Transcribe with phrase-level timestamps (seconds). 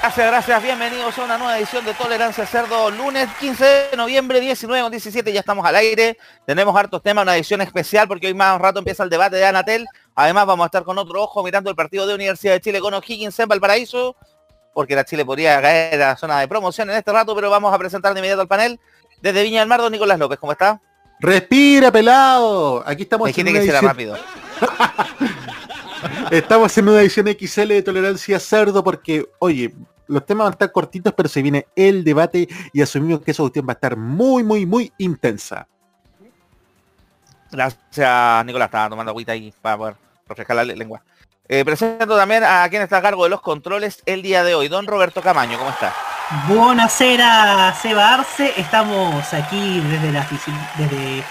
[0.00, 4.84] Gracias, gracias, bienvenidos a una nueva edición de Tolerancia Cerdo, lunes 15 de noviembre, 19
[4.84, 6.16] o 17, ya estamos al aire,
[6.46, 9.44] tenemos hartos temas, una edición especial porque hoy más un rato empieza el debate de
[9.44, 12.78] Anatel, además vamos a estar con otro ojo mirando el partido de Universidad de Chile
[12.78, 14.14] con O'Higgins en Valparaíso,
[14.72, 17.74] porque la Chile podría caer a la zona de promoción en este rato, pero vamos
[17.74, 18.78] a presentar de inmediato al panel,
[19.20, 20.80] desde Viña del Mar, don Nicolás López, ¿cómo está?
[21.18, 22.84] Respira, pelado.
[22.86, 24.16] Aquí estamos quiere que sea rápido.
[26.30, 29.74] Estamos en una edición XL de Tolerancia Cerdo porque, oye,
[30.08, 33.42] los temas van a estar cortitos, pero se viene el debate y asumimos que esa
[33.42, 35.66] cuestión va a estar muy, muy, muy intensa.
[37.50, 38.66] Gracias, Nicolás.
[38.66, 41.02] Estaba tomando agüita ahí para poder refrescar la lengua.
[41.48, 44.68] Eh, presento también a quien está a cargo de los controles el día de hoy,
[44.68, 45.56] don Roberto Camaño.
[45.58, 45.94] ¿Cómo está?
[46.46, 48.52] Buonasera, Seba Arce.
[48.58, 50.28] Estamos aquí desde la
[50.76, 51.24] desde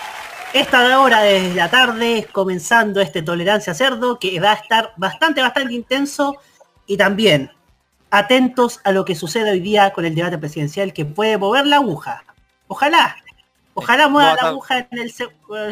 [0.54, 5.76] esta hora desde la tarde, comenzando este Tolerancia Cerdo, que va a estar bastante, bastante
[5.76, 6.38] intenso.
[6.88, 7.52] Y también
[8.10, 11.78] atentos a lo que sucede hoy día con el debate presidencial, que puede mover la
[11.78, 12.24] aguja.
[12.68, 13.16] Ojalá,
[13.74, 15.14] ojalá mueva la aguja en el,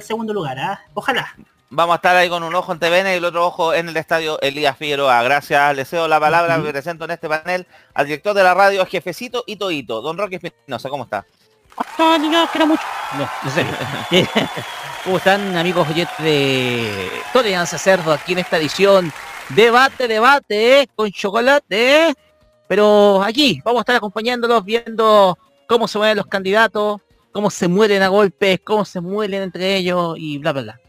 [0.02, 0.82] segundo lugar, ¿ah?
[0.94, 1.36] Ojalá.
[1.70, 3.98] Vamos a estar ahí con un ojo en TVN y el otro ojo en el
[3.98, 5.22] estadio Elías Figueroa.
[5.24, 8.86] Gracias, le cedo la palabra, me presento en este panel al director de la radio,
[8.86, 11.26] jefecito Ito Ito, don Roque Espinosa, ¿cómo está?
[11.98, 12.84] No, niño, quiero mucho.
[13.18, 13.74] No, en serio.
[15.04, 15.88] ¿Cómo están amigos
[16.20, 19.12] de Tolerancia Cerdo aquí en esta edición?
[19.50, 20.90] Debate, debate, ¿eh?
[20.96, 22.16] con chocolate, ¿eh?
[22.68, 28.02] Pero aquí vamos a estar acompañándolos, viendo cómo se mueven los candidatos, cómo se mueren
[28.02, 30.80] a golpes, cómo se mueren entre ellos y bla, bla, bla.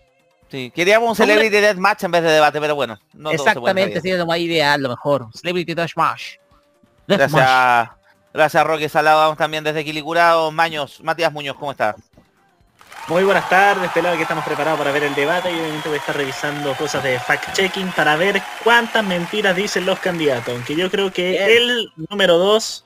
[0.48, 2.98] Sí, queríamos un Celebrity Death Match en vez de debate, pero bueno.
[3.12, 5.26] No Exactamente, sí, lo más ideal, lo mejor.
[5.34, 6.36] Celebrity Death Match.
[7.08, 7.90] Gracias,
[8.32, 11.94] gracias Roque Salado, vamos también desde Quilicurado, Maños, Matías Muñoz, ¿cómo está?
[13.08, 16.00] Muy buenas tardes, pelado que estamos preparados para ver el debate y obviamente voy a
[16.00, 20.52] estar revisando cosas de fact-checking para ver cuántas mentiras dicen los candidatos.
[20.52, 22.84] Aunque yo creo que el número 2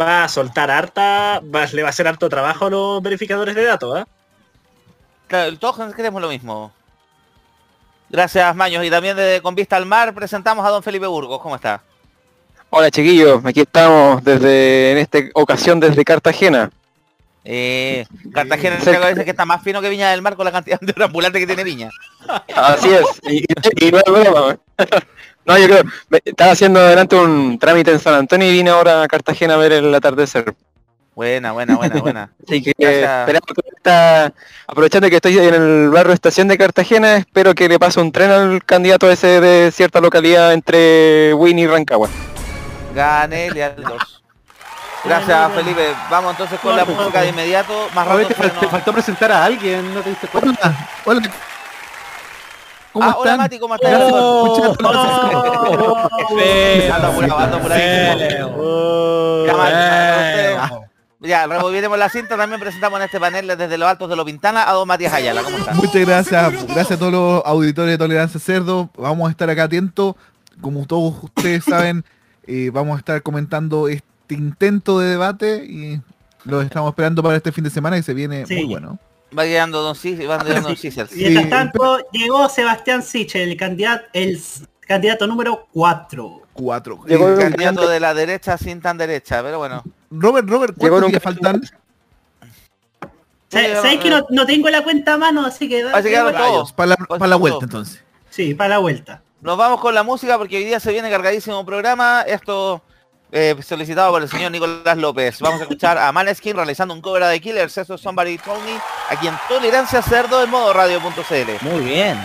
[0.00, 1.42] va a soltar harta,
[1.72, 4.04] le va a hacer harto trabajo a los verificadores de datos, ¿eh?
[5.26, 6.72] Claro, todos queremos lo mismo.
[8.12, 8.84] Gracias, Maños.
[8.84, 11.40] Y también desde Con Vista al Mar presentamos a don Felipe Burgos.
[11.40, 11.82] ¿Cómo está?
[12.68, 13.44] Hola, chiquillos.
[13.44, 16.70] Aquí estamos desde, en esta ocasión desde Cartagena.
[17.44, 21.04] Eh, Cartagena dice que está más fino que Viña del Mar con la cantidad de
[21.04, 21.90] ambulantes que tiene Viña.
[22.54, 23.04] Así es.
[23.28, 24.00] Y, no
[25.44, 25.82] No, yo creo,
[26.24, 29.72] estaba haciendo adelante un trámite en San Antonio y vine ahora a Cartagena a ver
[29.72, 30.54] el atardecer.
[31.16, 32.32] Buena, buena, buena, buena.
[32.46, 34.32] Así que esperamos que está,
[34.68, 38.30] aprovechando que estoy en el barrio estación de Cartagena, espero que le pase un tren
[38.30, 42.08] al candidato ese de cierta localidad entre Winnie y Rancagua.
[42.94, 44.21] Gane al 2.
[45.04, 45.94] Gracias, Felipe.
[46.10, 47.88] Vamos entonces con la música de inmediato.
[47.94, 48.28] Más rápido.
[48.28, 50.88] Te, faltó presentar a alguien, ¿no te diste cuenta?
[51.04, 51.22] Hola.
[52.92, 54.02] ¿Cómo ah, hola Mati, ¿cómo estás?
[54.12, 54.76] Oh,
[61.20, 64.68] Ya, revolviremos la cinta, también presentamos en este panel desde los altos de los Pintana
[64.68, 65.42] a don Matías Ayala.
[65.42, 65.74] ¿Cómo estás?
[65.74, 68.90] Muchas gracias, gracias a todos los auditores de Tolerancia Cerdo.
[68.98, 70.14] Vamos a estar acá atentos.
[70.60, 72.04] Como todos ustedes saben,
[72.46, 76.00] eh, vamos a estar comentando este este intento de debate y
[76.44, 78.98] lo estamos esperando para este fin de semana y se viene muy bueno.
[79.36, 84.40] Va llegando Don Cicel, va llegando Don Mientras tanto, llegó Sebastián Sichel, el candidato, el
[84.80, 86.42] candidato número 4.
[86.52, 87.00] 4.
[87.08, 89.82] El candidato de la derecha sin tan derecha, pero bueno.
[90.10, 91.62] Robert, Robert, ¿cuántos días faltan?
[93.48, 95.44] ¿Sabéis que no, tengo la cuenta a mano?
[95.46, 95.82] Así que...
[95.82, 96.72] todos.
[96.72, 98.02] Para la, para la vuelta, entonces.
[98.30, 99.22] Sí, para la vuelta.
[99.40, 102.22] Nos vamos con la música porque hoy día se viene cargadísimo programa.
[102.22, 102.82] Esto
[103.32, 105.40] eh, solicitado por el señor Nicolás López.
[105.40, 108.78] Vamos a escuchar a Maneskin realizando un cover de Killers, eso es Somebody Told Me,
[109.08, 111.64] aquí en Tolerancia Cerdo en modo radio.cl.
[111.66, 112.20] Muy bien.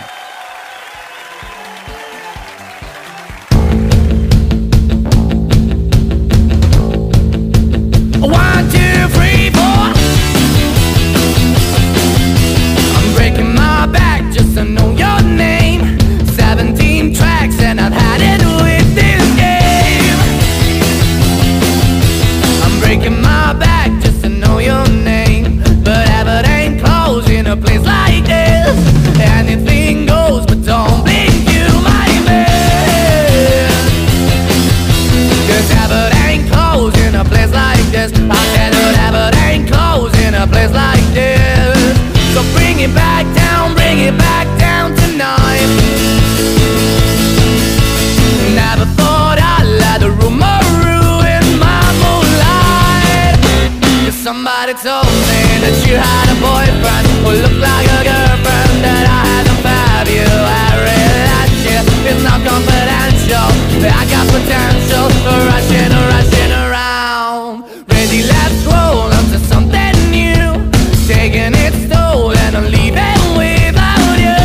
[54.68, 59.24] Somebody told me that you had a boyfriend who looked like a girlfriend that I
[59.24, 60.28] had to fab you.
[60.28, 63.48] I realized you, it's not confidential.
[63.80, 67.64] But I got potential, for rushing, rushing around.
[67.88, 70.60] Ready, let's roll on to something new.
[71.08, 74.36] Taking its toll and I'm leaving without you.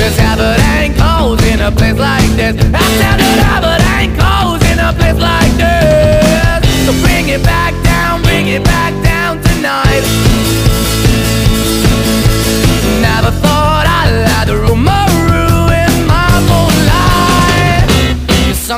[0.00, 2.56] Cause heaven ain't cold in a place like this.
[2.72, 5.77] I said that heaven ain't cold in a place like this.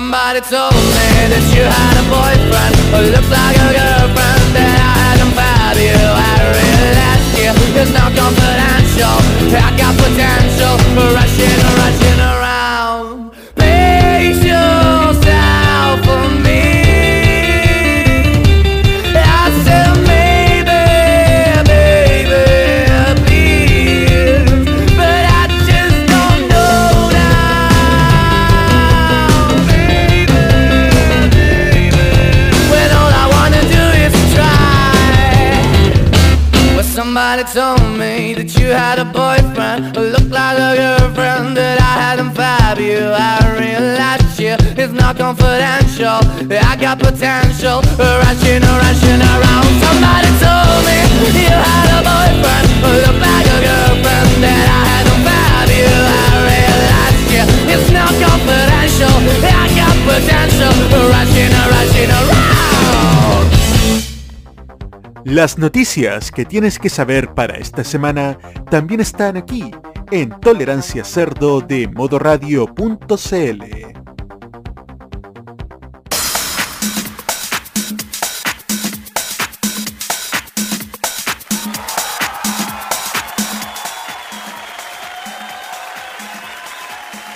[0.01, 4.93] Somebody told me that you had a boyfriend who looked like a girlfriend that I
[4.97, 5.93] had to fab you.
[5.93, 9.21] I realized you, it's not confidential.
[9.61, 12.10] I got potential, for rushing, rushing
[37.11, 41.95] somebody told me that you had a boyfriend who looked like a girlfriend that I
[41.99, 43.03] hadn't fab you.
[43.03, 46.23] I realized you it's not confidential.
[46.47, 49.71] I got potential, rushing, rushing around.
[49.83, 51.03] Somebody told me
[51.35, 55.91] you had a boyfriend who looked like a girlfriend that I hadn't fab you.
[55.91, 57.43] I realized you
[57.75, 59.19] it's not confidential.
[59.51, 60.71] I got potential,
[61.11, 62.70] rushing, rushing around.
[65.25, 68.39] Las noticias que tienes que saber para esta semana
[68.71, 69.71] también están aquí
[70.11, 73.65] en Tolerancia Cerdo de modoradio.cl.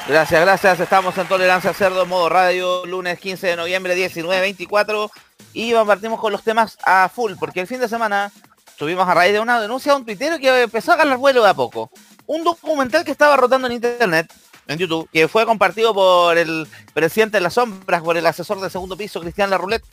[0.08, 0.80] Gracias, gracias.
[0.80, 5.10] Estamos en Tolerancia Cerdo, modo radio, lunes 15 de noviembre, 19.24.
[5.54, 8.30] Y partimos con los temas a full, porque el fin de semana
[8.76, 11.50] tuvimos a raíz de una denuncia a un tuitero que empezó a ganar vuelo de
[11.50, 11.90] a poco.
[12.26, 14.32] Un documental que estaba rotando en internet,
[14.66, 18.68] en YouTube, que fue compartido por el presidente de las sombras, por el asesor de
[18.68, 19.84] segundo piso, Cristian Larroulet,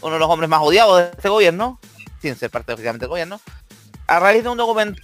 [0.00, 1.80] uno de los hombres más odiados de este gobierno,
[2.22, 3.40] sin ser parte oficialmente del gobierno,
[4.06, 5.02] a raíz de un documental,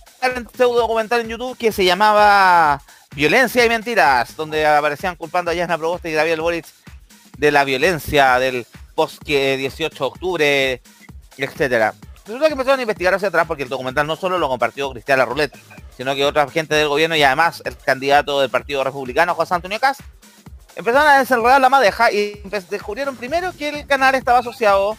[0.56, 2.80] pseudo documental en YouTube que se llamaba
[3.16, 6.66] Violencia y Mentiras, donde aparecían culpando a Yasna Proboste y Gabriel Boric
[7.38, 8.66] de la violencia del
[8.96, 10.82] post 18 de octubre,
[11.36, 11.94] etcétera.
[12.24, 15.24] Resulta que empezaron a investigar hacia atrás porque el documental no solo lo compartió Cristian
[15.24, 15.56] Roulette,
[15.96, 19.78] sino que otra gente del gobierno y además el candidato del Partido Republicano, José Antonio
[19.78, 19.98] Cas,
[20.74, 24.96] empezaron a desenredar la madeja y descubrieron primero que el canal estaba asociado,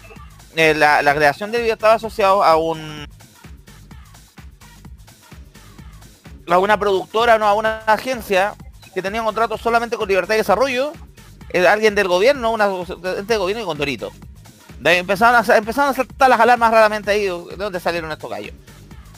[0.56, 3.06] eh, la, creación del video estaba asociado a un
[6.50, 8.56] a una productora, no a una agencia
[8.94, 10.98] que tenía un contrato solamente con Libertad y Desarrollo, eh,
[11.54, 14.12] alguien del gobierno, una ente del gobierno y con Dorito.
[14.80, 18.54] De empezaron a, empezaron a saltar las alarmas raramente ahí, ¿de dónde salieron estos gallos?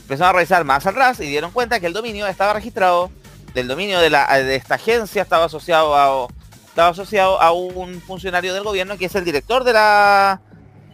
[0.02, 3.12] Empezaron a revisar más atrás y dieron cuenta que el dominio estaba registrado,
[3.54, 6.28] del dominio de, la, de esta agencia estaba asociado a,
[6.68, 10.42] estaba asociado a un funcionario del gobierno que es el director de la...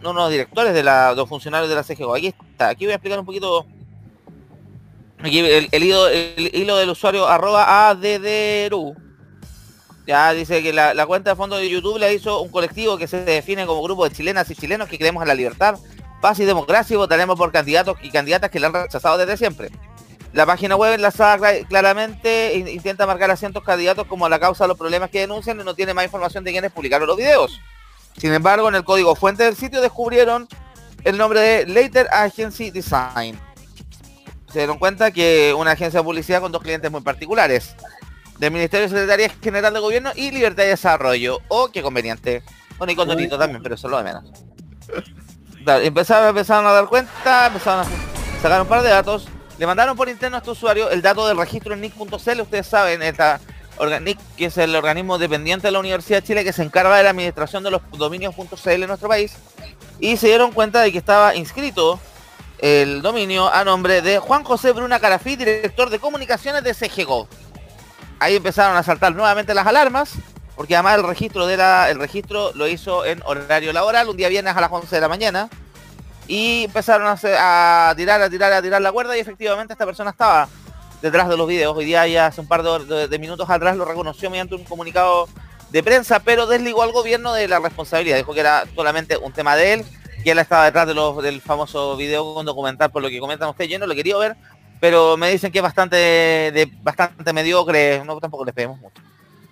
[0.02, 2.14] No, no, directores de la, los funcionarios de la CGO.
[2.14, 3.66] Aquí está, aquí voy a explicar un poquito
[5.18, 8.94] Aquí el, el hilo, el hilo del usuario arroba ADDRU.
[10.06, 13.24] Ya dice que la, cuenta de fondo de YouTube la hizo un colectivo que se
[13.24, 15.78] define como grupo de chilenas y chilenos que creemos en la libertad,
[16.20, 19.70] paz y democracia y votaremos por candidatos y candidatas que la han rechazado desde siempre.
[20.32, 24.64] La página web enlazada cla- claramente in- intenta marcar a cientos candidatos como la causa
[24.64, 27.60] de los problemas que denuncian y no tiene más información de quienes publicaron los videos.
[28.16, 30.46] Sin embargo, en el código fuente del sitio descubrieron
[31.04, 33.38] el nombre de Later Agency Design
[34.52, 37.74] se dieron cuenta que una agencia de publicidad con dos clientes muy particulares,
[38.38, 41.40] del Ministerio de Secretaría General de Gobierno y Libertad y Desarrollo.
[41.48, 42.42] Oh, qué conveniente.
[42.78, 44.24] Bueno, y con Donito también, pero eso es lo de menos.
[45.66, 49.26] Empezaron, empezaron a dar cuenta, empezaron a sacar un par de datos,
[49.58, 53.02] le mandaron por interno a este usuario el dato del registro en NIC.cl, ustedes saben,
[53.02, 53.40] esta
[53.78, 56.96] orga- NIC, que es el organismo dependiente de la Universidad de Chile que se encarga
[56.96, 59.32] de la administración de los dominios.cl en nuestro país,
[59.98, 61.98] y se dieron cuenta de que estaba inscrito
[62.58, 67.28] el dominio a nombre de Juan José Bruna Carafí, director de comunicaciones de CGGO.
[68.18, 70.14] Ahí empezaron a saltar nuevamente las alarmas,
[70.54, 74.28] porque además el registro de la, el registro lo hizo en horario laboral, un día
[74.28, 75.50] viernes a las 11 de la mañana,
[76.26, 80.48] y empezaron a, tirar, a tirar, a tirar la cuerda, y efectivamente esta persona estaba
[81.02, 81.76] detrás de los videos.
[81.76, 85.28] Hoy día ya hace un par de, minutos atrás lo reconoció mediante un comunicado
[85.70, 88.16] de prensa, pero desligó al gobierno de la responsabilidad.
[88.16, 89.84] Dijo que era solamente un tema de él
[90.24, 93.48] que él estaba detrás de los, del famoso video con documental, por lo que comentan
[93.48, 93.70] ustedes.
[93.70, 94.36] Yo no lo querido ver,
[94.80, 99.00] pero me dicen que es bastante de, bastante mediocre, no tampoco les pedimos mucho.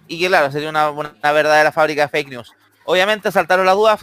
[0.07, 2.53] Y que claro, sería una, una verdadera fábrica de fake news.
[2.85, 4.01] Obviamente saltaron las dudas,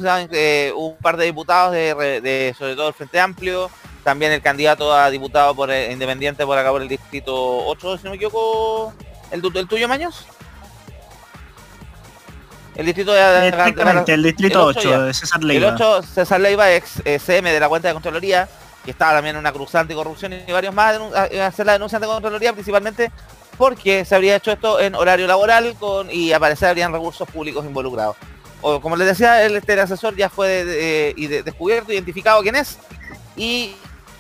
[0.75, 3.69] un par de diputados de, re- de- sobre todo el Frente Amplio,
[4.03, 7.33] también el candidato a diputado por eh, independiente por acá por el distrito
[7.67, 8.91] 8, si no me equivoco,
[9.29, 10.25] el, tu- el tuyo Maños.
[12.75, 14.99] El distrito de, de- Exactamente, el distrito el ocho 8, ya.
[15.01, 15.73] de César el Leiva.
[15.75, 18.47] 8, César Leiva, ex eh, CM de la cuenta de Contraloría,
[18.83, 22.07] que estaba también en una cruzada anticorrupción y varios más a- hacer la denuncia de
[22.07, 23.11] Contraloría, principalmente
[23.57, 28.15] porque se habría hecho esto en horario laboral con y aparecer habrían recursos públicos involucrados.
[28.61, 32.55] O como les decía, el este asesor ya fue de- de- de- descubierto, identificado quién
[32.55, 32.77] es.
[33.35, 33.75] Y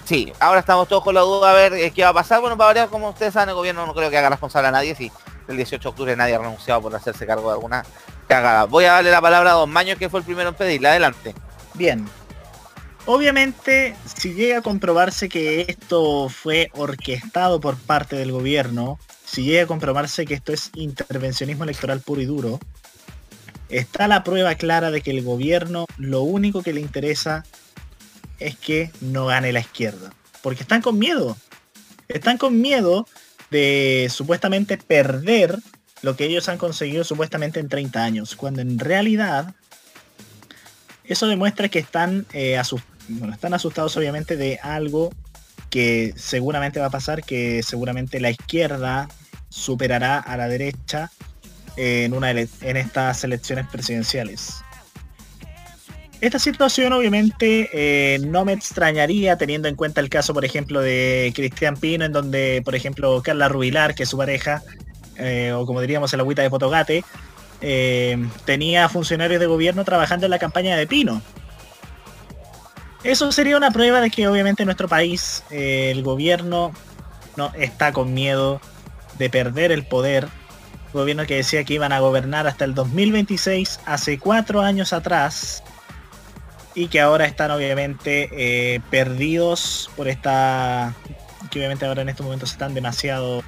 [0.05, 2.39] sí, ahora estamos todos con la duda a ver eh, qué va a pasar.
[2.41, 4.95] Bueno, para variar, como ustedes saben, el gobierno no creo que haga responsable a nadie.
[4.95, 5.11] Si
[5.47, 7.83] el 18 de octubre nadie ha renunciado por hacerse cargo de alguna
[8.27, 8.65] cagada.
[8.65, 10.87] Voy a darle la palabra a Don Maño, que fue el primero en pedirle.
[10.89, 11.33] Adelante.
[11.73, 12.07] Bien.
[13.05, 19.63] Obviamente, si llega a comprobarse que esto fue orquestado por parte del gobierno, si llega
[19.63, 22.59] a comprobarse que esto es intervencionismo electoral puro y duro,
[23.69, 27.43] está la prueba clara de que el gobierno lo único que le interesa
[28.39, 30.13] es que no gane la izquierda.
[30.41, 31.37] Porque están con miedo.
[32.07, 33.07] Están con miedo
[33.49, 35.57] de supuestamente perder
[36.01, 39.53] lo que ellos han conseguido supuestamente en 30 años, cuando en realidad
[41.03, 42.81] eso demuestra que están, eh, asus-
[43.19, 45.11] bueno, están asustados obviamente de algo
[45.69, 49.07] que seguramente va a pasar, que seguramente la izquierda
[49.49, 51.11] superará a la derecha
[51.77, 54.61] en, una en estas elecciones presidenciales.
[56.21, 61.33] Esta situación obviamente eh, no me extrañaría teniendo en cuenta el caso, por ejemplo, de
[61.35, 64.61] Cristian Pino, en donde, por ejemplo, Carla Rubilar, que es su pareja,
[65.17, 67.03] eh, o como diríamos el agüita de Fotogate,
[67.61, 71.23] eh, tenía funcionarios de gobierno trabajando en la campaña de Pino.
[73.03, 76.71] Eso sería una prueba de que obviamente en nuestro país eh, el gobierno
[77.35, 78.61] no está con miedo
[79.17, 80.27] de perder el poder.
[80.93, 85.63] Gobierno que decía que iban a gobernar hasta el 2026, hace cuatro años atrás,
[86.75, 90.93] y que ahora están obviamente eh, perdidos por esta...
[91.49, 93.41] que obviamente ahora en estos momentos están demasiado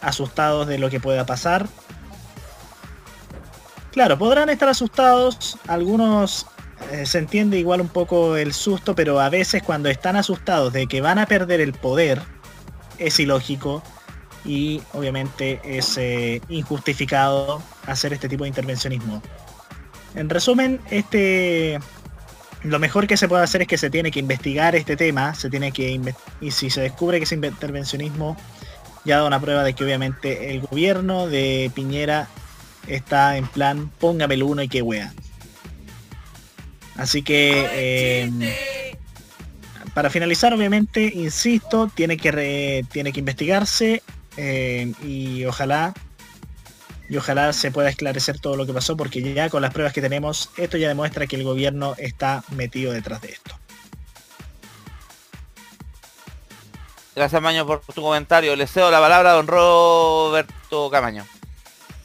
[0.00, 1.66] asustados de lo que pueda pasar.
[3.90, 6.46] Claro, podrán estar asustados, algunos
[6.92, 10.86] eh, se entiende igual un poco el susto, pero a veces cuando están asustados de
[10.86, 12.20] que van a perder el poder,
[12.98, 13.82] es ilógico
[14.44, 19.22] y obviamente es eh, injustificado hacer este tipo de intervencionismo.
[20.14, 21.78] En resumen, este
[22.62, 25.48] lo mejor que se puede hacer es que se tiene que investigar este tema, se
[25.48, 26.00] tiene que
[26.40, 28.36] y si se descubre que es intervencionismo,
[29.04, 32.28] ya da una prueba de que obviamente el gobierno de Piñera
[32.86, 35.12] está en plan póngame el uno y que wea.
[36.96, 38.96] Así que eh,
[39.94, 44.02] para finalizar, obviamente, insisto, tiene que re- tiene que investigarse
[44.36, 45.94] eh, y ojalá
[47.08, 50.00] y ojalá se pueda esclarecer todo lo que pasó porque ya con las pruebas que
[50.00, 53.56] tenemos, esto ya demuestra que el gobierno está metido detrás de esto.
[57.16, 58.54] Gracias, Maño, por tu comentario.
[58.54, 61.26] Le cedo la palabra a don Roberto Camaño.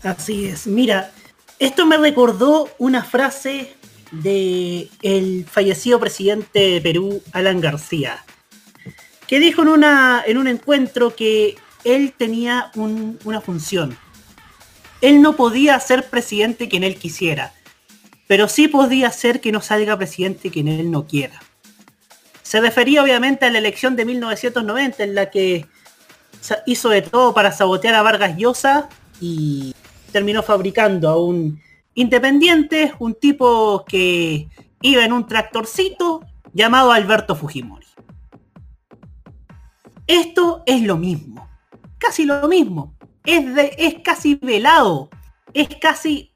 [0.01, 0.65] Así es.
[0.65, 1.11] Mira,
[1.59, 3.74] esto me recordó una frase
[4.21, 8.23] de el fallecido presidente de Perú, Alan García,
[9.27, 13.97] que dijo en, una, en un encuentro que él tenía un- una función.
[15.01, 17.53] Él no podía ser presidente quien él quisiera,
[18.27, 21.41] pero sí podía ser que no salga presidente quien él no quiera.
[22.43, 25.65] Se refería obviamente a la elección de 1990 en la que
[26.67, 28.87] hizo de todo para sabotear a Vargas Llosa
[29.19, 29.73] y
[30.11, 31.59] terminó fabricando a un
[31.95, 34.47] independiente, un tipo que
[34.81, 36.21] iba en un tractorcito
[36.53, 37.87] llamado Alberto Fujimori.
[40.07, 41.47] Esto es lo mismo,
[41.97, 42.93] casi lo mismo.
[43.25, 45.09] Es, de- es casi velado,
[45.53, 46.31] es casi,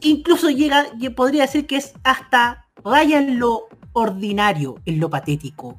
[0.00, 5.78] incluso llega, podría decir que es hasta raya en lo ordinario, en lo patético,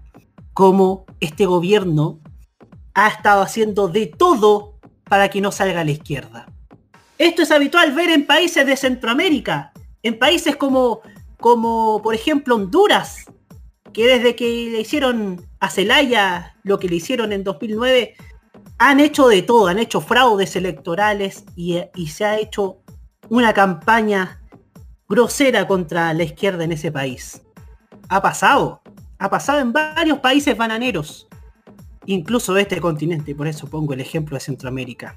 [0.53, 2.19] como este gobierno
[2.93, 6.48] ha estado haciendo de todo para que no salga a la izquierda.
[7.18, 9.72] Esto es habitual ver en países de Centroamérica,
[10.04, 11.02] en países como,
[11.40, 13.26] como por ejemplo Honduras,
[13.92, 18.16] que desde que le hicieron a Zelaya lo que le hicieron en 2009,
[18.78, 22.78] han hecho de todo, han hecho fraudes electorales y, y se ha hecho
[23.30, 24.40] una campaña
[25.10, 27.42] grosera contra la izquierda en ese país.
[28.10, 28.82] Ha pasado,
[29.18, 31.28] ha pasado en varios países bananeros,
[32.06, 35.16] incluso de este continente, por eso pongo el ejemplo de Centroamérica.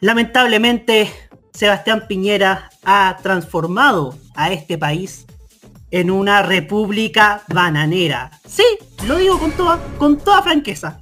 [0.00, 1.12] Lamentablemente,
[1.52, 5.26] Sebastián Piñera ha transformado a este país
[5.90, 8.30] en una república bananera.
[8.46, 8.64] Sí,
[9.06, 11.00] lo digo con toda, con toda franqueza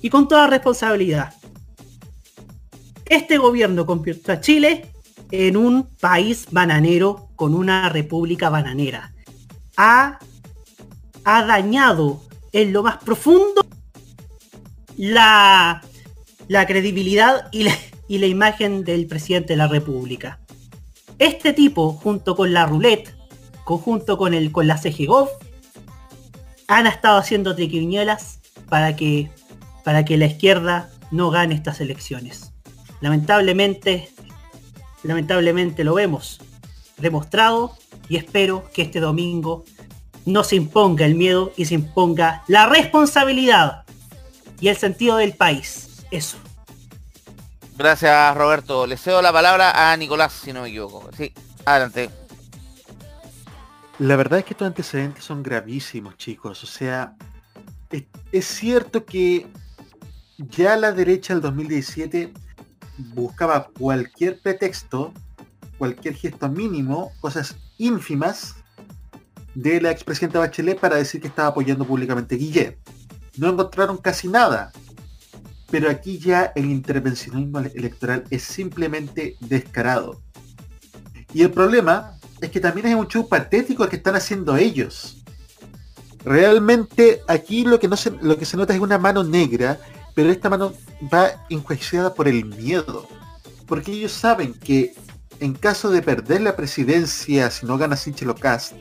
[0.00, 1.34] y con toda responsabilidad.
[3.04, 4.90] Este gobierno convirtió a Chile
[5.30, 9.12] en un país bananero con una república bananera.
[9.76, 10.18] Ha,
[11.24, 12.22] ha dañado
[12.52, 13.66] en lo más profundo
[14.96, 15.82] la,
[16.48, 17.76] la credibilidad y la,
[18.12, 20.38] y la imagen del presidente de la república.
[21.18, 23.14] Este tipo, junto con la roulette,
[23.64, 24.78] conjunto con, el, con la
[26.68, 29.30] han estado haciendo triquiñuelas para que,
[29.82, 32.52] para que la izquierda no gane estas elecciones.
[33.00, 34.10] Lamentablemente,
[35.04, 36.38] lamentablemente lo vemos
[36.98, 37.78] demostrado
[38.10, 39.64] y espero que este domingo
[40.26, 43.84] no se imponga el miedo y se imponga la responsabilidad
[44.60, 46.04] y el sentido del país.
[46.10, 46.41] Eso.
[47.82, 48.86] Gracias, Roberto.
[48.86, 51.10] Le cedo la palabra a Nicolás, si no me equivoco.
[51.16, 51.32] Sí,
[51.64, 52.10] adelante.
[53.98, 56.62] La verdad es que estos antecedentes son gravísimos, chicos.
[56.62, 57.16] O sea,
[57.90, 59.48] es, cierto que
[60.38, 62.32] ya la derecha del 2017
[63.16, 65.12] buscaba cualquier pretexto,
[65.76, 68.54] cualquier gesto mínimo, cosas ínfimas
[69.56, 72.78] de la expresidenta Bachelet para decir que estaba apoyando públicamente a Guillet.
[73.38, 74.70] No encontraron casi nada.
[75.72, 80.20] Pero aquí ya el intervencionismo electoral es simplemente descarado.
[81.32, 85.24] Y el problema es que también es un show patético el que están haciendo ellos.
[86.26, 89.80] Realmente aquí lo que, no se, lo que se nota es una mano negra,
[90.14, 90.74] pero esta mano
[91.12, 93.08] va enjuiciada por el miedo.
[93.66, 94.94] Porque ellos saben que
[95.40, 98.74] en caso de perder la presidencia, si no gana Sinchelo Cast,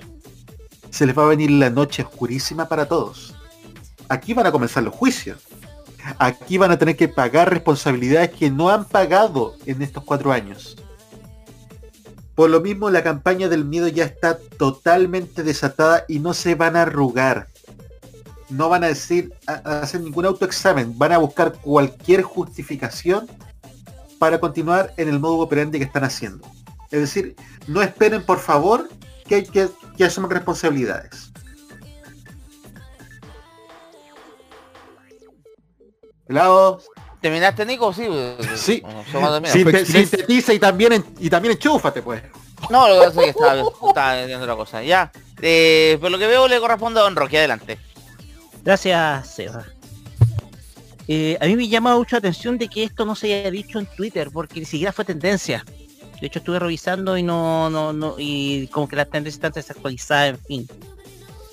[0.89, 3.33] se les va a venir la noche oscurísima para todos.
[4.09, 5.37] Aquí van a comenzar los juicios.
[6.17, 10.77] Aquí van a tener que pagar responsabilidades que no han pagado en estos cuatro años.
[12.35, 16.75] Por lo mismo, la campaña del miedo ya está totalmente desatada y no se van
[16.75, 17.47] a arrugar.
[18.49, 20.97] No van a decir, hacer ningún autoexamen.
[20.97, 23.27] Van a buscar cualquier justificación
[24.17, 26.47] para continuar en el modo operandi que están haciendo.
[26.89, 27.35] Es decir,
[27.67, 28.89] no esperen por favor
[29.27, 31.30] que, que asuman responsabilidades.
[36.31, 36.81] Helado.
[37.21, 37.93] ¿Terminaste, Nico?
[37.93, 38.07] Sí.
[38.55, 38.81] Sí.
[39.13, 39.53] Bueno, miedo.
[39.53, 42.23] Sinte- sintetiza y también en- y también enchúfate pues.
[42.69, 44.83] No, lo que pasa es que estaba, estaba viendo otra cosa.
[44.83, 45.11] Ya.
[45.41, 47.37] Eh, por lo que veo le corresponde a Don Rocky.
[47.37, 47.77] Adelante.
[48.63, 49.65] Gracias, Seba.
[51.07, 53.79] Eh, a mí me llama mucho la atención de que esto no se haya dicho
[53.79, 55.65] en Twitter, porque ni siquiera fue tendencia.
[56.21, 60.29] De hecho, estuve revisando y no, no, no, y como que las tendencias están desactualizadas,
[60.29, 60.67] en fin.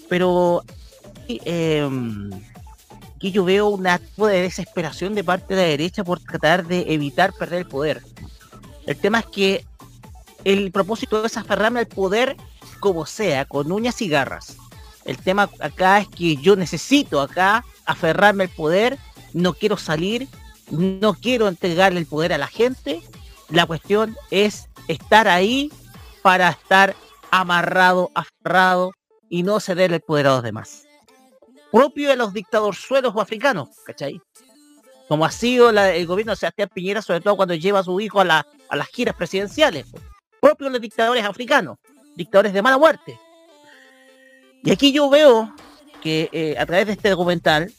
[0.08, 0.62] Pero
[1.28, 1.88] eh,
[3.18, 6.85] que yo veo una tipo de desesperación de parte de la derecha por tratar de
[6.88, 8.02] evitar perder el poder.
[8.87, 9.64] El tema es que
[10.44, 12.37] el propósito es aferrarme al poder
[12.81, 14.57] como sea, con uñas y garras.
[15.04, 18.98] El tema acá es que yo necesito acá aferrarme al poder,
[19.33, 20.28] no quiero salir,
[20.70, 23.02] no quiero entregarle el poder a la gente.
[23.48, 25.72] La cuestión es estar ahí
[26.22, 26.94] para estar
[27.31, 28.92] amarrado, aferrado
[29.28, 30.88] y no ceder el poder a los demás.
[31.72, 34.20] Propio de los dictadorzuelos o africanos, ¿cachai?
[35.09, 38.20] Como ha sido el gobierno de Sebastián Piñera, sobre todo cuando lleva a su hijo
[38.20, 39.87] a, la- a las giras presidenciales.
[39.90, 40.02] pues.
[40.40, 41.78] Propio de los dictadores africanos,
[42.14, 43.18] dictadores de mala muerte.
[44.62, 45.52] Y aquí yo veo
[46.02, 47.72] que eh, a través de este documental,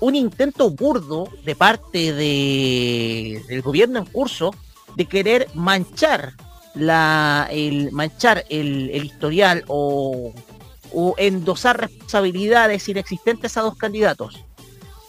[0.00, 4.54] un intento burdo de parte de, del gobierno en curso
[4.96, 6.34] de querer manchar
[8.48, 10.32] el historial o,
[10.94, 14.44] o endosar responsabilidades inexistentes a dos candidatos.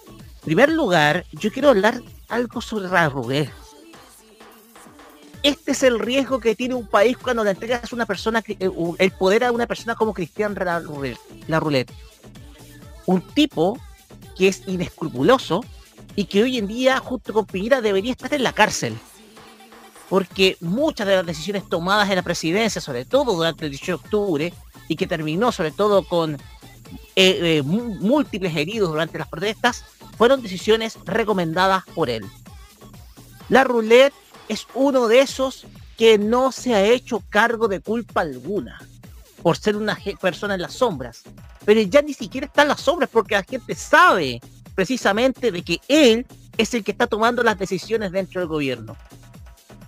[0.07, 3.49] En primer lugar, yo quiero hablar algo sobre Rubén.
[5.43, 9.11] Este es el riesgo que tiene un país cuando le entregas una persona eh, el
[9.11, 10.55] poder a una persona como Cristian.
[10.55, 11.93] La Roulette.
[13.05, 13.79] Un tipo
[14.35, 15.63] que es inescrupuloso
[16.15, 18.97] y que hoy en día, junto con Piñera, debería estar en la cárcel.
[20.09, 24.03] Porque muchas de las decisiones tomadas en la presidencia, sobre todo durante el 18 de
[24.03, 24.53] octubre,
[24.87, 26.39] y que terminó sobre todo con eh,
[27.15, 29.83] eh, múltiples heridos durante las protestas,
[30.17, 32.25] fueron decisiones recomendadas por él.
[33.49, 34.13] La Roulette
[34.49, 35.65] es uno de esos
[35.97, 38.81] que no se ha hecho cargo de culpa alguna
[39.41, 41.23] por ser una persona en las sombras.
[41.65, 44.41] Pero ya ni siquiera está en las sombras porque la gente sabe
[44.73, 46.25] precisamente de que él
[46.57, 48.95] es el que está tomando las decisiones dentro del gobierno.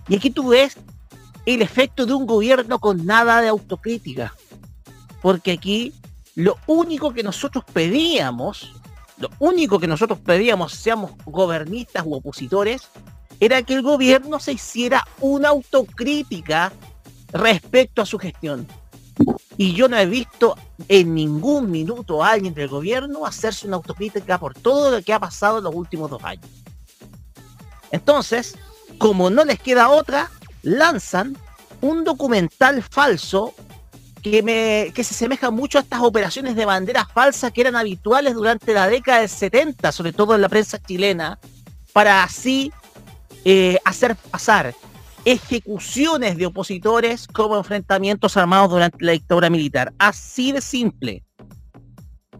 [0.08, 0.76] Y aquí tú ves
[1.44, 4.34] el efecto de un gobierno con nada de autocrítica.
[5.20, 5.92] Porque aquí
[6.34, 8.72] lo único que nosotros pedíamos,
[9.18, 12.88] lo único que nosotros pedíamos, seamos gobernistas u opositores,
[13.40, 16.72] era que el gobierno se hiciera una autocrítica
[17.32, 18.66] respecto a su gestión.
[19.56, 24.38] Y yo no he visto en ningún minuto a alguien del gobierno hacerse una autocrítica
[24.38, 26.46] por todo lo que ha pasado en los últimos dos años.
[27.90, 28.56] Entonces,
[28.98, 30.30] como no les queda otra,
[30.62, 31.36] lanzan
[31.80, 33.54] un documental falso
[34.22, 38.88] que, se asemeja mucho a estas operaciones de banderas falsas que eran habituales durante la
[38.88, 41.38] década del 70, sobre todo en la prensa chilena,
[41.92, 42.72] para así
[43.44, 44.74] eh, hacer pasar
[45.24, 49.92] ejecuciones de opositores como enfrentamientos armados durante la dictadura militar.
[49.98, 51.24] Así de simple.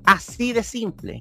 [0.05, 1.21] Así de simple.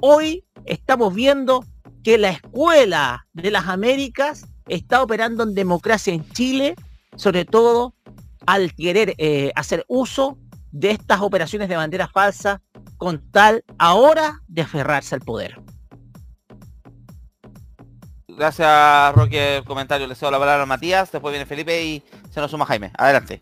[0.00, 1.64] Hoy estamos viendo
[2.02, 6.76] que la escuela de las Américas está operando en democracia en Chile,
[7.16, 7.94] sobre todo
[8.46, 10.38] al querer eh, hacer uso
[10.72, 12.60] de estas operaciones de bandera falsa
[12.96, 15.60] con tal ahora de aferrarse al poder.
[18.28, 20.06] Gracias, Roque, el comentario.
[20.06, 22.90] Le cedo la palabra a Matías, después viene Felipe y se nos suma Jaime.
[22.96, 23.40] Adelante.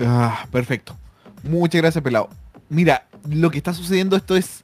[0.00, 0.96] Ah, perfecto.
[1.44, 2.28] Muchas gracias, pelado.
[2.68, 4.62] Mira, lo que está sucediendo esto es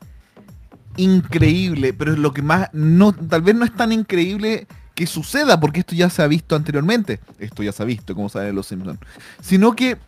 [0.96, 5.58] increíble, pero es lo que más no, tal vez no es tan increíble que suceda,
[5.58, 7.20] porque esto ya se ha visto anteriormente.
[7.38, 8.98] Esto ya se ha visto, como saben los Simpsons.
[9.40, 9.98] Sino que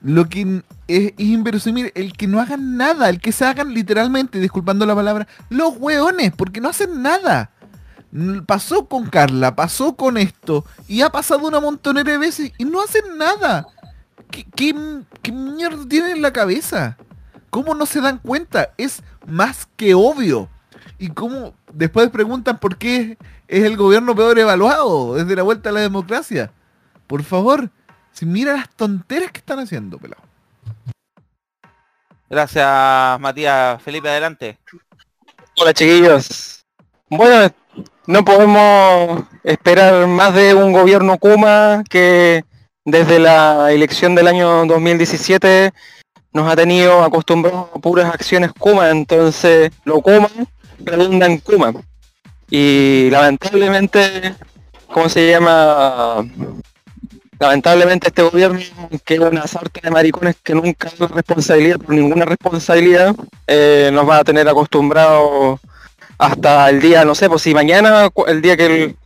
[0.00, 4.86] lo que es, inverosímil, el que no hagan nada, el que se hagan literalmente, disculpando
[4.86, 7.50] la palabra, los hueones, porque no hacen nada.
[8.46, 12.82] Pasó con Carla, pasó con esto, y ha pasado una montonera de veces y no
[12.82, 13.66] hacen nada.
[14.30, 14.74] ¿Qué, qué,
[15.20, 16.96] qué mierda tienen en la cabeza?
[17.50, 18.70] ¿Cómo no se dan cuenta?
[18.76, 20.48] Es más que obvio.
[20.98, 25.72] Y cómo después preguntan por qué es el gobierno peor evaluado desde la vuelta a
[25.72, 26.50] la democracia.
[27.06, 27.70] Por favor,
[28.12, 30.22] si mira las tonteras que están haciendo, pelado.
[32.28, 33.82] Gracias, Matías.
[33.82, 34.58] Felipe, adelante.
[35.56, 36.64] Hola chiquillos.
[37.08, 37.52] Bueno,
[38.06, 42.44] no podemos esperar más de un gobierno Kuma que
[42.84, 45.72] desde la elección del año 2017
[46.32, 50.28] nos ha tenido acostumbrados a puras acciones Kuma, entonces lo Kuma
[50.84, 51.72] redunda en Kuma.
[52.50, 54.34] Y lamentablemente,
[54.86, 56.26] ¿cómo se llama?
[57.38, 58.58] Lamentablemente este gobierno,
[59.04, 63.14] que es una sarta de maricones que nunca tiene responsabilidad por ninguna responsabilidad,
[63.46, 65.60] eh, nos va a tener acostumbrados
[66.18, 68.96] hasta el día, no sé, pues si mañana, el día que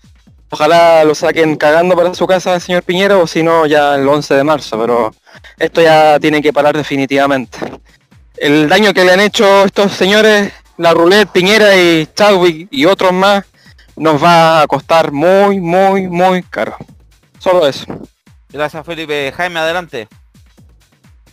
[0.53, 4.07] ojalá lo saquen cagando para su casa el señor Piñera o si no ya el
[4.07, 5.15] 11 de marzo, pero
[5.59, 7.59] esto ya tiene que parar definitivamente.
[8.37, 13.13] El daño que le han hecho estos señores, la Roulette, Piñera y Chadwick y otros
[13.13, 13.45] más,
[13.97, 16.77] nos va a costar muy, muy, muy caro.
[17.39, 17.87] Solo eso.
[18.51, 19.33] Gracias, Felipe.
[19.37, 20.09] Jaime, adelante.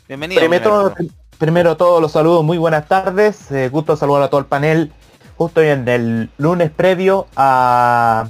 [0.07, 0.39] Bienvenido.
[0.39, 0.93] Primero,
[1.37, 3.51] primero todos los saludos, muy buenas tardes.
[3.51, 4.91] Eh, gusto saludar a todo el panel.
[5.37, 8.27] Justo en el lunes previo a,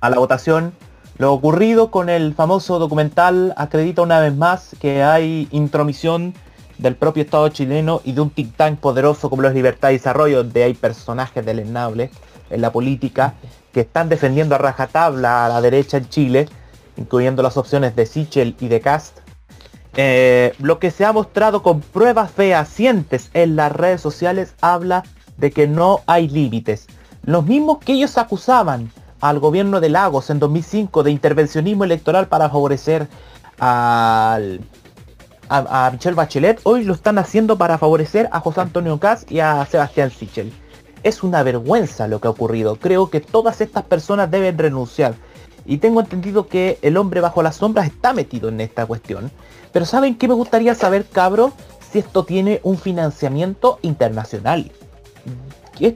[0.00, 0.74] a la votación,
[1.16, 6.34] lo ocurrido con el famoso documental acredita una vez más que hay intromisión
[6.78, 10.38] del propio Estado chileno y de un think tank poderoso como los Libertad y Desarrollo,
[10.38, 12.10] donde hay personajes deleznables
[12.50, 13.34] en la política
[13.72, 16.48] que están defendiendo a rajatabla a la derecha en Chile,
[16.96, 19.18] incluyendo las opciones de Sichel y de Cast.
[19.96, 25.04] Eh, lo que se ha mostrado con pruebas fehacientes en las redes sociales habla
[25.36, 26.86] de que no hay límites.
[27.24, 32.50] Los mismos que ellos acusaban al gobierno de Lagos en 2005 de intervencionismo electoral para
[32.50, 33.08] favorecer
[33.58, 34.60] al,
[35.54, 39.40] a, a Michelle Bachelet, hoy lo están haciendo para favorecer a José Antonio Caz y
[39.40, 40.52] a Sebastián Sichel.
[41.02, 42.76] Es una vergüenza lo que ha ocurrido.
[42.76, 45.14] Creo que todas estas personas deben renunciar.
[45.66, 49.30] Y tengo entendido que el hombre bajo las sombras está metido en esta cuestión.
[49.72, 51.52] Pero ¿saben qué me gustaría saber, cabro?
[51.90, 54.70] Si esto tiene un financiamiento internacional.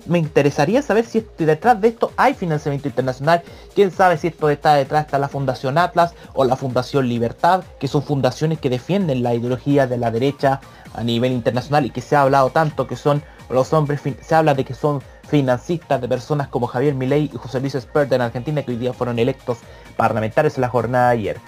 [0.07, 3.43] Me interesaría saber si detrás de esto hay financiamiento internacional.
[3.75, 7.87] Quién sabe si esto está detrás está la Fundación Atlas o la Fundación Libertad, que
[7.87, 10.61] son fundaciones que defienden la ideología de la derecha
[10.95, 14.55] a nivel internacional y que se ha hablado tanto que son los hombres, se habla
[14.55, 18.63] de que son financistas de personas como Javier Milei y José Luis Espert en Argentina
[18.63, 19.59] que hoy día fueron electos
[19.97, 21.41] parlamentarios en la jornada de ayer.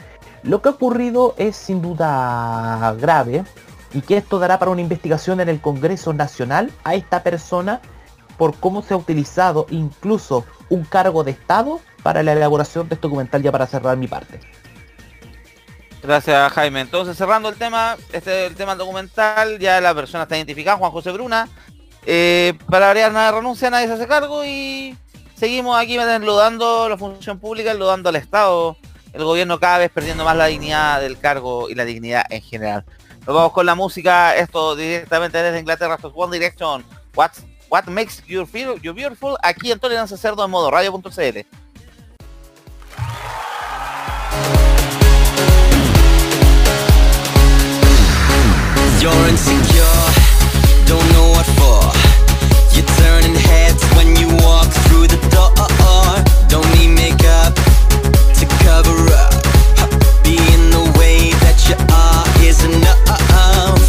[0.42, 3.44] Lo que ha ocurrido es sin duda grave
[3.92, 7.80] y que esto dará para una investigación en el Congreso Nacional a esta persona
[8.40, 13.06] por cómo se ha utilizado incluso un cargo de Estado para la elaboración de este
[13.06, 14.40] documental ya para cerrar mi parte.
[16.02, 16.80] Gracias, Jaime.
[16.80, 20.90] Entonces, cerrando el tema, este es el tema documental, ya la persona está identificada, Juan
[20.90, 21.50] José Bruna.
[22.06, 24.96] Eh, para variar nada renuncia, nadie se hace cargo y
[25.36, 28.74] seguimos aquí enlodando la función pública, enlodando al Estado,
[29.12, 32.86] el gobierno cada vez perdiendo más la dignidad del cargo y la dignidad en general.
[33.26, 36.82] Nos vamos con la música, esto directamente desde Inglaterra, esto es One Direction,
[37.14, 37.32] What,
[37.70, 41.46] what Makes You Feel You Beautiful, aquí en Tolerancia Cerdo en modo radio.cl.
[49.00, 49.84] You're insecure,
[50.84, 51.80] don't know what for.
[52.74, 55.54] You're turning heads when you walk through the door.
[56.48, 57.54] Don't need makeup
[58.34, 59.32] to cover up.
[60.22, 63.79] Being the way that you are is enough.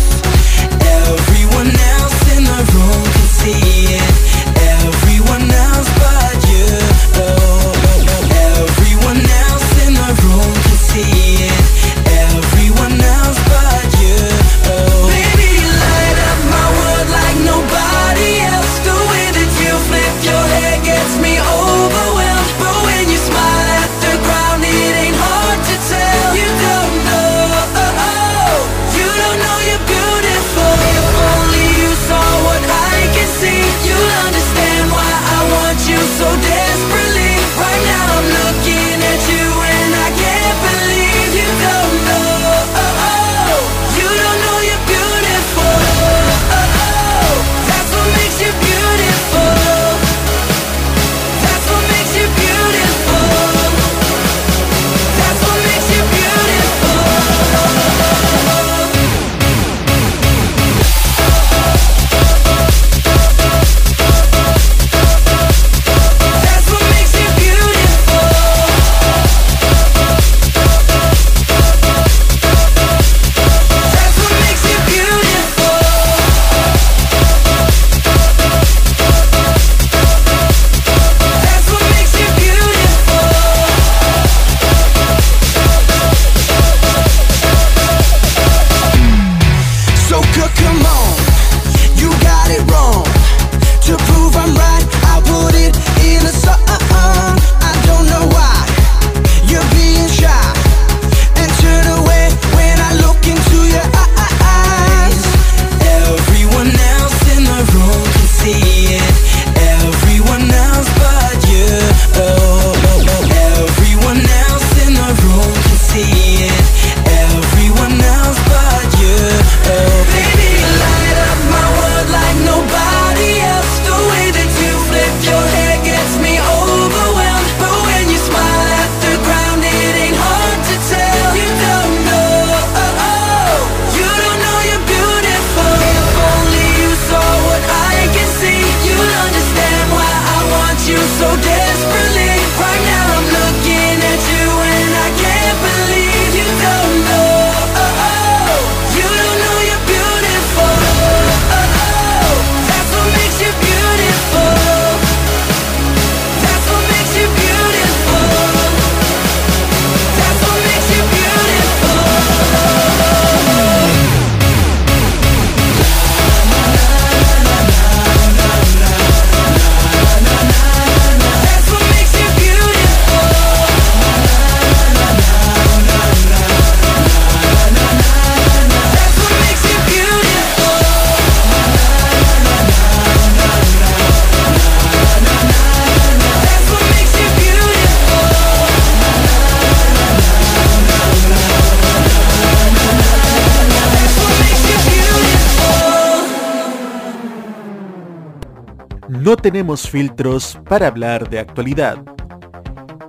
[199.72, 201.98] Tenemos filtros para hablar de actualidad.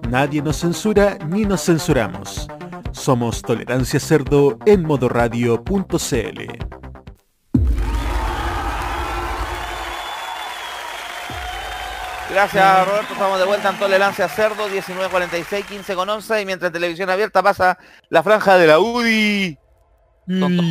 [0.08, 2.46] Nadie nos censura ni nos censuramos.
[2.92, 5.58] Somos Tolerancia Cerdo en modoradio.cl.
[12.30, 17.10] Gracias Roberto, estamos de vuelta en Tolerancia Cerdo, 19.46, 15 con 11 y mientras televisión
[17.10, 17.76] abierta pasa
[18.08, 19.58] la franja de la UDI.
[20.38, 20.62] Tonto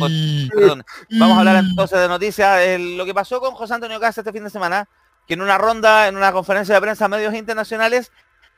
[0.56, 0.82] perdón.
[1.10, 2.60] Vamos a hablar entonces de noticias.
[2.62, 4.88] El- lo que pasó con José Antonio Casa este fin de semana,
[5.26, 8.10] que en una ronda, en una conferencia de prensa medios internacionales,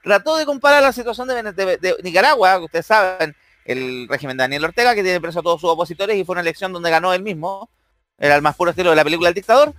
[0.02, 4.94] trató de comparar la situación de Nicaragua, que ustedes saben, el régimen de Daniel Ortega,
[4.94, 7.70] que tiene preso a todos sus opositores y fue una elección donde ganó él mismo,
[8.18, 9.74] era el más puro estilo de la película El Dictador.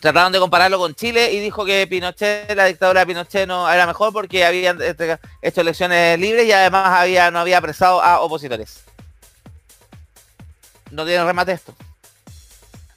[0.00, 3.86] Trataron de compararlo con Chile y dijo que Pinochet, la dictadura de Pinochet no era
[3.86, 8.84] mejor porque habían este, hecho elecciones libres y además había, no había apresado a opositores.
[10.90, 11.74] No tiene remate esto.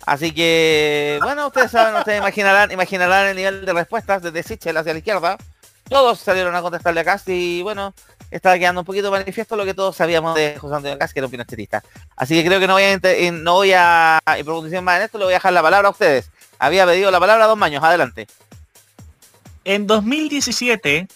[0.10, 4.92] Así que, bueno, ustedes saben, ustedes imaginarán, imaginarán el nivel de respuestas desde Sichel hacia
[4.92, 5.38] la izquierda.
[5.88, 7.94] Todos salieron a contestarle a Cast y bueno,
[8.32, 11.28] estaba quedando un poquito manifiesto lo que todos sabíamos de José Antonio Cast, que era
[11.28, 11.84] un pinochetista.
[12.16, 15.26] Así que creo que no voy a, no voy a profundizar más en esto, le
[15.26, 16.32] voy a dejar la palabra a ustedes.
[16.58, 18.26] Había pedido la palabra a dos años, adelante.
[19.64, 21.08] En 2017,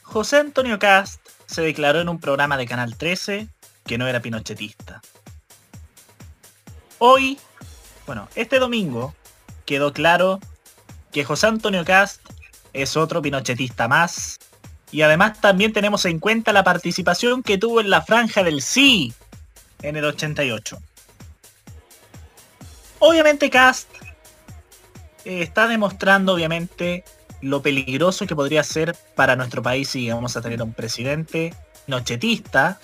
[0.00, 3.48] José Antonio Cast se declaró en un programa de Canal 13
[3.84, 5.02] que no era pinochetista.
[6.98, 7.38] Hoy,
[8.10, 9.14] bueno, este domingo
[9.64, 10.40] quedó claro
[11.12, 12.20] que José Antonio Cast
[12.72, 14.40] es otro pinochetista más.
[14.90, 19.14] Y además también tenemos en cuenta la participación que tuvo en la franja del sí
[19.82, 20.76] en el 88.
[22.98, 23.88] Obviamente Cast
[25.24, 27.04] eh, está demostrando obviamente
[27.40, 31.54] lo peligroso que podría ser para nuestro país si vamos a tener un presidente
[31.86, 32.80] nochetista,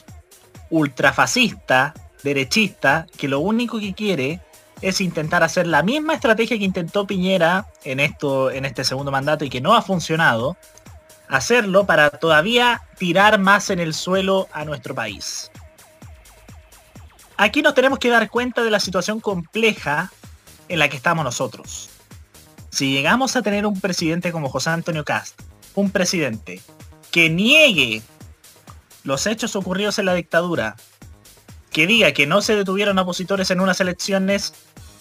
[0.70, 4.40] ultrafascista, derechista, que lo único que quiere
[4.82, 9.44] es intentar hacer la misma estrategia que intentó Piñera en esto en este segundo mandato
[9.44, 10.56] y que no ha funcionado,
[11.28, 15.50] hacerlo para todavía tirar más en el suelo a nuestro país.
[17.36, 20.10] Aquí nos tenemos que dar cuenta de la situación compleja
[20.68, 21.90] en la que estamos nosotros.
[22.70, 25.40] Si llegamos a tener un presidente como José Antonio Cast,
[25.74, 26.60] un presidente
[27.10, 28.02] que niegue
[29.04, 30.76] los hechos ocurridos en la dictadura,
[31.70, 34.54] que diga que no se detuvieron opositores en unas elecciones,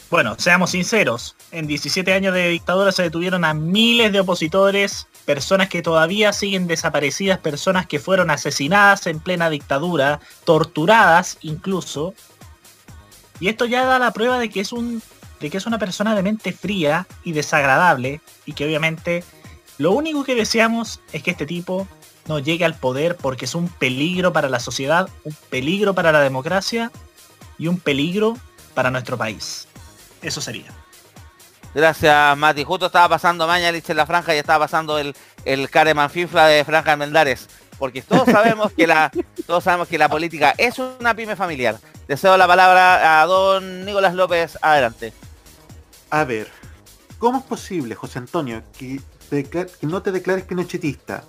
[0.09, 5.67] bueno, seamos sinceros, en 17 años de dictadura se detuvieron a miles de opositores, personas
[5.67, 12.13] que todavía siguen desaparecidas, personas que fueron asesinadas en plena dictadura, torturadas incluso.
[13.39, 15.01] Y esto ya da la prueba de que es un
[15.39, 19.23] de que es una persona de mente fría y desagradable y que obviamente
[19.77, 21.87] lo único que deseamos es que este tipo
[22.27, 26.21] no llegue al poder porque es un peligro para la sociedad, un peligro para la
[26.21, 26.91] democracia
[27.57, 28.37] y un peligro
[28.73, 29.67] para nuestro país.
[30.25, 30.65] Eso sería.
[31.75, 32.63] Gracias, Mati.
[32.63, 36.65] Justo estaba pasando Mañalich en la franja y estaba pasando el, el Careman Fifla de
[36.65, 37.47] Franja Meldares.
[37.77, 39.11] Porque todos sabemos que la
[39.47, 41.77] todos sabemos que la política es una pyme familiar.
[42.07, 44.57] Deseo la palabra a don Nicolás López.
[44.63, 45.13] Adelante.
[46.09, 46.47] A ver,
[47.19, 51.23] ¿cómo es posible, José Antonio, que, te que no te declares pinochetista?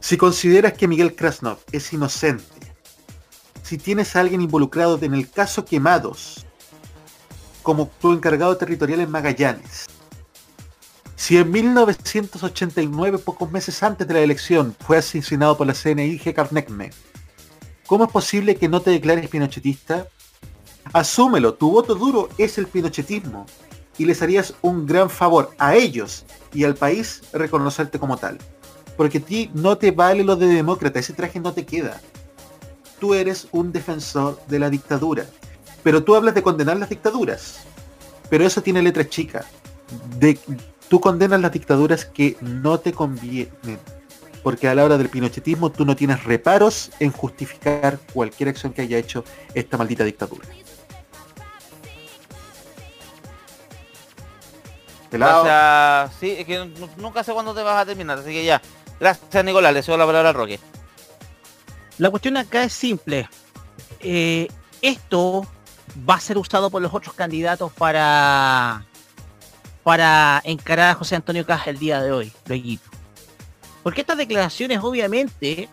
[0.00, 2.74] Si consideras que Miguel Krasnov es inocente,
[3.62, 6.46] si tienes a alguien involucrado en el caso Quemados,
[7.70, 9.86] como tu encargado territorial en Magallanes,
[11.14, 16.18] si en 1989, pocos meses antes de la elección, fue asesinado por la CNI.
[16.18, 16.90] Carnecme,
[17.86, 20.08] ¿cómo es posible que no te declares pinochetista?
[20.92, 23.46] Asúmelo, tu voto duro es el pinochetismo
[23.96, 28.38] y les harías un gran favor a ellos y al país reconocerte como tal.
[28.96, 32.00] Porque a ti no te vale lo de demócrata, ese traje no te queda.
[32.98, 35.26] Tú eres un defensor de la dictadura.
[35.82, 37.60] Pero tú hablas de condenar las dictaduras.
[38.28, 39.44] Pero eso tiene letra chica.
[40.18, 40.38] De,
[40.88, 43.78] tú condenas las dictaduras que no te convienen.
[44.42, 48.82] Porque a la hora del pinochetismo tú no tienes reparos en justificar cualquier acción que
[48.82, 50.46] haya hecho esta maldita dictadura.
[55.10, 55.44] Pelado.
[55.44, 56.20] Gracias.
[56.20, 58.62] Sí, es que nunca sé cuándo te vas a terminar, así que ya.
[58.98, 59.74] Gracias, Nicolás.
[59.74, 60.60] Le cedo la palabra al Roque.
[61.98, 63.28] La cuestión acá es simple.
[64.00, 64.48] Eh,
[64.80, 65.46] esto
[66.08, 68.84] va a ser usado por los otros candidatos para
[69.82, 72.90] para encarar a José Antonio Caja el día de hoy, lueguito.
[73.82, 75.68] Porque estas declaraciones obviamente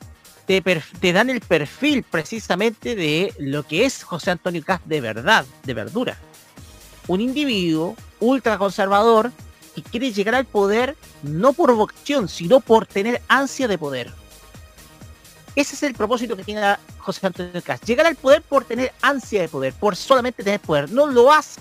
[0.46, 5.46] te, te dan el perfil precisamente de lo que es José Antonio Caz de verdad,
[5.64, 6.18] de verdura.
[7.08, 9.32] Un individuo ultraconservador
[9.76, 14.14] que quiere llegar al poder no por vocación, sino por tener ansia de poder.
[15.58, 16.62] Ese es el propósito que tiene
[17.00, 17.82] José Antonio Caz.
[17.82, 20.92] Llegar al poder por tener ansia de poder, por solamente tener poder.
[20.92, 21.60] No lo hace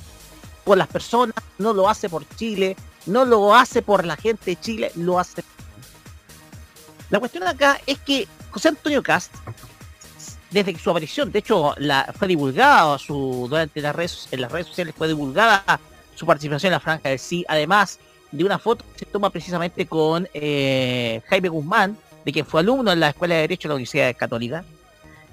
[0.64, 4.60] por las personas, no lo hace por Chile, no lo hace por la gente de
[4.60, 5.42] Chile, lo hace.
[7.08, 9.32] La cuestión acá es que José Antonio Cast,
[10.50, 11.74] desde su aparición, de hecho,
[12.18, 15.64] fue divulgada su, durante las redes, en las redes sociales fue divulgada
[16.14, 17.98] su participación en la franja del sí, además
[18.30, 21.96] de una foto que se toma precisamente con eh, Jaime Guzmán,
[22.26, 24.64] de quien fue alumno en la Escuela de Derecho de la Universidad Católica,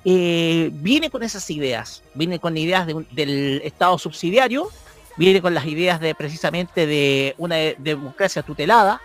[0.05, 4.69] eh, viene con esas ideas, viene con ideas del Estado subsidiario,
[5.17, 9.01] viene con las ideas de precisamente de una de- democracia tutelada,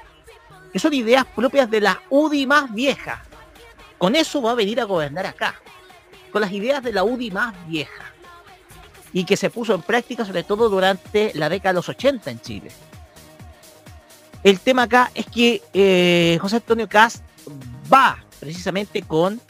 [0.70, 3.24] que son ideas propias de la UDI más vieja.
[3.96, 5.54] Con eso va a venir a gobernar acá,
[6.30, 8.12] con las ideas de la UDI más vieja,
[9.14, 12.40] y que se puso en práctica sobre todo durante la década de los 80 en
[12.42, 12.70] Chile.
[14.44, 17.24] El tema acá es que eh, José Antonio Cast
[17.92, 19.40] va precisamente con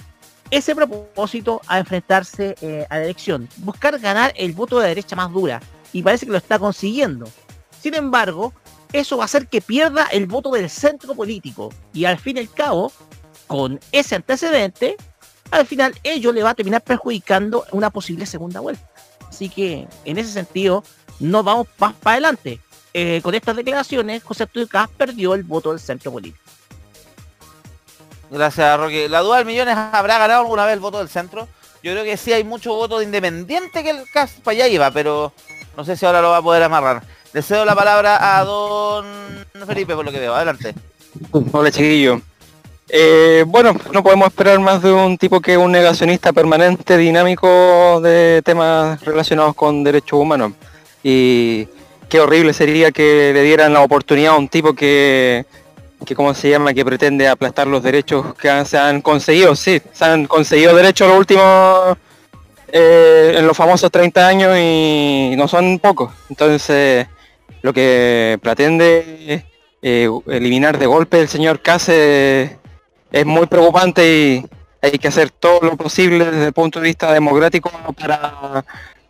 [0.50, 5.30] ese propósito a enfrentarse eh, a la elección, buscar ganar el voto de derecha más
[5.32, 5.60] dura,
[5.92, 7.28] y parece que lo está consiguiendo.
[7.80, 8.54] Sin embargo,
[8.92, 12.40] eso va a hacer que pierda el voto del centro político, y al fin y
[12.40, 12.92] al cabo,
[13.46, 14.96] con ese antecedente,
[15.50, 18.88] al final ello le va a terminar perjudicando una posible segunda vuelta.
[19.28, 20.82] Así que, en ese sentido,
[21.20, 22.60] no vamos más para adelante.
[22.94, 26.42] Eh, con estas declaraciones, José Caz perdió el voto del centro político.
[28.30, 29.08] Gracias, Roque.
[29.08, 31.48] La duda del millones habrá ganado alguna vez el voto del centro.
[31.82, 34.90] yo creo que sí hay mucho voto de independiente que el CAS para allá iba,
[34.90, 35.32] pero
[35.76, 37.02] no sé si ahora lo va a poder amarrar.
[37.32, 39.06] Le cedo la palabra a don
[39.66, 40.34] Felipe por lo que veo.
[40.34, 40.74] Adelante.
[41.52, 42.20] Hola chiquillo.
[42.90, 48.00] Eh, bueno, no podemos esperar más de un tipo que es un negacionista permanente, dinámico
[48.00, 50.52] de temas relacionados con derechos humanos.
[51.02, 51.68] Y
[52.08, 55.44] qué horrible sería que le dieran la oportunidad a un tipo que,
[56.06, 59.54] que ¿cómo se llama?, que pretende aplastar los derechos que han- se han conseguido.
[59.56, 61.96] Sí, se han conseguido derechos los últimos,
[62.68, 66.12] eh, en los famosos 30 años y no son pocos.
[66.30, 67.06] Entonces,
[67.62, 69.44] lo que pretende
[69.82, 72.58] eh, eliminar de golpe el señor Case
[73.12, 74.46] es muy preocupante y
[74.82, 77.70] hay que hacer todo lo posible desde el punto de vista democrático
[78.00, 78.64] para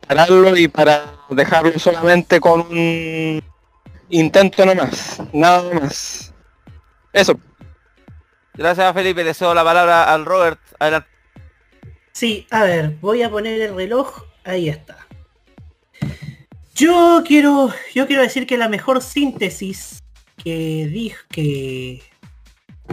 [0.07, 3.43] pararlo y para dejarlo solamente con un
[4.11, 6.28] intento nomás, nada más.
[7.12, 7.38] Eso.
[8.54, 10.61] Gracias Felipe, le cedo la palabra al Robert.
[10.78, 11.09] Adelante.
[12.12, 14.24] Sí, a ver, voy a poner el reloj.
[14.44, 15.06] Ahí está.
[16.74, 20.02] Yo quiero, yo quiero decir que la mejor síntesis
[20.36, 22.02] que dije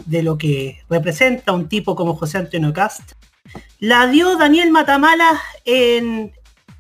[0.06, 3.14] de lo que representa un tipo como José Antonio Cast
[3.80, 6.34] la dio Daniel Matamala en,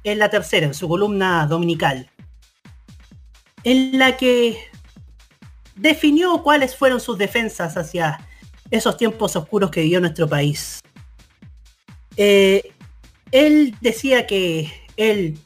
[0.03, 2.09] en la tercera, en su columna dominical,
[3.63, 4.57] en la que
[5.76, 8.19] definió cuáles fueron sus defensas hacia
[8.71, 10.80] esos tiempos oscuros que vivió nuestro país.
[12.17, 12.71] Eh,
[13.32, 15.38] él decía que él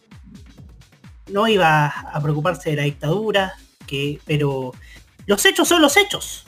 [1.27, 3.55] no iba a preocuparse de la dictadura,
[3.85, 4.73] que, pero
[5.25, 6.45] los hechos son los hechos.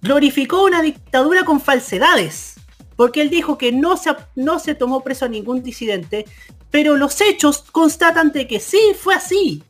[0.00, 2.54] Glorificó una dictadura con falsedades,
[2.96, 6.24] porque él dijo que no se, no se tomó preso a ningún disidente,
[6.70, 9.62] pero los hechos constatan de que sí, fue así.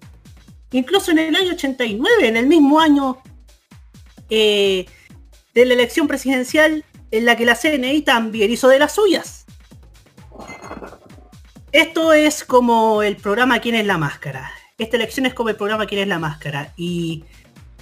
[0.73, 3.19] Incluso en el año 89, en el mismo año
[4.31, 4.87] eh,
[5.55, 9.47] de la elección presidencial, en la que la CNI también hizo de las suyas.
[11.73, 14.51] Esto es como el programa ¿Quién es la máscara?
[14.79, 16.73] Esta elección es como el programa ¿Quién es la máscara?
[16.77, 17.25] Y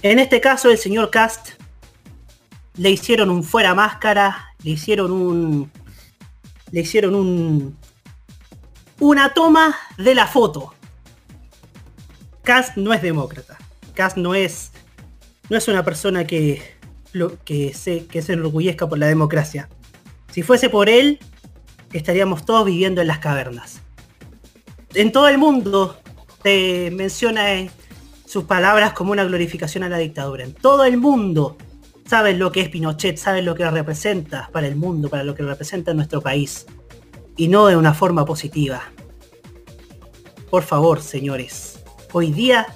[0.01, 1.51] en este caso el señor Cast
[2.75, 5.71] le hicieron un fuera máscara, le hicieron un...
[6.71, 7.77] Le hicieron un...
[8.99, 10.73] Una toma de la foto.
[12.43, 13.57] Cast no es demócrata.
[13.93, 14.71] Cast no es...
[15.49, 16.61] No es una persona que,
[17.45, 19.69] que, se, que se enorgullezca por la democracia.
[20.31, 21.19] Si fuese por él,
[21.93, 23.81] estaríamos todos viviendo en las cavernas.
[24.93, 25.97] En todo el mundo
[26.43, 27.69] se menciona eh,
[28.25, 30.43] sus palabras como una glorificación a la dictadura.
[30.43, 31.57] En todo el mundo
[32.05, 35.43] saben lo que es Pinochet, saben lo que representa para el mundo, para lo que
[35.43, 36.65] representa en nuestro país.
[37.35, 38.83] Y no de una forma positiva.
[40.49, 41.79] Por favor, señores,
[42.13, 42.67] hoy día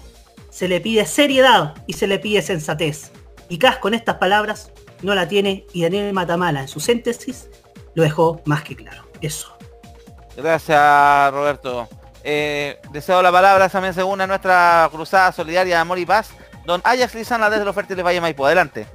[0.62, 3.12] se le pide seriedad y se le pide sensatez.
[3.49, 7.49] Y Cas con estas palabras no la tiene y Daniel Matamala en su síntesis
[7.95, 9.01] lo dejó más que claro.
[9.22, 9.57] Eso.
[10.38, 11.89] Gracias Roberto.
[12.24, 16.30] Eh, deseo la palabra también se une a nuestra cruzada solidaria de amor y paz.
[16.64, 18.45] Don Ajax Lizana desde los fértiles Valle Maipo.
[18.45, 18.86] Adelante.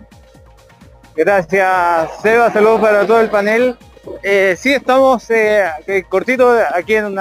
[1.17, 2.53] Gracias, Seba.
[2.53, 3.77] Saludos para todo el panel.
[4.23, 7.19] Eh, sí, estamos eh, eh, cortito aquí en un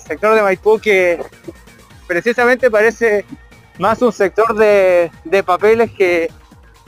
[0.00, 1.20] sector de Maipú que
[2.06, 3.24] precisamente parece
[3.78, 6.30] más un sector de, de papeles que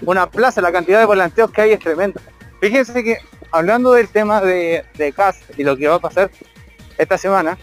[0.03, 0.61] una plaza.
[0.61, 2.21] La cantidad de volanteos que hay es tremenda.
[2.61, 3.19] Fíjense que
[3.51, 6.31] hablando del tema de, de CAS y lo que va a pasar
[6.97, 7.59] esta semana,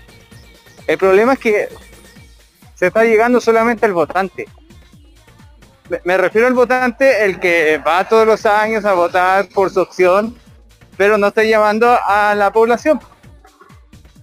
[0.87, 1.69] el problema es que
[2.75, 4.47] se está llegando solamente al votante.
[6.03, 10.35] Me- refiero al votante, el que va todos los años a votar por su opción,
[10.97, 12.99] pero no está llamando a la población.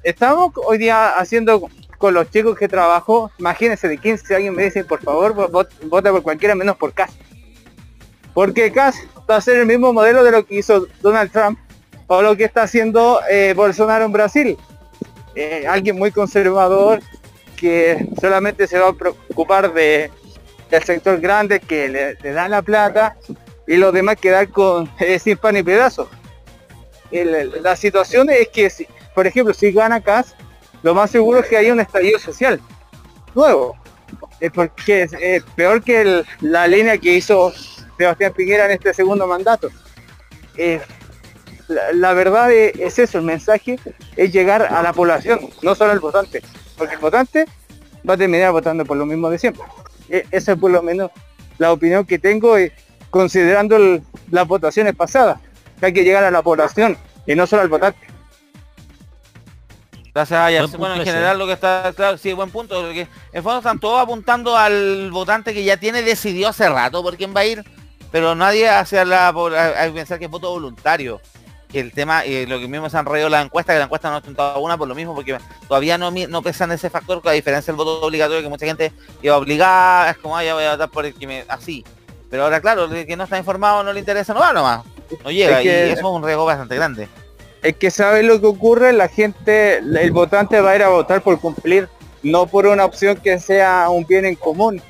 [0.03, 1.69] Estamos hoy día haciendo
[2.03, 5.69] con los chicos que trabajo, imagínense de 15 años me dicen, por favor, vo- vot-
[5.89, 7.13] vota por cualquiera menos por CAS.
[8.35, 8.97] Porque CAS
[9.31, 11.61] va a ser el mismo modelo de lo que hizo Donald Trump
[12.09, 14.57] o lo que está haciendo eh, Bolsonaro en Brasil.
[15.37, 16.99] Eh, alguien muy conservador
[17.57, 20.11] que solamente se va a preocupar de
[20.71, 23.17] del sector grande que le, le dan la plata
[23.69, 26.09] y los demás quedar con eh, sin pan y pedazos.
[27.13, 30.35] El- la situación es que, si, por ejemplo, si gana CAS,
[30.83, 32.61] lo más seguro es que haya un estallido social
[33.35, 33.77] nuevo.
[34.55, 37.53] Porque es eh, peor que la línea que hizo
[37.97, 39.71] Sebastián Piñera en este segundo mandato.
[41.95, 43.79] La, verdad es, es eso, el mensaje
[44.17, 46.43] es llegar a la población, no solo al votante.
[46.77, 47.47] Porque el votante
[48.09, 49.63] va a terminar votando por lo mismo de siempre.
[50.09, 51.11] E- Esa es por lo menos
[51.59, 52.73] la opinión que tengo eh,
[53.11, 55.39] considerando las votaciones pasadas.
[55.79, 57.99] Que hay que llegar a la población y no solo al votante.
[60.15, 61.11] Gracias, punto Bueno, en ese.
[61.11, 65.11] general lo que está claro, sí, buen punto, porque en fondo están todos apuntando al
[65.11, 67.65] votante que ya tiene decidido hace rato por quién va a ir,
[68.11, 71.21] pero nadie hace la por- a, a pensar que es voto voluntario.
[71.73, 74.17] el tema, y lo que mismo se han reído la encuesta, que la encuesta no
[74.17, 77.33] ha tentado una por lo mismo, porque todavía no, no pesan ese factor, que a
[77.33, 78.93] diferencia del voto obligatorio, que mucha gente
[79.23, 81.47] iba obligada, es como, ah, ya voy a votar por el que me...
[81.49, 81.83] así.
[82.29, 84.83] Pero ahora, claro, el que no está informado, no le interesa, no va nomás.
[85.25, 87.09] No llega, Es que- y eso es un riesgo bastante grande.
[87.63, 91.23] Es que sabe lo que ocurre, la gente, el votante va a ir a votar
[91.23, 91.89] por cumplir,
[92.23, 94.83] no por una opción que sea un bien en común.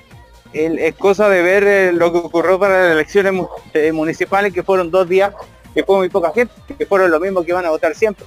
[0.55, 3.35] El- es cosa de ver eh, lo que ocurrió para las elecciones
[3.75, 5.33] eh, municipales, que fueron dos días,
[5.75, 8.25] que fue muy poca gente, que fueron lo mismo que van a votar siempre.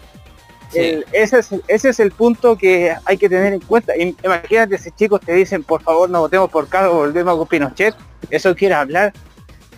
[0.74, 3.96] El- ese, es, ese es el punto que hay que tener en cuenta.
[3.96, 7.96] Im- Imagínate si chicos te dicen, por favor no votemos por Carlos, volvemos con Pinochet.
[8.30, 9.14] Eso quiere hablar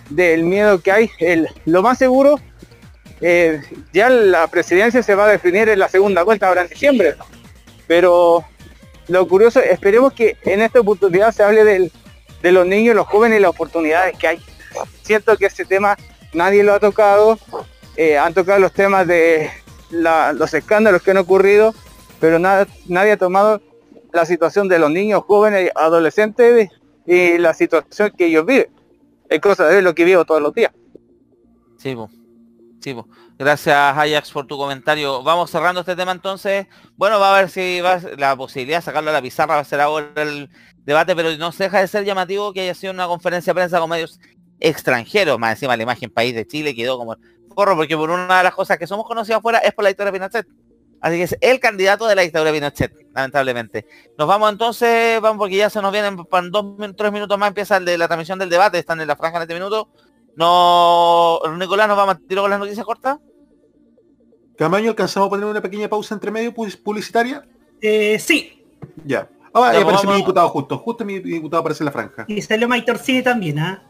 [0.09, 1.09] del miedo que hay.
[1.20, 2.39] El, lo más seguro
[3.22, 3.61] eh,
[3.93, 7.15] ya la presidencia se va a definir en la segunda vuelta ahora en diciembre.
[7.88, 8.43] Pero
[9.07, 13.41] lo curioso, esperemos que en esta oportunidad se hable de los niños, los jóvenes y
[13.41, 14.39] las oportunidades que hay.
[15.01, 15.97] Siento que ese tema
[16.34, 17.39] nadie lo ha tocado.
[17.95, 19.49] eh, han tocado los temas de
[19.89, 21.74] los escándalos que han ocurrido,
[22.20, 23.61] pero nadie ha tomado
[24.11, 26.70] la situación de los niños, jóvenes y adolescentes
[27.05, 28.68] y la situación que ellos viven.
[29.30, 30.72] Es cosa de lo que vivo todos los días.
[31.78, 31.95] Sí.
[32.80, 33.07] Sí, po.
[33.38, 35.23] Gracias Ajax por tu comentario.
[35.23, 36.67] Vamos cerrando este tema entonces.
[36.95, 39.63] Bueno, va a ver si va la posibilidad de sacarlo a la pizarra va a
[39.63, 40.49] ser ahora el
[40.86, 43.80] debate, pero no se deja de ser llamativo que haya sido una conferencia de prensa
[43.80, 44.19] con medios
[44.59, 45.39] extranjeros.
[45.39, 47.17] Más encima la imagen país de Chile quedó como
[47.53, 50.11] corro, porque por una de las cosas que somos conocidos afuera es por la dictadura
[50.11, 50.47] de Pinochet.
[50.99, 53.86] Así que es el candidato de la dictadura de Pinochet, lamentablemente.
[54.17, 57.78] Nos vamos entonces, vamos porque ya se nos vienen, para dos, tres minutos más empieza
[57.78, 59.89] el de la transmisión del debate, están en la franja en este minuto.
[60.38, 63.17] No, Nicolás, nos vamos a tirar con las noticias cortas.
[64.57, 67.43] Camaño, ¿alcanzamos a poner una pequeña pausa entre medio pu- publicitaria?
[67.81, 68.63] Eh, sí.
[69.03, 69.27] Ya.
[69.53, 70.77] Ah, Ya, ahí pues aparece mi diputado justo.
[70.77, 72.25] Justo mi diputado aparece en la franja.
[72.27, 73.83] Y salió Maitor Cine también, ¿ah?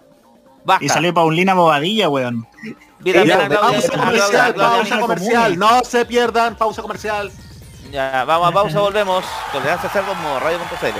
[0.64, 0.84] Basta.
[0.86, 2.48] Y salió Paulina Bobadilla, weón.
[3.00, 5.60] Mira, Ya, mira, pausa comercial, pausa comercial.
[5.60, 7.32] No se pierdan, pausa comercial.
[7.92, 9.24] Ya, vamos a pausa, volvemos.
[9.52, 11.00] Tolerancia Cerdo como radio.cl.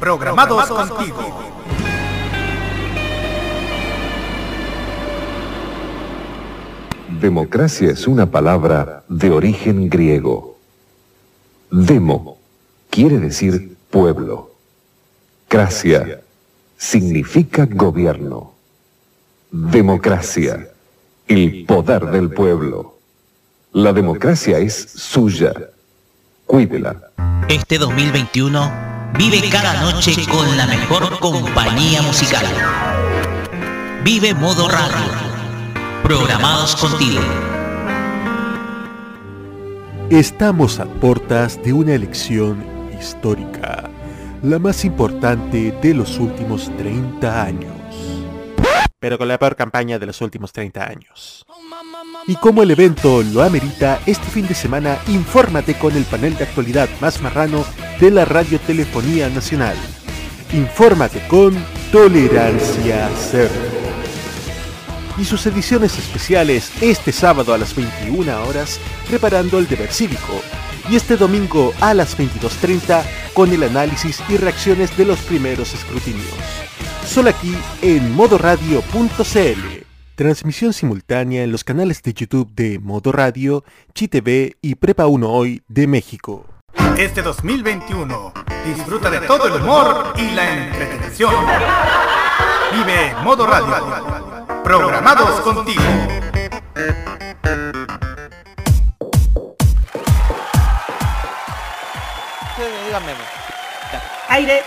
[0.00, 1.18] Programados contigo.
[7.20, 10.56] Democracia es una palabra de origen griego.
[11.70, 12.38] Demo
[12.90, 14.52] quiere decir pueblo.
[15.48, 16.20] Cracia
[16.76, 18.52] significa gobierno.
[19.50, 20.70] Democracia,
[21.26, 22.98] el poder del pueblo.
[23.72, 25.52] La democracia es suya.
[26.46, 27.07] Cuídela.
[27.48, 32.44] Este 2021 vive cada noche con la mejor compañía musical.
[34.04, 35.10] Vive Modo Radio.
[36.02, 37.22] Programados contigo.
[40.10, 42.62] Estamos a puertas de una elección
[43.00, 43.88] histórica,
[44.42, 47.72] la más importante de los últimos 30 años.
[48.98, 51.46] Pero con la peor campaña de los últimos 30 años.
[52.26, 56.44] Y como el evento lo amerita, este fin de semana infórmate con el panel de
[56.44, 57.64] actualidad más marrano
[58.00, 59.76] de la Radiotelefonía Nacional.
[60.52, 61.56] Infórmate con
[61.90, 63.50] Tolerancia Cero.
[65.16, 70.40] Y sus ediciones especiales este sábado a las 21 horas preparando el deber cívico.
[70.90, 73.02] Y este domingo a las 22.30
[73.34, 76.26] con el análisis y reacciones de los primeros escrutinios.
[77.06, 79.77] Solo aquí en modoradio.cl.
[80.18, 83.62] Transmisión simultánea en los canales de YouTube de Modo Radio,
[83.94, 86.44] ChiTV y Prepa 1 Hoy de México.
[86.98, 88.32] Este 2021,
[88.66, 91.32] disfruta de todo el humor y la entretención.
[92.72, 94.64] Vive Modo Radio.
[94.64, 95.82] Programados contigo.
[102.56, 103.12] Sí, díganme.
[104.30, 104.62] Aire.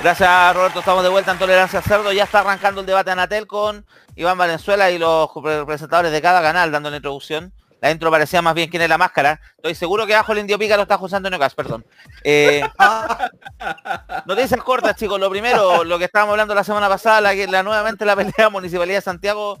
[0.00, 2.12] Gracias Roberto, estamos de vuelta en Tolerancia Cerdo.
[2.12, 3.86] Ya está arrancando el debate Anatel con
[4.16, 7.52] Iván Valenzuela y los representadores de cada canal dando la introducción.
[7.80, 9.40] La intro parecía más bien quién es la máscara.
[9.56, 11.84] Estoy seguro que abajo el indio pica lo está José Antonio Cas, perdón.
[12.22, 12.62] Eh,
[14.26, 15.18] noticias cortas, chicos.
[15.18, 18.98] Lo primero, lo que estábamos hablando la semana pasada, la, la nuevamente la pelea Municipalidad
[18.98, 19.58] de Santiago,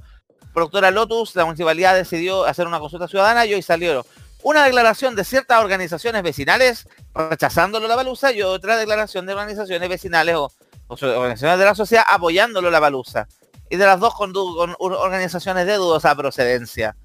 [0.54, 4.06] productora Lotus, la municipalidad decidió hacer una consulta ciudadana y hoy salió
[4.42, 10.36] una declaración de ciertas organizaciones vecinales rechazándolo la baluza y otra declaración de organizaciones vecinales
[10.36, 10.52] o,
[10.88, 13.26] organizaciones de la sociedad apoyándolo la baluza.
[13.70, 16.96] y de las dos con, con organizaciones de dudosa procedencia.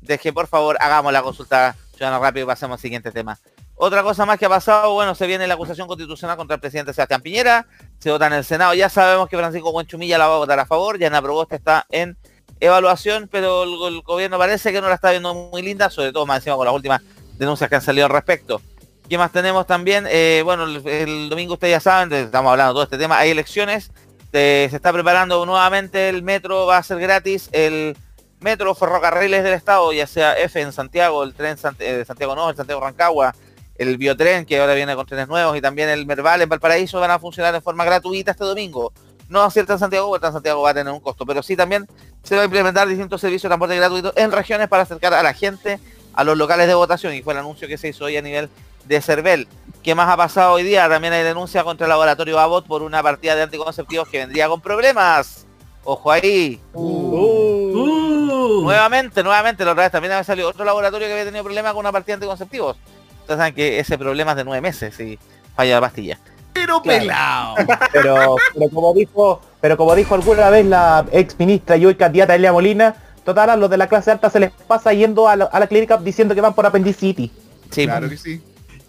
[0.00, 3.38] De que por favor hagamos la consulta ciudadana rápido y pasemos al siguiente tema.
[3.78, 6.94] Otra cosa más que ha pasado, bueno, se viene la acusación constitucional contra el presidente
[6.94, 7.66] Sebastián Piñera,
[7.98, 10.64] se vota en el Senado, ya sabemos que Francisco Buenchumilla la va a votar a
[10.64, 12.16] favor, Yana Proboste está en
[12.60, 16.38] evaluación, pero el, gobierno parece que no la está viendo muy linda, sobre todo más
[16.38, 17.02] encima con las últimas
[17.38, 18.60] denuncias que han salido al respecto.
[19.08, 20.06] ¿Qué más tenemos también?
[20.08, 23.30] Eh, bueno, el, domingo ustedes ya saben, de- estamos hablando de todo este tema, hay
[23.30, 23.90] elecciones,
[24.32, 27.96] se está preparando nuevamente el metro, va a ser gratis, el
[28.40, 32.56] metro ferrocarriles del estado, ya sea F en Santiago, el tren eh, Santiago No, el
[32.56, 33.34] Santiago Rancagua,
[33.76, 37.10] el biotren que ahora viene con trenes nuevos y también el Merval en Valparaíso van
[37.10, 38.92] a funcionar de forma gratuita este domingo.
[39.28, 41.86] No acierta en Santiago, porque en Santiago va a tener un costo, pero sí también
[42.22, 45.34] se va a implementar distintos servicios de transporte gratuito en regiones para acercar a la
[45.34, 45.80] gente
[46.14, 48.48] a los locales de votación y fue el anuncio que se hizo hoy a nivel
[48.86, 49.46] de Cervel.
[49.82, 50.88] ¿Qué más ha pasado hoy día?
[50.88, 54.60] También hay denuncia contra el laboratorio Abbott por una partida de anticonceptivos que vendría con
[54.60, 55.46] problemas.
[55.84, 56.60] Ojo ahí.
[56.72, 58.62] Uh.
[58.62, 61.80] Nuevamente, nuevamente, la otra vez también había salido otro laboratorio que había tenido problemas con
[61.80, 62.76] una partida de anticonceptivos.
[63.20, 65.18] Ustedes saben que ese problema es de nueve meses y
[65.54, 66.18] falla la pastilla.
[66.56, 67.54] Pero pelado.
[67.92, 72.34] Pero, pero como dijo, pero como dijo alguna vez la ex ministra y hoy candidata
[72.34, 72.94] Elia Molina,
[73.24, 75.66] total a los de la clase alta se les pasa yendo a la, a la
[75.66, 77.30] clínica diciendo que van por apendicitis.
[77.70, 78.42] Sí, Claro que sí.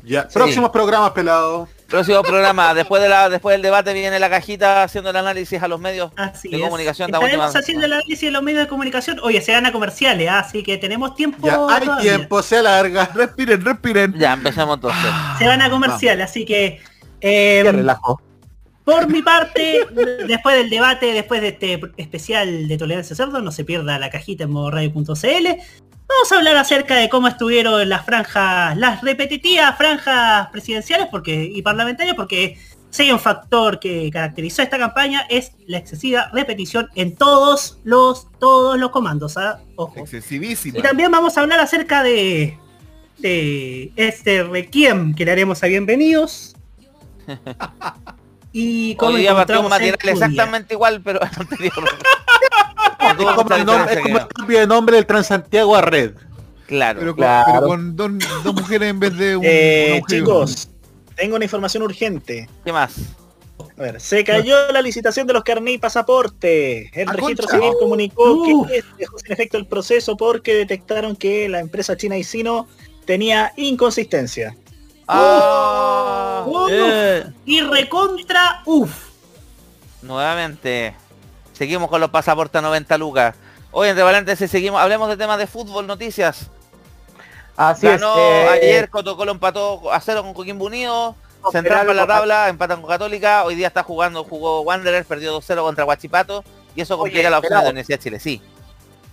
[0.03, 1.67] Ya, próximos programas, pelado.
[1.89, 5.67] Próximo programa, después de la, después del debate viene la cajita haciendo el análisis a
[5.69, 6.63] los medios Así de es.
[6.63, 7.09] comunicación.
[7.11, 9.19] de Estaremos haciendo el análisis de los medios de comunicación.
[9.23, 10.39] Oye, se gana comerciales, ¿ah?
[10.39, 11.45] así que tenemos tiempo.
[11.47, 11.97] Ya hay todavía.
[12.15, 13.09] tiempo, se alarga.
[13.15, 14.13] Respiren, respiren.
[14.17, 15.11] Ya, empecemos entonces.
[15.39, 16.81] Se van a comerciales, así que
[17.21, 18.21] eh, Qué relajo.
[18.83, 19.85] por mi parte,
[20.27, 24.45] después del debate, después de este especial de Tolerancia Cerdo, no se pierda la cajita
[24.45, 25.47] en modoradio.cl.
[26.09, 31.61] Vamos a hablar acerca de cómo estuvieron las franjas, las repetitivas franjas presidenciales porque, y
[31.61, 32.57] parlamentarias, porque
[32.89, 38.27] si hay un factor que caracterizó esta campaña es la excesiva repetición en todos los,
[38.39, 39.37] todos los comandos.
[39.37, 39.59] ¿ah?
[39.75, 39.99] Ojo.
[39.99, 40.79] Excesivísima.
[40.79, 42.57] Y también vamos a hablar acerca de,
[43.17, 46.56] de este requiem que le haremos a bienvenidos.
[48.51, 51.73] Y cómo Hoy día partió un material exactamente igual, pero el anterior.
[52.99, 56.13] Es como, el nombre- es como el cambio de nombre del Transantiago a Red.
[56.65, 56.99] Claro.
[56.99, 57.51] Pero con, Claro.
[57.53, 58.11] pero con dos,
[58.43, 60.69] dos mujeres en vez de un, Eh, chicos,
[61.15, 62.49] tengo una información urgente.
[62.65, 62.95] ¿Qué más?
[63.77, 66.89] A ver, se cayó la licitación de los carnet y pasaporte.
[66.99, 67.57] El Ah, registro concha.
[67.59, 68.65] civil comunicó Uh.
[68.67, 72.67] que dejó sin efecto el proceso porque detectaron que la empresa china Isino
[73.05, 74.55] tenía inconsistencia.
[75.07, 76.69] Ah, Uf.
[76.71, 78.91] Eh, Y recontra, uff.
[80.01, 80.95] nuevamente.
[81.53, 83.35] Seguimos con los pasaportes a 90 lucas.
[83.71, 86.49] Hoy entre paréntesis seguimos, hablemos de temas de fútbol, noticias.
[87.55, 88.19] Así Ganó es.
[88.19, 91.15] eh, ayer, Colo Colo empató a cero con Coquimbo Unido.
[91.51, 93.43] Central para la tabla, empatan con Católica.
[93.45, 96.43] Hoy día está jugando, jugó Wanderers, perdió 2-0 contra Guachipato.
[96.75, 97.69] Y eso complica Oye, la opción de la.
[97.69, 98.41] Universidad de Chile, sí.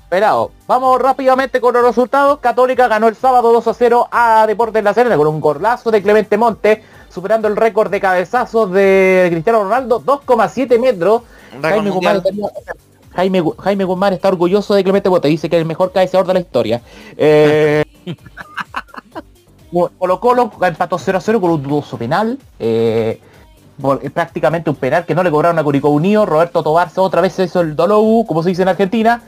[0.04, 0.52] Esperado.
[0.66, 2.38] Vamos rápidamente con los resultados.
[2.38, 6.02] Católica ganó el sábado 2 a 0 a Deportes La Serena con un golazo de
[6.02, 11.22] Clemente Monte, superando el récord de cabezazos de Cristiano Ronaldo, 2,7 metros.
[11.60, 12.22] Jaime Guzmán,
[13.14, 16.40] Jaime, Jaime está orgulloso de Clemente Monte, dice que es el mejor cabeceador de la
[16.40, 16.82] historia.
[17.16, 17.84] Eh,
[19.98, 22.38] Colo Colo empató 0 a 0 con un dudoso penal.
[22.60, 23.18] eh,
[23.82, 26.26] eh, prácticamente un penal que no le cobraron a Curicó Unido.
[26.26, 29.20] Roberto Tobarce otra vez hizo el Dolou, como se dice en Argentina.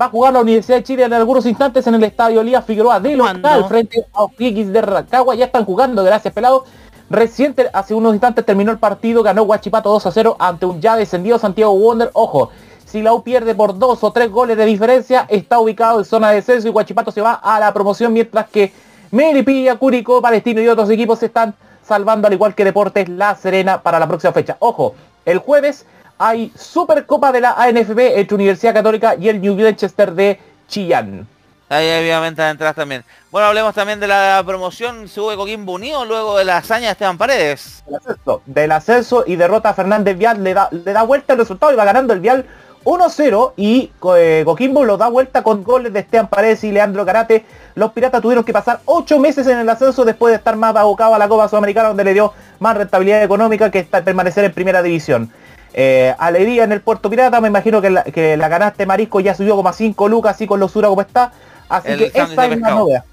[0.00, 3.00] Va a jugar la Universidad de Chile en algunos instantes en el Estadio Elías Figueroa
[3.00, 3.68] de local ¿Cuándo?
[3.68, 5.34] frente a O'Higgins de Rancagua.
[5.34, 6.64] Ya están jugando, gracias pelado.
[7.10, 10.96] Reciente, hace unos instantes terminó el partido, ganó Guachipato 2 a 0 ante un ya
[10.96, 12.10] descendido Santiago Wonder.
[12.14, 12.50] Ojo,
[12.86, 16.30] si la U pierde por dos o tres goles de diferencia, está ubicado en zona
[16.30, 18.72] de descenso y Guachipato se va a la promoción, mientras que
[19.10, 23.82] Melipilla, Curicó, Palestino y otros equipos se están salvando al igual que Deportes La Serena
[23.82, 24.56] para la próxima fecha.
[24.60, 24.94] Ojo,
[25.26, 25.84] el jueves
[26.22, 31.26] hay Supercopa de la ANFP entre Universidad Católica y el New Manchester de Chillán.
[31.70, 33.02] Ahí obviamente entradas también.
[33.30, 35.08] Bueno, hablemos también de la promoción.
[35.08, 37.82] Sube Coquimbo Unido luego de la hazaña de Esteban Paredes.
[37.86, 41.38] Del ascenso, del ascenso y derrota a Fernández Vial, le da, le da vuelta el
[41.38, 42.44] resultado y va ganando el Vial
[42.84, 47.44] 1-0 y eh, Coquimbo lo da vuelta con goles de Esteban Paredes y Leandro Karate.
[47.76, 51.14] Los piratas tuvieron que pasar 8 meses en el ascenso después de estar más abocados
[51.14, 54.82] a la Copa Sudamericana donde le dio más rentabilidad económica que está- permanecer en primera
[54.82, 55.30] división.
[55.72, 59.56] Eh, alegría en el Puerto Pirata, me imagino que la, que la marisco ya subió
[59.56, 61.32] como a 5 lucas así con los Sura como está.
[61.68, 63.04] Así El que esa es la novedad.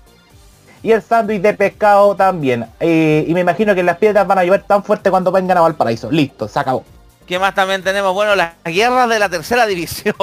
[0.83, 2.65] Y el sándwich de pescado también.
[2.79, 5.61] Eh, y me imagino que las piedras van a llover tan fuerte cuando vengan a
[5.61, 6.11] Valparaíso.
[6.11, 6.83] Listo, se acabó.
[7.25, 8.13] ¿Qué más también tenemos?
[8.13, 10.15] Bueno, las guerras de la tercera división.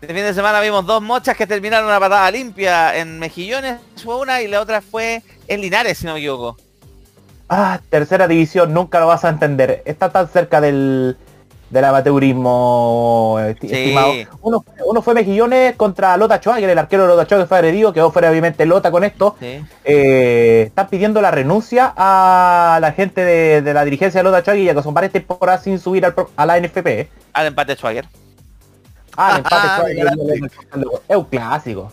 [0.00, 4.16] Este fin de semana vimos dos mochas que terminaron una patada limpia en Mejillones, fue
[4.16, 6.56] una, y la otra fue en Linares, si no me equivoco.
[7.48, 9.82] Ah, tercera división, nunca lo vas a entender.
[9.86, 11.16] Está tan cerca del,
[11.70, 13.74] del amateurismo esti- Sí.
[13.74, 14.12] estimado.
[14.42, 18.10] Uno, uno fue Mejillones contra Lota Schwager, el arquero de Lota Schwager fue agredido, quedó
[18.12, 19.36] fuera obviamente Lota con esto.
[19.40, 19.64] Sí.
[19.84, 24.64] Eh, están pidiendo la renuncia a la gente de, de la dirigencia de Lota Schwager
[24.64, 27.08] ya que son varias temporadas sin subir al a la NFP.
[27.32, 28.06] Al empate Schwager.
[29.16, 30.50] Ah, el empate Ah, Schwager,
[31.08, 31.92] es un clásico.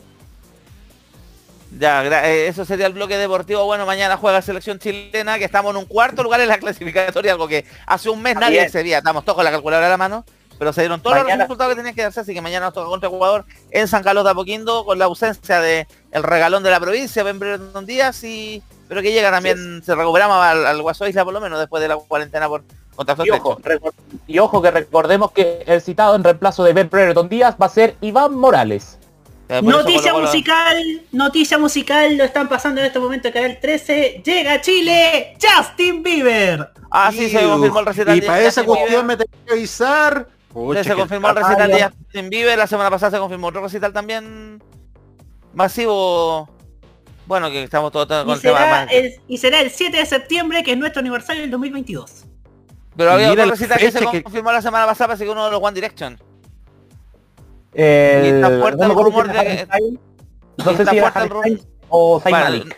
[1.77, 3.65] Ya, eh, eso sería el bloque deportivo.
[3.65, 7.47] Bueno, mañana juega selección chilena, que estamos en un cuarto lugar en la clasificatoria, algo
[7.47, 8.99] que hace un mes nadie se veía.
[8.99, 10.23] Estamos todos con la calculadora a la mano,
[10.57, 12.87] pero se dieron todos los resultados que tenían que darse, así que mañana nos toca
[12.87, 16.79] contra Ecuador en San Carlos de Apoquindo, con la ausencia de el regalón de la
[16.79, 21.25] provincia, Ben Brandon Díaz, y pero que llega también, se recuperamos al, al Guaso Isla
[21.25, 22.63] por lo menos después de la cuarentena por
[22.95, 23.59] contacto Y ojo,
[24.27, 27.69] y ojo que recordemos que el citado en reemplazo de Ben Brereton Díaz va a
[27.69, 28.99] ser Iván Morales.
[29.47, 34.21] Eh, Noticia musical, noticia musical, lo están pasando en este momento en Canal 13.
[34.25, 36.69] Llega a Chile Justin Bieber.
[36.89, 38.79] Ah, sí, se confirmó el recital Y para esa Justin Bieber.
[38.79, 40.27] cuestión me tengo que avisar.
[40.51, 43.93] Pucha, se confirmó el recital de Justin Bieber, la semana pasada se confirmó otro recital
[43.93, 44.63] también
[45.53, 46.49] masivo.
[47.27, 48.57] Bueno, que estamos todos con Y el tema.
[48.57, 52.25] será, más- el, y será el 7 de septiembre, que es nuestro aniversario del 2022.
[52.95, 55.51] Pero había otro recital que se que- confirmó la semana pasada, parece que uno de
[55.51, 56.17] los One Direction.
[57.75, 59.99] El, Y está fuerte no el rumor de- y
[60.63, 62.77] No sé está si era Harry Styles o Zayn Bueno, Malik.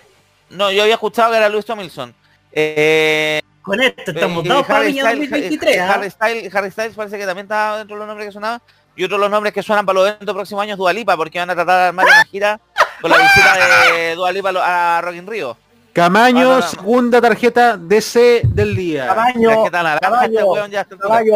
[0.50, 2.14] No, yo había escuchado que era Luis Tomilson.
[2.52, 5.80] Eh, Con esto estamos eh, dos para Harry Viña Styles- 2023.
[5.80, 5.94] ¿ah?
[5.94, 8.62] Harry Styles, Harry Styles parece que también estaba dentro de los nombres que sonaban.
[8.96, 11.50] Y otro de los nombres que suenan para los eventos próximos años, Dualipa, porque van
[11.52, 12.60] a tratar de armar una gira
[13.00, 13.54] con la visita
[13.94, 15.58] de Dualipa a Rock in Rio.
[15.94, 16.62] Camaño, Ah, no, no.
[16.68, 19.08] segunda tarjeta DC del día.
[19.08, 19.66] Camaño,
[20.00, 20.84] Caballo, este weón ya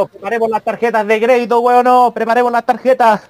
[0.07, 3.22] preparemos las tarjetas de crédito, weón, no, preparemos las tarjetas.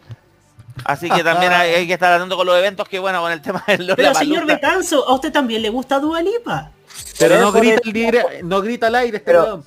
[0.85, 3.41] Así que también hay, hay que estar atento con los eventos, que bueno, con el
[3.41, 6.71] tema del Pero señor Betanzo, ¿a usted también le gusta Dua Lipa?
[7.19, 9.65] Pero no eso grita, el dire- no grita al aire este Pero- weón.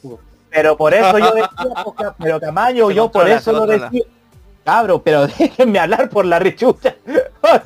[0.51, 4.03] Pero por eso yo decía, pero Camaño, Se yo por eso lo decía.
[4.65, 6.95] Cabro, pero déjenme hablar por la rechucha.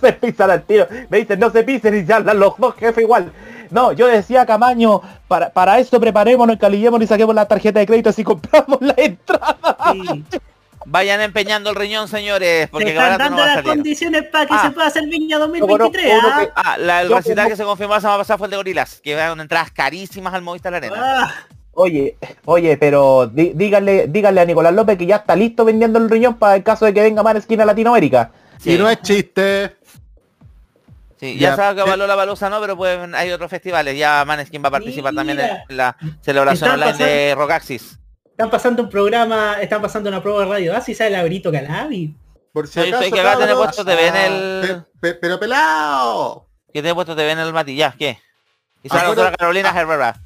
[0.01, 0.86] se pisan al tiro.
[1.11, 3.30] Me dicen, no se pisen y se hablan los dos jefes igual.
[3.70, 8.09] No, yo decía, Camaño, para, para esto preparémonos, calillémonos y saquemos la tarjeta de crédito
[8.09, 9.76] así compramos la entrada.
[9.93, 10.24] Sí.
[10.91, 14.22] Vayan empeñando el riñón, señores, Se porque que están dando no va a las condiciones
[14.32, 14.62] para que Ah.
[14.62, 16.12] se pueda hacer Viña Uno- 2023.
[16.18, 16.41] uno ¿ah?
[16.41, 18.51] que- Ah, la, el Yo recital como- que se confirmó la semana pasada fue el
[18.53, 20.95] de Gorilas, que eran entradas carísimas al Movistar Arena.
[20.99, 21.34] Ah,
[21.80, 22.16] Oye,
[22.47, 26.34] oye, pero dí- díganle, díganle a Nicolás López que ya está listo vendiendo el riñón
[26.36, 28.32] para el caso de que venga más esquina Latinoamérica.
[28.59, 29.76] Sí, Y no es chiste.
[31.20, 33.97] sí, ya, ya, sabe que eh, Való la Balusa no, pero pues hay otros festivales.
[33.97, 37.99] Ya Maneskin va a participar también en la celebración online de Rockaxis.
[38.39, 40.76] Están pasando un programa, están pasando una prueba de radio.
[40.76, 42.14] Ah, si sale Labrito Calabi.
[42.53, 44.84] Por si acaso, que acá tiene cabros, puesto TV en el...
[45.01, 46.47] pe- pero pelado.
[46.72, 48.20] Que tiene puesto TV en el Mati, ya, ¿qué?
[48.84, 49.80] Y sale bueno, Carolina ah.
[49.80, 50.20] Herrera.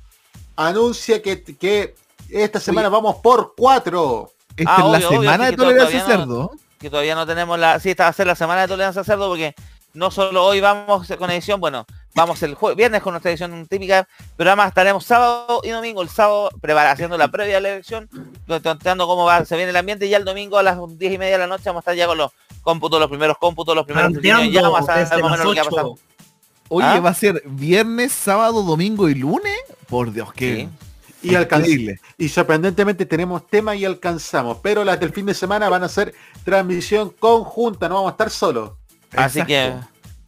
[0.56, 1.94] Anuncia que, que
[2.28, 4.30] esta semana vamos por cuatro.
[4.58, 6.52] Esta Ah, es la obvio, semana de que tolerancia todavía no- cerdo.
[6.78, 7.80] que todavía no tenemos la...
[7.80, 9.54] Sí, esta va a ser la semana de tolerancia a cerdo porque
[9.94, 14.06] no solo hoy vamos con edición, bueno, vamos el jue- viernes con nuestra edición típica,
[14.36, 16.50] pero además estaremos sábado y domingo, el sábado
[16.90, 18.08] haciendo la previa de la elección,
[18.46, 21.18] contando cómo va, se viene el ambiente y ya el domingo a las 10 y
[21.18, 22.30] media de la noche vamos a estar ya con los
[22.62, 25.52] cómputos, los primeros cómputos, los primeros Planteando ya vamos a saber más o menos lo
[25.54, 25.84] que va a pasar.
[25.86, 25.98] 8.
[26.68, 27.00] Oye, ¿Ah?
[27.00, 29.58] va a ser viernes, sábado, domingo y lunes.
[29.88, 30.68] Por Dios, qué
[31.22, 31.28] Sí.
[31.28, 32.00] Y, alcanz- increíble.
[32.18, 34.58] y sorprendentemente tenemos tema y alcanzamos.
[34.62, 38.30] Pero las del fin de semana van a ser transmisión conjunta, no vamos a estar
[38.30, 38.72] solos.
[39.14, 39.46] Así Exacto.
[39.46, 39.74] que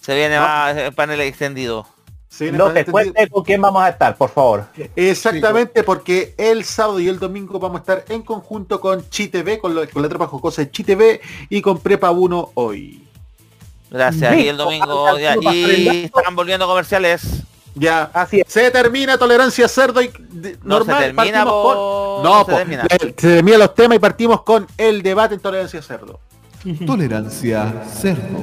[0.04, 0.42] se viene No.
[0.42, 1.86] más eh, panel extendido.
[2.28, 2.92] Sí, No te entendido.
[2.92, 4.66] cuentes con quién vamos a estar, por favor.
[4.96, 9.74] Exactamente, porque el sábado y el domingo vamos a estar en conjunto con ChiTV, con,
[9.74, 13.04] lo- con la tropa jocosa de ChiTV y con Prepa 1 hoy.
[13.90, 14.36] Gracias.
[14.36, 17.44] Y el domingo ya- el el y están volviendo comerciales.
[17.76, 18.10] Ya.
[18.12, 18.52] Así es.
[18.52, 20.10] Se termina tolerancia cerdo y
[20.62, 20.96] No normal.
[20.98, 22.22] se termina, con...
[22.24, 22.82] No, se po, termina.
[22.90, 26.18] le- se terminan los temas y partimos con el debate en tolerancia cerdo.
[26.86, 28.40] Tolerancia cerdo.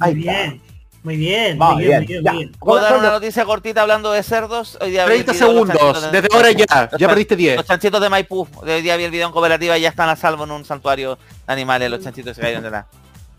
[0.00, 0.60] Muy bien,
[1.06, 2.52] muy bien, Va, muy bien, muy bien, muy bien.
[2.58, 4.76] Puedo dar una noticia cortita hablando de cerdos.
[4.80, 7.36] Hoy día vi el 30 video de los segundos, de- desde ahora ya, ya perdiste
[7.36, 7.56] 10.
[7.58, 8.48] Los chanchitos de Maipú.
[8.56, 11.14] Hoy día vi el video en cooperativa y ya están a salvo en un santuario
[11.46, 11.88] de animales.
[11.92, 12.86] Los chanchitos se cayeron de la...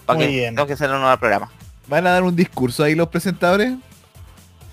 [0.07, 0.55] Muy que bien.
[0.55, 1.51] tengo que hacer un nuevo programa.
[1.87, 3.73] ¿Van a dar un discurso ahí los presentadores?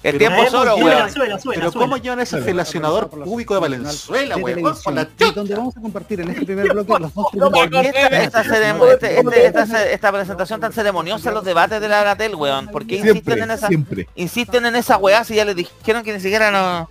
[0.05, 1.11] El Pero tiempo solo, weón.
[1.11, 1.87] suela, suela, Pero suela.
[1.87, 4.75] ¿cómo llevan ese relacionador público de Valenzuela, weón?
[4.85, 7.89] Con la donde vamos a compartir en este primer bloque los dos ¿Por primeros qué
[7.89, 12.35] esta, esta ceremo- este- este- esta, presentación tan ceremoniosa en los debates de la Gatel,
[12.35, 12.69] weón?
[12.69, 13.69] ¿Por qué insisten en esa
[14.15, 16.91] insisten en esa weá si ya les dijeron que ni siquiera no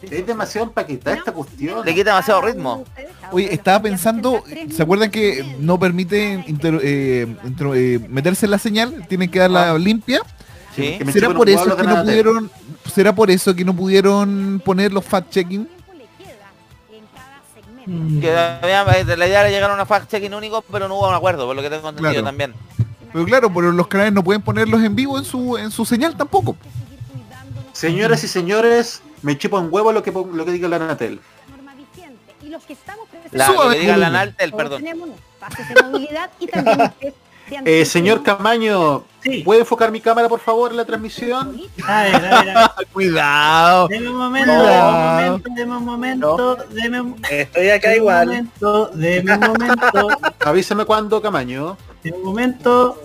[0.00, 1.84] Es demasiado empaquetada esta cuestión.
[1.84, 2.84] le quita demasiado ritmo?
[3.30, 4.42] Oye, estaba pensando,
[4.74, 7.26] ¿se acuerdan que no permite inter- eh,
[7.74, 9.04] eh, meterse en la señal?
[9.06, 10.22] Tienen que darla limpia.
[10.82, 10.98] Sí.
[10.98, 12.50] Que me ¿Será por eso que no pudieron,
[12.94, 15.68] será por eso que no pudieron poner los fact checking?
[18.20, 21.46] Que había- la idea era llegar a una fact-checking único, pero no hubo un acuerdo,
[21.46, 22.26] por lo que tengo entendido Claro.
[22.26, 22.52] también.
[23.12, 26.14] Pero claro, pero los canales no pueden ponerlos en vivo en su en su señal
[26.14, 26.54] tampoco.
[27.72, 31.18] Señoras y señores, me chupa un huevo lo que lo que diga la Anatel.
[33.32, 34.82] La, lo que diga la Naltel, perdón.
[34.82, 35.08] tenemos
[35.40, 37.27] pases de movilidad y también un test de
[37.64, 39.04] Eh, señor Camaño,
[39.44, 41.60] ¿puede enfocar mi cámara por favor en la transmisión?
[41.86, 42.86] A ver, a ver, a ver.
[42.92, 43.88] Cuidado.
[43.88, 44.64] Deme un momento, No.
[44.64, 48.26] deme un momento, deme un momento, deme un Estoy acá deme un igual.
[48.26, 50.08] momento, deme un momento,
[50.44, 51.76] Avísame cuándo, Camaño.
[52.02, 53.00] deme un momento.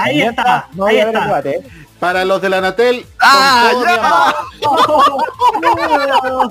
[0.00, 1.24] Ahí está, No ahí está.
[1.24, 1.50] debate.
[1.56, 1.62] ¿eh?
[1.98, 4.34] Para los de la Anatel, ¡Ah.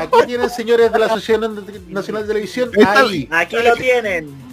[0.00, 2.70] Aquí tienen señores de la Asociación Nacional de Televisión.
[2.86, 3.28] Ahí.
[3.30, 4.45] Aquí lo tienen.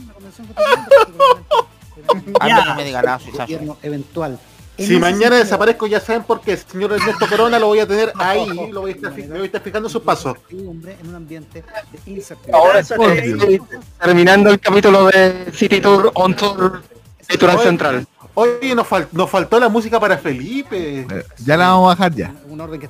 [2.10, 2.66] A mí Ya.
[2.66, 4.40] no me diga nada, gobierno eventual.
[4.76, 6.58] En Si mañana desaparezco ya saben por qué.
[6.58, 8.72] Señor Ernesto Corona lo voy a tener ahí.
[8.72, 10.36] Lo voy a estar, voy a estar fijando sus pasos.
[10.68, 11.64] hombre en un ambiente
[12.06, 13.22] de incertidumbre.
[13.48, 13.68] Digo.
[14.04, 16.82] terminando el capítulo de City Tour on Tour
[17.30, 18.08] Oye, Central.
[18.34, 21.02] Oye, nos, fal- nos faltó la música para Felipe.
[21.02, 22.34] Eh, Ya la vamos a bajar ya.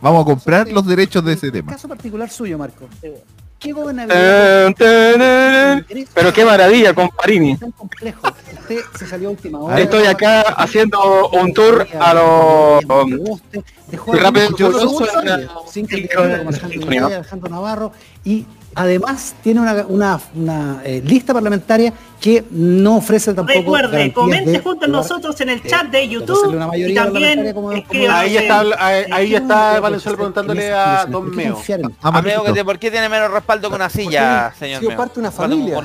[0.01, 1.73] Vamos a comprar los derechos de ese tema.
[1.73, 2.87] Caso particular suyo, Marco.
[3.63, 6.05] ¿Qué gobernabilidad Tan, tan, tan.
[6.13, 7.55] Pero qué maravilla, comparini.
[7.57, 8.27] tan complejo?
[8.59, 9.79] Usted se salió a última hora.
[9.79, 12.83] Estoy acá haciendo un tour a los
[13.87, 14.49] Dejó Rápido
[17.05, 17.91] Alejandro Navarro
[18.25, 18.45] y
[18.75, 24.85] además tiene una, una, una, eh, lista parlamentaria que no ofrece tampoco Recuerde, comente junto
[24.85, 29.03] a nosotros en el de- chat de YouTube una y también como- Ahí está, ahí,
[29.11, 31.57] ahí ya está Valenzuela preguntándole a Don Meo.
[32.01, 32.53] Marquito.
[32.53, 34.97] que- ¿por qué tiene menos respaldo que una silla, señor ha sido Meo?
[34.97, 35.75] parte de una familia.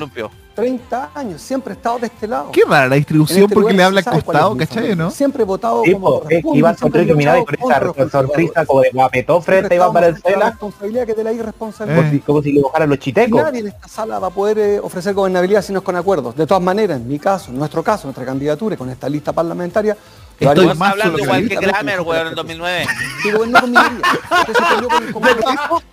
[0.59, 0.87] Columpio.
[0.89, 2.51] 30 años, siempre he estado de este lado.
[2.51, 5.11] Qué rara la distribución este porque lugar le habla al costado, es ¿cachai no?
[5.11, 8.65] Siempre he votado Sí, como eh, iba siempre he Enrique Minada y con esa sonrisa
[8.65, 11.31] como de guapetón frente a Iván estamos frente a la Valenzuela, responsabilidad que de la
[11.31, 11.35] Eh.
[11.35, 11.97] irresponsabilidad.
[11.99, 13.43] como si- como si le dibujaran los Y chitecos.
[13.43, 16.35] nadie en esta sala va a poder eh, ofrecer gobernabilidad si no es con acuerdos.
[16.35, 19.33] De todas maneras, en mi caso, en nuestro caso, nuestra candidatura y con esta lista
[19.33, 19.95] parlamentaria,
[20.39, 22.87] Estoy haremos más Hablando igual que que Kramer, weón, en 2009.
[23.23, 23.99] que gobernó con minoría.
[24.39, 25.41] Usted se peleó con el comando.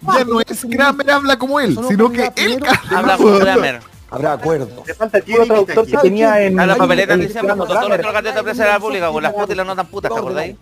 [0.03, 2.63] Ya no es Kramer habla como él, no sino que él
[2.95, 3.81] Habla con Kramer.
[4.11, 4.87] Habrá acuerdos.
[4.87, 6.59] Le falta el puro traductor que tenía en...
[6.61, 8.71] A la en- papeleta en- diciendo en- cuando todos los candidatos a la presa de
[8.71, 10.57] la pública, con las putas y las no tan putas, ¿te acordáis?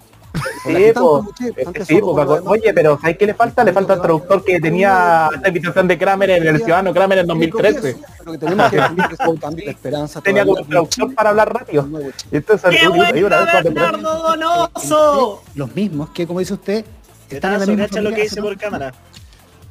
[0.64, 2.40] Sí, lo demás.
[2.46, 3.62] oye, pero ¿sabes qué le falta?
[3.62, 7.26] Le falta el traductor que tenía esta invitación de Kramer en el Ciudadano Kramer en
[7.28, 7.96] 2013.
[8.24, 10.20] Lo que tenemos que de esperanza.
[10.20, 11.86] Tenía como traductor para hablar rápido.
[12.32, 15.42] Entonces, ¡Qué una vez bueno, cuando- Bernardo Donoso!
[15.54, 16.84] Los mismos que, como dice usted,
[17.30, 18.92] están en la misma lo que dice por cámara.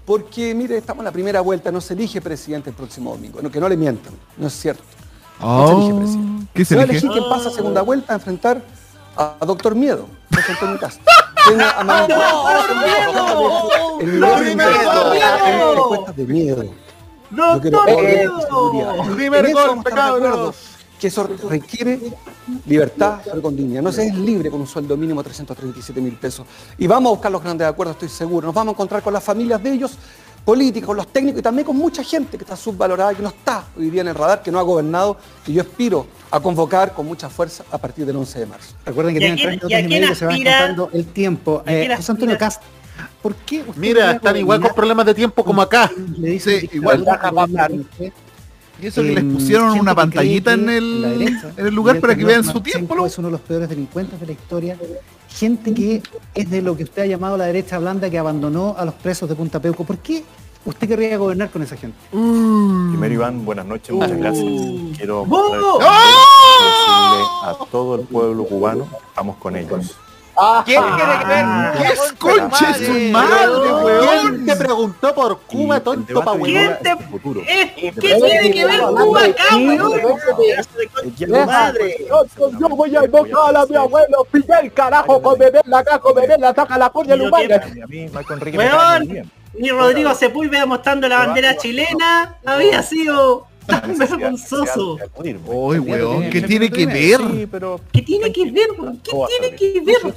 [0.06, 3.42] Porque, mire, estamos en la primera vuelta, no se elige presidente el próximo domingo.
[3.42, 4.84] No, que no le mientan, no es cierto.
[5.40, 6.48] No se elige Oh, presidente.
[6.54, 6.92] ¿Qué se elige?
[6.92, 8.62] elegir quien pasa a segunda vuelta a enfrentar
[9.16, 11.04] a, a Doctor Miedo, José Antonio Castro.
[11.48, 12.20] Tiene a Manuel
[14.02, 16.26] el nivel de miedo, encuestas de
[17.32, 19.16] ¡Doctor Miedo!
[19.16, 19.82] Primer En eso
[21.04, 22.00] Que eso requiere
[22.66, 23.82] libertad, pero con dignidad.
[23.82, 26.48] No se es libre con un sueldo mínimo de 337 mil pesos.
[26.78, 28.46] Y vamos a buscar los grandes acuerdos, estoy seguro.
[28.48, 29.98] Nos vamos a encontrar con las familias de ellos,
[30.46, 33.90] políticos, los técnicos y también con mucha gente que está subvalorada, que no está hoy
[33.90, 37.30] día en el radar, que no ha gobernado, que yo aspiro a convocar con mucha
[37.30, 38.74] fuerza a partir del 11 de marzo.
[38.86, 40.34] Recuerden que ¿Y a tienen quién- 30 y a minutos y medio que se van
[40.36, 40.58] aspira?
[40.60, 41.64] contando el tiempo.
[41.66, 42.38] ¿Y a quién Eh, José Antonio?
[42.38, 42.62] Cast,
[43.22, 45.92] ¿por qué usted Mira, están igual con problemas de tiempo como acá.
[46.18, 47.06] Le dice Sí, igual.
[48.82, 52.16] Y eso que les Em, pusieron una pantallita en el, derecha, en el lugar para
[52.16, 53.06] que vean su tiempo, ¿no?
[53.06, 54.78] Es uno de los peores delincuentes de la historia.
[55.30, 56.02] Gente que
[56.36, 59.30] es de lo que usted ha llamado la derecha blanda que abandonó a los presos
[59.30, 59.84] de Punta Peuco.
[59.84, 60.24] ¿Por qué
[60.66, 61.98] usted querría gobernar con esa gente?
[62.12, 64.46] Primero Iván, buenas noches, muchas gracias.
[64.98, 65.80] Quiero ¡Oh!
[65.80, 69.98] decirle a todo el pueblo cubano, estamos con ellos.
[70.66, 71.46] ¿Quién tiene que ver?
[71.78, 74.00] ¿Qué es concha su madre, weón?
[74.08, 76.36] ¿Quién te preguntó por Cuba, Y tonto pa'.
[76.36, 81.46] Eh, ¿Qué tiene que ver Cuba acá, weón?
[81.46, 82.08] Madre.
[82.60, 86.54] Yo voy a invocar a mi abuelo Fidel, carajo, con bebé la caja, bebé la
[86.54, 87.22] saca la coña Y.
[87.24, 89.32] Y cae muy Weón, bien.
[89.54, 94.98] ni Rodrigo Sepúlveda mostrando la bandera chilena había sido tan vergonzoso.
[95.46, 97.20] Uy, weón, ¿qué tiene que ver?
[97.32, 99.00] Sí, pero ¿Qué tiene que ver, weón?
[99.04, 100.16] ¿Qué tiene que ver?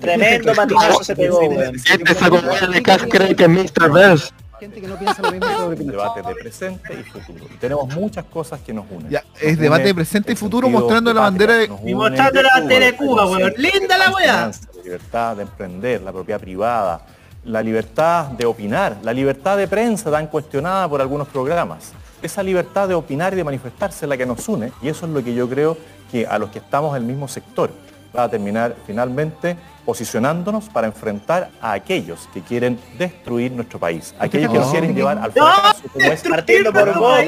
[0.00, 1.74] Tremendo patinazo se pegó, weón.
[1.76, 2.38] Este sacó
[2.70, 3.92] de casa cree que es Mr.
[3.92, 4.30] Verse.
[4.58, 5.86] Gente que no piensa lo mismo un Pinochet.
[5.86, 7.44] debate de presente y futuro.
[7.54, 9.10] Y tenemos muchas cosas que nos unen.
[9.10, 12.86] Ya, es debate de presente y futuro mostrando la bandera de- Y mostrando la bandera
[12.86, 13.52] de Cuba, weón.
[13.58, 14.50] Linda la weá.
[14.76, 17.04] La libertad de emprender, la propiedad privada,
[17.44, 21.92] la libertad de opinar, la libertad de prensa tan cuestionada por algunos programas.
[22.22, 25.12] Esa libertad de opinar y de manifestarse es la que nos une y eso es
[25.12, 25.76] lo que yo creo
[26.10, 27.70] que a los que estamos en el mismo sector,
[28.16, 34.50] va a terminar finalmente posicionándonos para enfrentar a aquellos que quieren destruir nuestro país, aquellos
[34.50, 37.20] que nos quieren llevar al fracaso, como es Partiendo por vos,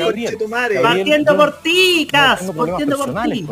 [0.82, 3.46] Partiendo por ti, no Cas, partiendo por ti.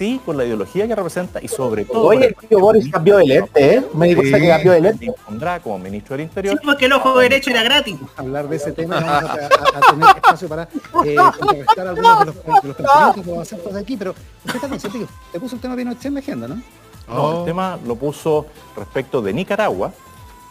[0.00, 2.04] Sí, con la ideología que representa y sobre todo...
[2.06, 3.84] Oye, el tío Boris cambió de lente, ¿eh?
[3.92, 5.12] Me di cuenta que cambió de lente.
[5.26, 6.54] Pondrá como ministro del Interior.
[6.58, 7.96] Sí, porque el ojo derecho era gratis.
[8.16, 10.62] hablar de ese tema, vamos a, a- a tener espacio para
[11.04, 14.14] eh, contrarrestar algunos de los, de los pensamientos que vamos a hacer por aquí, pero
[14.46, 16.62] usted está consciente que te puso el tema Pinochet en la agenda, ¿no?
[17.06, 18.46] No, el tema lo puso
[18.78, 19.92] respecto de Nicaragua,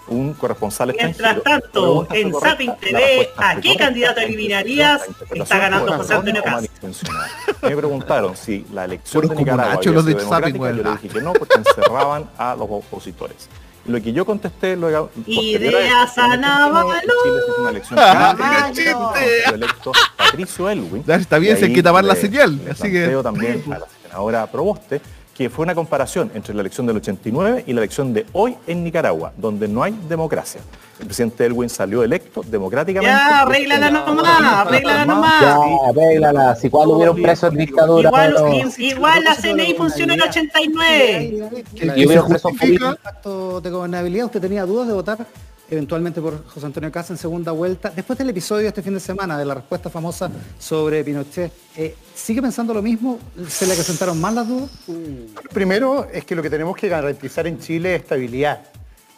[0.09, 5.01] un corresponsal Mientras tanto, en Zapping TV, ¿a qué candidato eliminarías?
[5.31, 6.55] Está ganando José Antonio errónea o Cast.
[6.81, 7.27] malintencionada.
[7.61, 11.33] Me preguntaron si la elección de Nicaragua había sido democrática, yo le dije que no,
[11.33, 13.47] porque encerraban a los opositores.
[13.85, 16.99] Lo que yo contesté luego posterior a Ideas esto, fue que en Anabalo.
[17.01, 18.71] Chile se hizo una elección Ah,
[19.53, 21.03] electo Patricio Elwin.
[21.07, 24.47] Está bien, si hay ahí que tapar la señal, así que- también a la senadora
[24.47, 25.01] Proboste
[25.39, 28.83] que fue una comparación entre la elección del 89 y la elección de hoy en
[28.83, 30.59] Nicaragua, donde no hay democracia.
[30.99, 33.09] El presidente Elwin salió electo democráticamente.
[33.15, 35.41] Ya, arréglala nomás, arréglala nomás.
[35.41, 35.57] Ya,
[35.91, 36.55] arréglala.
[36.57, 40.21] Si cuando hubiera un preso en dictadura, Igual, pero- i- igual la CNI funcionó en
[40.21, 41.49] el 89.
[41.73, 45.19] Que Y hubiera un preso el pacto de gobernabilidad, usted tenía dudas de votar
[45.69, 47.91] eventualmente por José Antonio Casa en segunda vuelta.
[47.95, 51.95] Después del episodio de este fin de semana, de la respuesta famosa sobre Pinochet, eh,
[52.15, 53.19] ¿sigue pensando lo mismo?
[53.47, 54.69] ¿Se le acrecentaron más las dudas?
[55.53, 58.61] Primero es que lo que tenemos que garantizar en Chile es estabilidad.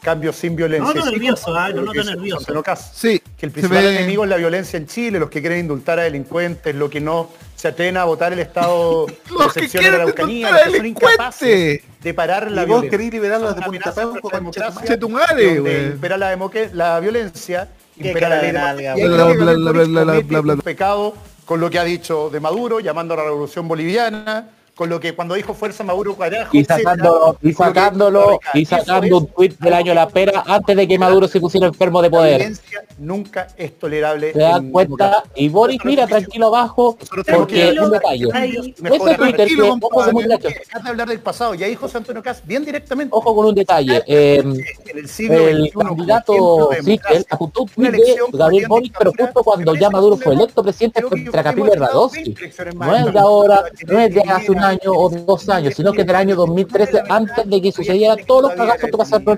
[0.02, 0.93] Cambio sin violencia.
[0.95, 2.64] No, no, nervioso, ah, lo no, no, nervioso.
[2.91, 5.99] Sí, Que el principal ve- enemigo es la violencia en Chile, los que quieren indultar
[5.99, 7.30] a delincuentes, los que no
[7.62, 11.84] se atreven a votar el estado de excepción de la Araucanía, los que son incapaces
[12.01, 12.89] de parar la Y vos violencia.
[12.89, 15.86] querés liberarlos de Punta Peuco, contra la concha democracia, Che tu madre, donde güey.
[15.91, 16.36] impera la,
[16.74, 17.70] la violencia,
[18.01, 21.14] Qué impera la ley de pecado
[21.45, 25.14] con lo que ha dicho de Maduro, llamando a la revolución boliviana, con lo que
[25.14, 29.28] cuando dijo fuerza Maduro carajo, Y etcétera, sacándolo, y que- sacándolo, y sacando es un
[29.28, 32.38] tuit del año La Pera antes de que Maduro se pusiera enfermo de La poder.
[32.38, 34.34] violencia nunca es tolerable.
[34.34, 34.92] ¿Se dan en cuenta?
[35.06, 35.32] democracia.
[35.36, 36.98] Y Boris, mira, tranquilo abajo,
[37.32, 38.28] porque que- un detalle.
[38.34, 41.54] Ese Twitter, que, ojo con muchachos, Deja de hablar del pasado.
[41.54, 43.12] Ya dijo Antonio Cas bien directamente.
[43.16, 44.02] ojo con un detalle.
[44.08, 49.12] eh, En el siglo el XXI, candidato Sichel apuntó un tweet de Gabriel Boric, pero
[49.18, 52.24] justo cuando ya Maduro un fue electo presidente contra hemos Capilla estado Radowski.
[52.24, 52.88] 20 elecciones más.
[52.88, 56.03] No es de ahora, no es de hace un año o dos años, sino que
[56.03, 59.38] del año 2013, antes de que sucedieran todos los cagazos que pasaron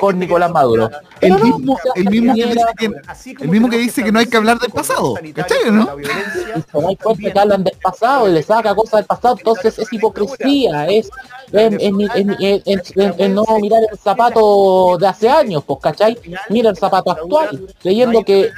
[0.00, 0.90] con Nicolás Maduro.
[1.20, 4.04] El no, mismo, el mismo que dice que, Así como el mismo que tenemos dice
[4.04, 5.14] que no hay que hablar del pasado.
[5.34, 5.86] ¿Cachai, no?
[5.86, 10.86] da cuenta que hablan del pasado y le saca cosas del pasado, entonces es hipocresía,
[10.88, 11.08] es,
[11.52, 11.80] es, es-
[12.14, 16.18] es- es- es- es no mirar el zapato de hace años, pues, ¿cachai?
[16.50, 18.50] Mira el zapato actual, creyendo que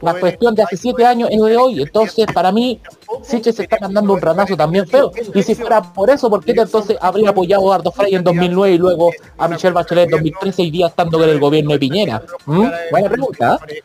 [0.00, 2.80] la cuestión de hace siete años es de hoy, entonces para mí
[3.22, 6.52] Siche se está mandando un ranazo también feo, y si fuera por eso, ¿por qué
[6.52, 10.62] entonces habría apoyado a Ardo Frey en 2009 y luego a Michelle Bachelet en 2013
[10.62, 12.22] y día estando con el gobierno de Piñera?
[12.46, 12.68] ¿Mm?
[12.90, 13.82] Buena pregunta, ¿eh?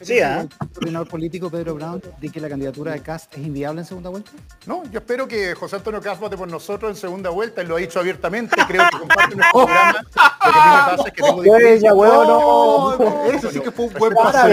[0.00, 0.40] Sí, ¿ah?
[0.60, 4.10] ¿El coordinador político Pedro Brown de que la candidatura de Cast es inviable en segunda
[4.10, 4.32] vuelta?
[4.66, 7.76] No, yo espero que José Antonio Cas vote por nosotros en segunda vuelta, él lo
[7.76, 9.92] ha dicho abiertamente, creo que comparte nuestro programa.
[10.02, 11.94] Lo que a mí me pasa es que tengo Oye, diferencias.
[11.94, 13.24] huevón, no.
[13.32, 14.48] Eso sí que fue un buen Para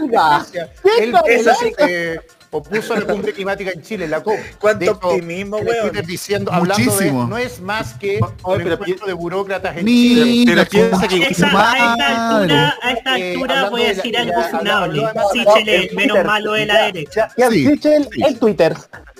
[0.00, 0.46] nalga.
[1.00, 2.20] Él eso sí que
[2.50, 4.36] opuso a la cumbre climática en Chile, la COP.
[4.60, 6.06] Cuánto De hecho, optimismo, en weón.
[6.06, 7.26] Diciendo, hablando de, Muchísimo.
[7.26, 10.24] no es más que un pero encuentro de burócratas en Chile.
[10.24, 13.88] Mira, Pero piensa que- Esa- a esta altura, a esta Eh, altura hablando voy a
[13.88, 15.02] decir de algo la- funable.
[15.32, 17.28] Sichel es el menos malo de la derecha.
[17.36, 18.74] Ya, Sí, Sichel, el Twitter.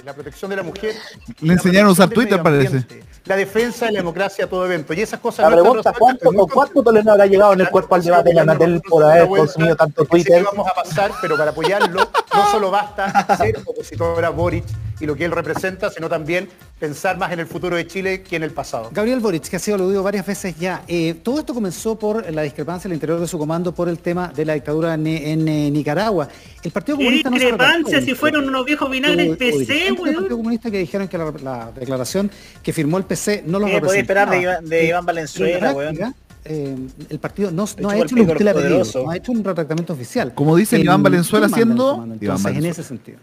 [0.04, 0.94] La protección de la mujer.
[1.40, 2.84] Le enseñaron a usar Twitter, parece.
[3.24, 4.92] La defensa de la democracia a todo evento.
[4.92, 7.94] Y esas cosas La no pregunta, ¿cuánto, ¿con cuánto Toledo habrá llegado en el cuerpo
[7.94, 10.44] al debate de la Natel por haber consumido tanto Twitter?
[10.44, 14.64] vamos a pasar, pero para apoyarlo no solo basta ser opositor a Boric
[15.00, 18.36] y lo que él representa, sino también pensar más en el futuro de Chile que
[18.36, 18.90] en el pasado.
[18.92, 20.82] Gabriel Boric, que ha sido aludido varias veces ya.
[20.86, 24.28] eh, todo esto comenzó por la discrepancia al interior de su comando por el tema
[24.34, 26.28] de la dictadura en, en, eh, Nicaragua.
[26.62, 30.14] El Partido ¿Qué Comunista no discrepancia si fueron unos viejos vinagres hubo PC, dirigentes del
[30.14, 30.36] Partido?
[30.36, 32.30] Comunista que dijeron que la, la declaración
[32.62, 34.60] que firmó el PC no los ¿Qué podía esperar de representaba.
[34.62, 36.14] Iván- de Eh, Iván en Valenzuela, weón?
[36.46, 36.76] eh,
[37.08, 39.10] el partido no, no ha el hecho lo que usted le ha el pedido, no
[39.10, 40.34] ha hecho un retractamiento oficial.
[40.34, 41.94] Como dice El- Iván Valenzuela ¿quién manda en haciendo-?
[41.94, 42.68] Iván Entonces, en Valenzuela.
[42.70, 43.18] ese sentido.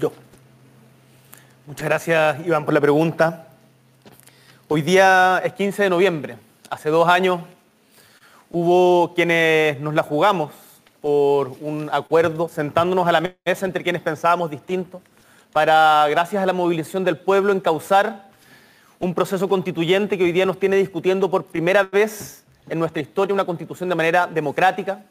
[0.00, 0.12] Yo.
[1.68, 3.46] Muchas gracias, Iván, por la pregunta.
[4.68, 6.38] Hoy día es 15 de noviembre.
[6.70, 7.40] Hace dos años
[8.50, 10.50] hubo quienes nos la jugamos
[11.02, 15.02] por un acuerdo, sentándonos a la mesa entre quienes pensábamos distintos,
[15.52, 18.30] para, gracias a la movilización del pueblo, encauzar
[18.98, 23.34] un proceso constituyente que hoy día nos tiene discutiendo por primera vez en nuestra historia
[23.34, 25.04] una constitución de manera democrática,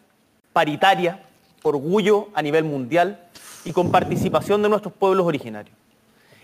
[0.53, 1.22] paritaria,
[1.62, 3.20] orgullo a nivel mundial
[3.64, 5.76] y con participación de nuestros pueblos originarios.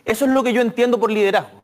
[0.05, 1.61] Eso es lo que yo entiendo por liderazgo.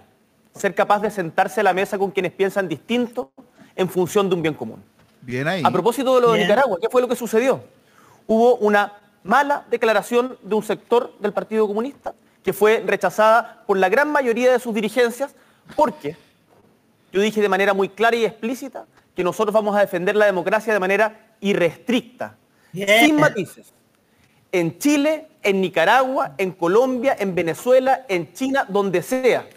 [0.55, 3.31] ser capaz de sentarse a la mesa con quienes piensan distinto
[3.75, 4.83] en función de un bien común.
[5.21, 5.61] Bien ahí.
[5.63, 6.47] A propósito de lo de Bien.
[6.47, 7.63] Nicaragua, ¿qué fue lo que sucedió?
[8.27, 12.13] Hubo una mala declaración de un sector del Partido Comunista
[12.43, 15.35] que fue rechazada por la gran mayoría de sus dirigencias
[15.75, 16.17] porque
[17.11, 18.85] yo dije de manera muy clara y explícita
[19.15, 22.37] que nosotros vamos a defender la democracia de manera irrestricta,
[22.73, 23.73] sin matices.
[24.51, 29.47] En Chile, en Nicaragua, en Colombia, en Venezuela, en China, donde sea.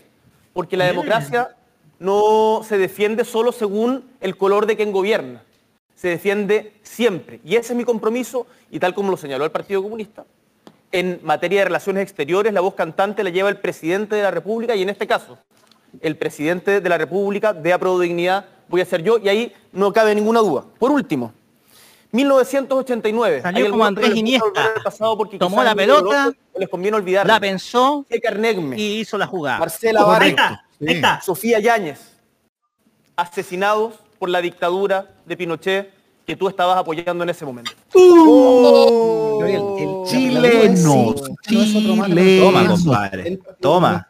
[0.53, 0.97] Porque la Bien.
[0.97, 1.57] democracia
[1.99, 5.43] no se defiende solo según el color de quien gobierna.
[5.95, 7.41] Se defiende siempre.
[7.45, 10.25] Y ese es mi compromiso, y tal como lo señaló el Partido Comunista,
[10.91, 14.75] en materia de relaciones exteriores, la voz cantante la lleva el presidente de la República,
[14.75, 15.39] y en este caso,
[16.01, 19.93] el presidente de la República de Aprodo Dignidad voy a ser yo, y ahí no
[19.93, 20.65] cabe ninguna duda.
[20.79, 21.33] Por último,
[22.13, 23.43] 1989.
[23.43, 24.75] Salió como Andrés Iniesta.
[24.85, 27.27] pasado porque Tomó la pelota, doloroso les conviene olvidar.
[27.27, 28.07] la pensó
[28.77, 29.59] y hizo la jugada.
[29.59, 30.05] Marcela.
[30.05, 30.57] Barrio, Ahí
[30.95, 31.21] está.
[31.23, 32.01] Sofía Yáñez,
[33.17, 35.91] asesinados por la dictadura de Pinochet
[36.27, 37.73] que tú estabas apoyando en ese momento.
[40.07, 41.15] Chileno, chileno.
[42.41, 43.39] Toma, compadre.
[43.61, 44.09] Toma.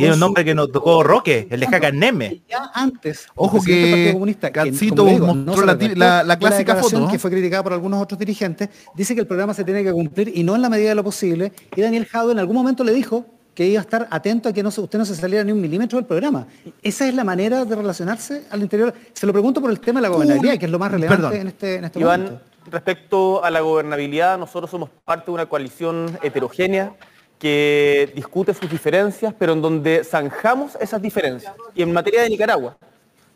[0.00, 2.42] Tiene un nombre que nos tocó Roque, el de Jaca Neme.
[2.48, 7.08] Ya antes, Ojo que Partido Comunista, quien, Cancito digo, mostró la la- clásica foto.
[7.08, 10.32] que fue criticada por algunos otros dirigentes, dice que el programa se tiene que cumplir
[10.34, 11.52] y no en la medida de lo posible.
[11.76, 13.24] Y Daniel Jado en algún momento le dijo
[13.54, 15.60] que iba a estar atento a que no se- usted no se saliera ni un
[15.60, 16.46] milímetro del programa.
[16.82, 18.94] Esa es la manera de relacionarse al interior.
[19.12, 21.40] Se lo pregunto por el tema de la gobernabilidad, que es lo más relevante Perdón.
[21.40, 22.44] en este, en este Iván, momento.
[22.70, 26.92] respecto a la gobernabilidad, nosotros somos parte de una coalición heterogénea
[27.40, 31.54] que discute sus diferencias, pero en donde zanjamos esas diferencias.
[31.74, 32.76] Y en materia de Nicaragua,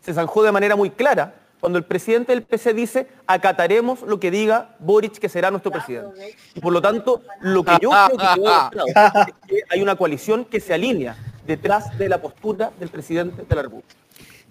[0.01, 4.29] se zanjó de manera muy clara cuando el presidente del PC dice acataremos lo que
[4.29, 6.35] diga Boric que será nuestro presidente.
[6.53, 8.69] Y por lo tanto, lo que yo creo que quedó
[9.25, 13.55] es que hay una coalición que se alinea detrás de la postura del presidente de
[13.55, 13.95] la República.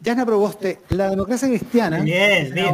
[0.05, 1.98] Yana Proboste, la democracia cristiana.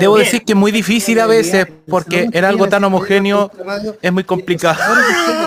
[0.01, 3.49] Debo decir que es muy difícil a veces porque era algo tan homogéneo,
[4.03, 4.77] es muy complicado.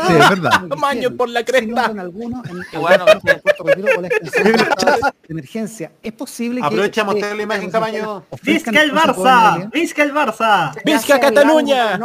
[0.08, 0.68] Sí, es verdad.
[0.70, 1.94] Tamaño por la cresta.
[2.72, 5.92] Qué bueno, de emergencia.
[6.02, 8.24] Es posible que Aprovecha a este- mostrar la imagen, Camaño.
[8.42, 9.70] ¡Vizca el Barça!
[9.72, 10.72] ¡Vizca el Barça!
[10.86, 12.00] ¡Vizca Cataluña!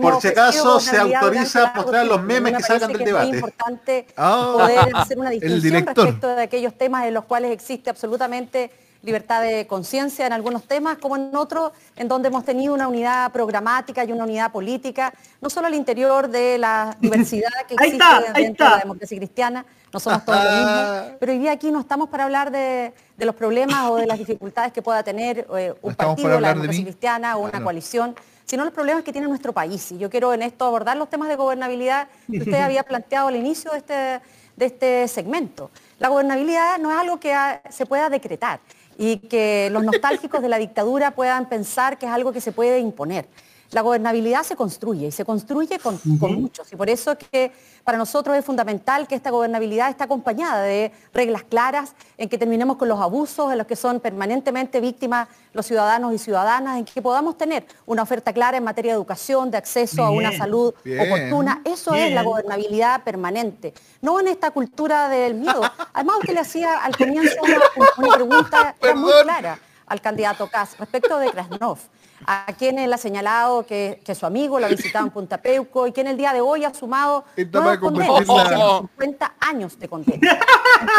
[0.00, 3.20] Por si acaso se autoriza a mostrar los memes que salgan del que es muy
[3.20, 3.36] debate.
[3.36, 4.52] importante Ah.
[4.56, 8.70] poder hacer una distinción respecto de aquellos temas en los cuales existe absolutamente
[9.04, 13.30] libertad de conciencia en algunos temas, como en otros, en donde hemos tenido una unidad
[13.32, 18.32] programática y una unidad política, no solo al interior de la diversidad que existe está,
[18.32, 21.78] dentro de la democracia cristiana, no somos todos lo mismo, pero hoy día aquí no
[21.80, 25.72] estamos para hablar de, de los problemas o de las dificultades que pueda tener eh,
[25.82, 27.64] un partido, la de democracia cristiana o una Claro.
[27.64, 29.92] coalición, sino los problemas que tiene nuestro país.
[29.92, 33.36] Y yo quiero en esto abordar los temas de gobernabilidad que usted había planteado al
[33.36, 34.20] inicio de este,
[34.56, 35.70] de este segmento.
[36.00, 37.32] La gobernabilidad no es algo que
[37.70, 38.58] se pueda decretar
[38.98, 42.78] y que los nostálgicos de la dictadura puedan pensar que es algo que se puede
[42.78, 43.26] imponer.
[43.74, 46.72] La gobernabilidad se construye y se construye con, con muchos.
[46.72, 47.52] Y por eso es que
[47.82, 52.76] para nosotros es fundamental que esta gobernabilidad esté acompañada de reglas claras, en que terminemos
[52.76, 57.02] con los abusos en los que son permanentemente víctimas los ciudadanos y ciudadanas, en que
[57.02, 61.00] podamos tener una oferta clara en materia de educación, de acceso a una salud bien,
[61.00, 61.60] oportuna.
[61.64, 65.62] Eso es la gobernabilidad permanente, no en esta cultura del miedo.
[65.92, 67.58] Además, usted le hacía al comienzo una,
[67.98, 71.78] una pregunta muy clara al candidato Kass respecto de Krasnov,
[72.26, 75.86] a quien él ha señalado que, que su amigo lo ha visitado en Punta Peuco
[75.86, 80.38] y quien el día de hoy ha sumado nuevas condenas, convertirla- 50 años de condena.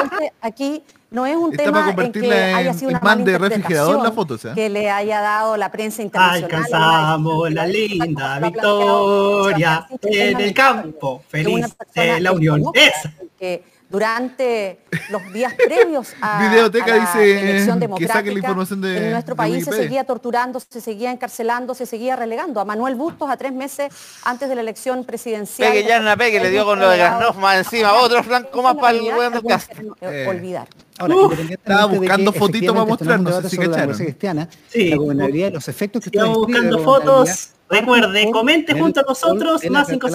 [0.03, 4.01] Entonces, aquí no es un Está tema en que haya sido una mala de refrigerador
[4.03, 4.53] la foto, o sea.
[4.53, 6.43] que le haya dado la prensa internacional.
[6.43, 11.23] Alcanzamos la linda victoria en el campo.
[11.27, 12.63] Feliz de la unión.
[12.73, 13.13] Esa.
[13.39, 14.79] que durante
[15.09, 19.11] los días previos a, Videoteca a la dice elección democrática saque la información de- en
[19.11, 22.59] nuestro de país se seguía torturando, se seguía encarcelando, se seguía relegando.
[22.59, 23.93] A Manuel Bustos a tres meses
[24.23, 25.71] antes de la elección presidencial.
[25.71, 27.93] Pegue ya en la pegue, le dio con lo de Granoff más encima.
[27.93, 29.05] Otro flanco más para el.
[30.01, 30.67] Eh, olvidar.
[30.97, 33.31] Ahora, Uh, estaba que buscando fotitos para efectivamente esto no es un mostrar, no sé
[33.35, 33.97] debate si sobre la cacharon.
[33.97, 34.89] democracia cristiana, Sí.
[34.89, 37.49] la gobernabilidad y los efectos que de buscando fotos.
[37.67, 40.07] Recuerde, comente junto a nosotros, más de la política.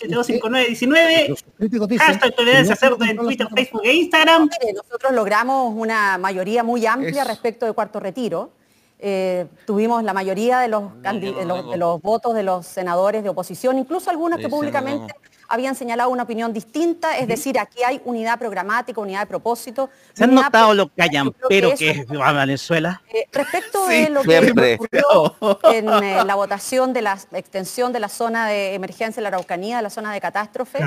[0.00, 1.28] 569-94725919.
[1.28, 4.48] Los críticos dicen Hashtag que tolerancia cerdo en Twitter, Facebook e Instagram.
[4.74, 7.30] Nosotros logramos una mayoría muy amplia Eso.
[7.30, 8.50] respecto de cuarto retiro.
[8.98, 13.22] Eh, tuvimos la mayoría de los, candi- de los, de los votos de los senadores
[13.22, 15.14] de oposición, incluso algunos que Sí, públicamente
[15.48, 19.90] habían señalado una opinión distinta, es decir, aquí hay unidad programática, unidad de propósito.
[20.12, 23.02] ¿Se han notado lo Yo creo pero que es a Venezuela?
[23.12, 24.78] eh, respecto Sí, de lo siempre.
[24.78, 29.24] que ocurrió en eh, la votación de la extensión de la zona de emergencia en
[29.24, 30.78] la Araucanía, de la zona de catástrofe,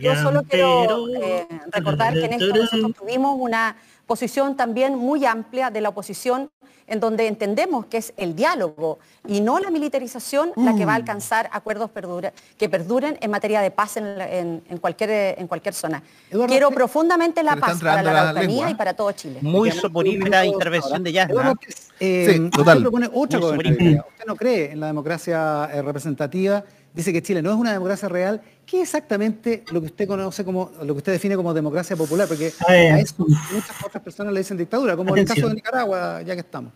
[0.00, 3.76] yo solo quiero eh, recordar que en esto nosotros tuvimos una
[4.06, 6.50] posición también muy amplia de la oposición
[6.88, 10.98] en donde entendemos que es el diálogo y no la militarización la que va a
[10.98, 11.02] Mm.
[11.02, 15.46] alcanzar acuerdos perdura- que perduren en materia de paz en, la- en- en cualquier, en
[15.46, 16.02] cualquier zona.
[16.30, 19.38] Eduardo, Quiero ¿qué- profundamente la paz para la la Araucanía y para todo Chile.
[19.42, 21.84] Muy soporífera minutos intervención de Eduardo, Yasna.
[22.00, 22.80] eh, Sí, usted total.
[22.82, 23.38] propone otra.
[23.38, 26.64] Usted no cree en la democracia eh, representativa,
[26.98, 28.42] dice que Chile no es una democracia real.
[28.66, 32.26] ¿Qué es exactamente lo que usted conoce como, lo que usted define como democracia popular?
[32.26, 36.22] Porque A eso muchas otras personas le dicen dictadura, como en el caso de Nicaragua,
[36.22, 36.72] ya que estamos.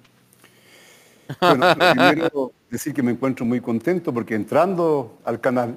[1.41, 5.77] Bueno, primero decir que me encuentro muy contento porque entrando al canal,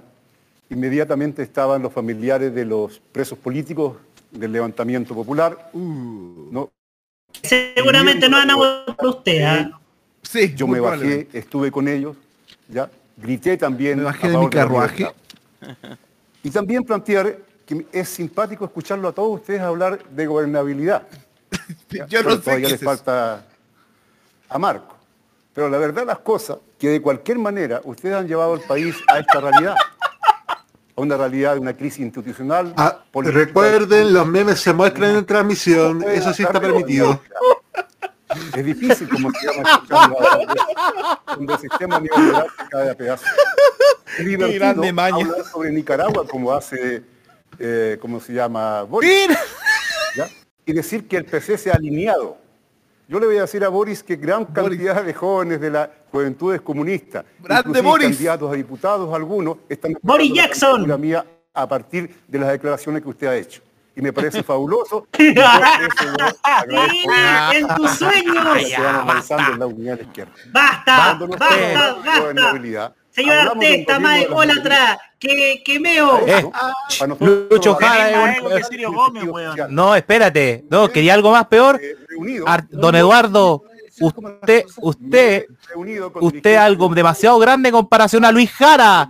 [0.69, 3.97] inmediatamente estaban los familiares de los presos políticos
[4.29, 5.71] del levantamiento popular.
[5.73, 6.69] ¿no?
[7.41, 9.41] Seguramente no van a votar por usted.
[9.41, 9.79] ¿ah?
[10.21, 12.15] Sí, Yo me bajé, estuve con ellos,
[12.67, 12.91] ¿ya?
[13.17, 13.99] Grité también.
[13.99, 15.11] Me bajé de mi carruaje.
[16.43, 21.07] Y también plantear que es simpático escucharlo a todos ustedes hablar de gobernabilidad.
[22.07, 23.45] Yo no sé todavía les es falta
[24.49, 24.95] a Marco.
[25.53, 29.19] Pero la verdad las cosas, que de cualquier manera ustedes han llevado al país a
[29.19, 29.75] esta realidad.
[30.97, 32.73] A una realidad de una crisis institucional.
[32.77, 33.39] Ah, política.
[33.45, 37.21] recuerden, los memes se muestran en transmisión, eso sí está permitido.
[38.55, 43.27] Es difícil, como se llama, escucharlo ahora, donde el sistema neoliberal se cae a pedazos.
[44.17, 45.15] Es divertido maña.
[45.25, 47.03] hablar sobre Nicaragua como hace,
[47.59, 48.81] eh, ¿cómo se llama?
[48.83, 49.27] Boris.
[50.17, 50.27] ¿ya?
[50.65, 52.37] Y decir que el PC se ha alineado.
[53.07, 56.55] Yo le voy a decir a Boris que gran cantidad de jóvenes de la juventud
[56.55, 58.07] es comunista, Grande Boris.
[58.09, 60.69] candidatos a diputados, algunos, están Boris la Jackson.
[60.71, 63.61] candidatura mía a partir de las declaraciones que usted ha hecho.
[63.95, 65.07] Y me parece fabuloso.
[65.17, 67.11] y yo eso lo agradezco
[67.51, 68.57] Sí, en tus sueños.
[68.67, 70.33] que vamos avanzando en la unidad de la izquierda.
[70.51, 72.93] Basta, basta, basta.
[73.11, 74.61] Señor Arteta, más de mayoría.
[74.61, 74.97] atrás.
[75.17, 76.19] Que, que meo.
[76.27, 76.45] Eh,
[76.99, 80.65] Para nosotros, Lucho Jara social, No, espérate.
[80.69, 81.79] No, quería algo más peor.
[81.81, 83.63] eh, reunido, Ar- Don Eduardo,
[84.01, 85.45] usted, usted,
[86.19, 89.09] usted algo demasiado grande en comparación a Luis Jara.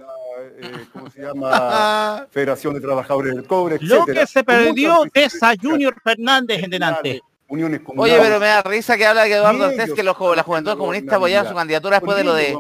[0.56, 2.28] De la, eh, ¿cómo se llama?
[2.32, 6.64] Federación de Trabajadores del Cobre, Lo etcétera, que se perdió de organizaciones esa Junior Fernández
[6.64, 7.22] en delante.
[7.48, 10.76] Uniones Oye, pero me da risa que habla que Eduardo Artés que los, la juventud
[10.78, 12.58] comunista apoyaron su candidatura después de lo de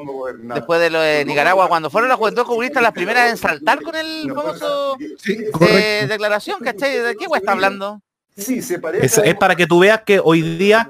[0.47, 3.31] a después de lo de Nicaragua, cuando fueron las vamos a juventudes comunistas las primeras
[3.31, 6.99] en saltar con el Una famoso Sí, eh, declaración, ¿cachai?
[6.99, 7.99] ¿De qué güey está hablando?
[8.37, 9.05] Sí, se parece.
[9.07, 10.87] Es, es para que tú veas que hoy día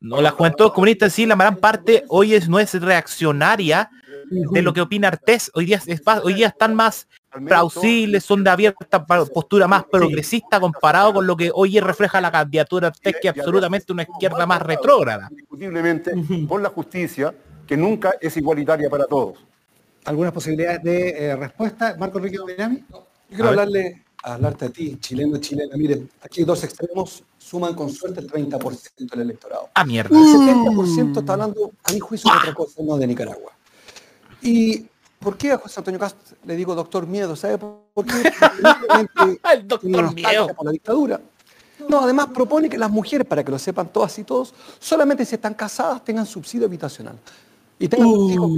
[0.00, 3.90] no, la juventud comunista en sí, la gran parte, hoy es, no es reaccionaria
[4.30, 5.50] de lo que opina Artés.
[5.54, 7.06] Hoy día, es más- hoy día están más
[7.46, 12.88] plausibles, son de abierta postura más progresista comparado con lo que hoy refleja la candidatura
[12.90, 15.28] de Artés, que es absolutamente una izquierda más retrógrada.
[15.30, 16.12] indiscutiblemente
[16.48, 17.34] por la justicia,
[17.66, 19.38] que nunca es igualitaria para todos.
[20.04, 21.96] ¿Algunas posibilidades de eh, respuesta?
[21.98, 22.84] Marco Enrique Ominami.
[22.90, 25.74] Yo quiero hablarle, hablarte a ti, chileno, chilena.
[25.76, 29.70] Miren, aquí dos extremos suman con suerte el 30% del electorado.
[29.74, 30.16] Ah, mierda.
[30.16, 33.52] El 70% está hablando, a mi juicio, de otra cosa, no de Nicaragua.
[34.44, 34.86] ¿Y
[35.18, 37.34] por qué a José Antonio Cast le digo doctor miedo?
[37.34, 38.30] ¿Sabe por qué?
[39.54, 40.48] El doctor miedo.
[40.54, 41.20] por la dictadura.
[41.88, 45.34] No, además propone que las mujeres, para que lo sepan todas y todos, solamente si
[45.34, 47.18] están casadas tengan subsidio habitacional.
[47.78, 48.50] Y tengan hijos.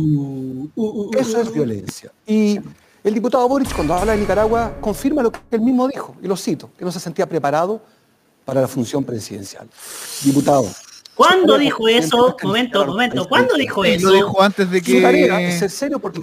[1.16, 2.12] Eso es violencia.
[2.26, 2.58] Y
[3.02, 6.36] el diputado Boris, cuando habla de Nicaragua, confirma lo que él mismo dijo, y lo
[6.36, 7.80] cito, que no se sentía preparado
[8.44, 9.68] para la función presidencial.
[10.24, 10.66] Diputado.
[11.16, 12.36] ¿Cuándo dijo eso?
[12.42, 13.26] Momento, momento.
[13.26, 14.08] ¿Cuándo dijo eso?
[14.08, 15.48] lo dijo antes de tarea que...
[15.48, 16.20] es serio porque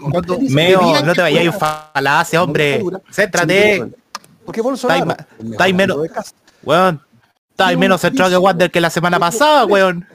[0.49, 2.83] Meo, no te vayas a falacia, hombre.
[3.11, 3.91] Céntrate.
[4.45, 6.33] Porque Bolsonaro, Está ahí ma- el está ahí mejor menos-
[6.63, 7.01] Weón,
[7.51, 10.05] está ahí menos centrado que Wander que la semana pasada, weón.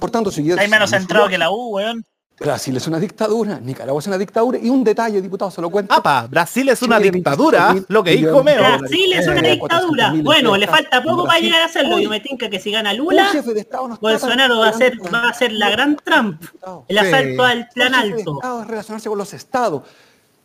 [0.00, 2.04] Por tanto, si Hay menos centrado que la U, weón.
[2.38, 5.94] Brasil es una dictadura, Nicaragua es una dictadura, y un detalle, diputado, se lo cuento.
[5.94, 8.78] Apa, Brasil es una Chile, dictadura, 25.000 lo que dijo Meo.
[8.78, 10.10] Brasil es una Eh, dictadura.
[10.10, 11.98] 400.000 Bueno, le falta poco para llegar a hacerlo.
[12.00, 14.72] Yo me tinca que si gana Lula, jefe de Estado nos trata Bolsonaro va a
[14.72, 16.42] ser, va a ser la gran Trump.
[16.88, 17.06] El Sí.
[17.06, 18.34] asalto al plan Un jefe de alto.
[18.34, 19.82] Estado es relacionarse con los estados.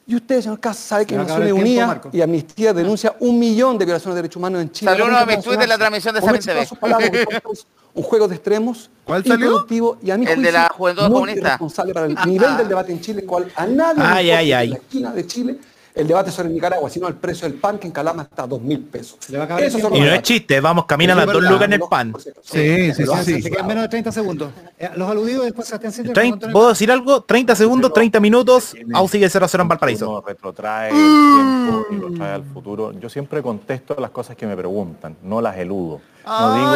[0.06, 3.86] Y usted, señor Cas, sabe que a Naciones Unidas y Amnistía denuncia un millón de
[3.86, 4.91] violaciones de derechos humanos en Chile.
[4.91, 6.52] Mis Realmente tweets de la transmisión de Comerse
[7.99, 9.47] Un juego de extremos, ¿Cuál salió?
[9.47, 11.39] improductivo y a mi El de juicio, la Juventud muy Comunista.
[11.41, 15.11] irresponsable para el nivel del debate en Chile, cual a nadie le en la esquina
[15.11, 15.57] de Chile
[15.99, 18.61] el debate sobre Nicaragua, sino el precio del pan que en Calama está a dos
[18.61, 19.17] mil pesos.
[19.30, 22.13] Y no es chiste, vamos, caminan a es dos lucas en el pan.
[22.41, 23.41] Sí, sí, sí, sí.
[23.41, 24.51] Se quedan menos de 30 segundos.
[24.77, 27.21] Eh, Los aludidos después Juan Antonio ¿Puedo decir algo?
[27.21, 30.09] 30 segundos, 30 minutos, aún sigue 0-0 en Valparaíso.
[30.09, 32.91] Uno retrotrae el tiempo y lo trae al futuro.
[32.93, 35.99] Yo siempre contesto las cosas que me preguntan, no las eludo.
[36.26, 36.69] No digo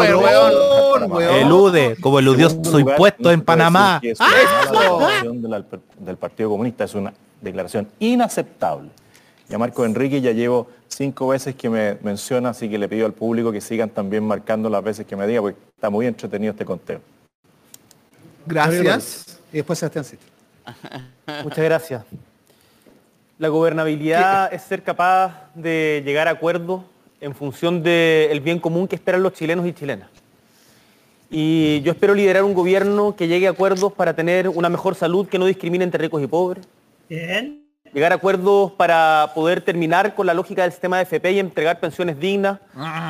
[0.00, 4.00] Ay, yo- Elude, como eludió su impuesto no en se Panamá.
[5.42, 5.64] la-
[5.98, 8.90] del Partido Comunista es una declaración inaceptable.
[9.48, 13.06] Y a Marco Enrique ya llevo cinco veces que me menciona, así que le pido
[13.06, 16.52] al público que sigan también marcando las veces que me diga, porque está muy entretenido
[16.52, 17.00] este conteo.
[18.46, 19.40] Gracias.
[19.52, 20.04] Y después Sebastián.
[21.44, 22.04] Muchas gracias.
[23.38, 26.82] La gobernabilidad es ser capaz de llegar a acuerdos
[27.20, 30.08] en función del bien común que esperan los chilenos y chilenas.
[31.30, 35.28] Y yo espero liderar un gobierno que llegue a acuerdos para tener una mejor salud
[35.28, 36.66] que no discrimine entre ricos y pobres.
[37.08, 37.64] Bien.
[37.92, 41.80] Llegar a acuerdos para poder terminar con la lógica del sistema de FP y entregar
[41.80, 42.58] pensiones dignas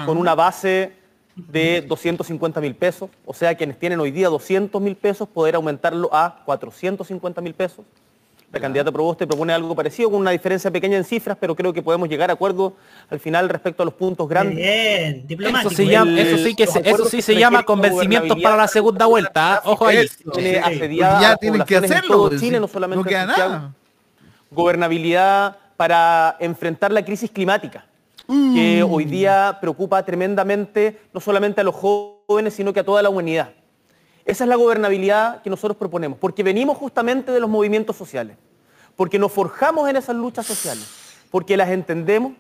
[0.07, 0.93] con una base
[1.35, 3.11] de 250 mil pesos.
[3.25, 7.85] O sea, quienes tienen hoy día 200 mil pesos, poder aumentarlo a 450 mil pesos.
[8.51, 11.83] La candidata Proboste propone algo parecido, con una diferencia pequeña en cifras, pero creo que
[11.83, 12.73] podemos llegar a acuerdos
[13.11, 14.57] al final respecto a los puntos grandes.
[14.57, 15.69] Bien, diplomático.
[15.69, 19.05] Eso, se llama, eso sí que se, eso sí se llama convencimientos para la segunda
[19.05, 19.57] vuelta.
[19.57, 19.63] ¿ah?
[19.67, 20.09] Ojo ahí.
[20.33, 23.51] Tiene asediada Ya a tienen que hacerlo, todo pues, Chile, no solamente No queda Santiago.
[23.51, 23.75] nada.
[24.51, 27.87] Gobernabilidad para enfrentar la crisis climática,
[28.27, 28.93] que Mm.
[28.93, 33.51] hoy día preocupa tremendamente no solamente a los jóvenes, sino que a toda la humanidad.
[34.25, 38.37] Esa es la gobernabilidad que nosotros proponemos, porque venimos justamente de los movimientos sociales,
[38.97, 40.87] porque nos forjamos en esas luchas sociales,
[41.31, 42.33] porque las entendemos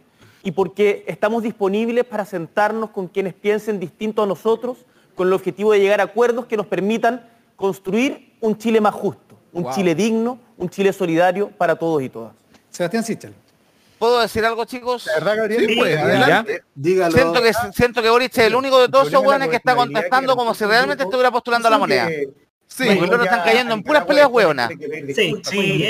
[0.42, 4.78] y porque estamos disponibles para sentarnos con quienes piensen distinto a nosotros,
[5.14, 7.26] con el objetivo de llegar a acuerdos que nos permitan
[7.56, 9.74] construir un Chile más justo, un Wow.
[9.74, 12.32] Chile digno, un Chile solidario para todos y todas.
[12.70, 13.34] Sebastián Sichel.
[13.98, 15.08] ¿Puedo decir algo, chicos?
[15.12, 15.66] ¿Verdad, Gabriel?
[15.66, 16.62] Sí, pues, adelante.
[16.74, 17.12] Dígalo.
[17.12, 19.56] Siento que, siento que Boric es el único de todos esos hueones es la que
[19.56, 22.08] está contestando que como si realmente estuviera postulando a la moneda.
[22.68, 22.86] Sí.
[22.86, 24.70] Están cayendo en puras peleas hueonas.
[25.16, 25.84] Sí, sí.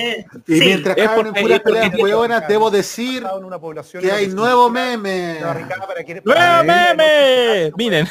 [0.47, 0.61] Y Sí.
[0.65, 3.27] mientras Es caen en puras peleas hueonas, debo decir
[4.01, 5.41] que hay nuevo meme.
[6.25, 7.73] ¡Nuevo meme!
[7.77, 8.09] Miren.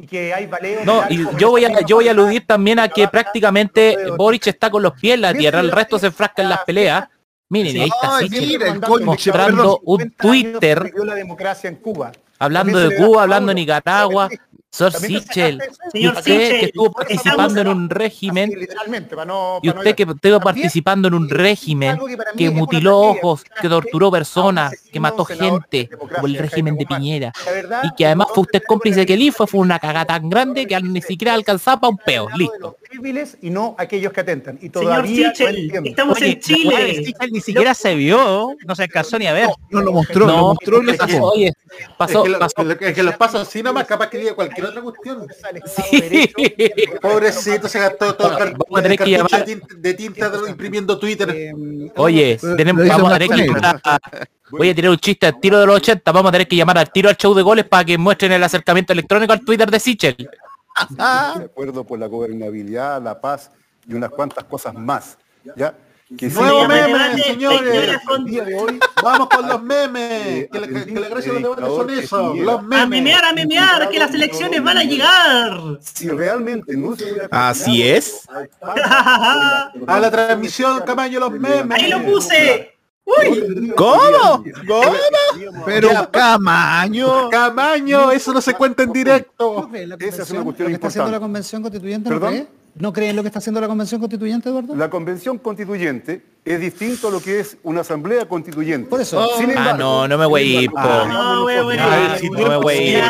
[0.00, 0.48] Y que hay
[0.84, 4.70] No, y yo voy a yo voy a aludir también a que prácticamente Boric está
[4.70, 7.08] con los pies en la tierra, el resto se enfrasca en las peleas.
[7.50, 12.12] Miren, y ahí está mira, mostrando perdón, un Twitter la democracia en Cuba.
[12.38, 13.54] hablando de Cuba, hablando de.
[13.56, 14.28] Nicaragua.
[14.70, 15.60] Sor Sichel,
[15.94, 20.40] usted que estuvo participando en un régimen Literalmente, para no, Y no usted que estuvo
[20.40, 21.98] participando en un régimen
[22.36, 26.86] que mutiló ojos, que torturó personas, que mató gente, como el régimen de.
[26.86, 27.32] Piñera.
[27.82, 30.66] Y que además fue usted cómplice tenemos que el IFE fue una cagada tan grande
[30.66, 32.28] que ni siquiera alcanzaba un peo.
[32.36, 32.76] Listo.
[32.90, 34.56] Débiles y no aquellos que atentan.
[34.56, 35.90] Y Señor todavía no Sichel, entiendo.
[35.90, 37.14] estamos Oye, en Chile.
[37.30, 39.48] Ni siquiera se vio, no se alcanzó ni a ver.
[39.70, 41.30] No lo mostró, lo No, mostró lo es que- sacó.
[41.32, 41.52] Oye,
[41.96, 42.64] pasó, es que, lo- pasó.
[42.64, 45.26] lo- es que los pasos así nomás, capaz que diga cualquier otra cuestión.
[47.00, 50.50] Pobrecito, se gastó todo el, Vamos a tener que llamar- de tinta, de tinta de-
[50.50, 51.30] imprimiendo Twitter.
[51.34, 51.52] Eh,
[51.96, 53.62] Oye, tenemos, vamos a más tener que con él.
[53.62, 53.98] llamar a-
[54.50, 56.78] Voy a tirar un chiste al tiro de los 80, vamos a tener que llamar
[56.78, 59.78] al tiro al show de goles para que muestren el acercamiento electrónico al Twitter de
[59.78, 60.16] Sichel.
[60.90, 63.50] De acuerdo por la gobernabilidad, la paz
[63.86, 65.18] y unas cuantas cosas más.
[65.56, 65.74] ¿ya?
[66.16, 67.98] Que sí, Nuevo llama meme, señores.
[68.16, 70.48] el día de hoy, Vamos con los memes.
[70.50, 72.88] Que la, que la gracia de los debates son eso, los A memes.
[72.88, 75.60] memear, a memear, que las elecciones van a llegar.
[75.82, 78.26] si realmente no se hubiera Así es.
[78.62, 81.78] A la transmisión, Camaño, los memes.
[81.78, 82.77] Ahí lo puse.
[83.08, 84.44] Uy, ¿Cómo?
[85.64, 87.30] Pero Ya, Camaño.
[87.30, 89.62] Camaño, eso no se cuenta en directo.
[89.62, 92.10] ¿No cree la Esa es una cuestión lo que está haciendo la convención constituyente?
[92.10, 92.34] ¿No ¿Perdón?
[92.34, 92.48] cree?
[92.74, 94.76] ¿No creen lo que está haciendo la convención constituyente, Eduardo?
[94.76, 96.22] La convención constituyente
[96.54, 98.88] es distinto a lo que es una asamblea constituyente.
[98.88, 99.20] Por eso.
[99.56, 100.70] Ah, no, no me voy a ir.
[100.76, 101.60] Ah, no, me
[102.56, 103.02] voy a ir.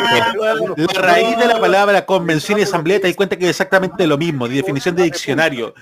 [0.77, 4.17] La raíz de la palabra convención y asamblea te das cuenta que es exactamente lo
[4.17, 5.73] mismo, de definición de diccionario.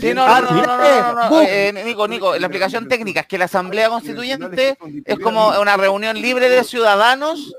[0.00, 3.26] Sí, no, no, ah, no, no, no eh, eh, Nico, Nico, la explicación técnica es
[3.26, 7.54] que la asamblea constituyente es como una reunión libre de ciudadanos,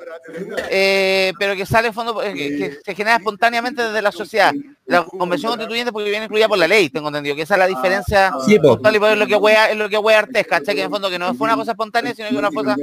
[0.69, 4.53] eh, pero que sale fondo, eh, que, se genera espontáneamente desde la sociedad.
[4.85, 7.65] La convención constituyente porque viene incluida por la ley, tengo entendido, que esa es la
[7.65, 8.95] ah, diferencia total
[9.45, 10.75] wea, es lo que wea Artés, ¿cachai?
[10.75, 12.75] Que en el fondo que no fue una cosa espontánea, sino que una cosa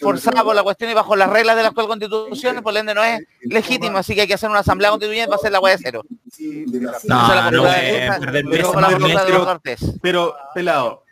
[0.00, 3.04] forzada por la cuestión y bajo las reglas de la actual constitución, por ende no
[3.04, 5.82] es legítimo, así que hay que hacer una asamblea constituyente para hacer la wea de
[5.82, 6.02] cero.
[7.04, 9.60] No, eh, no.
[10.02, 11.05] Pero, pelado,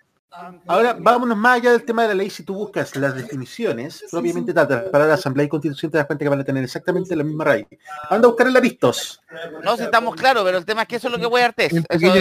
[0.66, 2.30] Ahora, vámonos más allá del tema de la ley.
[2.30, 6.24] Si tú buscas las definiciones, propiamente tal, para la Asamblea y Constitución, te das cuenta
[6.24, 7.66] que van a tener exactamente la misma raíz.
[8.10, 9.20] Anda a buscar el aristos.
[9.62, 11.54] No, si estamos claros, pero el tema es que eso es lo que voy a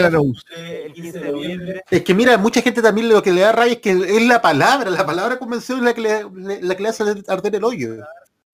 [0.06, 0.44] Araúz.
[1.90, 4.41] Es que mira, mucha gente también lo que le da raya es que es la
[4.41, 7.64] palabra, la palabra convención es la que le, le- la que le hace arder el
[7.64, 7.95] hoyo.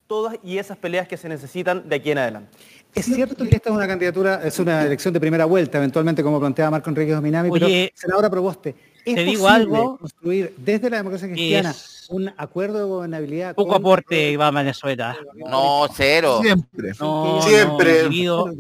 [0.08, 2.58] Todas y esas peleas que se necesitan de aquí en adelante.
[2.96, 6.40] Es cierto que esta es una candidatura, es una elección de primera vuelta, eventualmente como
[6.40, 8.76] planteaba Marco Enrique Dominami, Oye, pero senadora Proboste,
[9.06, 11.76] ¿es te digo algo, construir desde la democracia cristiana
[12.10, 13.56] un acuerdo de gobernabilidad?
[13.56, 15.16] Poco con- aporte va a Venezuela.
[15.36, 16.40] No, cero.
[16.42, 16.92] Siempre.
[17.00, 17.92] No, Siempre.
[18.04, 18.52] no, individuo,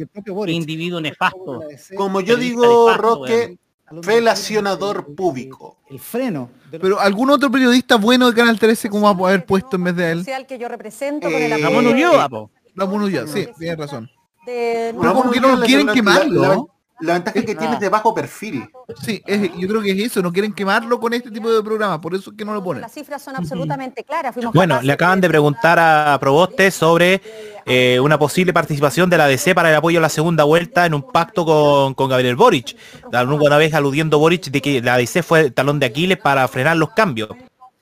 [0.48, 1.61] individuo nefasto.
[1.95, 3.57] Como yo digo, nefasto, Roque,
[4.02, 5.78] felacionador público.
[5.90, 6.49] El freno.
[6.72, 9.95] Pero algún otro periodista bueno de Canal 13 como va a poder puesto en vez
[9.95, 10.26] de él.
[10.48, 12.30] que yo represento con el Eh, Ramón Ulloa.
[12.76, 14.10] Ramón Ulloa, sí, tienes razón.
[14.45, 16.70] de- Pero como que no lo quieren quemarlo.
[17.01, 17.80] La, ventaja es que tiene Ah.
[17.80, 18.69] de bajo perfil.
[19.01, 21.99] Sí, es- yo creo que es eso, no quieren quemarlo con este tipo de programa,
[22.01, 22.81] por eso es que no lo ponen.
[22.81, 24.34] Las cifras son absolutamente claras.
[24.34, 27.21] Fuimos Bueno, le acaban de preguntar a Proboste sobre
[27.65, 30.93] eh, una posible participación de la DC para el apoyo a la segunda vuelta en
[30.93, 32.76] un pacto con, con Gabriel Boric.
[33.11, 36.77] Una vez aludiendo Boric de que la DC fue el talón de Aquiles para frenar
[36.77, 37.30] los cambios.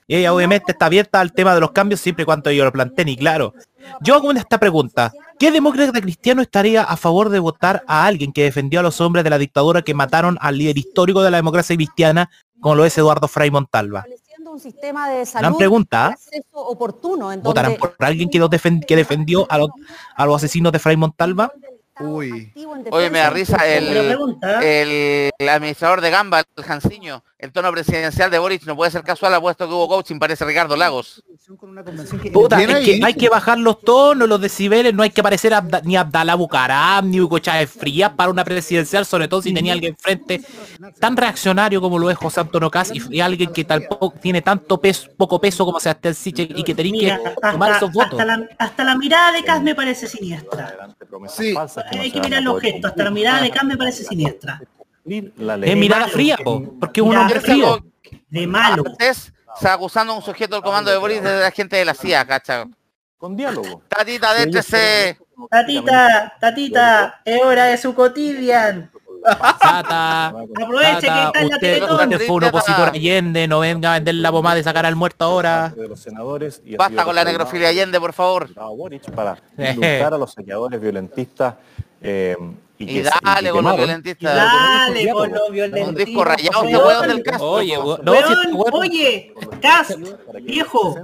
[0.10, 2.72] Y ella obviamente está abierta al tema de los cambios siempre y cuando yo lo
[2.72, 3.54] planteen y claro.
[4.02, 5.12] Yo hago esta pregunta.
[5.40, 9.24] ¿Qué demócrata cristiano estaría a favor de votar a alguien que defendió a los hombres
[9.24, 12.98] de la dictadura que mataron al líder histórico de la democracia cristiana, como lo es
[12.98, 14.00] Eduardo Frei Montalva?
[14.00, 16.08] estableciendo un sistema de Gran salud pregunta.
[16.08, 19.70] acceso oportuno en ¿Votarán donde por alguien que, los defen- que defendió a los,
[20.16, 21.52] a los asesinos de Fray Montalva?
[22.00, 22.54] Uy.
[22.92, 24.60] Oye, me da risa el, pregunta.
[24.64, 27.24] el, el administrador de Gamba, el Janciño.
[27.40, 30.76] El tono presidencial de Boric no puede ser casual, apuesto que hubo coaching, parece Ricardo
[30.76, 31.24] Lagos.
[32.34, 32.86] Puta, Bien es ahí.
[33.00, 36.34] que hay que bajar los tonos, los decibeles, no hay que parecer Abda- ni Abdalá
[36.34, 40.42] Bucaram, ni Hugo Chávez Frías para una presidencial, sobre todo si tenía alguien enfrente
[41.00, 44.82] tan reaccionario como lo es José Antonio Caz y, y alguien que tampoco tiene tanto
[44.82, 48.14] peso, poco peso como Sebastián Sichel y que Mira, que tomar esos votos.
[48.14, 50.76] hasta la, hasta la mirada de Cas me parece siniestra.
[51.30, 51.54] Sí.
[51.92, 54.60] Hay que mirar los gestos, hasta la mirada de Cas me parece siniestra.
[55.08, 57.84] Es mirada fría, po, porque es un hombre frío.
[58.30, 58.84] De malo.
[58.86, 61.94] Antes está acusando a un sujeto del comando de Boris de la gente de la
[61.94, 62.66] CIA, cacha.
[63.18, 63.82] Con diálogo.
[63.88, 65.18] Tatita, détrese.
[65.50, 68.92] Tatita, tatita, es hora de su cotidian.
[69.60, 70.28] Tata,
[70.62, 74.32] Aproveche que está en la usted, fue un opositor Allende, no venga a vender la
[74.32, 75.74] pomada de sacar al muerto ahora.
[75.76, 78.50] de los senadores y Basta con la necrofilia Allende, por favor.
[79.16, 81.56] para indultar a los saqueadores violentistas
[82.02, 82.36] eh,
[82.80, 84.36] y, dale con los violentistas.
[84.36, 85.90] Dale con los violentos.
[85.90, 87.50] Un disco rayado, este weón del caso.
[87.50, 89.96] Oye, no, Weón, si weón- oye, Cas,
[90.42, 90.96] viejo,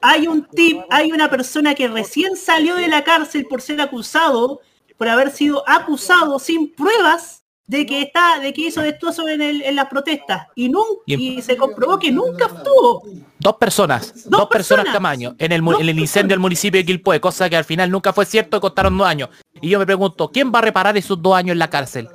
[0.00, 4.60] hay un tip, hay una persona que recién salió de la cárcel por ser acusado,
[4.98, 9.62] por haber sido acusado sin pruebas de que está, de que hizo destrozos en, el-
[9.62, 13.02] en las protestas y nunca, Y- y se comprobó que nunca estuvo.
[13.38, 17.48] Dos personas, dos, personas Camaño, en el, en el incendio del municipio de Quilpué, cosa
[17.48, 19.30] que al final nunca fue cierto y costaron dos años.
[19.60, 22.08] Y yo me pregunto, ¿quién va a reparar esos dos años en la cárcel?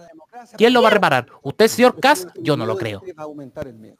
[0.56, 1.28] ¿Quién lo va a reparar?
[1.42, 2.28] ¿Usted, señor Cas?
[2.40, 3.02] Yo no lo creo.
[3.18, 3.98] Va a aumentar el miedo.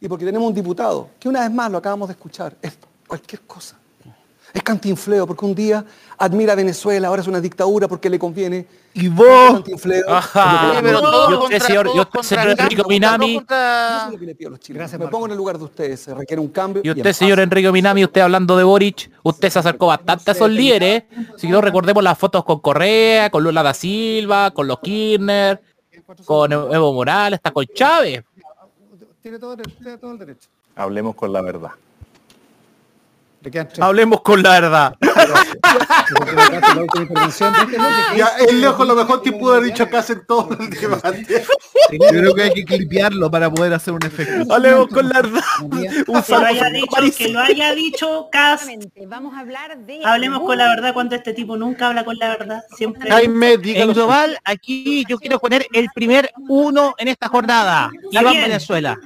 [0.00, 3.40] Y porque tenemos un diputado, que una vez más lo acabamos de escuchar, es cualquier
[3.42, 3.76] cosa.
[4.52, 5.84] Es cantinfleo, porque un día
[6.20, 8.66] admira a Venezuela, ahora es una dictadura porque le conviene.
[8.92, 9.62] Y vos.
[10.06, 10.70] Ajá.
[10.70, 14.18] Oye, pero Y usted, contra- señor, y contra señor todos Minami, contra- Eso es lo
[14.18, 14.92] que le pido a los chilenos.
[14.98, 16.82] Me pongo en el lugar de ustedes, se requiere un cambio.
[16.84, 17.16] y y usted, paz.
[17.16, 21.04] señor Enrico Minami, usted hablando de Boric, usted se acercó bastante a esos líderes.
[21.36, 25.62] Si no recordemos las fotos con Correa, con Lula da Silva, con los Kirchner,
[26.26, 28.22] con Evo Morales, hasta con Chávez.
[29.22, 30.48] Tiene todo, el- tiene todo el derecho.
[30.76, 31.70] Hablemos con la verdad.
[33.80, 34.94] Hablemos con la verdad.
[38.16, 41.44] Ya, es- el lejos lo mejor que pudo haber dicho acá en todo el debate.
[41.92, 44.52] yo creo que hay que clipearlo para poder hacer un efecto.
[44.52, 45.40] Hablemos con la verdad.
[45.62, 48.66] Un Que lo haya dicho, que lo haya dicho Cas.
[49.06, 50.00] Vamos a hablar de...
[50.04, 52.62] Hablemos con la verdad cuando este tipo nunca habla con la verdad.
[52.76, 53.10] Siempre.
[53.10, 57.90] Jaime, En global, aquí yo quiero poner el primer uno en esta jornada.
[58.10, 58.34] Iván.
[58.34, 58.98] Venezuela.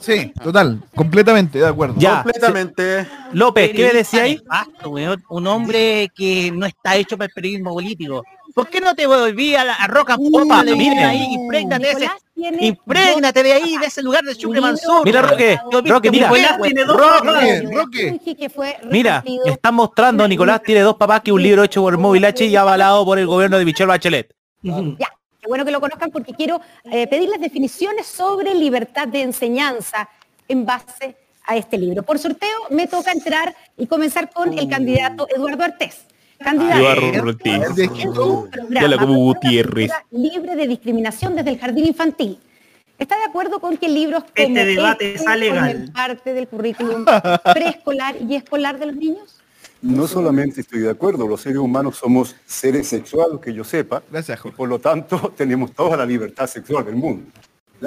[0.00, 1.94] Sí, total, completamente, de acuerdo.
[1.98, 3.06] Ya, Completamente.
[3.32, 4.36] López, ¿qué me decía ahí?
[4.36, 5.24] Nefasto, weón.
[5.28, 8.22] Un hombre que no está hecho para el periodismo político.
[8.54, 10.62] ¿Por qué no te volví a la a Roca Popa?
[10.62, 10.94] Le miren.
[10.94, 12.10] miren ahí, imprégnate de ese,
[12.60, 15.04] imprégnate de ahí, de ese lugar de Chucre Mansur.
[15.04, 16.28] Mira, Roque, Roque, mira.
[16.28, 17.62] Roque.
[17.72, 18.20] Roque.
[18.90, 22.56] Mira, están mostrando, Nicolás tiene dos papás que un libro hecho por Móvil H y
[22.56, 24.34] avalado por el gobierno de Michelle Bachelet.
[24.62, 30.08] Ya, qué bueno que lo conozcan porque quiero eh, pedirles definiciones sobre libertad de enseñanza
[30.46, 31.16] en base
[31.46, 32.02] a este libro.
[32.02, 36.02] Por sorteo me toca entrar y comenzar con el candidato Eduardo Artés.
[36.38, 37.88] Candidato Eduardo Gutiérrez.
[38.00, 38.88] cultura
[40.10, 42.38] libre de discriminación desde el jardín infantil.
[42.98, 45.92] ¿Está de acuerdo con que libros como Este debate es formen alegal.
[45.92, 47.04] parte del currículum
[47.52, 49.38] preescolar y escolar de los niños?
[49.80, 54.50] No solamente estoy de acuerdo, los seres humanos somos seres sexuales, que yo sepa, y
[54.52, 57.24] por lo tanto tenemos toda la libertad sexual del mundo.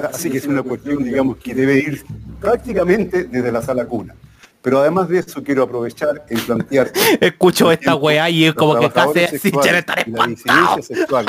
[0.04, 2.04] Así que es una cuestión, digamos, que debe ir
[2.40, 4.16] prácticamente desde la sala cuna.
[4.62, 6.92] Pero además de eso quiero aprovechar en plantear...
[7.22, 11.28] Escucho esta weá y es como que casi estar y la disidencia sexual.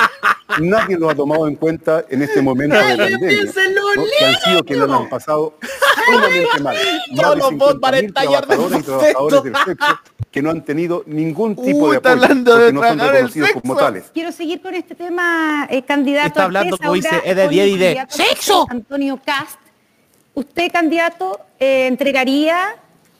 [0.60, 4.04] Nadie lo ha tomado en cuenta en este momento de Nadie pandemia, ¿no?
[4.18, 5.58] que han sido quienes lo han pasado
[6.06, 6.76] sumamente mal.
[6.76, 10.00] Más Todos los bots van a 50.000 estallar del trabajadoras y trabajadores del sexo
[10.36, 13.22] que no han tenido ningún tipo de apoyo, hablando porque de no son tragar el
[13.28, 14.04] reconocidos como tales.
[14.12, 16.28] Quiero seguir con este tema, eh, candidato.
[16.28, 18.66] Está hablando, como dice, es de con 10 y el de candidato ¡Sexo!
[18.68, 19.58] Antonio Cast.
[20.34, 22.76] ¿Usted, candidato, eh, entregaría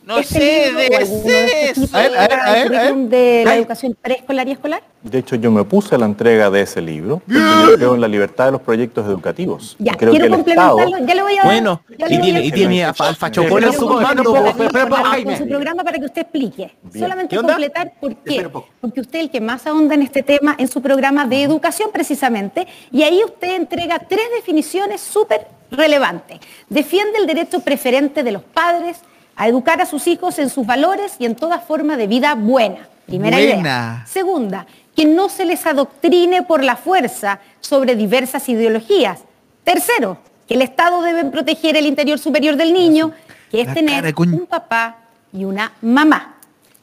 [0.07, 2.69] No este sé libro de tipo A ver, a ver, a el ver, a ver.
[2.69, 3.59] currículum de la Ay.
[3.59, 4.83] educación preescolar y escolar?
[5.03, 8.01] De hecho, yo me puse a la entrega de ese libro porque yo creo en
[8.01, 9.75] la libertad de los proyectos educativos.
[9.81, 12.17] Ya, Y creo quiero que complementarlo, Estado- ya le voy a Bueno, ya y le
[12.19, 14.33] voy tiene, a- y tiene a Alfa Chocolo en su comando.
[14.33, 16.71] Con su programa para que usted explique.
[16.85, 17.05] Bien.
[17.05, 18.49] Solamente completar por qué.
[18.81, 21.91] Porque usted es el que más ahonda en este tema en su programa de educación
[21.93, 22.67] precisamente.
[22.93, 26.39] Y ahí usted entrega tres definiciones súper relevantes.
[26.69, 28.99] Defiende el derecho preferente de los padres
[29.37, 32.89] a educar a sus hijos en sus valores y en toda forma de vida buena.
[33.07, 34.05] Primera idea.
[34.07, 39.21] Segunda, que no se les adoctrine por la fuerza sobre diversas ideologías.
[39.63, 40.19] Tercero,
[40.49, 43.13] que el Estado debe proteger el interior superior del niño,
[43.51, 44.97] que es La tener un papá
[45.33, 46.37] y una mamá.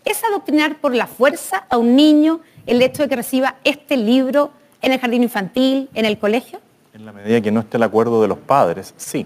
[0.05, 4.51] ¿Es adoctrinar por la fuerza a un niño el hecho de que reciba este libro
[4.81, 6.59] en el jardín infantil, en el colegio?
[6.93, 9.25] En la medida que no esté el acuerdo de los padres, sí.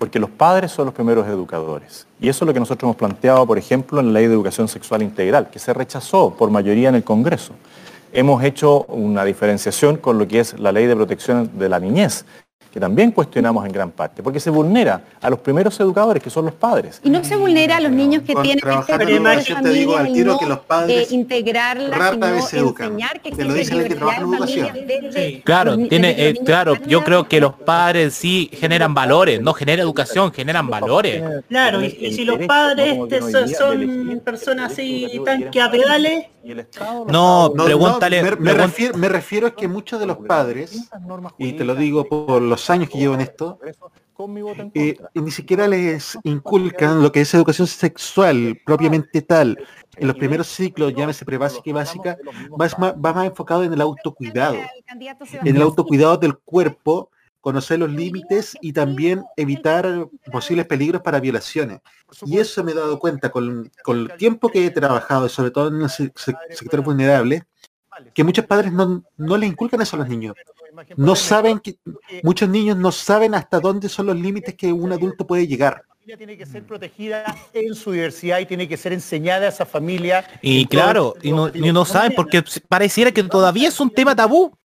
[0.00, 2.06] Porque los padres son los primeros educadores.
[2.18, 4.66] Y eso es lo que nosotros hemos planteado, por ejemplo, en la Ley de Educación
[4.66, 7.52] Sexual Integral, que se rechazó por mayoría en el Congreso.
[8.10, 12.24] Hemos hecho una diferenciación con lo que es la Ley de Protección de la Niñez,
[12.72, 16.44] que también cuestionamos en gran parte, porque se vulnera a los primeros educadores, que son
[16.44, 17.00] los padres.
[17.02, 20.12] Y no se vulnera a los niños que Con- tienen este educación, te digo al
[20.12, 22.86] tiro no, que los padres eh, integrarla, sino vez se educan.
[22.92, 24.68] enseñar que Te lo existe dice el que trabaja en educación.
[24.86, 28.94] desde Claro, los ni- tiene, desde eh, claro, yo creo que los padres sí generan
[28.94, 31.22] valores, no generan educación, generan valores.
[31.48, 36.26] Claro, y, y si los padres este, son, son personas así tan que a pedales,
[37.08, 38.22] No, No, pregúntale.
[38.22, 40.88] no, me, refiero, me refiero a que muchos de los padres,
[41.38, 43.58] y te lo digo por los años que llevo en esto,
[44.74, 49.56] eh, ni siquiera les inculcan lo que es educación sexual propiamente tal.
[49.96, 52.18] En los primeros ciclos, llámese prebásica y básica,
[52.60, 54.56] va más, va más enfocado en el autocuidado,
[55.32, 57.10] en el autocuidado del cuerpo,
[57.40, 61.80] conocer los límites y también evitar posibles peligros para violaciones.
[62.26, 65.68] Y eso me he dado cuenta con, con el tiempo que he trabajado, sobre todo
[65.68, 67.44] en el se- se- sector vulnerable,
[68.14, 70.34] que muchos padres no, no les inculcan eso a los niños.
[70.96, 71.76] No saben que
[72.22, 75.82] muchos niños no saben hasta dónde son los límites que un adulto puede llegar.
[76.16, 80.24] tiene que ser protegida en su diversidad y tiene que ser enseñada a esa familia.
[80.42, 84.56] Y claro, y no, y no saben porque pareciera que todavía es un tema tabú.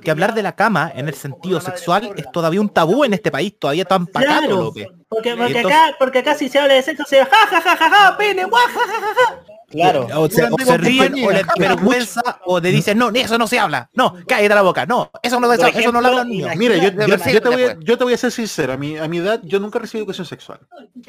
[0.00, 3.30] Que hablar de la cama en el sentido sexual es todavía un tabú en este
[3.30, 4.86] país, todavía tan pacato, claro, López.
[5.10, 7.76] porque, porque Entonces- acá, porque acá si se habla de sexo se ja ja ja
[7.76, 9.44] ja ja, pene, guau, ja ja ja ja.
[9.72, 10.06] Claro.
[10.16, 13.46] O se, o se ríen o les da vergüenza o te dicen, no, eso no
[13.46, 13.88] se habla.
[13.94, 14.86] No, cállate la boca.
[14.86, 16.50] No, eso no, eso, eso no lo hablan niños.
[16.56, 18.96] Mira, yo, yo- yo te voy a, yo te voy a ser sincero, a mi,
[18.98, 20.60] a mi edad yo nunca recibí educación sexual.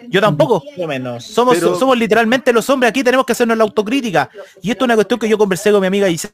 [0.10, 0.64] Yo tampoco.
[1.20, 4.30] Somos, Pero- somos literalmente los hombres, aquí tenemos que hacernos la autocrítica.
[4.62, 6.34] Y esto es una cuestión que yo conversé con mi amiga Gisela,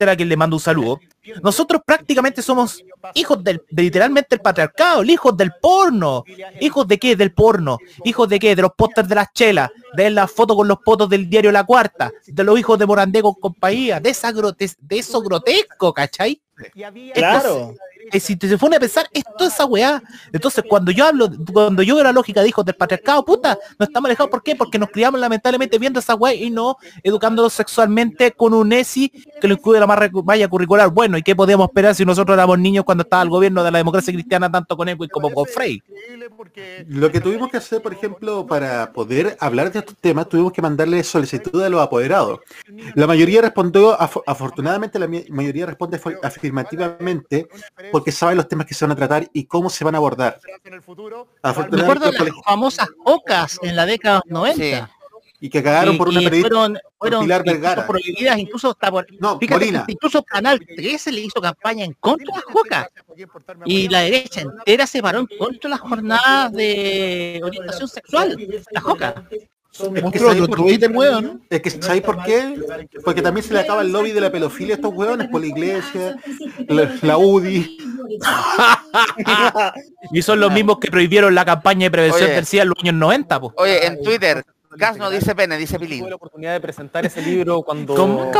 [0.00, 1.00] a quien le mando un saludo.
[1.42, 2.82] Nosotros prácticamente somos
[3.14, 6.24] hijos del, de literalmente el patriarcado, hijos del porno.
[6.60, 7.16] ¿Hijos de qué?
[7.16, 7.78] Del porno.
[8.04, 8.54] ¿Hijos de qué?
[8.54, 11.64] De los pósters de las chelas, de las fotos con los potos del diario La
[11.64, 16.40] Cuarta, de los hijos de Morandé con compañía, de esa grotes de eso grotesco, ¿cachai?
[17.14, 17.74] Claro.
[18.12, 20.02] Eh, si te se pone a pensar, es toda esa weá.
[20.32, 23.84] Entonces, cuando yo hablo, cuando yo veo la lógica de hijos del patriarcado, puta, no
[23.84, 24.30] estamos alejados.
[24.30, 24.54] ¿Por qué?
[24.54, 29.10] Porque nos criamos lamentablemente viendo esa weá y no educándolos sexualmente con un ESI
[29.40, 30.90] que lo incluye la malla curricular.
[30.90, 33.78] Bueno, ¿y qué podíamos esperar si nosotros éramos niños cuando estaba el gobierno de la
[33.78, 35.82] democracia cristiana tanto con Eco como con Frey?
[36.88, 40.62] Lo que tuvimos que hacer, por ejemplo, para poder hablar de estos temas, tuvimos que
[40.62, 42.40] mandarle solicitud a los apoderados.
[42.94, 47.48] La mayoría respondió, af- afortunadamente la mayoría responde afirmativamente
[47.92, 50.38] porque saben los temas que se van a tratar y cómo se van a abordar.
[50.64, 54.90] Recuerdo Afortunadamente, las famosas ocas en la década de los 90.
[55.40, 57.86] Y que cagaron Y- por una y periodista, fueron, por fueron Pilar incluso Vergara.
[57.86, 59.84] prohibidas, incluso hasta por, No, fíjate, Molina.
[59.88, 62.86] incluso Canal 13 le hizo campaña en contra de las jocas.
[63.66, 68.36] Y la derecha entera se paró en contra de las jornadas de orientación sexual,
[68.70, 69.14] las jocas.
[69.76, 70.74] Es que ¿sabéis por qué?
[70.86, 71.42] el weón.
[71.50, 72.56] Es que ¿sabéis por qué?
[73.04, 75.48] Porque también se le acaba el lobby de la pedofilia a estos hueones por la
[75.48, 76.16] iglesia,
[76.68, 77.76] la, la UDI.
[80.12, 82.34] y son los mismos que prohibieron la campaña de prevención Oye.
[82.34, 83.52] del SIDA en los años 90, po.
[83.56, 84.44] Oye, en Twitter,
[84.76, 86.00] Gas no dice pene, dice pilín.
[86.00, 87.94] Tuve la oportunidad de presentar ese libro cuando...
[87.94, 88.30] ¿Cómo?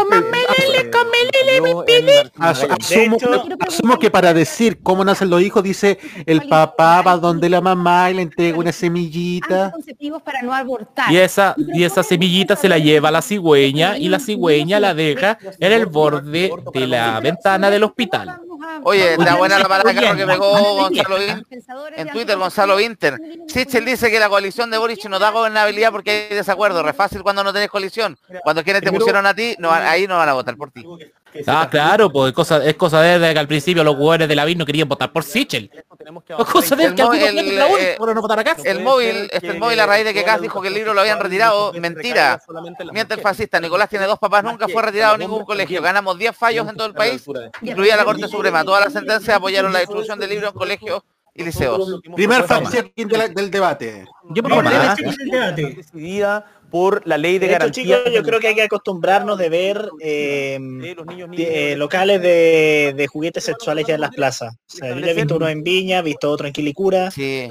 [2.39, 7.02] As- De asumo, hecho- asumo que para decir cómo nacen los hijos, dice el papá
[7.02, 9.66] va donde la mamá y le entrega una semillita.
[9.66, 11.11] Anticonceptivos para no abortar.
[11.12, 14.94] Y esa, y esa semillita se la lleva a la cigüeña y la cigüeña la
[14.94, 18.40] deja en el borde de la ventana del hospital.
[18.82, 21.44] Oye, está buena la carro que pegó Gonzalo Vin-
[21.97, 23.19] En Twitter, Gonzalo Winter.
[23.47, 26.82] Sichel dice que la coalición de Boric no da gobernabilidad porque hay desacuerdo.
[26.82, 28.16] Re fácil cuando no tenés coalición.
[28.42, 30.84] Cuando quienes te pusieron a ti, no, ahí no van a votar por ti.
[31.46, 34.44] Ah, claro, pues es cosa, es cosa de que al principio los jugadores de la
[34.44, 35.70] VIN no querían votar por Sichel.
[36.38, 38.38] Es cosa de El que eh, no votar
[38.82, 41.18] móvil, este el móvil a raíz de que Gas dijo que el libro lo habían
[41.18, 42.40] retirado, mentira.
[42.92, 45.82] Miente el fascista, Nicolás tiene dos papás, nunca fue retirado de ningún colegio.
[45.82, 47.24] Ganamos 10 fallos en todo el país,
[47.62, 48.64] incluida la Corte Suprema.
[48.64, 51.02] Todas las sentencias apoyaron la distribución del libro en colegios
[51.35, 52.01] y liceos.
[52.15, 52.47] Primer
[53.19, 54.05] la- del debate.
[54.35, 54.43] Yo
[55.77, 57.98] decidida por la ley de, De hecho, garantía.
[57.98, 63.06] chicos, yo creo que hay que acostumbrarnos de ver eh, de- eh, locales de, de
[63.06, 64.55] juguetes sexuales ya en las plazas.
[64.55, 67.11] O sea, yo ya he visto uno en Viña, he visto otro en Quilicura.
[67.11, 67.51] Sí.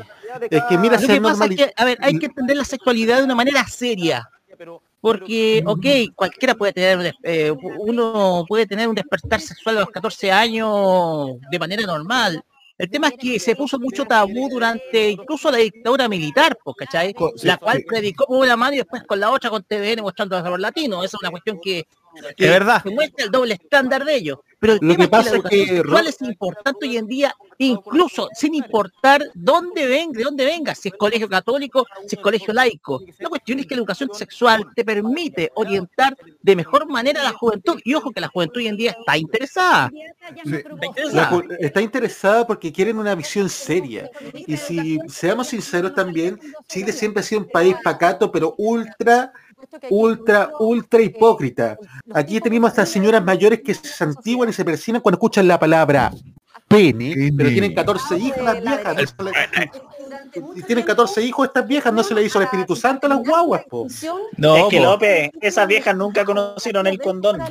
[0.49, 2.65] Es que mira, Lo que pasa es normaliza- que, a ver, hay que entender la
[2.65, 4.27] sexualidad de una manera seria.
[4.99, 5.85] Porque, ok,
[6.15, 11.59] cualquiera puede tener, eh, uno puede tener un despertar sexual a los 14 años de
[11.59, 12.41] manera normal.
[12.83, 17.15] El tema es que se puso mucho tabú durante incluso la dictadura militar, pues, ¿cachai?
[17.43, 20.49] La cual predicó con una mano y después con la otra con TVN mostrando a
[20.49, 21.05] los latinos.
[21.05, 21.87] Esa es una cuestión que,
[22.35, 22.83] que Es verdad.
[22.83, 24.39] que muestra el doble estándar de ellos.
[24.63, 26.95] Pero el Lo tema que pasa es es que la que sexual es importante hoy
[26.95, 32.15] en día, incluso sin importar dónde venga, de dónde venga, si es colegio católico, si
[32.15, 33.01] es colegio laico.
[33.19, 37.33] La cuestión es que la educación sexual te permite orientar de mejor manera a la
[37.33, 37.77] juventud.
[37.83, 39.91] Y ojo que la juventud hoy en día está interesada.
[41.59, 44.09] Está interesada porque quieren una visión seria.
[44.33, 49.33] Y si seamos sinceros también, Chile siempre ha sido un país pacato, pero ultra,
[49.89, 51.77] ultra, ultra hipócrita.
[52.13, 55.59] Aquí tenemos a estas señoras mayores que se santiguan y se persignan cuando escuchan la
[55.59, 56.11] palabra
[56.73, 59.15] pene, pero tienen 14 hijos las viejas.
[59.17, 59.31] no
[60.55, 63.19] y tienen 14 hijos estas viejas, no se le hizo el Espíritu Santo a las
[63.19, 63.87] guaguas, po.
[64.37, 64.79] No, es que.
[64.79, 67.41] López, esas viejas nunca conocieron el condón.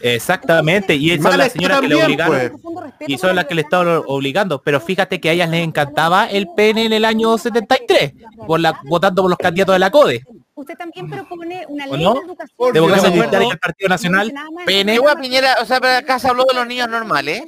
[0.00, 2.60] Exactamente, y esas son las señoras que le obligaron.
[3.06, 6.48] Y son las que le estaban obligando, pero fíjate que a ellas les encantaba el
[6.56, 8.14] pene en el año 73,
[8.46, 10.24] por la, votando por los candidatos de la CODE.
[10.66, 12.14] Usted también propone una ¿O ley no?
[12.14, 12.72] de educación.
[12.72, 14.34] Democracia y el Partido Nacional,
[14.64, 14.94] pene.
[14.96, 17.44] Igual Piñera, o sea, pero acá se habló de los niños normales.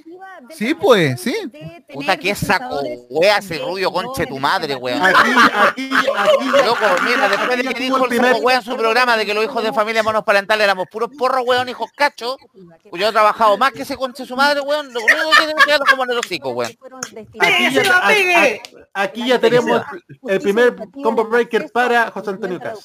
[0.50, 1.34] Sí, pues, sí.
[1.92, 2.80] Puta, qué saco,
[3.10, 5.00] wea, ese rubio conche tu madre, weón.
[5.02, 9.16] Aquí, aquí, aquí, Loco, mira, después de que dijo el saco wea en su programa
[9.16, 12.36] de que los hijos de familia monoparental éramos puros porros, weón, hijos cachos,
[12.90, 15.54] pues yo he trabajado más que ese conche su madre, weón, lo único que tiene
[15.54, 16.72] que como en el hocico, weón.
[17.40, 18.08] Aquí ya, a-
[18.94, 19.82] a- aquí ya tenemos
[20.26, 22.78] el primer combo breaker para José Antonio Cas.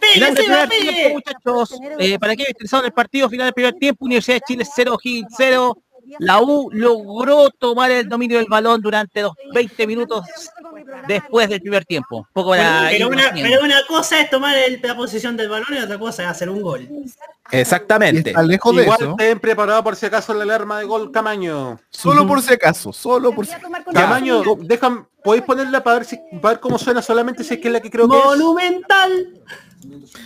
[0.00, 1.80] Final del primer tiempo, muchachos.
[1.98, 4.98] Eh, para aquellos interesados en el partido, final del primer tiempo, Universidad de Chile 0,
[5.02, 5.76] Higgins 0.
[6.18, 10.24] La U logró tomar el dominio del balón durante los 20 minutos
[11.06, 12.26] después del primer tiempo.
[12.32, 13.50] Poco pero, una, resumiendo.
[13.50, 16.48] pero una cosa es tomar el- la posición del balón y otra cosa es hacer
[16.50, 16.88] un gol.
[17.50, 18.32] Exactamente.
[18.44, 19.10] lejos de Igual eso.
[19.12, 21.78] estén preparados por si acaso la alarma de gol Camaño.
[21.90, 23.52] Solo por si acaso, solo por si
[23.92, 27.68] Camaño, dejan, podéis ponerla para ver si para ver cómo suena solamente si es que
[27.68, 28.24] es la que creo que es.
[28.24, 29.28] Monumental.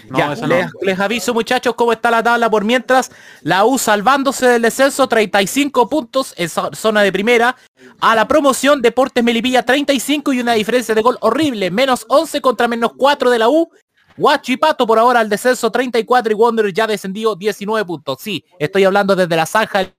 [0.09, 0.47] No, Ya, no.
[0.47, 3.11] les, les aviso muchachos cómo está la tabla por mientras.
[3.43, 7.57] La U salvándose del descenso, 35 puntos en zo- zona de primera.
[8.01, 11.71] A la promoción, Deportes Melipilla 35 y una diferencia de gol horrible.
[11.71, 13.71] Menos 11 contra menos 4 de la U.
[14.17, 18.19] Guachipato por ahora al descenso 34 y Wanderer ya descendido 19 puntos.
[18.21, 19.93] Sí, estoy hablando desde la zanja del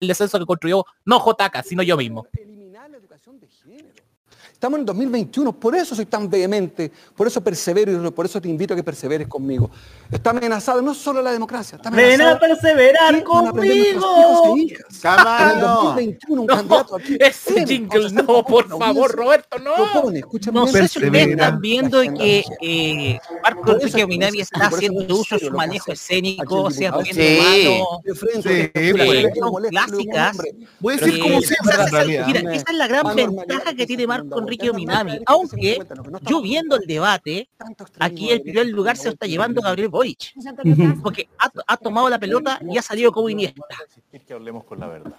[0.00, 2.26] descenso que construyó no Jotaka, sino yo mismo.
[4.58, 8.48] Estamos en 2021, por eso soy tan vehemente, por eso persevero y por eso te
[8.48, 9.70] invito a que perseveres conmigo.
[10.10, 14.56] Está amenazada no solo la democracia, está Ven amenazada a perseverar van a nuestros conmigo.
[14.56, 14.60] e.
[14.64, 17.16] En el 2021 un candidato aquí.
[17.20, 19.12] Ese Ven, jingle, no, por favor.
[19.12, 19.74] Roberto, no.
[19.92, 25.02] Propone, escúchame No sé si ustedes están viendo que eh, Marco Enrique Minami está haciendo
[25.02, 27.38] es uso de su manejo escénico, poniendo Sí.
[27.40, 30.38] mano, De frente, Sí, de frente, son molesto, clásicas.
[30.80, 32.24] Voy a decir como siempre.
[32.26, 35.20] Mira, esa es la gran ventaja que tiene Marco Enrique Minami.
[35.26, 35.78] Aunque
[36.22, 37.48] yo viendo el debate,
[37.98, 40.32] aquí el primer lugar se lo está llevando Gabriel Boric.
[41.02, 43.62] Porque ha, ha tomado la pelota y ha salido como Iniesta.
[44.26, 45.16] que hablemos con la verdad.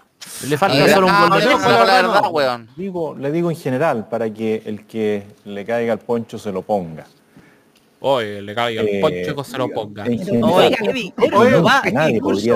[0.47, 2.68] Le falta solo un gol de.
[2.76, 6.61] Digo, le digo en general, para que el que le caiga el poncho se lo
[6.61, 7.06] ponga.
[8.02, 10.06] Oye, le caiga el Eh, poncho que se lo ponga.
[10.06, 10.78] Oye,
[11.18, 12.56] qué Oye, va, qué discurso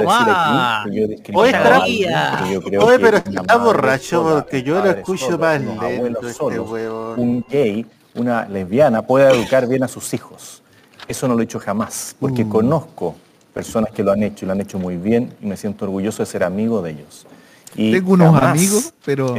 [2.80, 7.20] Oye, pero está borracho porque yo lo escucho más lento este huevón.
[7.20, 10.62] Un gay, una lesbiana pueda educar bien a sus hijos.
[11.08, 13.16] Eso no lo he dicho jamás, porque conozco
[13.54, 16.24] personas que lo han hecho y lo han hecho muy bien y me siento orgulloso
[16.24, 17.26] de ser amigo de ellos.
[17.76, 19.34] Y Tengo unos amigos, pero...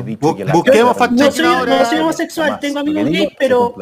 [0.53, 3.75] busquemos No soy- no soy homosexual, tengo amigos gays, pero-.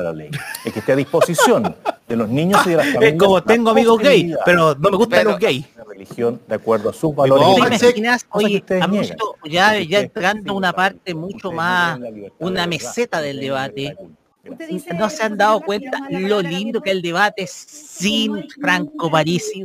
[0.64, 1.74] Es que esté a disposición
[2.08, 3.18] de los niños y de las Es familias.
[3.18, 5.66] como tengo amigos gay, posibilidad pero no me gustan los gays.
[5.88, 7.46] religión de acuerdo a sus valores.
[7.46, 8.64] ¿Te y imaginas, oye,
[9.48, 11.98] ya, ya entrando a una parte mucho más,
[12.38, 13.96] una meseta del debate,
[14.98, 19.64] no se han dado cuenta lo lindo que es el debate sin Franco Parisi.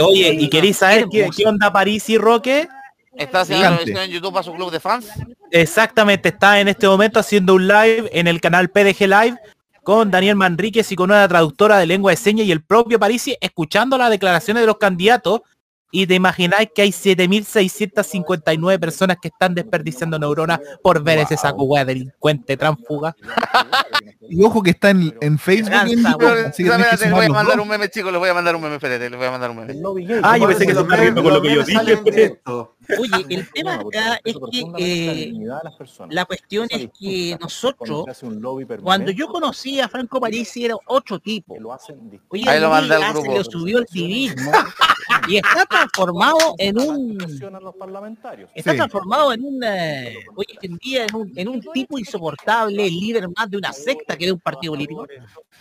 [0.00, 1.36] Oye, ¿y queréis saber qué, Hermoso.
[1.38, 2.68] qué onda París y Roque?
[3.16, 5.08] Está haciendo en YouTube para su club de fans.
[5.50, 9.36] Exactamente, está en este momento haciendo un live en el canal PDG Live
[9.82, 13.36] con Daniel Manríquez y con una traductora de lengua de señas y el propio Parisi
[13.40, 15.42] escuchando las declaraciones de los candidatos
[15.92, 21.64] y te imagináis que hay 7.659 personas que están desperdiciando neuronas por ver ese saco
[21.64, 23.14] hueá delincuente tránfuga.
[24.28, 27.06] Y ojo que está en, en Facebook y en YouTube, así que tenés que Espérate,
[27.06, 29.16] le voy a mandar un meme, chicos, le voy a mandar un meme, espérate, le
[29.16, 30.20] voy a mandar un meme.
[30.24, 32.40] Ah, yo pensé que se está riendo con lo que yo dije.
[32.98, 35.32] Oye, el tema acá es que eh,
[36.10, 38.04] la cuestión es que nosotros,
[38.82, 41.54] cuando yo conocí a Franco Parisi era otro tipo.
[42.28, 43.32] Hoy en Ahí lo mandé al grupo.
[43.32, 44.52] Se le subió el civismo
[45.28, 47.18] y está transformado en un
[48.54, 53.28] está transformado en un eh, hoy en día en un, en un tipo insoportable, líder
[53.36, 55.06] más de una secta que de un partido político.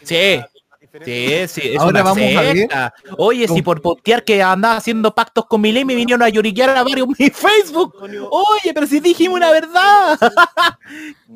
[0.02, 0.42] Sí.
[1.04, 2.94] Sí, sí, es Ahora una vamos a ver secta.
[3.18, 6.84] Oye, si por postear que andaba haciendo pactos con Milei me vinieron a lloriquear a
[6.84, 7.96] varios mi Facebook.
[8.02, 10.18] Oye, pero si dijimos una verdad.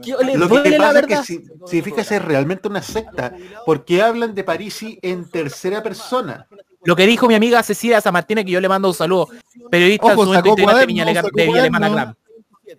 [0.02, 4.02] ¿Qué le Lo que pasa es que si, si fijas es realmente una secta, porque
[4.02, 6.48] hablan de Parisi en tercera persona.
[6.84, 9.28] Lo que dijo mi amiga Cecilia San Martínez, que yo le mando un saludo,
[9.70, 12.16] periodista Ojo, sacó de cuaderno, Viña sacó de Alemana cuaderno.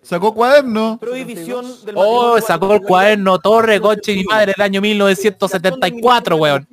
[0.03, 0.99] Sacó cuaderno.
[1.01, 6.67] Prohibición del Oh, sacó el cuaderno Torre, coche y madre del año 1974, weón.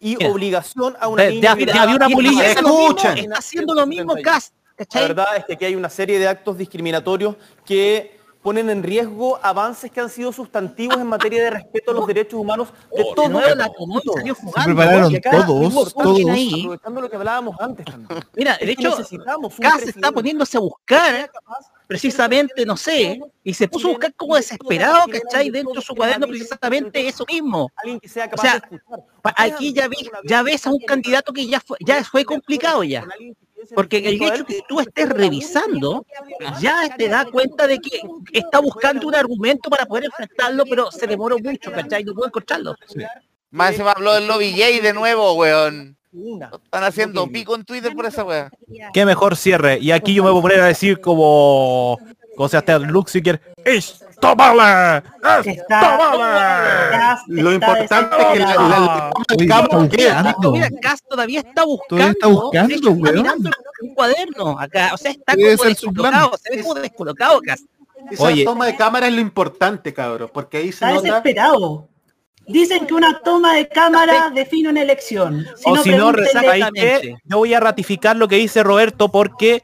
[0.00, 3.18] y obligación a una niña había una Y policía- está haciendo lo mismo- Escuchan.
[3.18, 4.54] Está haciendo lo mismo Cast,
[4.92, 8.13] La verdad es que aquí hay una serie de actos discriminatorios que
[8.44, 12.38] ponen en riesgo avances que han sido sustantivos en materia de respeto a los derechos
[12.38, 14.64] humanos de la tomó y salió jugando.
[14.74, 16.30] prepararon acá, todos, todos.
[16.30, 16.60] ahí.
[16.60, 18.20] Aprovechando lo que hablábamos antes también.
[18.36, 21.30] Mira, de hecho, necesitamos Cas está poniéndose a buscar,
[21.86, 25.48] precisamente, no sé, y se puso a buscar como desesperado, ¿cachai?
[25.48, 27.70] Dentro de su cuaderno precisamente eso mismo.
[27.76, 29.00] alguien que sea O capaz sea, de escuchar.
[29.22, 32.84] pa- aquí ya, vi- ya ves a un candidato que ya fue, ya fue complicado
[32.84, 33.06] ya.
[33.74, 36.04] Porque el hecho que tú estés revisando
[36.60, 38.00] ya te da cuenta de que
[38.32, 42.04] está buscando un argumento para poder enfrentarlo, pero se demoró mucho, ¿cachai?
[42.04, 42.74] No puedo encontrarlo.
[43.50, 45.96] Más encima habló del lobby gay de nuevo, weón.
[46.64, 48.50] Están haciendo pico en Twitter por esa weá.
[48.92, 49.78] Qué mejor cierre.
[49.80, 51.98] Y aquí yo me voy a poner a decir como...
[52.36, 53.40] Como sea hasta Luxiger.
[53.64, 55.02] ¡Esto vale!
[55.44, 57.18] ¡Esto vale!
[57.28, 59.12] Lo importante es que la, la-.
[60.50, 61.88] Mira, Cas todavía está buscando.
[61.88, 63.50] Todavía está buscando, weón.
[63.82, 64.90] un cuaderno acá.
[64.94, 66.32] O sea, está como descolocado.
[66.42, 67.64] Se ve como descolocado, Cas.
[68.10, 68.44] Esa Oye.
[68.44, 71.02] toma de cámara es lo importante, cabrón, porque ahí se Está nota...
[71.08, 71.88] desesperado.
[72.46, 75.46] Dicen que una toma de cámara define una elección.
[75.56, 77.16] Si o no, si no, ¿sabéis qué?
[77.24, 79.62] Yo voy a ratificar lo que dice Roberto porque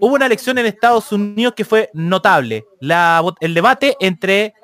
[0.00, 2.64] hubo una elección en Estados Unidos que fue notable.
[2.80, 4.54] La, el debate entre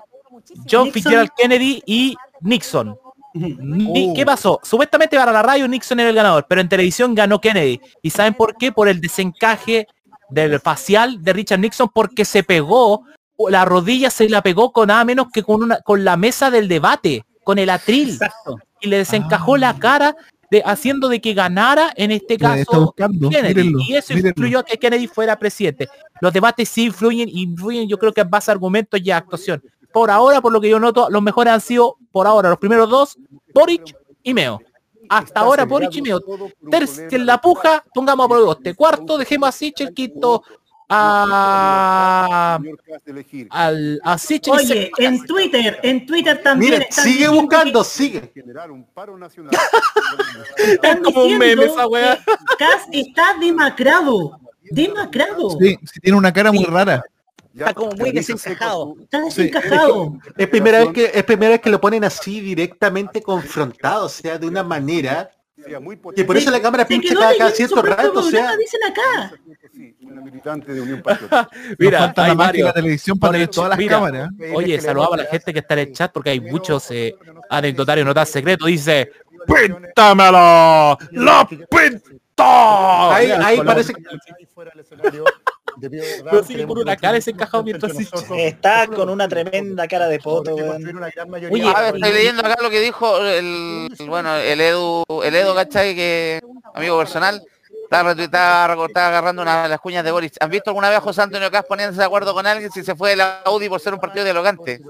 [0.71, 0.93] John Nixon.
[0.93, 2.97] Fitzgerald Kennedy y Nixon.
[3.35, 4.59] Ni- ¿Qué pasó?
[4.63, 7.81] Supuestamente para la radio Nixon era el ganador, pero en televisión ganó Kennedy.
[8.03, 8.73] ¿Y saben por qué?
[8.73, 9.87] Por el desencaje
[10.31, 13.05] del facial de Richard Nixon porque se pegó,
[13.49, 16.67] la rodilla se la pegó con nada menos que con, una, con la mesa del
[16.69, 18.19] debate, con el atril.
[18.81, 20.17] Y le desencajó la cara
[20.51, 23.55] de, haciendo de que ganara en este caso buscando, Kennedy.
[23.55, 24.31] mírenlo, y eso mírenlo.
[24.31, 25.89] influyó a que Kennedy fuera presidente.
[26.21, 29.63] Los debates sí influyen, influyen yo creo que en base a argumentos y a actuación.
[29.93, 32.89] Por ahora, por lo que yo noto, los mejores han sido, por ahora, los primeros
[32.89, 33.19] dos,
[33.53, 34.61] Boric y Meo.
[35.09, 36.21] Hasta ahora Boric y Meo.
[36.71, 38.75] Tercio en la puja, pongamos a Proboste.
[38.75, 40.45] Cuarto, dejemos a Sichel, quinto
[40.91, 42.59] a
[43.51, 44.17] al a
[44.51, 48.33] Oye, en Twitter, en Twitter también Mire, están sigue buscando, sigue.
[50.57, 52.17] están como un meme esa weá.
[52.17, 54.41] que Cas está demacrado.
[54.63, 55.51] Demacrado.
[55.61, 57.05] Sí, sí, tiene una cara muy rara.
[57.55, 58.97] Está como muy desencajado.
[59.01, 60.19] Está desencajado.
[60.37, 64.39] Es primera vez que es primera vez que lo ponen así directamente confrontado, o sea,
[64.39, 65.31] de una manera
[66.17, 69.33] que por eso la cámara quedó cada, cada cierto rato, o sea, dicen acá.
[70.03, 71.49] Una militante de Unión Patriótica.
[71.79, 72.75] Mira, falta hay la varios.
[72.75, 74.31] televisión para tener todas las Mira, cámaras.
[74.55, 77.15] Oye, saludaba a la gente que está en el chat porque hay muchos eh,
[77.49, 78.67] anecdotarios, notas secretos.
[78.67, 79.11] Dice,
[79.47, 80.99] ¡Píntamelo!
[81.13, 83.15] ¡La pinta!
[83.15, 84.03] Ahí, ahí parece que...
[85.81, 88.07] Pero sigue con una cara ese encajado mientras sí.
[88.37, 90.55] Está con una tremenda cara de poto.
[90.55, 95.35] Oye, a ver, estoy leyendo acá lo que dijo el, el- bueno, el Edu, el
[95.35, 95.95] Edu, ¿cachai?
[95.95, 96.41] Que
[96.75, 97.43] amigo personal,
[97.91, 100.33] está, está, está agarrando una de las cuñas de Boris.
[100.41, 102.95] ¿Han visto alguna vez a José Antonio Cas poniéndose de acuerdo con alguien si se
[102.95, 104.81] fue de la Audi por ser un partido dialogante?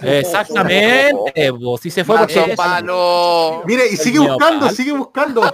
[0.00, 2.56] Exactamente, vos, si se fue Manso porque...
[2.56, 3.62] palo.
[3.66, 5.42] Mire, y sigue buscando, sigue buscando.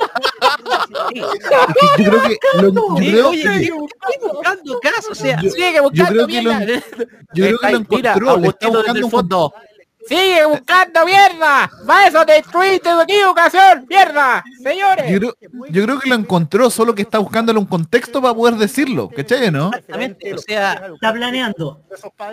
[1.15, 5.51] Yo creo que lo, yo Sí, creo oye, que, sigue buscando caso, o sea, Yo-
[5.51, 6.85] sigue yo buscando creo que lo, mierda.
[7.35, 9.55] yo creo que lo Mira, encontró, le está buscando el fondo.
[10.09, 11.71] ¡Sigue buscando mierda!
[11.89, 13.87] ¡Va eso destruiste tu equivocación!
[13.89, 14.43] ¡Mierda!
[14.63, 15.11] ¡Señores!
[15.11, 15.35] Yo creo,
[15.69, 19.51] yo creo que lo encontró, solo que está buscándole un contexto para poder decirlo, ¿cachai,
[19.51, 19.69] no?
[19.69, 21.83] Exactamente, o sea, Está planeando.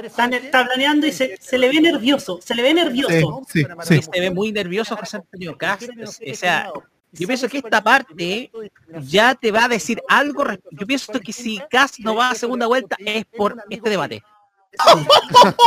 [0.04, 2.40] Está, está planeando y se, se le ve nervioso.
[2.42, 3.42] Se le ve nervioso.
[3.48, 5.90] Sí, sí, se ve muy nervioso José Antonio Cast.
[6.02, 6.72] O sea,
[7.12, 8.52] yo pienso que esta parte
[9.04, 10.46] ya te va a decir algo.
[10.72, 14.24] Yo pienso que si Cast no va a segunda vuelta es por este debate.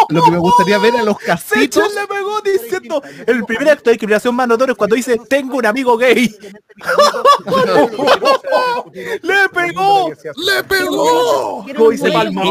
[0.09, 1.95] Lo que me gustaría ver a los casitos.
[1.95, 5.67] Le pegó diciendo el primer acto de discriminación más notorio es cuando dice tengo un
[5.67, 6.35] amigo gay.
[9.23, 10.11] ¡Le pegó!
[10.37, 11.65] ¡Le pegó!
[11.77, 12.43] Como dice Palma.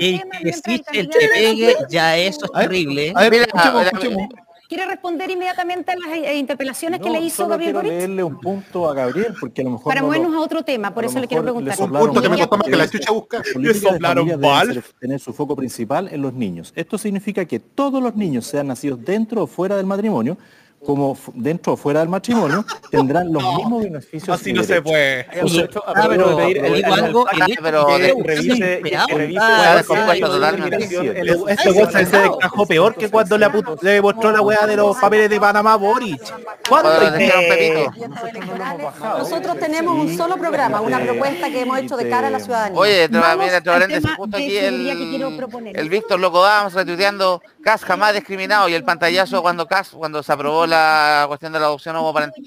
[0.00, 3.12] El que existe, el que pegue, ya eso es terrible.
[3.14, 4.28] A ver, Mira, escuchemos, escuchemos.
[4.74, 7.92] ¿Quiere responder inmediatamente a las eh, interpelaciones que No, le hizo solo Gabriel quiero Boric?
[7.92, 10.64] leerle un punto a Gabriel, porque a lo mejor Para no lo- movernos a otro
[10.64, 11.76] tema, por lo eso le quiero mejor le preguntar.
[11.76, 13.12] soplaron Punto que me costó más que la chucha
[13.52, 14.28] política de soplaron
[14.98, 16.72] tener su foco principal en los niños.
[16.74, 20.36] Esto significa que todos los niños, sean nacidos dentro o fuera del matrimonio,
[20.84, 24.40] como dentro o fuera del matrimonio, tendrán los mismos beneficios.
[24.40, 25.26] Así no se puede.
[25.86, 26.06] Ah,
[27.62, 27.86] pero
[28.22, 28.82] revise,
[29.38, 29.82] ah.
[31.48, 32.06] Este weón se
[32.68, 35.78] peor que cuando le, mostró la weá de los papeles de Panamá
[37.48, 37.92] Pepito.
[39.18, 42.78] Nosotros tenemos un solo programa, una propuesta que hemos hecho de cara a la ciudadanía.
[42.78, 43.08] Oye,
[44.16, 49.90] justo aquí el Víctor Loco Dams retuiteando Cas jamás discriminado y el pantallazo cuando Cas,
[49.90, 50.73] cuando se aprobó la
[51.28, 52.42] cuestión de la adopción homoparental.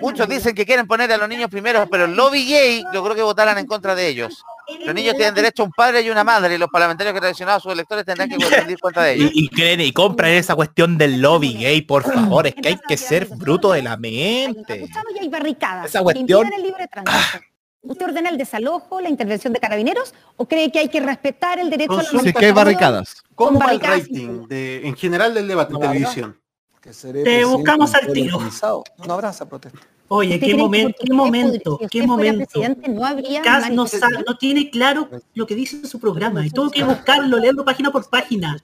[0.00, 3.14] Muchos dicen que quieren poner a los niños primero, pero el lobby gay yo creo
[3.16, 4.44] que votarán en contra de ellos.
[4.84, 7.56] Los niños tienen derecho a un padre y una madre y los parlamentarios que traicionaron
[7.56, 9.30] a sus electores tendrán que rendir cuenta de ellos.
[9.34, 12.78] Y, y creen y compran esa cuestión del lobby gay, por favor, es que hay
[12.86, 14.74] que ser bruto de la mente.
[14.84, 17.44] Escuchamos y hay barricadas Esa que cuestión- el libre tránsito.
[17.82, 21.70] ¿Usted ordena el desalojo, la intervención de carabineros o cree que hay que respetar el
[21.70, 23.22] derecho a la Si es que hay barricadas.
[23.34, 26.40] ¿Cómo va el barricadas rating de, en general del debate en televisión?
[26.80, 28.36] Que seré Te buscamos al tiro.
[28.36, 28.84] organizado.
[29.06, 29.78] No habrá esa protesta.
[30.12, 32.46] Oye, ¿Usted qué momento, qué momento, podría- qué momento.
[32.50, 34.24] presidente, no habría Cas no, sa- manifestación?
[34.26, 37.92] no tiene claro lo que dice en su programa y tuvo que buscarlo, leerlo página
[37.92, 38.56] por página.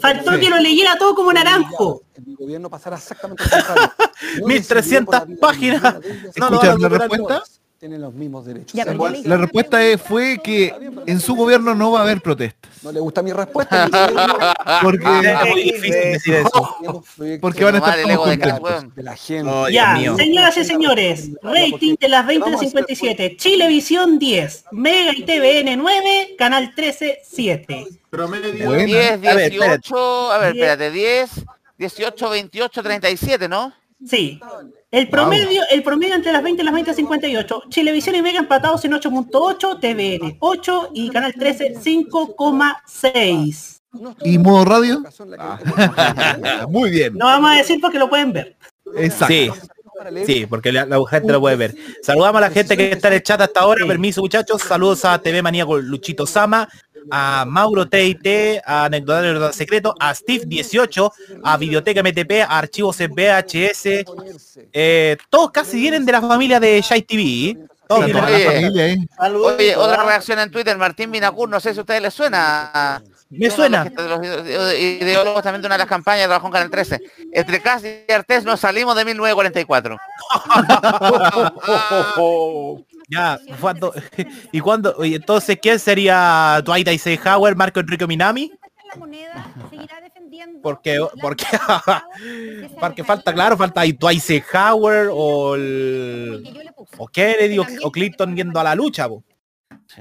[0.00, 2.02] Faltó que lo leyera todo como naranjo.
[2.24, 3.92] Mi gobierno pasará exactamente lo contrario.
[4.40, 5.94] No 1300 decidió por la vida páginas.
[6.34, 7.42] ¿Escuchas la respuesta?
[7.80, 8.74] Tienen los mismos derechos.
[8.74, 8.94] Ya, sea.
[9.24, 10.74] La respuesta es- fue que
[11.06, 12.70] en su gobierno no va a haber protestas.
[12.82, 13.88] No le gusta mi respuesta.
[14.82, 17.02] Porque, Es muy difícil decir eso.
[17.40, 18.94] porque van a estar todos ego de Cas, contentos.
[18.94, 19.50] de la gente.
[19.50, 20.14] Oh, Ya, mío.
[20.14, 26.34] señoras y señores, rating de las 20 de 57, Chilevisión 10, Mega y TVN 9,
[26.36, 27.86] Canal 13 7.
[28.10, 28.66] Promedio.
[28.66, 28.84] Bueno.
[28.84, 30.64] 10, A ver, 18, a ver, Diez.
[30.68, 31.30] espérate, 10,
[31.78, 33.72] 18, 28, 37, ¿no?
[34.06, 34.40] Sí.
[34.90, 37.62] El promedio, el promedio entre las 20 y las 20 58.
[37.68, 43.80] Chilevisión y Mega empatados en 8.8, TVN 8 y Canal 13 5,6.
[44.22, 45.02] ¿Y modo radio?
[46.68, 47.14] Muy bien.
[47.14, 48.56] No vamos a decir porque lo pueden ver.
[48.96, 49.34] Exacto.
[49.34, 49.50] Sí.
[50.24, 51.74] Sí, porque la, la gente lo puede ver.
[52.02, 53.86] Saludamos a la gente que está en el chat hasta ahora.
[53.86, 54.62] Permiso, muchachos.
[54.62, 56.68] Saludos a TV Maníaco Luchito Sama,
[57.10, 61.12] a Mauro TIT, a Anecdotario Secreto, a Steve 18,
[61.44, 64.04] a Videoteca MTP, a Archivos en VHS.
[64.72, 67.56] Eh, todos casi vienen de la familia de Shai TV.
[67.86, 68.60] Todos Está vienen toda de la Oye.
[68.60, 68.98] familia, ¿eh?
[69.56, 73.02] Oye, otra reacción en Twitter, Martín Binacur, no sé si a ustedes les suena.
[73.30, 73.84] Me suena.
[73.84, 77.00] De los, de los ideólogos también de una de las campañas, trabajó en Canal 13.
[77.32, 79.96] Entre Cas y Artés nos salimos de 1944.
[83.10, 83.92] Ya, cuando,
[84.52, 88.52] y cuando, oye, entonces, ¿quién sería Dwight Eisenhower, Marco Enrique Minami?
[90.62, 91.44] Porque, porque,
[92.80, 98.60] porque falta, claro, falta ahí Dwight Eisenhower o el, o Kennedy o, o Clinton yendo
[98.60, 99.24] a la lucha, po.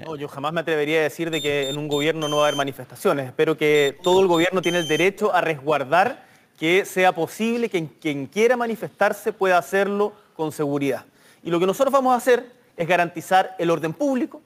[0.05, 2.45] No, yo jamás me atrevería a decir de que en un gobierno no va a
[2.47, 3.27] haber manifestaciones.
[3.27, 6.25] Espero que todo el gobierno tiene el derecho a resguardar
[6.57, 11.05] que sea posible que quien quiera manifestarse pueda hacerlo con seguridad.
[11.41, 14.41] Y lo que nosotros vamos a hacer es garantizar el orden público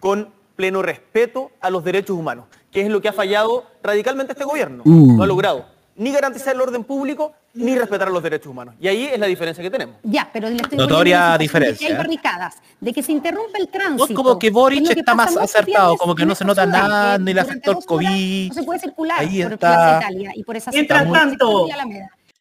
[0.00, 4.44] con pleno respeto a los derechos humanos, que es lo que ha fallado radicalmente este
[4.44, 4.82] gobierno.
[4.86, 5.16] Uh.
[5.16, 5.75] Lo ha logrado.
[5.96, 8.74] Ni garantizar el orden público, ni respetar los derechos humanos.
[8.80, 9.96] Y ahí es la diferencia que tenemos.
[10.02, 11.96] Ya, pero le estoy Notoria diferencia, De que hay ¿eh?
[11.96, 14.14] barricadas, de que se interrumpe el tránsito.
[14.14, 17.34] como que Boric que está más acertado, como que no se nota nada, que ni
[17.34, 18.48] le afectó el COVID.
[18.48, 19.72] No se puede circular Ahí por está.
[19.72, 21.66] Plaza Italia y por esa Mientras tanto.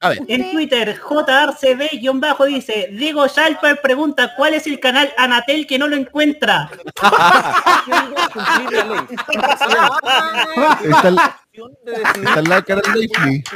[0.01, 0.19] A ver.
[0.27, 5.95] En Twitter, JRCB-bajo dice, Diego Schalper pregunta, ¿cuál es el canal Anatel que no lo
[5.95, 6.69] encuentra?
[10.81, 11.44] Está
[12.65, 13.51] canal Netflix.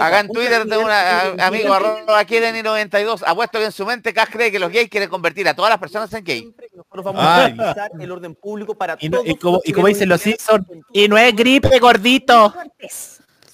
[0.00, 4.50] Hagan Twitter de una amigo arroba quieren 92 Apuesto que en su mente Cas cree
[4.50, 6.54] que los gays quieren convertir a todas las personas en gay.
[6.74, 7.26] Nosotros vamos Ay.
[7.26, 10.66] a garantizar el orden público para Y, todos y como, y como dicen los Simpsons,
[10.92, 12.54] y no es gripe, gordito.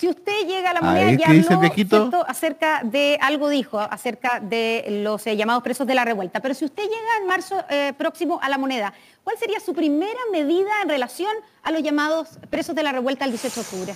[0.01, 3.78] Si usted llega a la moneda ya ¿qué dice el habló, acerca de algo dijo
[3.78, 6.40] acerca de los eh, llamados presos de la revuelta.
[6.40, 10.20] Pero si usted llega en marzo eh, próximo a la moneda, ¿cuál sería su primera
[10.32, 11.32] medida en relación
[11.62, 13.94] a los llamados presos de la revuelta el 18 de octubre?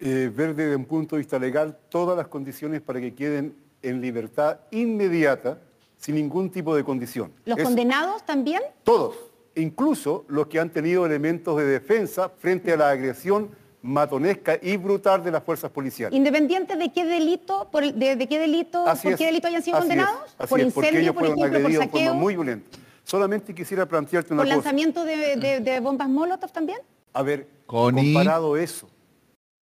[0.00, 4.00] eh, ver desde un punto de vista legal todas las condiciones para que queden en
[4.00, 5.58] libertad inmediata,
[5.96, 7.32] sin ningún tipo de condición.
[7.44, 8.62] ¿Los Es condenados también?
[8.84, 9.16] Todos,
[9.54, 13.50] incluso los que han tenido elementos de defensa frente a la agresión
[13.82, 16.16] matonesca y brutal de las fuerzas policiales.
[16.16, 19.46] Independiente de qué delito, por el- de, de qué delito, Así por es, qué delito
[19.48, 21.66] hayan sido así es, condenados, así por es, porque incendio, ellos por fueron ejemplo, por
[21.66, 22.78] agredidos de saqueo, forma muy violenta.
[23.04, 24.56] Solamente quisiera plantearte una por cosa.
[24.56, 26.78] lanzamiento de, de- de bombas molotov también.
[27.14, 28.12] A ver, Connie.
[28.12, 28.88] comparado eso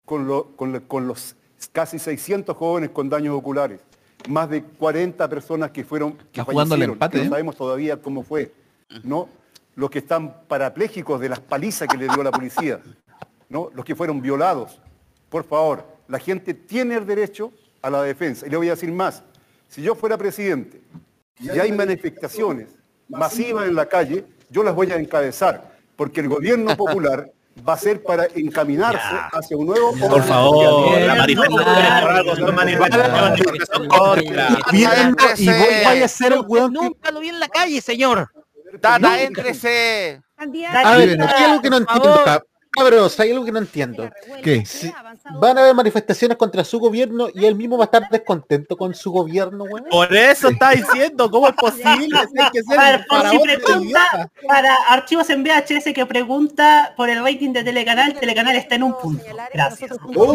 [0.05, 1.35] con, lo- con lo- con los
[1.71, 3.79] casi 600 jóvenes con daños oculares,
[4.29, 7.29] más de 40 personas que fueron que jugando al fallecieron, empate, que no ¿eh?
[7.29, 8.51] sabemos todavía cómo fue,
[9.03, 9.27] ¿no?
[9.75, 12.79] Los que están parapléjicos de las palizas que le dio la policía,
[13.49, 13.69] ¿no?
[13.73, 14.79] Los que fueron violados.
[15.29, 17.51] Por favor, la gente tiene el derecho
[17.81, 18.47] a la defensa.
[18.47, 19.23] Y le voy a decir más,
[19.67, 20.81] si yo fuera presidente
[21.39, 22.69] y hay manifestaciones
[23.09, 27.31] masivas en la calle, yo las voy a encabezar, porque el gobierno popular
[27.67, 29.93] va a ser para encaminarse hacia un nuevo...
[29.97, 31.07] Por favor, orden.
[31.07, 34.49] la manifestación por contra.
[34.71, 36.73] Y vos vaya a ser el weón.
[36.73, 38.29] Nunca lo vi en la calle, señor.
[38.79, 40.21] Tata, éntrese.
[40.37, 42.23] A ver, algo que no entiendo,
[42.77, 44.09] cabros, hay algo que no entiendo.
[44.43, 44.65] ¿Qué?
[44.65, 44.93] Si
[45.39, 48.93] van a haber manifestaciones contra su gobierno y él mismo va a estar descontento con
[48.93, 49.85] su gobierno, weón.
[49.89, 52.19] Por eso está diciendo, ¿cómo es posible?
[52.33, 54.31] Si hay que ser A ver, por si faraón de pregunta, idiota.
[54.47, 58.97] para archivos en VHS que pregunta por el rating de Telecanal, Telecanal está en un
[58.97, 59.23] punto.
[59.53, 59.91] Gracias.
[60.15, 60.33] Oh,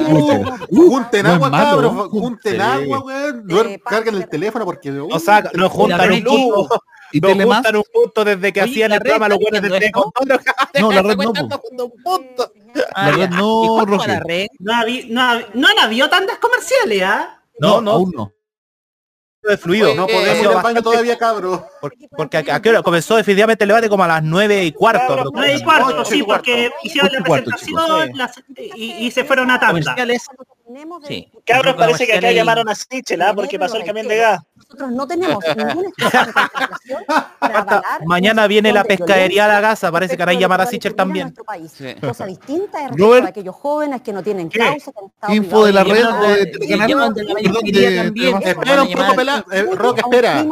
[0.70, 2.60] junten agua, malo, cabros, junten Sí.
[2.60, 3.46] agua, weón.
[3.46, 4.90] Duer- Carguen el teléfono porque...
[4.90, 6.82] No, saca, no juntan un punto.
[7.12, 7.64] ¿Y No Telemás?
[7.74, 10.40] un punto desde que Oye, hacían la el programa red los buenos de Telecontrol.
[10.80, 11.32] No, la red no.
[12.94, 14.48] Ah, La red no, ¿Y Roger.
[14.58, 17.42] No, han habido tantas comerciales, ¿ah?
[17.58, 18.32] No, no, aún no.
[19.42, 19.94] de fluido.
[19.94, 21.60] No Eh, podemos ir baño todavía, cabros.
[21.80, 24.72] por- Porque a, a qué hora comenzó definitivamente el debate como a las nueve y
[24.72, 25.24] cuarto.
[25.32, 26.44] No hay cuarto, sí, y cuarto.
[26.44, 28.12] porque hicieron la y presentación
[28.76, 29.72] y, y se fueron a tanda.
[29.82, 30.26] Comerciales.
[31.06, 31.28] Sí.
[31.44, 33.34] Cabros, parece que acá y- llamaron a Sichel, ¿ah?
[33.34, 34.40] porque pasó el camión de gas.
[34.72, 37.04] Nosotros no tenemos ningún espacio de concentración
[37.38, 40.66] para avalar Mañana viene la pescadería a la casa, parece que de lo llamar a
[40.90, 41.34] en también.
[41.44, 41.72] país.
[41.76, 41.94] Sí.
[42.00, 44.58] Cosa distinta es respecto a aquellos jóvenes que no tienen ¿Qué?
[44.58, 47.14] causa, que han estado Info de la red de de de de también.
[47.14, 48.44] Telemás.
[48.46, 49.44] Espera un poco, pelá.
[49.46, 50.44] Junto Roque, a espera.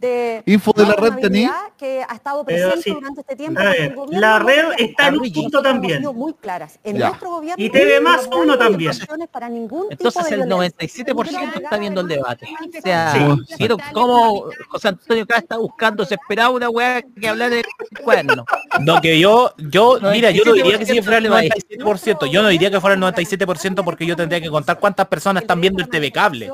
[0.00, 1.48] De Info de la red tení.
[1.76, 2.94] que ha estado Pero presente sí.
[2.94, 3.60] durante este tiempo.
[3.60, 6.02] Ver, la red está en un punto también.
[6.14, 6.78] muy claras.
[6.84, 7.08] En Ya.
[7.08, 8.90] nuestro gobierno Y TV más uno también.
[8.92, 11.04] limitaciones para ningún tipo Entonces de el violencia.
[11.04, 12.46] 97% está viendo el debate.
[12.78, 13.12] O sea,
[13.48, 13.54] Sí.
[13.58, 17.62] ¿vieron cómo José Antonio acá está buscando desesperado una weá que hablar de
[18.02, 18.44] cuerno?
[18.80, 22.42] No, que yo, yo, mira, yo no diría que si fuera el 97% 97%, yo
[22.42, 25.82] no diría que fuera el 97% porque yo tendría que contar cuántas personas están viendo
[25.82, 26.50] el TV cable.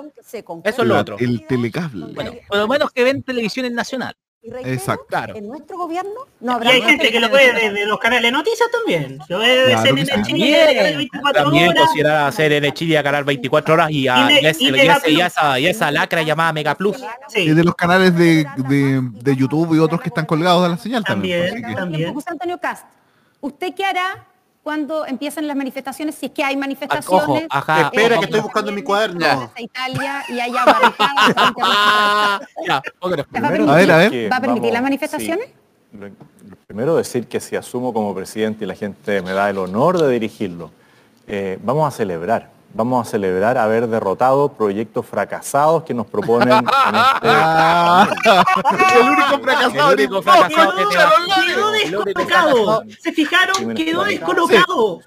[0.64, 1.16] Eso es lo otro.
[1.18, 2.06] El telecable.
[2.14, 4.14] Bueno, por lo menos que ven televisión en nacional.
[4.42, 5.06] Y reitero, Exacto.
[5.08, 5.34] Claro.
[5.34, 8.30] En nuestro gobierno no Y habrá hay gente que lo ve desde los canales de
[8.30, 9.18] noticias también.
[9.28, 10.22] Lo ve de Claro CNN.
[10.24, 11.82] Chile, de canal 24 También horas.
[11.84, 14.66] considerar hacer en Chile a canal 24 horas y a, Y a ese-
[15.22, 16.96] a esa, y a esa lacra llamada Mega Plus.
[17.26, 20.68] Sí, Y de los canales de, de, de YouTube y otros que están colgados de
[20.68, 21.64] la señal también.
[21.64, 22.14] que- también.
[22.14, 22.84] José Antonio Cast,
[23.40, 24.26] ¿usted qué hará
[24.66, 26.16] cuando empiecen las manifestaciones?
[26.16, 27.22] Si es que hay manifestaciones.
[27.28, 27.82] Ojo, ajá.
[27.82, 28.20] Espera, ojo.
[28.22, 29.20] que estoy buscando mi cuaderno.
[29.54, 31.34] Desde Italia y haya barricadas.
[31.36, 32.82] a Ah, ya.
[33.00, 34.32] ¿Va a permitir, A ver, a ver.
[34.32, 35.46] ¿Va a permitir vamos- las manifestaciones?
[35.46, 36.08] sí.
[36.66, 40.10] Primero decir que si asumo como presidente y la gente me da el honor de
[40.10, 40.72] dirigirlo,
[41.28, 42.50] eh, vamos a celebrar.
[42.74, 46.66] Vamos a celebrar haber derrotado proyectos fracasados que nos proponen en este
[47.22, 48.06] Ah,
[49.00, 49.90] El único fracasado.
[49.92, 50.84] El único fracasado que
[51.46, 52.82] Quedó descolocado.
[53.00, 55.00] Se fijaron, quedó descolocado.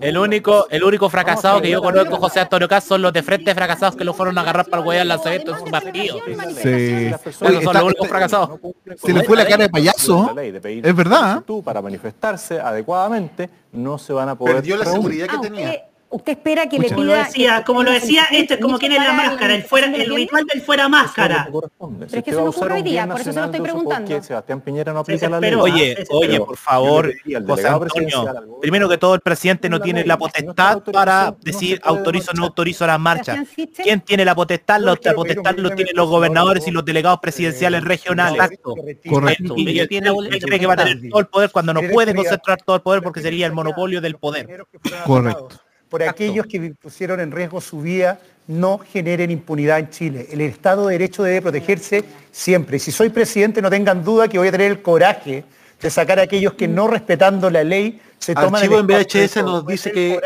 [0.00, 3.52] El único, el único fracasado que yo conozco, José Antonio Cas, son los de frente
[3.52, 6.18] fracasados que lo fueron a agarrar para el hueá al lanzamiento en su partido.
[6.62, 7.10] sí.
[7.40, 8.60] Oye, son los únicos fracasados.
[8.96, 10.30] se le fue la cara de payaso.
[10.38, 11.38] Es verdad.
[11.38, 11.42] ¿eh?
[11.44, 15.87] Tú para manifestarse adecuadamente no se van a poder Perdió la seguridad que Aunque tenía.
[16.10, 17.64] Usted espera que le lo pida...
[17.64, 20.62] como lo decía, esto es como quién es la máscara, el fuera, el ritual del
[20.62, 21.48] fuera máscara.
[21.50, 21.70] Pero
[22.06, 24.22] es que eso no ocurre hoy día, por eso se lo estoy preguntando.
[24.22, 25.54] Sebastián Piñera no aplica la ley.
[25.54, 27.12] Oye, oye, por favor,
[27.46, 32.34] José Antonio, primero que todo el presidente no tiene la potestad para decir autorizo o
[32.34, 33.38] no autorizo las marchas.
[33.76, 34.80] ¿Quién tiene la potestad?
[34.80, 38.40] La, la potestad lo tienen los gobernadores y los delegados presidenciales regionales.
[38.40, 38.74] Exacto.
[39.08, 39.54] Correcto.
[39.56, 42.82] Y, cree que va a tener todo el poder cuando no puede concentrar todo el
[42.82, 44.64] poder porque sería el monopolio del poder.
[45.04, 45.48] Correcto.
[45.88, 50.26] Por aquellos que pusieron en riesgo su vida no generen impunidad en Chile.
[50.30, 52.78] El Estado de Derecho debe protegerse siempre.
[52.78, 55.44] Y si soy presidente, no tengan duda que voy a tener el coraje
[55.80, 59.92] de sacar a aquellos que no respetando la ley se Archivo en VHS nos dice
[59.92, 60.20] que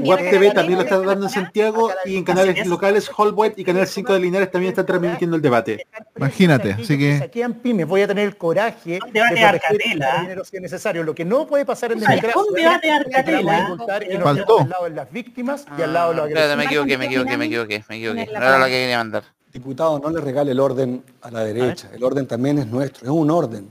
[0.00, 3.86] Web TV también lo está dando en Santiago y en canales locales Holweb y Canal
[3.86, 5.86] 5 de Linares también están transmitiendo el debate.
[6.16, 10.06] Imagínate, así que saquean pymes, voy a tener el coraje de debate de proteger Arcatela.
[10.06, 11.02] carabineros si es necesario.
[11.02, 13.76] Lo que no puede pasar en democracia un debate Arcatela.
[14.22, 14.60] Faltó.
[14.60, 16.70] al lado de las víctimas y al lado de los Espérate, me agresores.
[16.70, 18.26] equivoqué, me equivoqué, me equivoqué, me equivoqué.
[18.26, 19.24] No era lo que quería mandar.
[19.52, 21.88] Diputado, no le regale el orden a la derecha.
[21.94, 23.68] El orden también es nuestro, es un orden.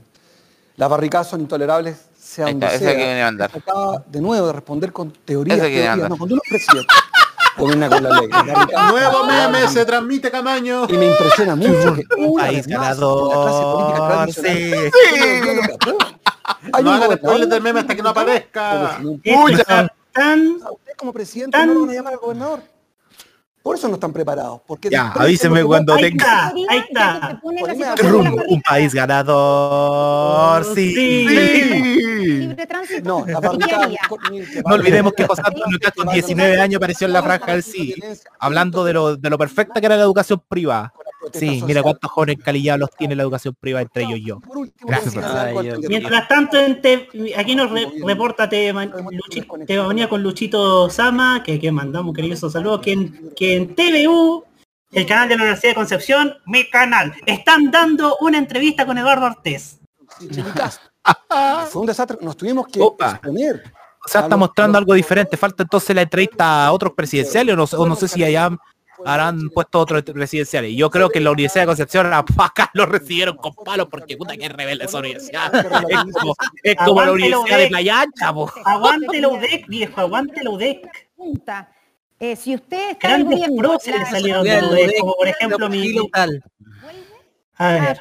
[0.76, 2.08] Las barricadas son intolerables,
[2.44, 2.96] sea donde sea.
[2.96, 3.58] que.
[3.58, 5.96] Acaba de nuevo de responder con teorías, teorías.
[6.08, 6.94] No, cuando uno es presidente,
[7.56, 8.28] gobierna con la ley.
[8.30, 10.86] Barricadas- Nuevo meme se transmite Camaño.
[10.88, 14.92] Y me impresiona mucho que Un una país vez más, la clase política ganador, tradicional
[14.94, 15.90] sí.
[15.90, 15.98] no.
[16.72, 18.98] Hay hagan spoilers del meme hasta que no aparezca.
[20.12, 22.60] Tan, A usted como presidente no lo van a llamar al gobernador.
[23.68, 24.62] Por eso no están preparados.
[24.66, 27.96] Porque Ya, avíseme cuando ahí tenga está, ahí está.
[27.96, 30.64] Trum, un país ganador.
[30.74, 30.94] Sí.
[31.28, 33.26] Libre tránsito.
[33.26, 33.26] No,
[34.74, 37.94] olvidemos que José Antonio Caz con 19 años apareció en la franja del sí,
[38.38, 40.94] hablando de lo, de lo perfecta que era la educación privada.
[41.32, 44.38] Sí, mira cuántos jóvenes calillados tiene la educación privada, entre ellos y yo.
[44.80, 45.56] Gracias, Ay.
[45.88, 51.58] Mientras tanto, en te- aquí nos re- reporta Teba Luchi- Tebamanía con Luchito Sama, que,
[51.58, 54.44] que mandamos un cariñoso saludo, que en, que en TVU,
[54.92, 59.26] el canal de la Universidad de Concepción, mi canal, están dando una entrevista con Eduardo
[59.26, 59.80] Ortiz.
[61.70, 62.18] Fue un desastre.
[62.20, 63.12] Nos tuvimos que Opa.
[63.12, 63.72] exponer.
[64.04, 65.36] O sea, está mostrando algo diferente.
[65.36, 68.50] Falta entonces la entrevista a otros presidenciales, o no, sé- o no sé si allá
[69.04, 70.74] harán puesto otros presidenciales.
[70.76, 74.16] Yo creo que en la Universidad de Concepción a acá lo recibieron con palos porque
[74.16, 75.52] puta que rebelde esa universidad.
[76.08, 77.68] Es como, es como la Universidad de.
[77.68, 78.50] Playa Ancha, po.
[78.64, 81.08] Aguante la UDEC, viejo, aguante la UDEC.
[82.20, 85.92] Eh, si usted está Grandes próceres salieron de la UDEC, UDEC, como por ejemplo mi...
[85.92, 86.42] local.
[87.56, 88.00] A ver,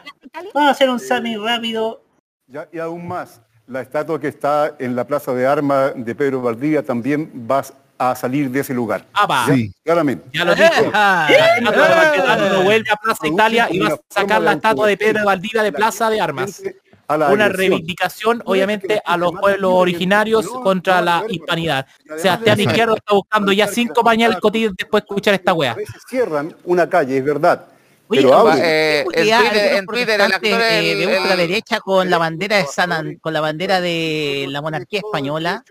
[0.54, 2.04] vamos a hacer un Sami rápido.
[2.48, 6.42] Ya- y aún más, la estatua que está en la Plaza de Armas de Pedro
[6.42, 7.64] Valdivia también va
[7.98, 9.06] a salir de ese lugar.
[9.14, 9.54] Ah, ¿Ya?
[9.54, 9.74] Sí.
[9.84, 10.30] Claramente.
[10.34, 10.54] Ya lo.
[10.94, 11.28] Ah,
[11.62, 15.64] Baquedano no vuelve a Plaza Italia y va a sacar la estatua de Pedro Valdivia
[15.64, 16.62] de Plaza de Armas.
[17.10, 21.88] A la Una reivindicación, obviamente, a los pueblos originarios contra la hispanidad.
[22.18, 25.78] Sebastián Izquierdo está buscando ya cinco pañales cotidianos después de escuchar esta wea.
[26.10, 27.66] cierran una calle, es verdad.
[28.10, 28.54] Oye, pero.
[28.56, 32.66] Eh, en Twitter, algunos en Twitter el actor eh, de ultraderecha con la bandera de
[32.66, 35.64] San, con la bandera de la monarquía española.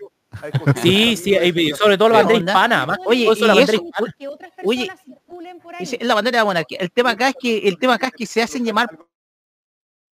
[0.81, 2.51] Sí, sí, y sobre todo la ¿Qué bandera onda?
[2.51, 2.85] hispana.
[2.85, 4.15] Más Oye, eso, la bandera eso- hispana.
[4.19, 4.91] que otras Oye,
[5.63, 5.83] por ahí.
[5.83, 6.77] Es la bandera de la monarquía.
[6.81, 8.89] El tema acá es que el tema acá es que se hacen llamar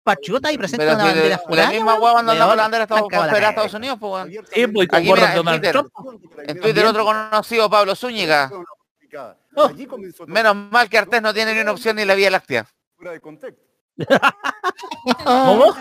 [0.03, 4.27] patriotas y presentan Pero una bandera la misma hueá la bandera Estados Unidos, pues.
[4.53, 5.83] Sí, pues, Aquí mira, en Twitter,
[6.47, 8.51] en Twitter otro conocido, Pablo Zúñiga.
[10.27, 12.67] Menos mal que Artés no tiene ni una opción ni la Vía Láctea.
[12.97, 13.63] fuera de contexto.
[15.25, 15.75] ¿Cómo?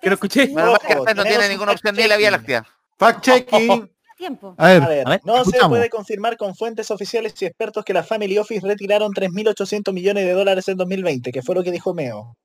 [0.00, 0.48] Que lo escuché.
[0.48, 2.30] Menos mal que Artés no tiene ninguna un opción ni la Vía.
[2.30, 2.64] Láctea.
[3.02, 3.90] Fact checking.
[4.16, 4.54] Tiempo.
[4.56, 7.84] A ver, A ver, A ver, no se puede confirmar con fuentes oficiales y expertos
[7.84, 11.72] que la Family Office retiraron 3.800 millones de dólares en 2020, que fue lo que
[11.72, 12.36] dijo Meo.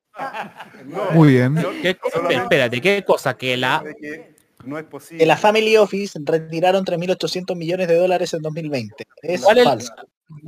[1.14, 1.56] muy bien.
[2.30, 3.38] Espérate, ¿qué cosa?
[3.38, 3.84] Que la...
[4.02, 4.36] Que
[4.66, 5.26] no es Que posible.
[5.28, 9.06] la Family Office retiraron 3.800 millones de dólares en 2020.
[9.22, 9.94] Es ¿Cuál es, falso.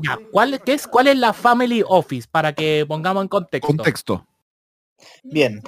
[0.03, 2.27] ya, ¿cuál, qué es, ¿Cuál es la Family Office?
[2.29, 3.67] Para que pongamos en contexto.
[3.67, 4.27] Contexto.
[5.23, 5.61] Bien.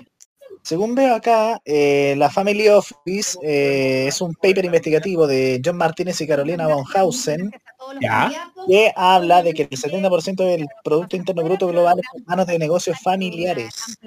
[0.63, 6.21] Según veo acá, eh, la Family Office eh, es un paper investigativo de John Martínez
[6.21, 7.51] y Carolina Bonhausen
[7.99, 8.31] Ya.
[8.67, 12.59] que habla de que el 70% del Producto Interno Bruto global es en manos de
[12.59, 13.97] negocios familiares.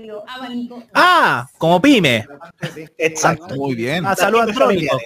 [0.94, 2.24] Ah, como pyme.
[2.98, 3.56] Exacto.
[3.56, 4.06] Muy bien.
[4.06, 4.96] Ah, salud andrónico.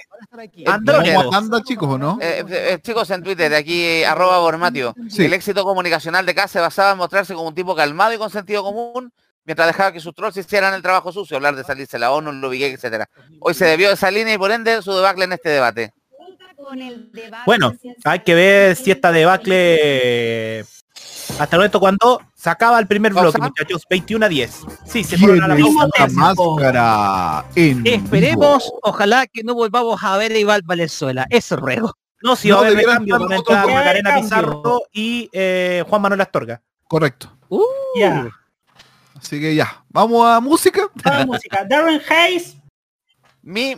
[0.67, 1.17] Andrónico.
[1.17, 2.19] ¿Vamos andando, chicos, o no?
[2.21, 4.93] Eh, eh, chicos, en Twitter, de aquí, eh, arroba Bormatio.
[5.09, 5.25] Sí.
[5.25, 8.29] El éxito comunicacional de K se basaba en mostrarse como un tipo calmado y con
[8.29, 9.11] sentido común,
[9.45, 12.39] mientras dejaba que sus trolls hicieran el trabajo sucio, hablar de salirse la ONU, lo
[12.39, 13.05] Lubigué, etc.
[13.39, 15.93] Hoy se debió esa línea y por ende su debacle en este debate.
[17.45, 20.65] Bueno, hay que ver si esta debacle
[21.39, 24.61] hasta el momento cuando se acaba el primer bloque, muchachos, 21 a 10.
[24.85, 27.45] Sí, se fueron a la, la máscara.
[27.55, 31.25] Esperemos, ojalá que no volvamos a ver a Iván Valenzuela.
[31.29, 31.93] Eso ruego.
[32.21, 36.61] No, si no, va a haber cambio con Macarena Pizarro y eh, Juan Manuel Astorga.
[36.83, 37.31] Correcto.
[37.47, 37.63] Uh,
[37.95, 38.29] yeah.
[39.21, 40.89] Así que ya, vamos a música.
[41.03, 41.65] Vamos a música.
[41.65, 42.55] Darren Hayes.
[43.41, 43.75] Me,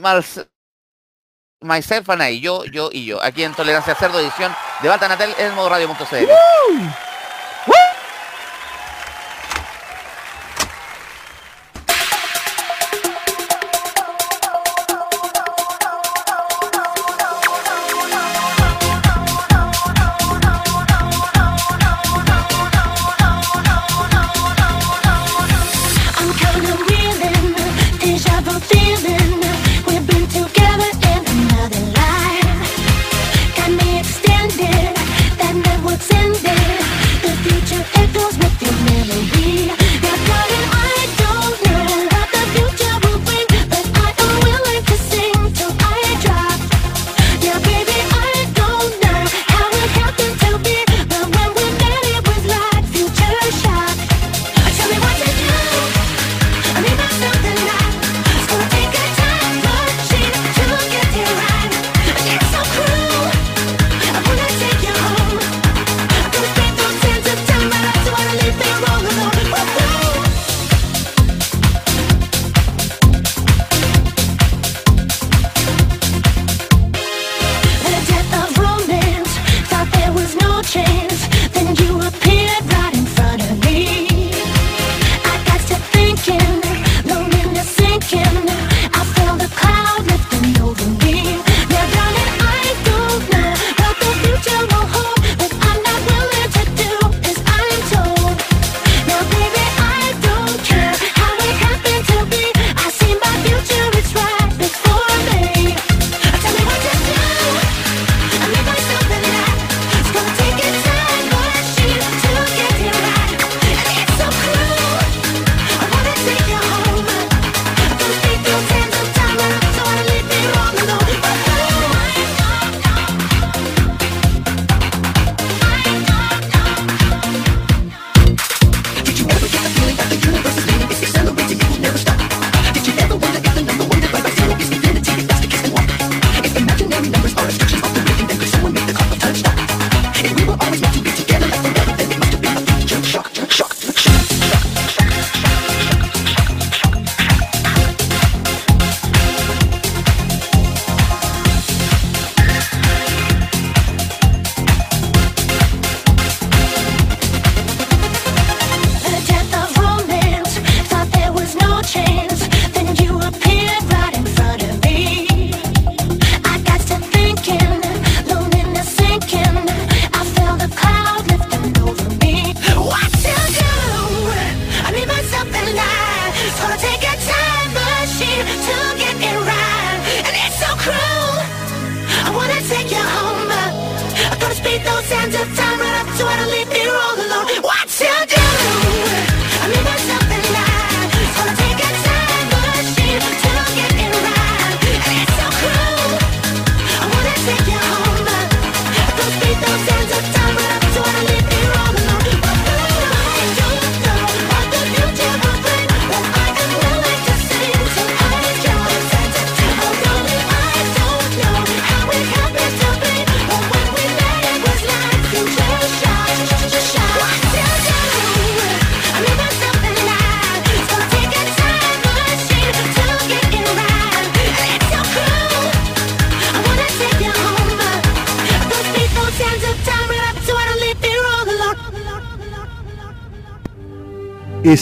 [1.61, 3.21] Myself and I, yo, yo y yo.
[3.23, 6.27] Aquí en Tolerancia Cerdo, edición de Batanatel en modo radio.cl.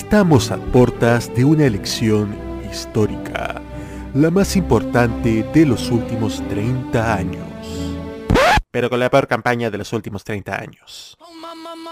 [0.09, 2.35] Estamos a portas de una elección
[2.67, 3.61] histórica,
[4.15, 7.45] la más importante de los últimos 30 años.
[8.71, 11.15] Pero con la peor campaña de los últimos 30 años.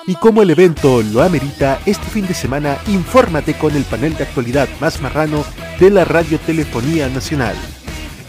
[0.07, 4.23] Y como el evento lo amerita, este fin de semana infórmate con el panel de
[4.23, 5.45] actualidad más marrano
[5.79, 7.55] de la Radiotelefonía Nacional.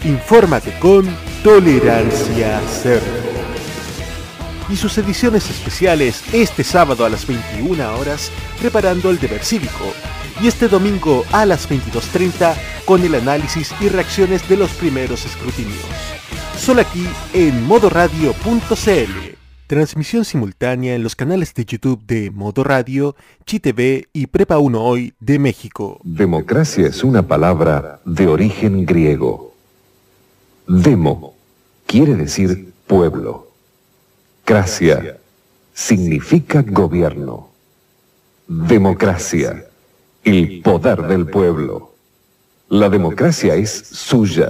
[0.03, 1.07] Infórmate con
[1.43, 3.01] Tolerancia Cero.
[4.69, 9.85] Y sus ediciones especiales este sábado a las 21 horas preparando el deber cívico.
[10.41, 12.55] Y este domingo a las 22.30
[12.85, 15.85] con el análisis y reacciones de los primeros escrutinios.
[16.57, 19.39] Solo aquí en modoradio.cl.
[19.67, 23.15] Transmisión simultánea en los canales de YouTube de Modo Radio,
[23.45, 25.99] ChiTV y Prepa 1 Hoy de México.
[26.03, 29.53] Democracia es una palabra de origen griego.
[30.67, 31.35] Demo
[31.85, 33.51] quiere decir pueblo.
[34.43, 35.17] Cracia
[35.73, 37.48] significa gobierno.
[38.51, 39.63] Democracia,
[40.23, 41.93] el poder del pueblo.
[42.69, 44.49] La democracia es suya.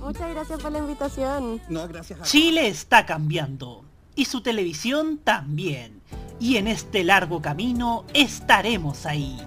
[0.00, 1.60] Muchas gracias por la invitación.
[1.68, 3.84] No, gracias Chile está cambiando
[4.14, 6.02] y su televisión también.
[6.40, 9.38] Y en este largo camino estaremos ahí.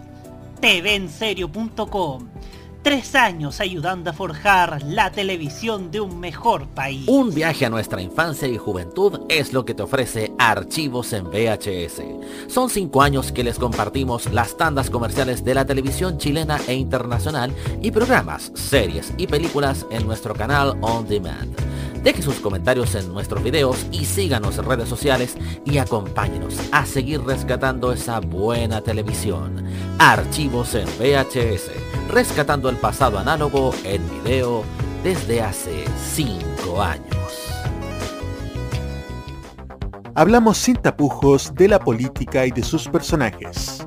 [0.62, 2.28] TVenserio.com.
[2.84, 7.08] Tres años ayudando a forjar la televisión de un mejor país.
[7.08, 12.02] Un viaje a nuestra infancia y juventud es lo que te ofrece Archivos en VHS.
[12.48, 17.54] Son cinco años que les compartimos las tandas comerciales de la televisión chilena e internacional
[17.84, 21.71] y programas, series y películas en nuestro canal On Demand.
[22.04, 27.24] Deje sus comentarios en nuestros videos y síganos en redes sociales y acompáñenos a seguir
[27.24, 29.64] rescatando esa buena televisión.
[30.00, 31.70] Archivos en VHS,
[32.10, 34.64] rescatando el pasado análogo en video
[35.04, 37.06] desde hace cinco años.
[40.16, 43.86] Hablamos sin tapujos de la política y de sus personajes.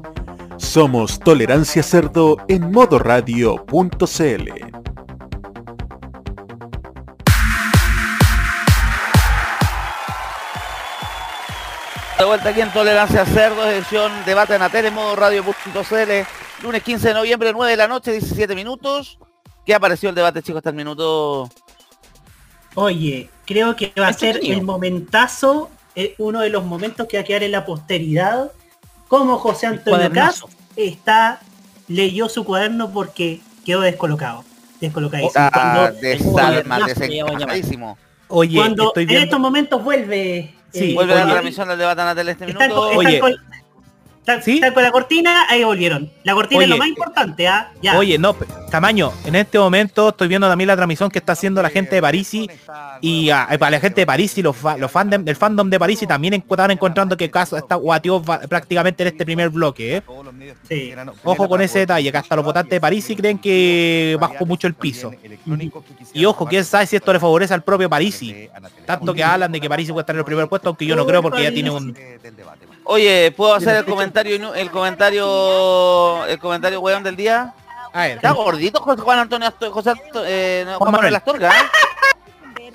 [0.57, 4.84] Somos Tolerancia Cerdo en modoradio.cl.
[12.19, 17.09] De vuelta aquí en Tolerancia Cerdo, edición Debate en la tele, modo radio.cl, lunes 15
[17.09, 19.19] de noviembre, 9 de la noche, 17 minutos.
[19.67, 21.49] ¿Qué ha parecido el debate, chicos, hasta el minuto?
[22.77, 27.23] Oye, creo que va a ser el momentazo, eh, uno de los momentos que va
[27.23, 28.53] a quedar en la posteridad,
[29.09, 30.49] como José Antonio Cast cuadernazo.
[30.77, 31.41] está,
[31.89, 34.45] leyó su cuaderno porque quedó descolocado.
[34.81, 35.33] Descolocadísimo.
[35.37, 37.99] Ah, Cuando- desalma, cuando- desencajadísimo.
[38.29, 40.55] Oye, cuando estoy en estos momentos vuelve.
[40.75, 42.83] Sí, Vuelve la oye, transmisión del debate en la tele este minuto.
[42.91, 43.21] Oye.
[44.25, 46.11] Con- están- están con la cortina, ahí volvieron.
[46.23, 47.73] La cortina es lo más importante, ¿ah?
[47.83, 47.99] Ya.
[47.99, 48.35] Oye, no,
[48.71, 52.03] Tamaño, en este momento estoy viendo también la transmisión que está haciendo la gente de
[52.03, 52.49] Parisi
[53.01, 56.35] y ah, para la gente de Parisi, los, los fandom, el fandom de Parisi también
[56.35, 60.03] estaban encontrando que caso está guateó prácticamente en este primer bloque, ¿eh?
[60.69, 60.93] Sí.
[61.25, 64.75] Ojo con ese detalle, que hasta los votantes de Parisi creen que bajó mucho el
[64.75, 65.13] piso.
[66.13, 68.49] Y ojo, quién sabe si esto le favorece al propio Parisi.
[68.87, 71.07] Tanto que hablan de que Parisi puede estar en el primer puesto, aunque yo no
[71.07, 71.97] creo porque ya tiene un...
[72.85, 77.55] Oye, ¿puedo hacer el comentario el comentario el comentario weón del día?
[77.93, 78.17] A ver.
[78.17, 81.15] Está gordito José Juan Antonio Asto- José Anto- eh, no, Juan Juan Manuel.
[81.17, 81.53] Astorga, ¿eh?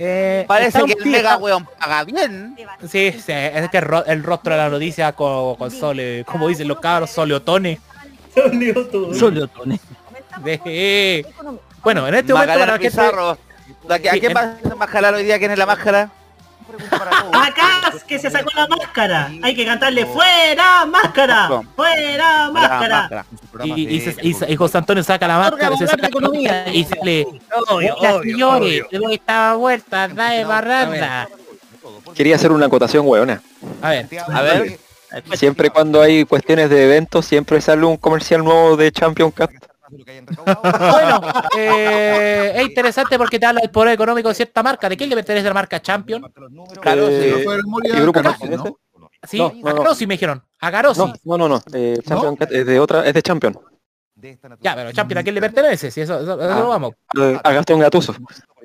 [0.01, 2.55] Eh, Parece que el mega weón paga bien.
[2.89, 6.47] Sí, sí, es que el, ro- el rostro de la noticia con, con sole, como
[6.47, 7.79] dicen los cabros, soleotones.
[8.33, 9.81] Soleotones.
[10.41, 11.25] De-
[11.83, 12.89] Bueno, en este momento Magdalena para la gente...
[12.89, 13.37] Pizarro.
[13.89, 15.37] ¿A qué- a Sí, quién en- va a bajar hoy día?
[15.37, 16.09] ¿Quién es la máscara?
[17.33, 19.31] Acá que se sacó la máscara.
[19.41, 21.49] Hay que cantarle fuera máscara.
[21.75, 23.25] Fuera máscara.
[23.63, 26.69] Y, y se- y se- y José Antonio saca la máscara, se saca la máscara
[26.71, 27.27] y sale...
[27.69, 28.87] Obvio, Hola, obvio, señores, obvio.
[28.91, 31.27] le doy esta vuelta, da de barranda.
[32.15, 33.41] Quería hacer una acotación hueona.
[33.81, 34.79] A ver, A ver.
[35.33, 39.49] Siempre cuando hay cuestiones de eventos, siempre sale un comercial nuevo de Champion Cup.
[40.63, 41.21] Bueno,
[41.57, 44.89] eh, es interesante porque te habla del poder económico de cierta marca.
[44.89, 46.23] ¿De quién le pertenece la marca Champion?
[46.25, 46.65] Eh, ¿no?
[49.27, 49.53] Sí, No.
[49.63, 50.41] Carosi me dijeron.
[50.59, 50.99] A Carosi.
[50.99, 51.61] No, no, no, no.
[51.73, 53.57] eh, Champion es de otra, es de Champion.
[54.59, 55.91] Ya, pero Champion, ¿a quién le pertenece?
[55.91, 56.93] Si eso, eso, eso lo vamos.
[57.17, 58.13] Eh, A Gastón Gatuso.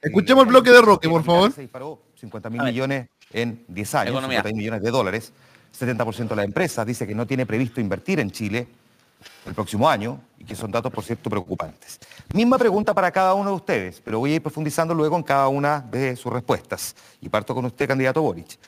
[0.00, 1.52] Escuchemos el bloque de Roque, por favor.
[1.52, 4.38] 50 mil millones en 10 años, Economía.
[4.38, 5.32] 50 mil millones de dólares.
[5.78, 8.66] 70% de la empresa dice que no tiene previsto invertir en Chile
[9.46, 11.98] el próximo año y que son datos, por cierto, preocupantes.
[12.34, 15.48] Misma pregunta para cada uno de ustedes, pero voy a ir profundizando luego en cada
[15.48, 16.94] una de sus respuestas.
[17.20, 18.58] Y parto con usted, candidato Boric.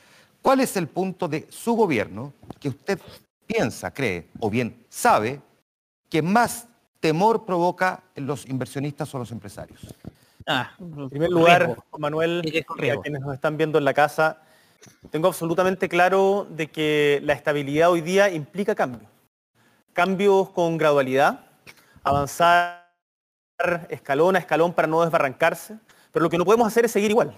[0.40, 2.98] ¿Cuál es el punto de su gobierno que usted
[3.46, 5.40] piensa, cree o bien sabe
[6.08, 6.66] que más
[7.00, 9.80] temor provoca en los inversionistas o los empresarios?
[10.46, 11.84] Ah, En primer lugar, riesgo.
[11.98, 14.42] Manuel, y a quienes nos están viendo en la casa,
[15.10, 19.11] tengo absolutamente claro de que la estabilidad hoy día implica cambios.
[19.92, 21.40] Cambios con gradualidad,
[22.02, 22.88] avanzar
[23.90, 25.76] escalón a escalón para no desbarrancarse,
[26.10, 27.36] pero lo que no podemos hacer es seguir igual.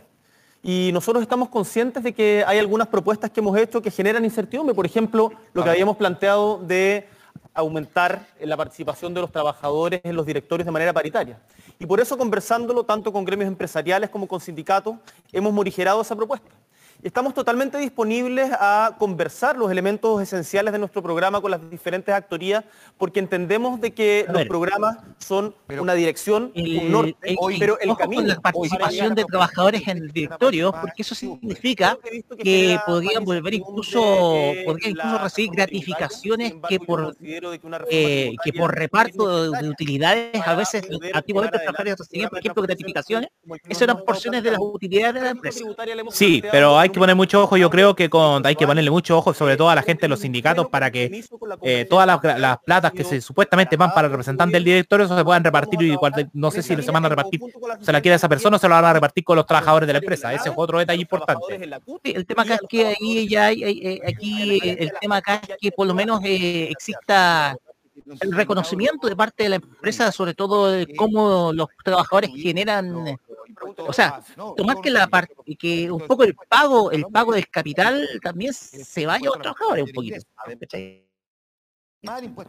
[0.62, 4.74] Y nosotros estamos conscientes de que hay algunas propuestas que hemos hecho que generan incertidumbre.
[4.74, 7.08] Por ejemplo, lo que habíamos planteado de
[7.52, 11.38] aumentar la participación de los trabajadores en los directorios de manera paritaria.
[11.78, 14.96] Y por eso, conversándolo tanto con gremios empresariales como con sindicatos,
[15.32, 16.48] hemos morigerado esa propuesta.
[17.04, 22.64] Estamos totalmente disponibles a conversar los elementos esenciales de nuestro programa con las diferentes actorías,
[22.96, 27.98] porque entendemos de que los programas son una dirección, un norte, el- pero el ojo
[27.98, 28.22] camino...
[28.22, 31.98] con la participación de trabajadores en el directorio, porque eso significa
[32.42, 34.00] que podrían volver incluso,
[34.64, 37.14] podrían incluso recibir gratificaciones que por
[37.90, 40.82] eh, que por reparto de, de utilidades a veces
[41.12, 43.28] antiguamente los trabajadores recibían, por ejemplo, gratificaciones,
[43.68, 45.64] esas eran porciones de las utilidades de la empresa.
[46.10, 49.18] Sí, pero hay que poner mucho ojo, yo creo que con, hay que ponerle mucho
[49.18, 51.22] ojo, sobre todo a la gente de los sindicatos, para que
[51.62, 55.24] eh, todas las, las platas que se supuestamente van para el representante del directorio se
[55.24, 55.96] puedan repartir y
[56.32, 57.40] no sé si se van a repartir,
[57.80, 59.92] se la quiere esa persona o se la van a repartir con los trabajadores de
[59.92, 60.32] la empresa.
[60.32, 61.68] Ese es otro detalle importante.
[62.04, 65.56] El tema acá es que ahí ya hay, hay- aquí eh, el tema acá es
[65.60, 67.56] que por lo menos eh, exista
[68.20, 73.16] el reconocimiento de parte de la empresa, sobre todo de cómo los trabajadores generan, eh,
[73.78, 74.22] o sea,
[74.56, 79.06] tomar que la parte que un poco el pago, el pago del capital también se
[79.06, 80.18] vaya a los trabajadores un poquito.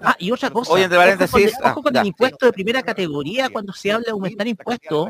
[0.01, 2.07] Ah, y otra cosa, Oye, entre ojo con, paréntesis, el- ojo ah, con ya, el
[2.07, 5.09] impuesto de primera categoría cuando se habla de aumentar impuestos,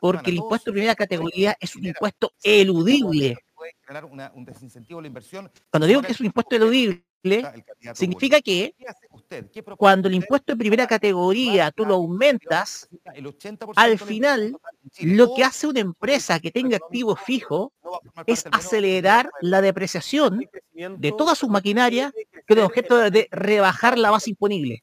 [0.00, 3.36] porque el impuesto de primera categoría es un impuesto eludible.
[5.70, 7.04] Cuando digo que es un impuesto eludible,
[7.94, 8.74] significa que
[9.76, 12.88] cuando el impuesto de primera categoría tú lo aumentas,
[13.76, 14.56] al final
[15.00, 17.72] lo que hace una empresa que tenga activo fijo
[18.26, 20.44] es acelerar la depreciación
[20.98, 22.12] de toda su maquinaria
[22.46, 24.80] con el objeto de- de rebajar la base imponible.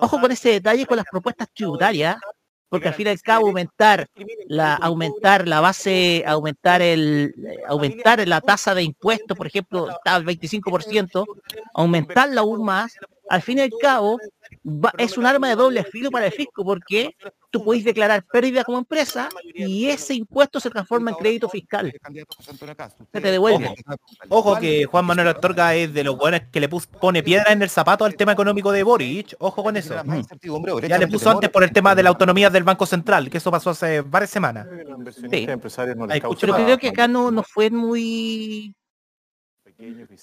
[0.00, 2.16] Ojo con ese detalle con las propuestas tributarias,
[2.70, 4.06] porque al fin y al cabo aumentar
[4.46, 10.14] la aumentar la base, aumentar el eh, aumentar la tasa de impuestos, por ejemplo, está
[10.14, 11.26] al 25%,
[11.74, 12.94] aumentarla aún más,
[13.28, 14.18] al fin y al cabo
[14.64, 17.14] va- es un arma de doble filo para el fisco porque
[17.50, 21.92] tú podés declarar pérdida como empresa y ese impuesto se transforma en crédito fiscal.
[23.12, 23.74] Se te devuelve.
[24.28, 27.70] Ojo que Juan Manuel Astorga es de los buenos que le pone piedra en el
[27.70, 29.34] zapato al tema económico de Boric.
[29.38, 29.94] Ojo con eso.
[30.04, 30.22] Mm.
[30.86, 33.50] Ya le puso antes por el tema de la autonomía del Banco Central, que eso
[33.50, 34.66] pasó hace varias semanas.
[35.30, 35.46] Sí.
[35.46, 38.74] Pero creo que acá no, no fue muy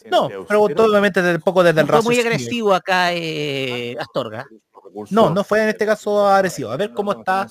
[0.10, 4.46] No, pero obviamente desde un poco desde el fue muy agresivo acá eh, Astorga.
[5.10, 6.70] No, no fue en este caso agresivo.
[6.72, 7.48] A ver cómo está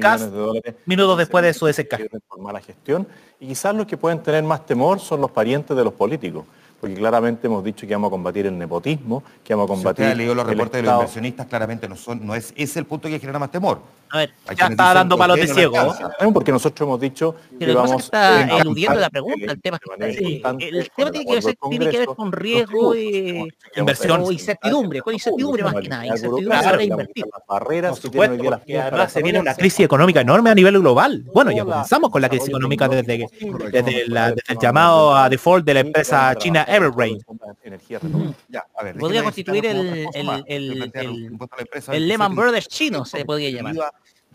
[0.00, 2.08] Cas de minutos después de su desencaje.
[2.28, 3.06] por mala gestión
[3.38, 6.44] y quizás los que pueden tener más temor son los parientes de los políticos
[6.80, 9.84] porque claramente hemos dicho que vamos a combatir el nepotismo que vamos a Si usted
[9.84, 12.76] combatir ha leído los reportes de los inversionistas, claramente no son, no es ese es
[12.78, 13.80] el punto que genera más temor.
[14.12, 15.74] A ver, Hay ya está dando ¿por palos de no ciego?
[15.94, 16.32] ¿Saben?
[16.34, 20.14] porque nosotros hemos dicho que que vamos está eludiendo la pregunta, el tema que de
[20.14, 24.22] sí, el tema tiene que, del tiene que ver con riesgo y Inversión.
[24.24, 27.24] o incertidumbre, con incertidumbre más que nada, incertidumbre la- invertir.
[27.32, 31.22] las barreras Por supuesto, porque además se viene una crisis económica enorme a nivel global.
[31.32, 33.28] Bueno, ya comenzamos con la crisis económica desde, que-
[33.70, 37.24] desde, la- desde el llamado a default de la empresa china Evergrande.
[38.48, 41.38] Ya, a ver, Podría constituir el, el, el, el-
[41.88, 43.76] a Lehman 17%, Brothers chino, se podría llamar.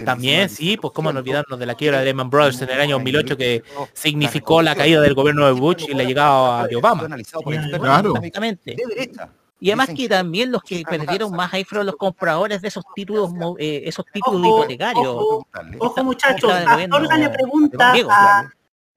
[0.03, 2.95] También, sí, pues cómo no olvidarnos de la quiebra de Lehman Brothers en el año
[2.97, 3.63] 2008 que
[3.93, 7.07] significó la caída del gobierno de Bush y la llegada de Obama.
[7.79, 8.15] Claro.
[8.17, 8.75] Exactamente.
[9.57, 13.31] Y además que también los que perdieron más ahí fueron los compradores de esos títulos,
[13.57, 15.07] eh, esos títulos Ojo, hicotecarios.
[15.07, 15.47] ojo,
[15.79, 16.51] Ojo muchachos,
[17.17, 18.53] le pregunta a,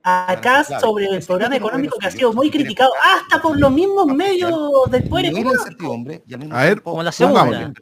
[0.08, 4.06] a Kass sobre el programa económico que ha sido muy criticado hasta por los mismos
[4.06, 4.52] medios
[4.90, 5.64] del poder económico.
[6.50, 7.72] A ver, como la segunda.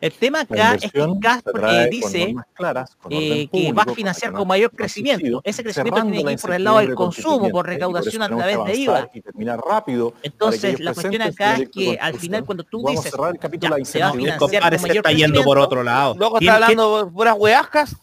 [0.00, 4.46] El tema acá es que se eh, dice claras, eh, que va a financiar con
[4.46, 5.40] mayor crecimiento.
[5.42, 8.76] Ese crecimiento tiene que ir por el lado del consumo, por recaudación a través de
[8.76, 9.10] IVA.
[9.56, 13.10] rápido Entonces, la cuestión acá es de que al final cuando tú Vamos a dices,
[13.10, 15.58] cerrar el capítulo de la se va a financiar compadre con mayor está yendo por
[15.58, 16.14] otro lado.
[16.16, 17.96] Luego está hablando puras hueascas,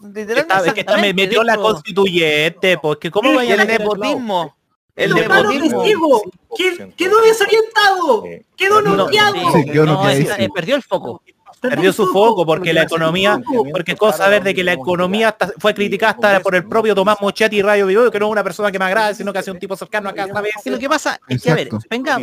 [0.65, 4.55] es que está- me metió la constituyente, porque cómo El vayan a nepotismo.
[4.95, 5.83] El nepotismo.
[5.83, 6.21] ciego,
[6.57, 8.23] que- quedó desorientado,
[8.55, 9.35] quedó No, noqueado.
[9.35, 11.21] eh, perdió el foco.
[11.59, 13.41] Perdió su foco porque la economía,
[13.71, 17.57] porque cosa ver de que la economía fue criticada hasta por el propio Tomás Mochetti
[17.57, 19.59] y Radio Vivo, que no es una persona que me agrade, sino que hace un
[19.59, 20.53] tipo cercano acá, ¿sabes?
[20.63, 21.87] Y lo que pasa es que, a ver, Exacto.
[21.89, 22.19] venga,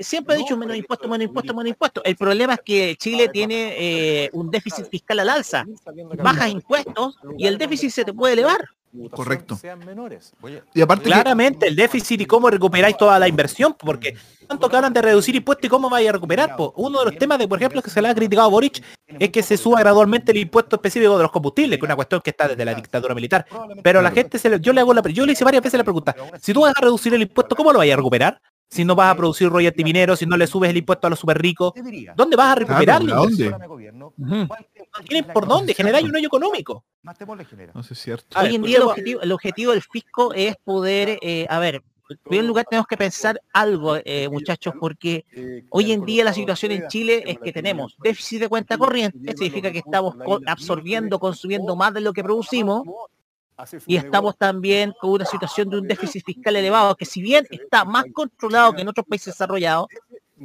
[0.00, 2.02] siempre he dicho menos impuestos, menos impuestos, menos impuestos.
[2.06, 5.64] El problema es que Chile tiene eh, un déficit fiscal al alza.
[6.22, 8.68] Bajas impuestos y el déficit se te puede elevar.
[9.10, 9.56] Correcto.
[9.56, 10.32] Sean menores.
[10.74, 14.16] Y aparte que- Claramente el déficit y cómo recuperáis toda la inversión, porque
[14.46, 16.56] tanto que hablan de reducir impuestos y cómo vais a recuperar.
[16.56, 16.72] po.
[16.76, 19.30] Uno de los temas de, por ejemplo, que se le ha criticado a Boric es
[19.30, 22.30] que se suba gradualmente el impuesto específico de los combustibles, que es una cuestión que
[22.30, 23.46] está desde la dictadura militar.
[23.82, 25.84] Pero la gente se le, yo le hago la yo le hice varias veces la
[25.84, 28.40] pregunta, si tú vas a reducir el impuesto, ¿cómo lo vais a recuperar?
[28.70, 31.20] si no vas a producir royalty minero, si no le subes el impuesto a los
[31.20, 31.72] super ricos?
[32.16, 34.48] ¿Dónde vas a recuperar la Claro, ¿dónde?
[34.98, 36.84] No tienen por dónde generar un hoyo económico.
[37.74, 38.38] No sé, es cierto.
[38.38, 42.18] Hoy en día el objetivo, el objetivo del fisco es poder, eh, a ver, en
[42.18, 45.24] primer lugar tenemos que pensar algo, eh, muchachos, porque
[45.70, 49.72] hoy en día la situación en Chile es que tenemos déficit de cuenta corriente, significa
[49.72, 50.14] que estamos
[50.46, 52.82] absorbiendo, consumiendo más de lo que producimos,
[53.86, 57.84] y estamos también con una situación de un déficit fiscal elevado, que si bien está
[57.84, 59.86] más controlado que en otros países desarrollados,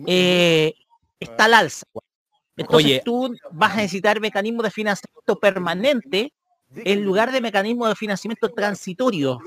[0.06, 0.74] eh,
[1.20, 1.86] está al alza.
[2.60, 3.02] Entonces Oye.
[3.06, 6.34] tú vas a necesitar mecanismos de financiamiento permanente
[6.76, 9.40] en lugar de mecanismos de financiamiento transitorio.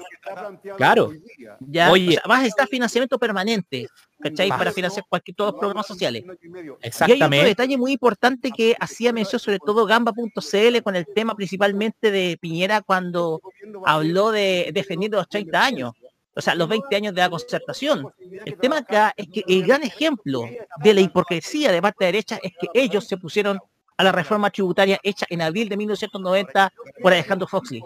[0.77, 1.13] Claro.
[1.61, 2.09] Ya, Oye.
[2.09, 3.87] o sea, vas a necesitar financiamiento permanente,
[4.19, 4.49] ¿cachai?
[4.49, 6.25] Para financiar cualquier todos los programas sociales.
[6.25, 7.47] Y hay otro Exactamente.
[7.47, 12.81] detalle muy importante que hacía mención sobre todo Gamba.cl con el tema principalmente de Piñera
[12.81, 13.41] cuando
[13.85, 15.93] habló de defendiendo los 30 años,
[16.35, 18.13] o sea, los 20 años de la concertación.
[18.45, 20.45] El tema acá es que el gran ejemplo
[20.79, 23.59] de la hipocresía de parte de derecha es que ellos se pusieron
[23.97, 26.73] a la reforma tributaria hecha en abril de 1990
[27.03, 27.83] por Alejandro Foxley.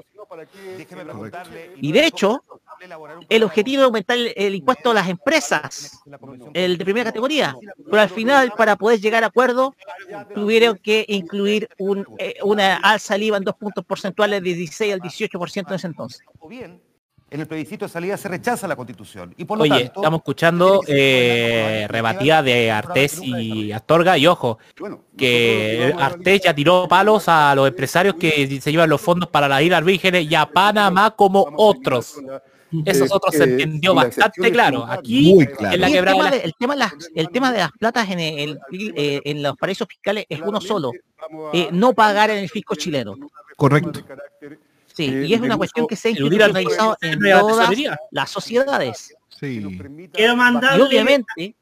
[1.77, 2.43] Y de hecho,
[3.29, 6.01] el objetivo de aumentar el, el impuesto a las empresas,
[6.53, 9.75] el de primera categoría, pero al final, para poder llegar a acuerdo,
[10.35, 14.95] tuvieron que incluir un, eh, una alza del IVA en dos puntos porcentuales de 16
[14.95, 16.23] al 18% en ese entonces.
[17.29, 19.35] En el plebiscito de salida se rechaza la constitución.
[19.37, 24.59] Y por lo Oye, tanto, estamos escuchando eh, rebatida de Artés y Astorga y ojo,
[25.17, 29.61] que Artés ya tiró palos a los empresarios que se llevan los fondos para las
[29.63, 32.21] Islas Vírgenes y a Panamá como otros.
[32.85, 34.85] Esos otros se entendió bastante claro.
[34.87, 37.73] Aquí en la el, quebrada tema de el, tema de las, el tema de las
[37.73, 40.93] platas en, el- eh, en los paraísos fiscales es uno solo,
[41.53, 43.17] eh, no pagar en el fisco chileno.
[43.57, 44.01] Correcto.
[44.97, 47.71] Sí, y es una cuestión que se ha institucionalizado en todas
[48.11, 49.15] las sociedades.
[49.29, 49.63] Sí.
[50.13, 51.55] Quiero Y mandarle, obviamente,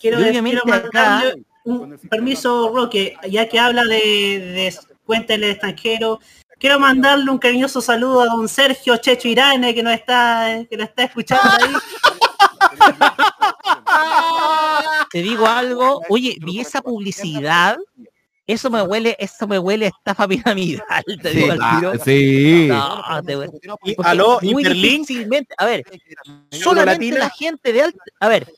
[0.00, 5.34] quiero, y obviamente quiero acá- mandarle un permiso, Roque, ya que habla de, de cuenta
[5.34, 6.20] en el extranjero,
[6.58, 10.88] quiero mandarle un cariñoso saludo a don Sergio Checho Irane, que nos está, que nos
[10.88, 11.74] está escuchando ahí.
[15.10, 17.76] te digo algo, oye, vi esa publicidad,
[18.46, 22.04] eso me huele, eso me huele a estafa piramidal, te Sí, digo al ah, tiro.
[22.04, 22.68] sí.
[22.68, 25.84] No, te- Y aló, muy difícilmente, a ver,
[26.50, 28.52] solamente la gente de alta, a ver,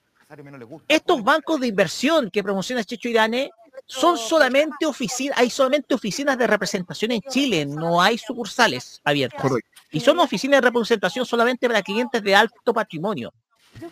[0.88, 3.50] estos bancos de inversión que promociona Checho Irane
[3.86, 9.40] son solamente oficinas, hay solamente oficinas de representación en Chile, no hay sucursales abiertas.
[9.40, 9.70] Correcto.
[9.92, 13.32] Y son oficinas de representación solamente para clientes de alto patrimonio.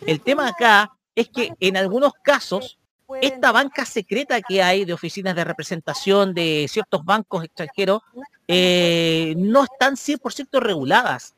[0.05, 2.77] El tema acá es que en algunos casos,
[3.21, 8.01] esta banca secreta que hay de oficinas de representación de ciertos bancos extranjeros
[8.47, 11.35] eh, no están 100% reguladas.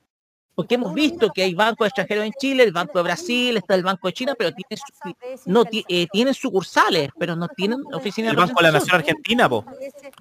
[0.56, 3.84] Porque hemos visto que hay bancos extranjeros en Chile, el Banco de Brasil, está el
[3.84, 8.38] Banco de China, pero tienen, su- no, eh, tienen sucursales, pero no tienen oficinas El
[8.38, 8.72] Banco de la.
[8.72, 9.66] Nación Argentina, po.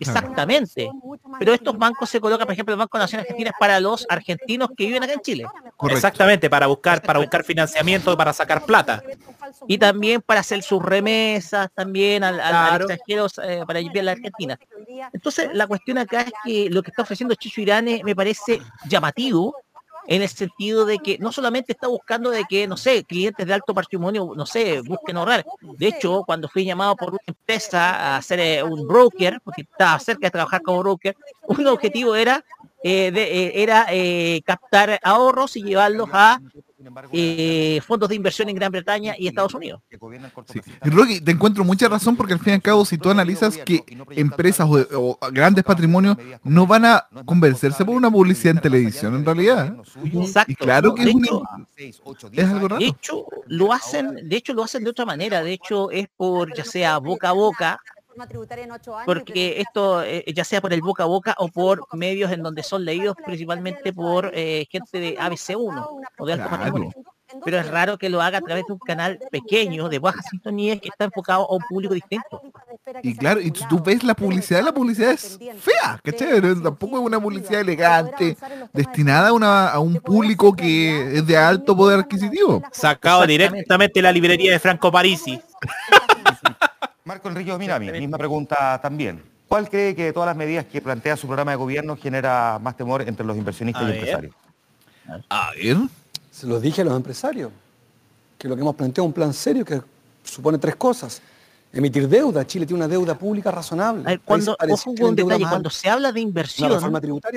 [0.01, 0.90] Exactamente.
[1.39, 3.78] Pero estos bancos se colocan, por ejemplo, el Banco de la Nación Argentina es para
[3.78, 5.47] los argentinos que viven acá en Chile.
[5.89, 9.02] Exactamente, para buscar, para buscar financiamiento, para sacar plata.
[9.69, 12.85] Y también para hacer sus remesas también al, al- al Claro.
[12.90, 14.59] extranjero eh, para a la Argentina.
[15.12, 19.55] Entonces, la cuestión acá es que lo que está ofreciendo Chicho Irane me parece llamativo
[20.06, 23.55] en el sentido de que no solamente está buscando de que, no sé, clientes de
[23.55, 25.44] alto patrimonio, no sé, busquen ahorrar.
[25.60, 29.98] De hecho, cuando fui llamado por una empresa a hacer eh, un broker, porque estaba
[29.98, 31.16] cerca de trabajar como broker,
[31.47, 32.44] un objetivo era,
[32.82, 33.86] eh, eh, era
[34.44, 36.40] captar ahorros y llevarlos a
[37.12, 39.81] eh, fondos de inversión en Gran Bretaña y Estados Unidos.
[40.85, 43.56] Y Rocky, te encuentro mucha razón porque al fin y al cabo, si tú analizas
[43.59, 49.15] que empresas o, o grandes patrimonios no van a convencerse por una publicidad en televisión,
[49.15, 49.77] en realidad.
[50.05, 50.52] Exacto.
[50.52, 52.81] Y claro que De es, un- hecho, es algo raro.
[52.81, 56.55] De hecho, lo hacen, de hecho lo hacen de otra manera, de hecho es por
[56.56, 57.81] ya sea boca a boca,
[59.07, 62.62] porque esto eh, ya sea por el boca a boca o por medios en donde
[62.62, 66.91] son leídos principalmente por eh, gente de ABC1 o de alto Claro.
[67.45, 70.78] Pero es raro que lo haga a través de un canal pequeño, de baja sintonía,
[70.78, 72.41] que está enfocado a un público distinto.
[73.03, 76.41] Y claro, y tú ves la publicidad, la publicidad es fea, ¿cachai?
[76.41, 78.36] Pero Tampoco es una publicidad elegante,
[78.73, 82.62] destinada a, una, a un público que es de alto poder adquisitivo.
[82.73, 85.41] Sacado directamente de la librería de Franco Parisi.
[87.06, 89.22] Marco Enrique Minami, misma pregunta también.
[89.47, 92.78] ¿Cuál cree que de todas las medidas que plantea su programa de gobierno genera más
[92.78, 93.97] temor entre los inversionistas A y ver.
[93.98, 94.35] empresarios?
[95.28, 95.76] A ver.
[96.31, 97.52] Se los dije a los empresarios,
[98.39, 99.82] que lo que hemos planteado es un plan serio que
[100.22, 101.20] supone tres cosas.
[101.75, 102.47] Emitir deuda.
[102.47, 104.03] Chile tiene una deuda pública razonable.
[104.03, 106.81] Ver, cuando, ojo un detalle, cuando se habla de inversión,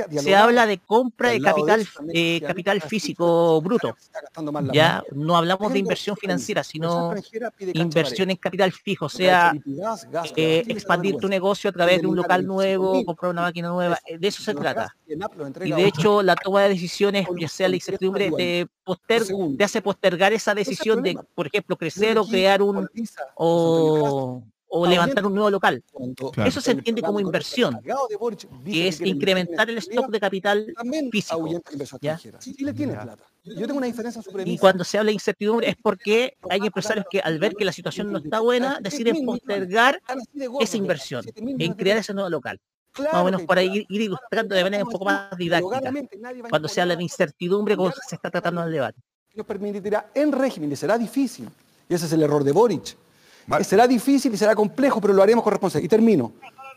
[0.09, 3.95] se habla de compra de capital, eh, capital físico bruto.
[4.73, 7.13] Ya no hablamos de inversión financiera, sino
[7.73, 9.53] inversión en capital fijo, o sea,
[10.35, 13.05] eh, expandir tu negocio a través de un local nuevo, 25.000.
[13.05, 14.95] comprar una máquina nueva, eh, de eso se trata.
[15.63, 19.23] y de hecho la toma de decisiones, ya sea la incertidumbre, te, poster,
[19.57, 23.23] te hace postergar esa decisión de, por ejemplo, crecer o crear un politiza
[24.69, 25.83] o, levantar un nuevo local.
[26.33, 26.49] Claro.
[26.49, 27.79] Eso se entiende como inversión,
[28.65, 30.73] que es incrementar el stock de capital
[31.11, 31.47] físico.
[31.47, 31.57] ¿ya?
[32.13, 32.39] extranjera.
[32.39, 33.23] Chile tiene plata.
[33.43, 36.59] Yo tengo una diferencia en su Y cuando se habla de incertidumbre es porque hay
[36.59, 40.01] empresarios que al ver que la situación no está buena deciden postergar
[40.59, 42.59] esa inversión en crear ese nuevo local.
[42.99, 45.93] Más o menos para ir, ir ilustrando de manera un poco más didáctica.
[46.49, 48.99] Cuando se habla de incertidumbre, como se está tratando en el debate.
[49.35, 51.47] nos permitirá en régimen y será difícil.
[51.87, 52.97] Y ese es el error de Boric.
[53.63, 55.85] Será difícil y será complejo, pero lo haremos con responsabilidad.
[55.85, 56.33] Y termino.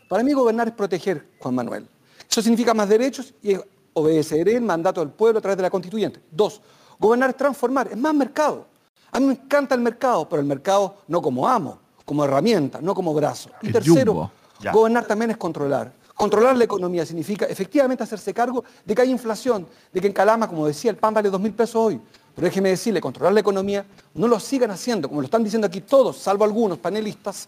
[0.07, 1.87] Para mí gobernar es proteger, Juan Manuel.
[2.29, 3.55] Eso significa más derechos y
[3.93, 6.21] obedeceré el mandato del pueblo a través de la constituyente.
[6.31, 6.61] Dos,
[6.97, 8.67] gobernar es transformar, es más mercado.
[9.11, 12.93] A mí me encanta el mercado, pero el mercado no como amo, como herramienta, no
[12.93, 13.49] como brazo.
[13.61, 14.31] Y El tercero,
[14.71, 15.91] gobernar también es controlar.
[16.15, 20.47] Controlar la economía significa efectivamente hacerse cargo de que hay inflación, de que en Calama,
[20.47, 21.99] como decía, el pan vale dos mil pesos hoy.
[22.35, 25.81] Pero déjeme decirle, controlar la economía, no lo sigan haciendo, como lo están diciendo aquí
[25.81, 27.47] todos, salvo algunos panelistas,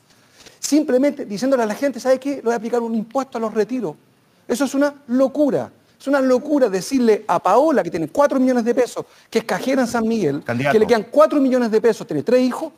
[0.60, 2.36] simplemente diciéndole a la gente, ¿sabe qué?
[2.38, 3.96] Le voy a aplicar un impuesto a los retiros.
[4.48, 5.72] Eso es una locura.
[6.00, 9.82] Es una locura decirle a Paola, que tiene 4 millones de pesos, que es cajera
[9.84, 10.74] en San Miguel, Candidato.
[10.74, 12.74] que le quedan 4 millones de pesos, tiene tres hijos,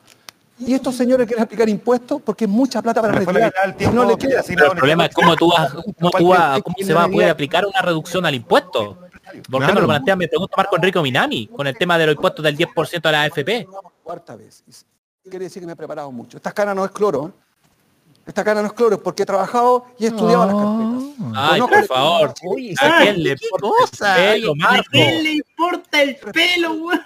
[0.60, 3.52] y estos señores quieren aplicar impuestos porque es mucha plata para retirar.
[3.76, 4.44] tiempo no le queda.
[4.48, 7.30] Pero el problema es cómo tú vas, cómo, tú vas- cómo se va a poder
[7.32, 8.98] aplicar una reducción al impuesto.
[9.42, 10.16] ¿Por qué no lo plantea?
[10.16, 13.24] Me pregunta Marco Enrico Minami con el tema de los impuestos del 10% a la
[13.24, 13.68] AFP.
[14.04, 14.64] Cuarta vez.
[15.24, 16.38] Quiere decir que me he preparado mucho.
[16.38, 17.28] Esta cana no es cloro.
[17.28, 17.46] ¿eh?
[18.26, 21.34] Esta cana no es cloro, es porque he trabajado y he estudiado las carpetas.
[21.36, 22.30] Ay, Conozco por favor.
[22.80, 24.80] ¿A ay, quién le importa el pelo, Oye, Marco?
[24.80, 27.02] ¿A quién le importa el pelo, weón?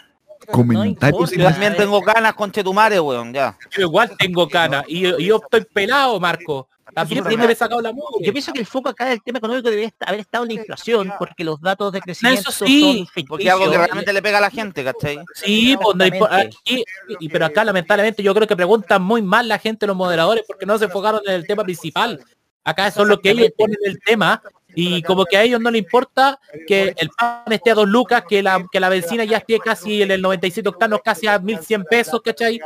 [0.52, 3.58] Comentarios Yo también tengo ganas con Chetumare, weón, ya.
[3.70, 6.70] Yo igual tengo cana y yo, y yo estoy pelado, Marco.
[6.94, 8.26] También he sacado la mugre.
[8.26, 11.14] Yo pienso que el foco acá del tema económico debería haber estado en la inflación,
[11.20, 14.42] porque los datos de crecimiento Eso sí, son Porque algo que realmente le pega a
[14.42, 15.20] la gente, ¿cachai?
[15.34, 15.96] Sí, pues
[16.32, 16.84] aquí-
[17.20, 20.66] y- pero acá lamentablemente yo creo que preguntan muy mal la gente, los moderadores, porque
[20.66, 22.24] no se enfocaron en el tema principal.
[22.64, 24.42] Acá son lo que ellos ponen el tema
[24.76, 28.24] y como que a ellos no les importa que el pan esté a dos lucas,
[28.28, 31.84] que la, que la benzina ya esté casi en el 97 octanos, casi a 1100
[31.86, 32.60] pesos, ¿cachai?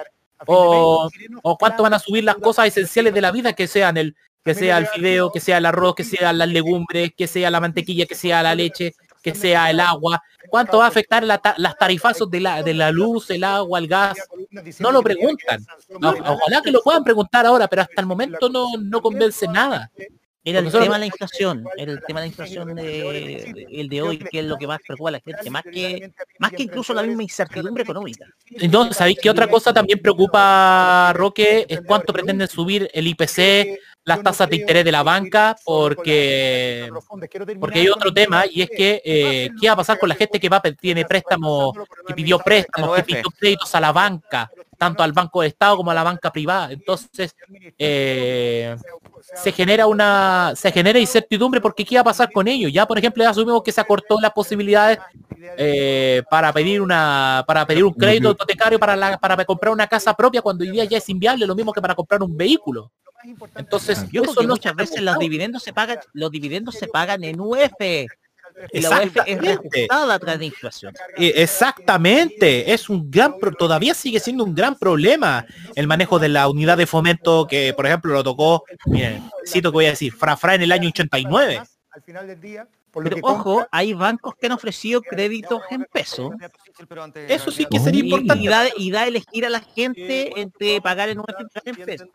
[0.46, 1.10] O,
[1.42, 4.54] o cuánto van a subir las cosas esenciales de la vida, que sean el que
[4.54, 8.06] sea el fideo, que sea el arroz, que sea las legumbres, que sea la mantequilla,
[8.06, 10.22] que sea la leche, que sea el agua.
[10.50, 13.80] ¿Cuánto va a afectar la ta- las tarifazos de la, de la luz, el agua,
[13.80, 14.18] el gas?
[14.82, 15.66] No lo preguntan.
[16.26, 19.90] Ojalá que lo puedan preguntar ahora, pero hasta el momento no, no convence nada.
[20.46, 23.88] Era el tema de la inflación, era el tema de la inflación de, de- el
[23.88, 26.64] de hoy, que es lo que más preocupa a la gente, más que, más que
[26.64, 28.26] incluso la misma incertidumbre económica.
[28.52, 31.66] Entonces, ¿sabéis qué otra cosa también preocupa, Roque?
[31.70, 36.90] Es cuánto pretenden subir el IPC, las tasas de interés de la banca, porque
[37.58, 40.42] porque hay otro tema y es que eh, qué va a pasar con la gente
[40.42, 41.74] que va tiene préstamos,
[42.06, 45.90] que pidió préstamos, que pidió créditos a la banca, tanto al banco de Estado como
[45.92, 46.74] a la banca privada.
[46.74, 47.34] Entonces,
[47.78, 48.76] eh,
[49.36, 52.72] se genera una se genera incertidumbre porque qué va a pasar con ellos.
[52.72, 55.00] Ya, por ejemplo, ya asumimos que se acortó las posibilidades
[55.58, 60.14] eh, para pedir una para pedir un crédito hipotecario para la, para comprar una casa
[60.14, 62.92] propia cuando hoy día ya es inviable, lo mismo que para comprar un vehículo.
[63.56, 67.24] Entonces, Yo creo que no muchas veces los dividendos se pagan, los dividendos se pagan
[67.24, 67.72] en UF.
[68.56, 69.88] La Exactamente.
[70.20, 70.94] través de inflación.
[71.18, 76.30] Eh, Exactamente, es un gran, pro- todavía sigue siendo un gran problema el manejo de
[76.30, 80.14] la unidad de fomento que, por ejemplo, lo tocó, miren, cito que voy a decir,
[80.14, 81.62] Frafra en el año 89.
[81.92, 86.32] Al final del día, Pero ojo, hay bancos que han ofrecido créditos en peso.
[87.28, 88.44] Eso sí que sería importante.
[88.44, 92.06] Y, da, y da elegir a la gente entre pagar en pagar en peso.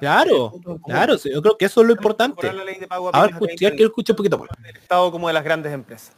[0.00, 2.48] Claro, claro, yo creo que eso es lo importante.
[2.48, 4.48] A ver, pymes a escucha, que escuche un poquito más.
[4.74, 6.12] Estado como de las grandes empresas.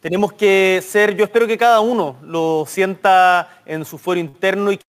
[0.00, 4.80] Tenemos que ser, yo espero que cada uno lo sienta en su fuero interno y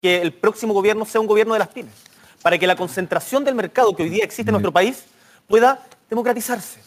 [0.00, 1.92] que el próximo gobierno sea un gobierno de las pymes,
[2.40, 5.04] para que la concentración del mercado que hoy día existe en nuestro país
[5.46, 6.80] pueda democratizarse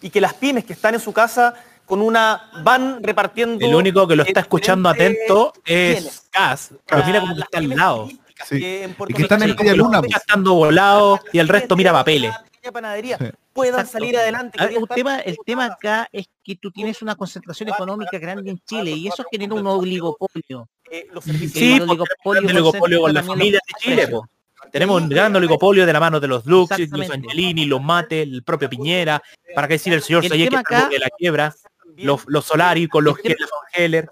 [0.00, 4.06] y que las pymes que están en su casa con una van repartiendo El único
[4.06, 8.08] que lo está escuchando atento es Gas, pero mira cómo está al lado.
[8.48, 10.00] que en Puerto Y que están en media luna.
[10.00, 12.32] los Gastando volados y el resto mira papeles.
[12.72, 13.18] panadería
[13.52, 14.56] puedan salir adelante.
[14.64, 18.60] Ver, un tema, el tema acá es que tú tienes una concentración económica grande en
[18.64, 20.68] Chile y eso genera un oligopolio.
[20.90, 24.26] eh, los servicios Sí, el oligopolio con las familias de Chile, po.
[24.72, 27.10] Tenemos un gran oligopolio de la mano de los Lux, los.
[27.10, 29.22] Angelini, los Mate, el propio Piñera,
[29.54, 31.54] para qué decir el señor Sayek que acá- de la quiebra,
[31.96, 33.36] los, los Solari con los tema-
[33.72, 34.10] Heller.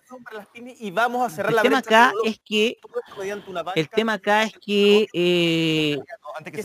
[0.78, 2.76] y vamos a cerrar El la tema acá es que
[3.74, 5.98] el tema acá es que eh,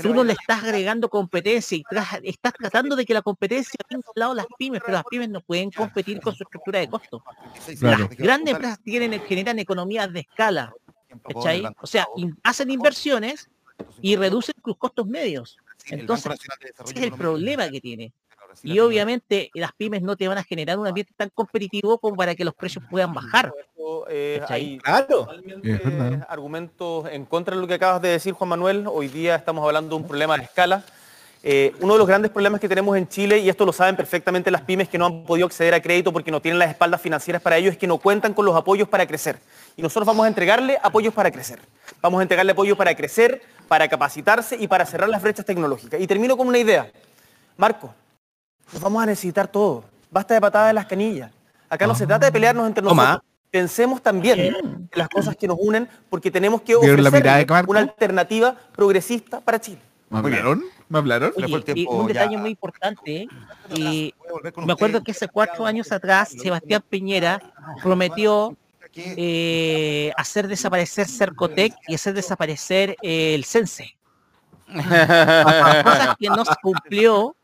[0.02, 4.04] tú no le estás agregando competencia y tras- estás tratando de que la competencia tenga
[4.06, 6.90] a un lado las pymes, pero las pymes no pueden competir con su estructura de
[6.90, 7.22] costos.
[7.80, 8.08] Claro.
[8.10, 10.74] Las grandes empresas tienen, generan economías de escala,
[11.28, 11.64] ¿cachai?
[11.82, 13.50] O sea, in- hacen inversiones
[14.02, 15.58] y reducen sus costos medios.
[15.88, 16.32] Entonces,
[16.86, 18.14] ese es el problema que tiene.
[18.62, 22.36] Y obviamente las pymes no te van a generar un ambiente tan competitivo como para
[22.36, 23.52] que los precios puedan bajar.
[24.10, 24.80] eh,
[25.64, 26.28] verdad.
[26.30, 28.86] argumentos en contra de lo que acabas de decir, Juan Manuel.
[28.88, 30.84] Hoy día estamos hablando de un problema de escala.
[31.45, 34.50] Eh, uno de los grandes problemas que tenemos en Chile, y esto lo saben perfectamente
[34.50, 37.42] las pymes que no han podido acceder a crédito porque no tienen las espaldas financieras
[37.42, 39.40] para ello, es que no cuentan con los apoyos para crecer.
[39.76, 41.60] Y nosotros vamos a entregarle apoyos para crecer.
[42.02, 46.00] Vamos a entregarle apoyo para crecer, para capacitarse y para cerrar las brechas tecnológicas.
[46.00, 46.92] Y termino con una idea.
[47.58, 47.93] Marco,
[48.72, 49.83] nos vamos a necesitar todo.
[50.11, 51.32] Basta de patadas de las canillas.
[51.69, 53.03] Acá no se trata de pelearnos entre Toma.
[53.03, 53.30] nosotros.
[53.50, 57.43] Pensemos también en las cosas que nos unen porque tenemos que ¿Vieron la mirada de
[57.43, 59.80] ofrecer una alternativa progresista para Chile.
[60.09, 60.64] ¿Me hablaron?
[60.90, 61.33] ¿Me hablaron?
[61.35, 63.27] Oye, y un detalle muy importante,
[63.75, 64.11] eh,
[64.58, 67.42] me acuerdo que hace cuatro años atrás Sebastián Piñera
[67.82, 68.56] prometió
[68.96, 73.96] eh, hacer desaparecer Cercotec y hacer desaparecer eh, el Sense.
[74.68, 77.36] Cosa que no se cumplió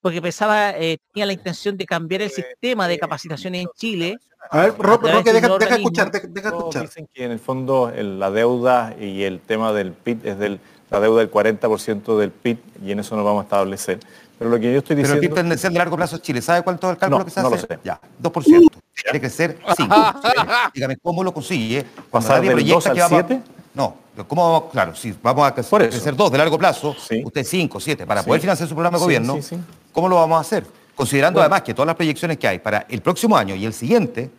[0.00, 4.16] porque pensaba, eh, tenía la intención de cambiar el sistema de capacitación en Chile.
[4.50, 6.82] A ver, Ro- a deja, deja escuchar, deja, deja escuchar.
[6.82, 10.60] Dicen que en el fondo el- la deuda y el tema del PIB es del,
[10.90, 13.98] la deuda del 40% del PIB y en eso nos vamos a establecer.
[14.38, 15.20] Pero lo que yo estoy Pero el diciendo...
[15.20, 17.40] PIB tendencial de largo plazo en Chile, ¿sabe cuánto es el cálculo No, que se
[17.40, 17.56] no hace?
[17.56, 17.78] lo sé.
[17.84, 18.68] Ya, 2%.
[19.04, 19.94] Tiene que ser 5.
[20.74, 21.84] Dígame, ¿cómo lo consigue?
[22.10, 23.42] Cuando ¿Pasar nadie proyecta 2 al que vamos a- 7?
[23.74, 23.94] No,
[24.26, 24.70] ¿cómo vamos?
[24.72, 25.90] Claro, si vamos a Por eso.
[25.90, 28.26] crecer 2 de largo plazo, usted 5, 7, para Sí.
[28.26, 29.56] poder financiar su programa de Sí, gobierno, sí, sí.
[29.92, 30.66] ¿cómo lo vamos a hacer?
[30.94, 31.44] Considerando Bueno.
[31.52, 34.30] además que todas las proyecciones que hay para el próximo año y el siguiente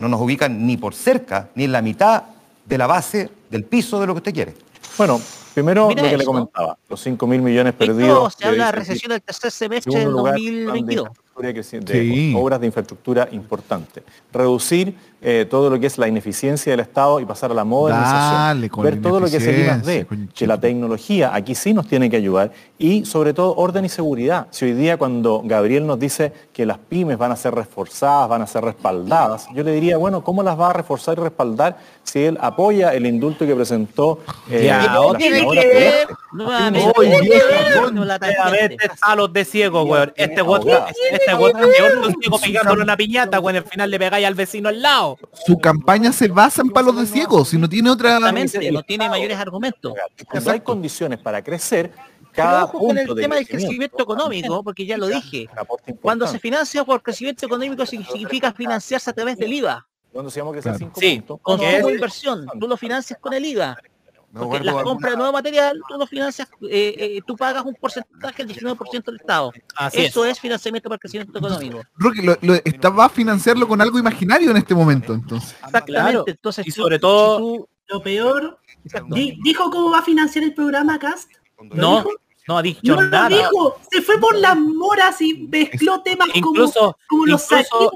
[0.00, 2.22] no nos ubican ni por cerca ni en la mitad
[2.64, 4.54] de la base del piso de lo que usted quiere.
[4.98, 5.20] Bueno,
[5.54, 6.30] primero Mira lo que le eso.
[6.32, 8.32] comentaba, los 5 mil millones Esto perdidos.
[8.34, 11.08] se que habla de recesión del tercer semestre del lugar, plan de 2022.
[11.48, 12.34] Infraestructura de Sí.
[12.36, 14.02] obras de infraestructura importante.
[14.32, 18.32] Reducir eh, todo lo que es la ineficiencia del Estado y pasar a la modernización.
[18.32, 21.74] Dale con Ver la todo lo que es el I+D, que la tecnología aquí sí
[21.74, 24.46] nos tiene que ayudar y sobre todo orden y seguridad.
[24.50, 28.40] Si hoy día cuando Gabriel nos dice que las pymes van a ser reforzadas, van
[28.40, 32.24] a ser respaldadas, yo le diría, bueno, ¿cómo las va a reforzar y respaldar si
[32.24, 34.20] él apoya el indulto que presentó
[34.50, 36.08] eh, Ya, que ver.
[36.32, 36.90] Nuevamente,
[38.88, 40.12] a salos de ciego, weón.
[40.16, 40.42] Este
[41.36, 43.56] weón, weón es peor que un ciego pegándole una piñata, weón.
[43.56, 45.18] Al final le pegáis al vecino al lado.
[45.46, 48.16] Su campaña se basa en palos de ciego, si no tiene otra...
[48.16, 49.94] Exactamente, no tiene mayores argumentos.
[50.30, 54.02] Cuando hay condiciones para crecer, Pero cada ojo con el punto de tema del crecimiento
[54.02, 55.48] económico, porque ya lo dije.
[56.00, 59.86] Cuando se financia por crecimiento económico significa financiarse a través del IVA.
[60.12, 60.78] Cuando se llama crecer Claro.
[60.78, 61.40] 5 Sí, puntos.
[61.42, 63.76] Consumo e inversión, tú lo financias con el IVA.
[64.32, 67.74] Porque la alguna- compra de nuevo material, tú lo financias, eh, eh, tú pagas un
[67.74, 69.52] porcentaje, el 19% del Estado.
[69.76, 70.38] Así Eso es.
[70.38, 71.80] financiamiento por crecimiento económico.
[71.96, 75.50] Roque, lo, lo- está- va a financiarlo con algo imaginario en este momento, entonces.
[75.52, 75.92] Exactamente.
[75.92, 76.24] Claro.
[76.26, 78.56] Entonces, Y tú- sobre todo- si tú- Lo peor,
[79.08, 81.28] di- dijo cómo va a financiar el programa Cast.
[81.72, 82.04] No,
[82.46, 83.28] no ha dicho No lo nada.
[83.28, 87.92] dijo, se fue por las moras y mezcló temas Incluso, como, como los incluso, saqueos.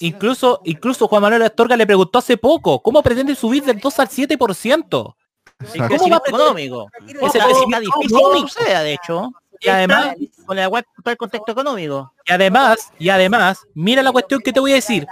[0.00, 4.08] incluso, incluso Juan Manuel Astorga le preguntó hace poco, ¿cómo pretende subir del 2 al
[4.10, 5.16] 7%?
[5.60, 5.96] El Exacto.
[5.96, 6.90] ¿Cómo va a crecimiento económico.
[7.06, 9.32] Ese crecimiento difícil que suceda, de hecho.
[9.60, 10.14] Y además,
[10.46, 12.12] con la web el contexto económico.
[12.24, 15.06] y además, y además, mira la cuestión que te voy a decir.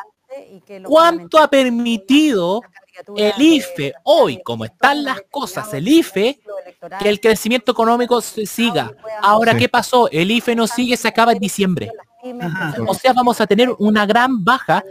[0.85, 2.61] ¿Cuánto ha permitido
[3.17, 6.39] el IFE hoy, como están las cosas, el IFE,
[7.01, 8.93] que el crecimiento económico se siga?
[9.23, 9.57] Ahora.
[9.57, 10.09] ¿qué pasó?
[10.11, 11.91] El IFE no sigue, se acaba en diciembre.
[12.41, 12.75] Ajá.
[12.87, 14.85] O sea, vamos a tener una gran baja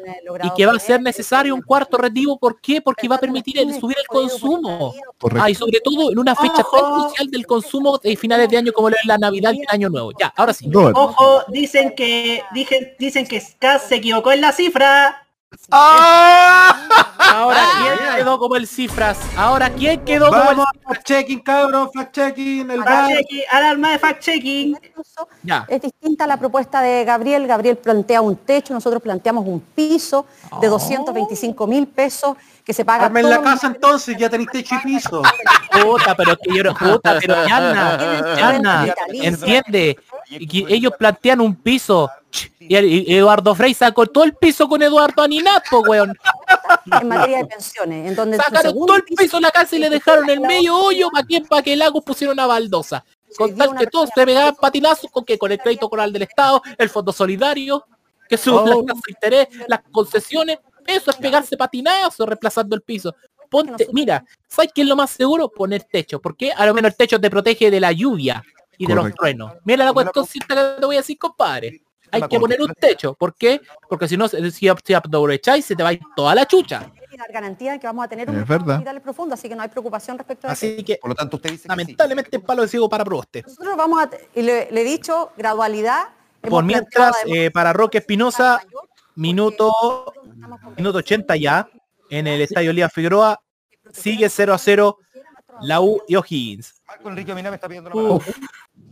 [0.44, 2.38] y que va a ser necesario un cuarto retiro.
[2.38, 2.82] ¿Por qué?
[2.82, 4.94] Porque va a permitir el subir el consumo.
[5.40, 8.72] Ah, y sobre todo en una fecha tan crucial del consumo de finales de año
[8.74, 10.12] como lo es la Navidad y el Año Nuevo.
[10.20, 10.70] Ya, ahora sí.
[10.74, 15.25] Ojo, dicen que dicen, dicen que Cast se equivocó en la cifra.
[17.18, 19.18] Ahora, ¿quién quedó como el cifras?
[19.38, 23.08] Ahora, ¿quién quedó como el Vamos, fact checking, cabrón, fact checking, el Fact bar.
[23.10, 24.78] checking, alarma de fact checking.
[25.44, 25.66] Ya.
[25.68, 27.48] Es distinta la propuesta de Gabriel.
[27.48, 30.26] Gabriel plantea un techo, nosotros planteamos un piso
[30.62, 34.80] de 225 mil pesos que se paga Armen la casa entonces, ya tenéis techo y
[34.80, 35.22] piso.
[35.72, 39.98] Puta, pero que yo no, puta, pero Yana, Yana, entiende,
[40.30, 42.10] y que ellos plantean un piso
[42.60, 46.18] y, Eduardo Frey sacó todo el piso con Eduardo Aninato, weón.
[47.00, 49.90] En materia de pensiones, en donde Sacaron todo el piso de la casa y le
[49.90, 53.06] dejaron el medio hoyo para que para que el lago pusiera una baldosa.
[53.38, 56.62] Con tal que todos se pegaban patinazos con que con el crédito coral del Estado,
[56.78, 57.86] el fondo solidario,
[58.30, 63.16] que suben las tasas de interés, las concesiones, eso es pegarse patinazos reemplazando el piso.
[63.50, 65.50] Ponte, mira, ¿sabes qué es lo más seguro?
[65.50, 66.20] Poner techo.
[66.20, 68.44] porque A lo menos el techo te protege de la lluvia
[68.78, 69.54] y de los truenos.
[69.64, 71.82] Mira la cuestión cierta que te voy a decir, compadre.
[72.12, 73.14] Hay que poner un techo.
[73.14, 73.62] ¿Por qué?
[73.90, 76.92] Porque si no, si, aprovecháis, se te va a ir toda la chucha.
[77.18, 80.18] dar garantía de que vamos a tener un hospital profundo, así que no hay preocupación
[80.18, 80.66] respecto a eso.
[80.66, 83.44] Así que, por lo tanto, usted dice lamentablemente, palo de ciego para Proboste.
[83.44, 86.10] Nosotros vamos a, y le, le he dicho, gradualidad.
[86.42, 88.62] Por mientras, eh, para Roque Espinosa,
[89.16, 90.14] minuto,
[90.78, 91.68] minuto 80 ya,
[92.10, 93.42] en el Estadio Lía Figueroa,
[93.92, 94.98] sigue 0 a 0
[95.62, 96.82] la U y O'Higgins.
[96.88, 98.20] Marco Enrique Mina me está pidiendo la.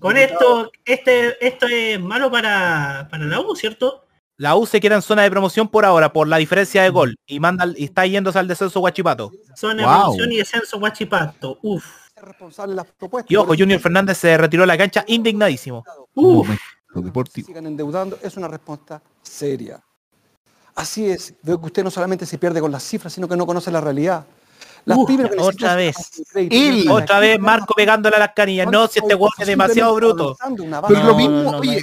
[0.03, 4.03] Con esto, este, esto es malo para, para la U, ¿cierto?
[4.35, 7.15] La U se queda en zona de promoción por ahora, por la diferencia de gol,
[7.25, 9.31] y manda al- y está yéndose al descenso Guachipato.
[9.55, 9.93] Zona de Wow.
[10.01, 11.57] promoción y descenso Guachipato.
[11.61, 11.85] Uf.
[13.29, 15.85] Y ojo, Junior Fernández se retiró de la cancha indignadísimo.
[17.45, 19.81] sigan endeudando, es una respuesta seria.
[20.75, 23.45] Así es, veo que usted no solamente se pierde con las cifras, sino que no
[23.45, 24.25] conoce la realidad.
[24.85, 25.95] Las Uf, pymes lo que otra vez.
[26.89, 28.67] otra vez Marco pegándole a las canillas.
[28.69, 30.37] No, si este huevo es demasiado bruto.
[30.87, 31.81] Pero lo mismo, oye,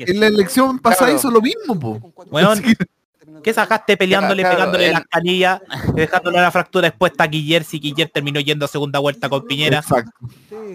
[0.00, 2.12] en, la, elección pasada hizo lo mismo, po.
[3.42, 5.60] ¿qué sacaste peleándole, Claro, pegándole el- las canillas,
[5.94, 9.46] y dejándole la fractura expuesta a Guiller si Guiller terminó yendo a segunda vuelta con
[9.46, 9.84] Piñera?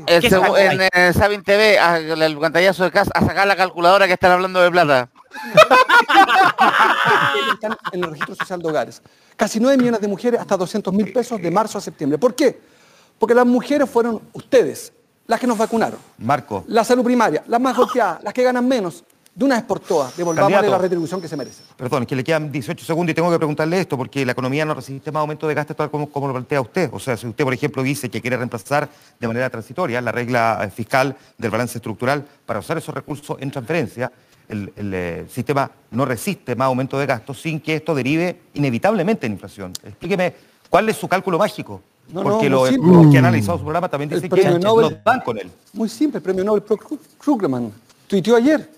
[0.08, 3.46] El ¿Qué segu- sacó en eh, Sabin TV, a- el pantallazo de casa, a sacar
[3.48, 5.10] la calculadora que están hablando de plata.
[7.54, 9.02] están en el registro social de hogares.
[9.35, 12.18] Casi 9 millones de mujeres, hasta 200 mil pesos de marzo a septiembre.
[12.18, 12.60] ¿Por qué?
[13.18, 14.93] Porque las mujeres fueron ustedes
[15.27, 16.00] las que nos vacunaron.
[16.18, 16.64] Marco.
[16.68, 19.03] La salud primaria, las más golpeadas, las que ganan menos.
[19.34, 21.64] De una vez por todas, devolvámosle la retribución que se merece.
[21.77, 24.66] Perdón, es que le quedan 18 segundos y tengo que preguntarle esto, porque la economía
[24.66, 26.90] no resiste más aumento de gastos tal como, como lo plantea usted.
[26.92, 30.60] O sea, si usted, por ejemplo, dice que quiere reemplazar de manera transitoria la regla
[30.61, 34.11] eh, fiscal del balance estructural para usar esos recursos en transferencia,
[34.52, 39.26] el, el, eh, sistema no resiste más aumento de gastos sin que esto derive inevitablemente
[39.26, 39.74] en inflación.
[39.84, 40.34] Explíqueme,
[40.70, 41.82] ¿cuál es su cálculo mágico?
[42.12, 44.76] No, porque no, los los que han analizado su programa también dicen que premio no
[44.76, 45.50] Nobel- van con él.
[45.74, 46.64] Muy simple, el premio Nobel
[47.18, 47.72] Krugman
[48.08, 48.70] tuiteó ayer.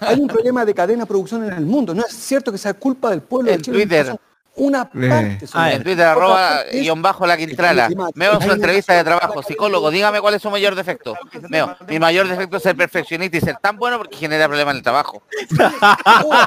[0.00, 1.94] Hay un problema de cadena de producción en el mundo.
[1.94, 3.76] No es cierto que sea culpa del pueblo de En Chile.
[3.78, 4.16] Twitter.
[4.56, 5.40] Una parte.
[5.52, 7.88] Ah, en Twitter, arroba guion bajo la quintrala.
[8.14, 9.42] Meo en su entrevista de trabajo.
[9.42, 11.16] Psicólogo, dígame cuál es su mayor defecto.
[11.48, 14.76] Meo, mi mayor defecto es ser perfeccionista y ser tan bueno porque genera problemas en
[14.78, 15.22] el trabajo.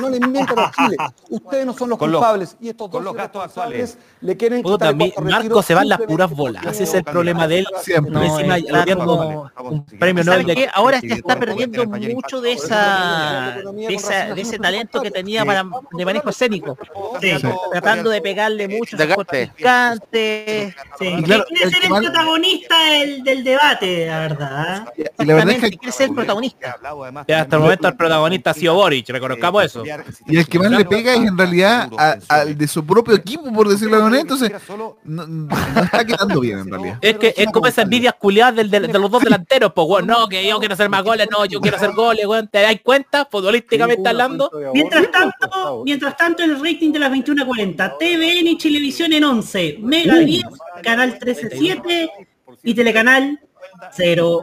[0.00, 0.96] No le mientan a Chile.
[1.28, 2.56] Ustedes no son los Con los- culpables.
[2.60, 6.30] y estos con dos los gastos irresponsables le quieren quitar Marco se van las puras
[6.30, 6.64] bolas.
[6.66, 7.66] Ese es el problema de él.
[7.82, 8.12] Siempre.
[8.12, 10.70] No, encima, No, un premio ¿Sabe Nobel de-?
[10.74, 15.64] Ahora se está perdiendo mucho de esa, de esa- de ese talento que tenía para
[16.00, 16.76] de manejo escénico.
[17.20, 17.32] Sí.
[17.72, 18.98] Tratando de pegarle mucho a.
[20.98, 21.22] Sí.
[21.24, 24.92] Claro, quiere el ser el protagonista del, del debate, la verdad.
[24.96, 26.76] Y la verdad es que quiere ser el protagonista.
[27.28, 29.84] Ya hasta el momento el protagonista ha sido Boric, reconozcamos eso.
[30.26, 31.90] Y el que más le pega es en realidad
[32.28, 34.22] al de su propio equipo, por decirlo de manera.
[34.22, 34.50] Entonces,
[35.04, 35.48] no, no
[35.84, 36.98] está quedando bien en realidad.
[37.00, 40.06] Es que es como esa envidia culiada del, del- de los dos delanteros, pues weón,
[40.06, 42.76] no, que yo quiero hacer más goles, no, yo quiero hacer goles, weón, ¿te das
[42.82, 43.26] cuenta?
[43.30, 44.50] Futbolísticamente hablando.
[44.72, 50.18] Mientras tanto, mientras tanto, el rating de las 21.40, TVN y Televisión en 11, Mega
[50.18, 50.44] 10,
[50.84, 52.10] Canal 13.7
[52.62, 53.40] y Telecanal
[53.92, 54.42] 0.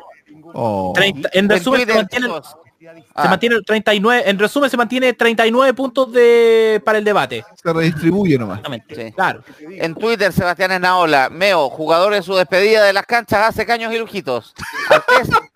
[0.53, 0.91] Oh.
[0.93, 2.57] 30 en resumen, se Twitter, mantiene, chicos.
[2.79, 3.39] se Ah.
[3.39, 7.45] 39, en resumen se mantiene 39 puntos de para el debate.
[7.63, 8.61] Se redistribuye nomás.
[8.93, 9.11] Sí.
[9.13, 9.41] Claro.
[9.59, 13.97] En Twitter, Sebastián Enaola, Meo, jugador en su despedida de las canchas hace caños y
[13.97, 14.53] lujitos.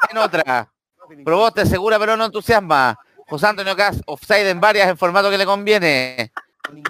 [0.10, 0.72] En otra.
[1.26, 2.98] Proboste segura pero no entusiasma.
[3.32, 6.34] José Antonio Cas, offside en varias en formato que le conviene.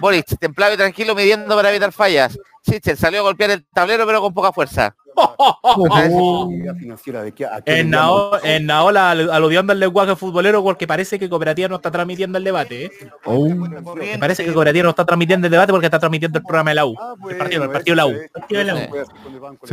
[0.00, 2.36] Boric, templado y tranquilo midiendo para evitar fallas.
[2.62, 4.96] Sichel salió a golpear el tablero pero con poca fuerza.
[6.78, 7.90] Financiera de qué- a qué le En?
[7.90, 12.38] Nao- en Naola al- aludiendo al lenguaje futbolero porque parece que Cooperativa no está transmitiendo
[12.38, 12.86] el debate.
[12.86, 12.90] ¿eh?
[13.24, 13.48] Oh.
[13.48, 16.74] Me parece que Cooperativa no está transmitiendo el debate porque está transmitiendo el programa de
[16.76, 16.96] la U.
[17.28, 18.10] El partido, el partido de la U.
[18.10, 19.66] El del banco.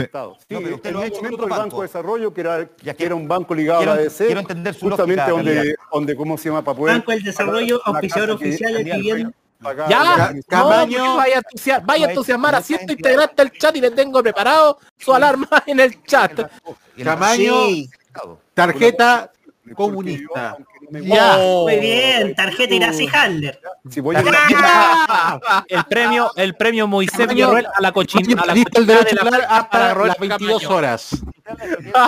[1.49, 4.25] Banco de Desarrollo, que era, Ya que era un banco ligado quiero- a la ADC,
[4.25, 6.63] quiero entender su justamente lógica, donde, donde, ¿cómo se llama?
[6.63, 11.15] Para poder Banco del Desarrollo, auspiciador oficial de Ya, la- no, Camaño.
[11.17, 14.79] vaya a entusiasmar, vaya a entusiasmar a cierto integrante del chat y le tengo preparado
[14.97, 16.49] su alarma en el chat.
[17.03, 17.53] Tamaño,
[18.53, 19.31] tarjeta
[19.75, 20.55] comunista.
[20.91, 21.37] Ya.
[21.37, 23.59] Muy bien, tarjeta Iracy Handler.
[23.89, 24.23] Si voy a
[25.67, 29.21] El premio, el premio Moisés Villarroel a la cochina, a la Lista el derecho de
[29.21, 30.77] a hablar para hasta Roberto las 22 Camaño.
[30.77, 31.09] horas.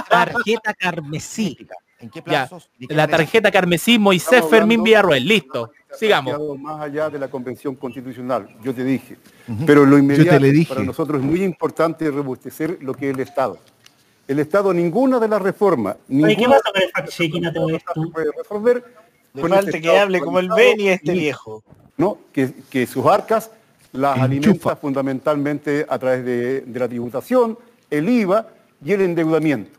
[0.10, 1.58] Tarjeta carmesí.
[2.00, 2.70] ¿En qué Ya, plazos?
[2.80, 5.24] ¿De qué la tarjeta carmesí Moisés Fermín Villarroel.
[5.28, 5.72] Listo.
[5.98, 6.60] Sigamos.
[6.60, 9.18] Más allá de la Convención Constitucional, yo te dije.
[9.66, 10.74] Pero lo inmediato le dije.
[10.74, 13.58] para nosotros es muy importante robustecer lo que es el Estado.
[14.28, 17.70] El Estado, ninguna de las reformas, Oye, ¿qué ninguna pasa con el fact-checking a todo
[17.70, 17.94] esto?
[17.94, 18.84] se puede resolver
[19.34, 21.64] Le falta este que hable como el Beni este viejo.
[21.98, 22.18] ¿no?
[22.32, 23.52] que, que sus arcas
[23.92, 24.26] las Enchufa.
[24.26, 27.58] alimenta fundamentalmente a través de, de la tributación,
[27.90, 28.48] el IVA
[28.84, 29.78] y el endeudamiento.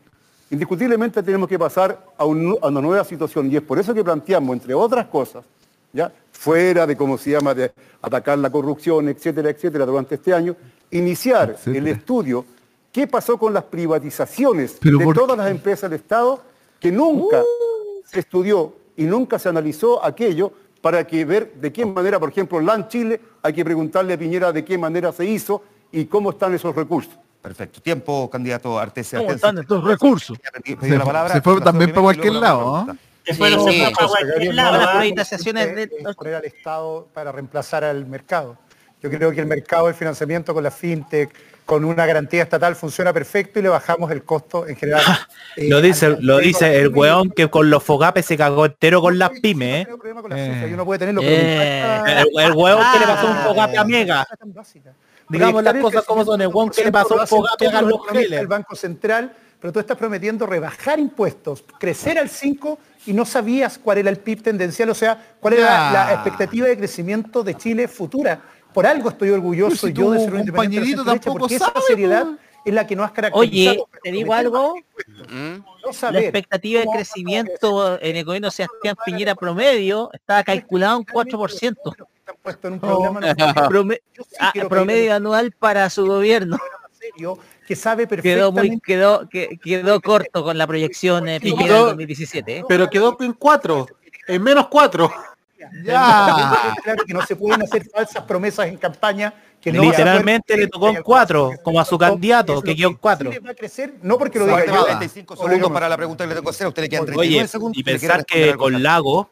[0.51, 3.91] Indiscutiblemente tenemos que pasar a, un nu- a una nueva situación y es por eso
[3.93, 5.43] que planteamos, entre otras cosas,
[5.93, 10.55] ya fuera de cómo se llama, de atacar la corrupción, etcétera, etcétera, durante este año,
[10.91, 12.45] iniciar el estudio
[12.91, 16.41] qué pasó con las privatizaciones Pero de ¿por todas las empresas del Estado
[16.79, 17.41] que nunca
[18.05, 22.59] se estudió y nunca se analizó aquello para que ver de qué manera, por ejemplo,
[22.59, 26.53] LAN Chile, hay que preguntarle a Piñera de qué manera se hizo y cómo están
[26.53, 27.13] esos recursos.
[27.41, 27.81] Perfecto.
[27.81, 29.19] Tiempo, candidato Artesia.
[29.19, 30.37] ¿Cómo están estos recursos?
[30.65, 31.33] Se la fue- palabra.
[31.33, 32.87] se fue Ignacio también para cualquier lado.
[33.25, 34.53] Se fue, se.
[34.53, 34.99] Las ¿ah?
[34.99, 35.87] priorizaciones de...
[36.15, 38.57] poner al Estado para reemplazar al mercado.
[39.01, 41.29] Yo creo que el mercado del financiamiento con la fintech,
[41.65, 45.03] con una garantía estatal, funciona perfecto y le bajamos el costo en general.
[45.55, 49.19] Eh, Lo dice, lo dice el weón que con los fogapes se cagó entero con
[49.19, 49.87] las pymes, ¿eh?
[49.87, 53.05] con la cifra, y uno puede tenerlo, pero Eh, nunca- el, el weón que le
[53.05, 54.27] pasó un fogape a Mega.
[55.29, 57.81] Digamos las el cosas como son, el weón que le pasó un hacen fogape a
[57.83, 63.25] los del Banco Central, pero tú estás prometiendo rebajar impuestos, crecer al 5 y no
[63.25, 65.91] sabías cuál era el PIB tendencial, o sea, cuál era Ya.
[65.91, 68.41] la expectativa de crecimiento de Chile futura.
[68.73, 71.81] Por algo estoy orgulloso si yo de ser un la compañerito tampoco porque esa sabe,
[71.87, 72.27] seriedad
[72.65, 73.83] es la que nos has caracterizado.
[73.83, 74.73] Oye, te digo algo.
[75.29, 80.97] No La saber expectativa de crecimiento en el gobierno de Sebastián Piñera promedio estaba calculado
[80.99, 81.75] en 4%.
[82.15, 86.57] están puestos en un problema no sí ah, promedio anual para su gobierno.
[86.93, 91.63] serio que sabe Quedó muy perfectamente quedó que- quedó corto con la proyección eh, Piñera
[91.67, 92.57] quedó- en 2017.
[92.57, 92.63] ¿eh?
[92.67, 93.87] Pero quedó en cuatro,
[94.27, 95.11] en menos cuatro.
[95.83, 96.73] Ya.
[96.83, 99.33] Claro que no se pueden hacer falsas promesas en campaña.
[99.61, 103.31] Que no Literalmente le tocó en cuatro, como a su candidato, que quedó en cuatro.
[103.45, 104.81] va a crecer, no porque lo diga Faltan yo.
[104.81, 106.65] 45 segundos para la pregunta que le tengo que hacer.
[106.65, 107.77] A usted le quedan 39 Oye, segundos.
[107.77, 109.29] y pensar que con Lago,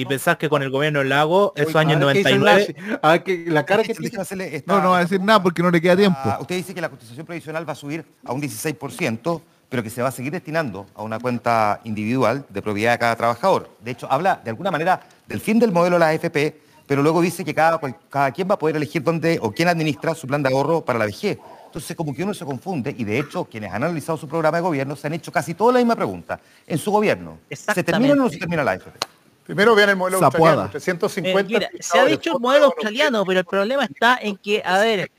[0.00, 2.62] y pensar que con el gobierno del Lago, esos años A ver qué dice 99,
[2.62, 2.98] Ignacio.
[3.02, 4.64] A ver que la cara que tiene.
[4.64, 6.18] No, no va a decir nada porque no le queda tiempo.
[6.24, 9.90] Ah, usted dice que la cotización previsional va a subir a un 16%, pero que
[9.90, 13.68] se va a seguir destinando a una cuenta individual de propiedad de cada trabajador.
[13.84, 17.20] De hecho, habla de alguna manera del fin del modelo de las AFP, pero luego
[17.20, 20.42] dice que cada, cada quien va a poder elegir dónde o quién administra su plan
[20.42, 21.38] de ahorro para la vejez.
[21.66, 24.62] Entonces, como que uno se confunde, y de hecho, quienes han analizado su programa de
[24.62, 26.40] gobierno se han hecho casi toda la misma pregunta.
[26.66, 29.09] En su gobierno, ¿se termina o no se termina la AFP?
[29.50, 30.62] Primero vean el modelo Zapuada.
[30.64, 34.36] australiano, 350 Eh, mira, se ha dicho el modelo australiano, pero el problema está en
[34.36, 35.10] que, a ver,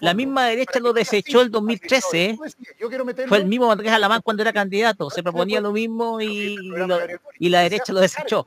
[0.00, 2.24] la misma derecha lo desechó el 2013.
[2.30, 2.38] ¿eh?
[2.80, 5.10] Yo quiero meterlo Fue el mismo Andrés Alamán cuando era candidato.
[5.10, 6.98] Se proponía lo mismo y, lo-
[7.38, 8.46] y la derecha lo desechó.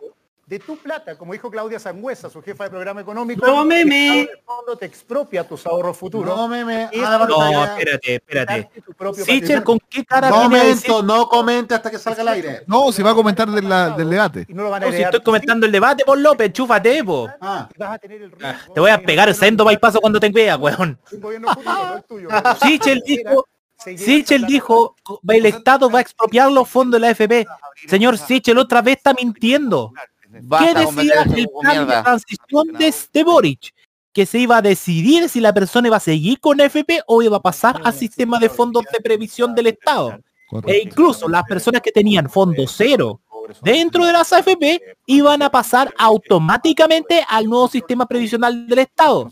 [0.52, 3.48] De tu plata, como dijo Claudia Sangüesa, su jefa de programa económico.
[3.48, 4.24] No, meme.
[4.24, 6.36] el el fondo te expropia tus ahorros futuros.
[6.36, 6.90] No, meme.
[7.06, 8.70] Ah, no, espérate, espérate.
[8.98, 9.64] patrimonio.
[9.64, 10.44] ¿con qué cara decir?
[10.44, 12.64] Momento, no comente hasta que salga al aire.
[12.68, 14.46] No, se va a comentar de la- del debate.
[14.50, 17.30] Y no lo van a No, si estoy comentando el debate, por López, chúfate, po.
[17.40, 20.28] Ah, y vas a tener el riesgo Te voy a pegar sendo bypasso cuando te
[20.28, 21.00] vea, weón.
[21.14, 22.58] no el.
[22.62, 23.48] Sichel dijo,
[23.78, 24.98] Sichel dijo,
[25.30, 27.48] el Estado va a expropiar los fondos de la AFP.
[27.88, 29.94] Señor Sichel, otra vez está mintiendo.
[30.32, 33.74] ¿Qué decía el plan de transición de, de Boric?
[34.14, 37.38] Que se iba a decidir si la persona iba a seguir con FP o iba
[37.38, 40.20] a pasar al sistema de fondos de previsión del Estado.
[40.66, 43.22] E incluso las personas que tenían fondo cero
[43.64, 49.32] dentro de las AFP iban a pasar automáticamente al nuevo sistema previsional del Estado.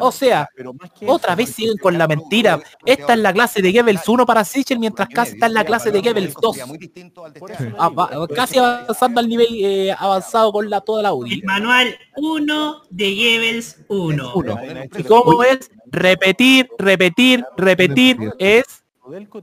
[0.00, 0.48] O sea,
[1.06, 2.60] otra vez siguen con la mentira.
[2.84, 5.90] Esta es la clase de Goebbels 1 para Sichel, mientras casi está en la clase
[5.90, 6.58] de Goebbels 2.
[7.78, 11.34] Ah, casi avanzando al nivel eh, avanzado con la toda la UDI.
[11.34, 14.32] El manual 1 de Goebbels 1.
[14.34, 14.58] Uno.
[14.96, 15.70] ¿Y cómo es?
[15.86, 18.82] Repetir, repetir, repetir es...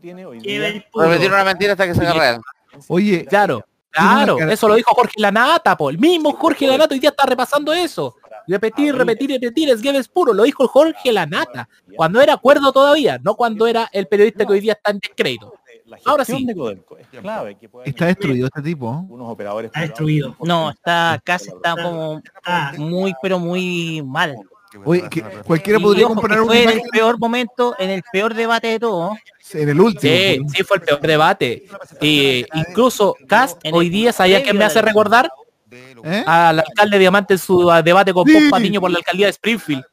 [0.02, 0.84] Tiene hoy día...
[0.94, 2.42] Repetir una mentira hasta que se real.
[2.88, 5.90] Oye, Claro, claro, eso lo dijo Jorge Lanata, po.
[5.90, 8.16] El mismo Jorge Lanata hoy día está repasando eso.
[8.48, 13.36] Repetir, repetir, repetir, es Goebbels puro, lo dijo Jorge Lanata, cuando era acuerdo todavía, no
[13.36, 15.54] cuando era el periodista que hoy día está en descrédito.
[15.86, 16.46] La Ahora sí.
[16.46, 19.06] de Codelco es clave que pueda está destruido este tipo.
[19.10, 20.38] unos operadores Está destruido.
[20.40, 24.38] No, está casi está como Ah, muy pero muy mal.
[24.86, 28.68] Oye, que cualquiera podría ojo, una fue en el peor momento, en el peor debate
[28.68, 29.18] de todo.
[29.54, 30.14] en el último.
[30.14, 31.66] Sí, sí fue el peor debate.
[32.00, 35.30] Y incluso Cast hoy día, ¿sabía que me hace recordar?
[35.72, 36.24] ¿Eh?
[36.26, 38.34] Al alcalde Diamante en su ah, debate con Sí.
[38.34, 39.84] Pop Patiño por la alcaldía de Springfield.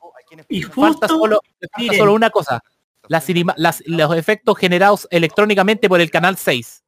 [0.49, 1.41] y Falta solo,
[1.77, 2.61] falta solo una cosa.
[3.09, 3.25] las
[3.57, 6.83] las- los efectos generados electrónicamente por el canal 6.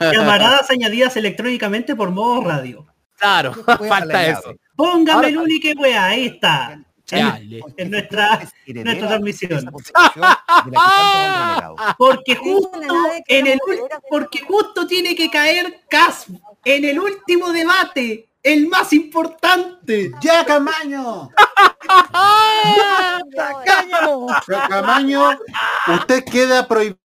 [0.00, 2.86] Llamaradas añadidas electrónicamente por modo radio.
[3.18, 4.54] Claro, falta eso.
[4.76, 6.72] Póngame el único que wea, ahí está.
[6.72, 7.60] En, Chale.
[7.76, 9.68] en nuestra, nuestra transmisión.
[11.98, 12.80] Porque justo
[13.26, 13.58] en el
[14.08, 16.26] porque justo tiene que caer Cas
[16.64, 20.12] en el último debate, el más importante.
[20.22, 21.30] ¡Ya, Camaño!
[24.46, 25.30] Pero, Camaño,
[25.98, 26.98] usted queda prohibido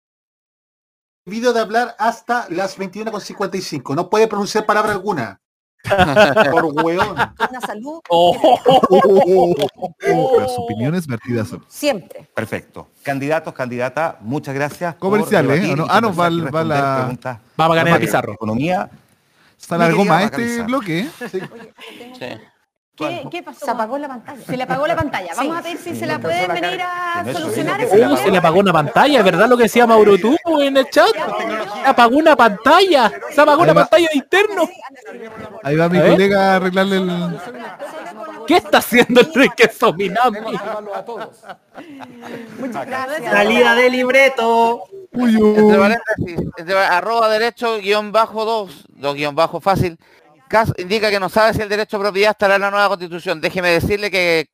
[1.53, 3.95] de hablar hasta las 21.55.
[3.95, 5.39] No puede pronunciar palabra alguna.
[6.51, 7.11] Por hueón.
[7.15, 7.99] Una salud
[10.39, 11.63] Las opiniones vertidas son.
[11.67, 12.27] siempre.
[12.33, 12.87] Perfecto.
[13.03, 14.95] Candidatos, candidata, muchas gracias.
[14.95, 17.15] Comerciales, y Ah, no, va- va la-
[17.59, 18.33] Va a ganar Pizarro.
[18.33, 18.89] Economía.
[19.67, 21.07] Se alargó más este bloque.
[22.19, 22.41] ¿eh?
[22.95, 23.65] ¿Qué, qué pasó?
[23.65, 24.41] Se apagó la pantalla.
[24.45, 25.33] Se le apagó la pantalla.
[25.35, 28.71] Vamos a ver si se la pueden venir a solucionar eso, se le apagó una
[28.71, 31.09] pantalla, ¿es verdad lo que decía Mauro tú en el chat?
[31.11, 34.69] Se apagó una pantalla, se apagó una pantalla de interno.
[35.63, 36.11] Ahí va mi ver.
[36.11, 37.39] colega a arreglarle el.
[38.47, 40.39] ¿Qué está haciendo Enrique Sominami?
[42.59, 43.31] Muchas gracias.
[43.31, 44.83] Salida de libreto.
[45.13, 49.97] Uy, Entre paréntesis, entre arroba derecho guion bajo dos, dos guion bajo fácil.
[50.47, 53.41] Cas indica que no sabe si el derecho de propiedad estará en la nueva constitución.
[53.41, 54.49] Déjeme decirle que,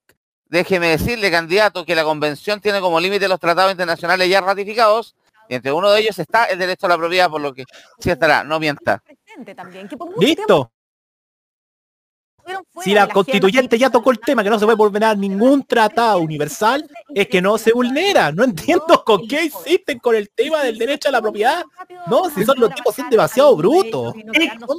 [0.45, 5.15] déjeme decirle, candidato, que la convención tiene como límite los tratados internacionales ya ratificados,
[5.49, 7.65] y entre uno de ellos está el derecho a la propiedad, por lo que
[7.99, 8.99] sí estará, no mienta.
[8.99, 10.71] Presente también, que por mucho tiempo Listo.
[12.83, 16.19] Si de la constituyente ya tocó el tema que no se puede vulnerar ningún tratado
[16.19, 18.31] universal, es que no se vulnera.
[18.31, 21.63] No entiendo con qué insisten con el tema del derecho a la propiedad.
[22.07, 24.13] No, si son los tipos son demasiado brutos.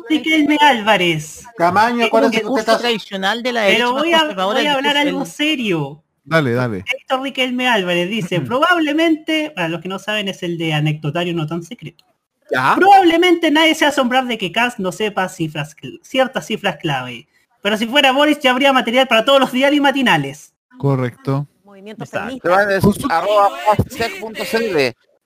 [0.09, 1.44] Riquelme Álvarez.
[1.57, 4.70] Camaño, acuérdense que usted discurso tradicional de la derecha Pero voy a, conservadora voy a
[4.70, 6.02] es hablar el- algo serio.
[6.25, 6.84] Dale, dale.
[6.86, 11.47] Héctor Riquelme Álvarez dice, probablemente, para los que no saben, es el de anecdotario no
[11.47, 12.05] tan secreto.
[12.51, 12.75] ¿Ya?
[12.76, 17.26] Probablemente nadie se asombrar de que Kass no sepa cifras, ciertas cifras clave.
[17.62, 20.52] Pero si fuera Boris ya habría material para todos los diarios y matinales.
[20.78, 21.47] Correcto.
[21.65, 22.05] Movimiento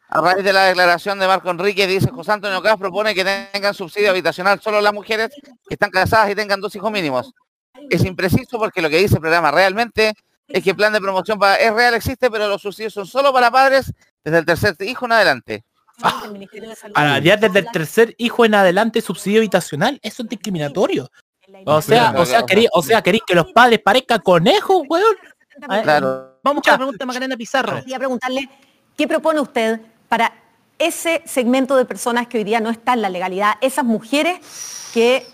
[0.08, 3.74] a raíz de la declaración de Marco Enrique, dice José Antonio Cas propone que tengan
[3.74, 5.30] subsidio habitacional solo las mujeres
[5.68, 7.32] que están casadas y tengan dos hijos mínimos.
[7.90, 10.14] Es impreciso porque lo que dice el programa realmente
[10.46, 13.32] es que el plan de promoción para, es real, existe, pero los subsidios son solo
[13.32, 13.92] para padres
[14.22, 15.64] desde el tercer hijo en adelante.
[15.98, 16.38] Salud.
[16.94, 21.10] Para ya desde el tercer hijo en adelante subsidio habitacional, eso es discriminatorio.
[21.64, 25.16] O sea, o sea, querí, o sea, queréis que los padres parezcan conejos, weón.
[25.68, 26.38] A ver, Claro.
[26.42, 27.80] Vamos con la pregunta de Macarena Pizarro.
[27.80, 28.48] Quería preguntarle,
[28.96, 30.32] ¿qué propone usted para
[30.78, 34.38] ese segmento de personas que hoy día no está en la legalidad, esas mujeres
[34.92, 35.26] que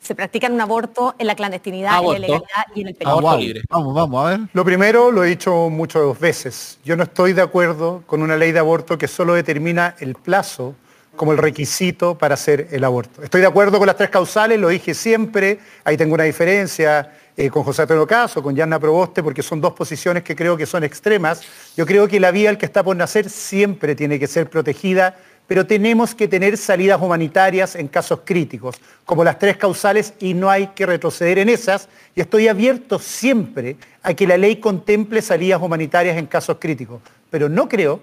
[0.00, 2.16] se practican un aborto en la clandestinidad, Aborto.
[2.16, 3.18] en la ilegalidad y en el peligro?
[3.18, 3.62] Aborto libre.
[3.70, 4.40] Vamos, vamos, a ver.
[4.52, 8.52] Lo primero, lo he dicho muchas veces, yo no estoy de acuerdo con una ley
[8.52, 10.74] de aborto que solo determina el plazo
[11.16, 13.22] como el requisito para hacer el aborto.
[13.22, 17.48] Estoy de acuerdo con las tres causales, lo dije siempre, ahí tengo una diferencia eh,
[17.48, 20.84] con José Antonio Caso, con Yanna Proboste, porque son dos posiciones que creo que son
[20.84, 21.42] extremas.
[21.76, 25.16] Yo creo que la vía al que está por nacer siempre tiene que ser protegida,
[25.46, 30.50] pero tenemos que tener salidas humanitarias en casos críticos, como las tres causales, y no
[30.50, 31.88] hay que retroceder en esas.
[32.14, 37.00] Y estoy abierto siempre a que la ley contemple salidas humanitarias en casos críticos,
[37.30, 38.02] pero no creo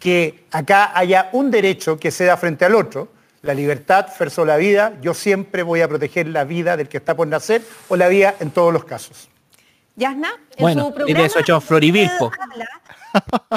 [0.00, 3.08] que acá haya un derecho que se da frente al otro.
[3.42, 7.14] La libertad versus la vida, yo siempre voy a proteger la vida del que está
[7.14, 9.29] por nacer o la vida en todos los casos.
[9.96, 12.30] Yasna, en Bueno, su y programa de eso hecho Florivil, usted po.
[12.40, 12.68] habla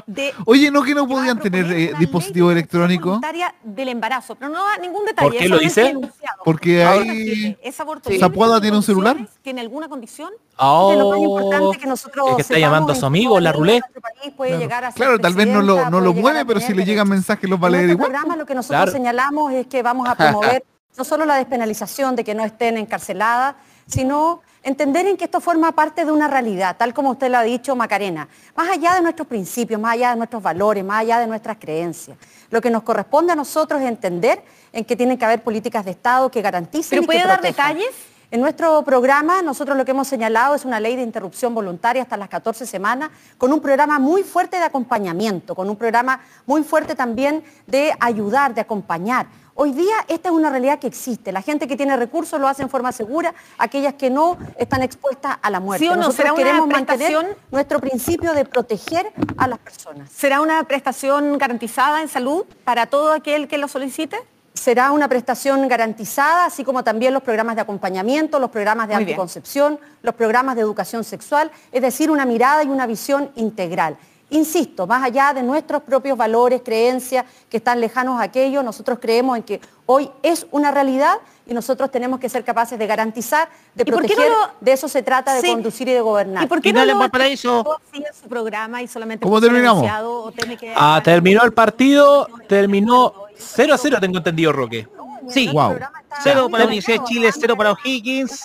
[0.07, 3.21] de Oye, ¿no que no podían tener eh, dispositivo electrónico?
[3.63, 5.29] del embarazo, pero no da ningún detalle.
[5.29, 5.95] ¿Por qué lo dice?
[6.43, 7.57] Porque Ahora, hay...
[7.61, 8.19] ¿Es libre?
[8.19, 9.15] ¿Zapuada tiene un celular?
[9.41, 10.31] ¿Tiene alguna condición?
[10.57, 13.51] Oh, Es lo más importante que nosotros el que está llamando a su amigo, la
[13.51, 13.81] niña de roulette.
[13.81, 16.45] nuestro país puede Claro, llegar a ser Claro, tal vez no lo, no lo mueve,
[16.45, 18.09] pero si le llegan mensajes los va a En leer igual.
[18.09, 18.91] programa lo que nosotros Claro.
[18.91, 20.63] señalamos es que vamos a promover
[20.97, 23.55] no solo la despenalización de que no estén encarceladas,
[23.87, 27.43] sino entender en que esto forma parte de una realidad, tal como usted lo ha
[27.43, 31.27] dicho, Macarena, más allá de nuestros principios, más allá de nuestros valores, más allá de
[31.27, 32.17] nuestras creencias.
[32.49, 35.91] Lo que nos corresponde a nosotros es entender en que tienen que haber políticas de
[35.91, 37.75] Estado que garanticen ¿Pero y que puede dar protejan.
[37.75, 38.13] detalles?
[38.33, 42.17] En nuestro programa, nosotros lo que hemos señalado es una ley de interrupción voluntaria hasta
[42.17, 46.95] las 14 semanas, con un programa muy fuerte de acompañamiento, con un programa muy fuerte
[46.95, 49.27] también de ayudar, de acompañar.
[49.55, 51.31] Hoy día esta es una realidad que existe.
[51.31, 55.37] La gente que tiene recursos lo hace en forma segura, aquellas que no están expuestas
[55.41, 55.85] a la muerte.
[55.85, 55.97] ¿Sí o no?
[56.07, 57.37] Nosotros ¿Será una queremos mantener prestación?
[57.51, 60.09] nuestro principio de proteger a las personas.
[60.11, 64.17] ¿Será una prestación garantizada en salud para todo aquel que lo solicite?
[64.55, 69.05] Será una prestación garantizada, así como también los programas de acompañamiento, los programas de Muy
[69.05, 69.13] bien.
[69.15, 73.97] anticoncepción, los programas de educación sexual, es decir, una mirada y una visión integral.
[74.33, 79.37] Insisto, más allá de nuestros propios valores, creencias que están lejanos a aquello, nosotros creemos
[79.37, 83.83] en que hoy es una realidad y nosotros tenemos que ser capaces de garantizar, de
[83.85, 85.47] ¿Y por qué proteger, no lo- de eso se trata, de Sí.
[85.51, 86.43] conducir y de gobernar.
[86.43, 87.63] ¿Y por qué Y no, no le lo va para eso.
[87.91, 89.79] sigue su programa y solamente ¿Cómo terminamos?
[89.79, 94.87] anunciado o tiene que- Ah, terminó el partido, terminó 0 a 0, tengo entendido, Roque.
[95.29, 95.49] Sí.
[95.51, 95.77] Wow.
[96.23, 98.43] Cero para Universidad de Chile, cero para O'Higgins.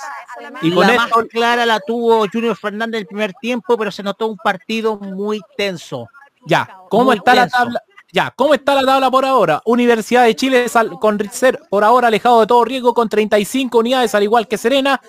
[0.62, 3.90] Y con la esto- más clara la tuvo Junior Fernández en el primer tiempo, pero
[3.90, 6.08] se notó un partido muy tenso.
[6.46, 7.82] Ya, ¿cómo Muy está la tabla?
[8.10, 9.60] Ya, ¿cómo está la tabla por ahora?
[9.66, 10.66] Universidad de Chile
[11.00, 15.00] con ser por ahora alejado de todo riesgo con 35 unidades, al igual que Serena.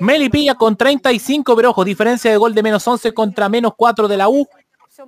[0.00, 4.16] Melipilla con 35, pero ojo, diferencia de gol de menos 11 contra menos 4 de
[4.16, 4.46] la U.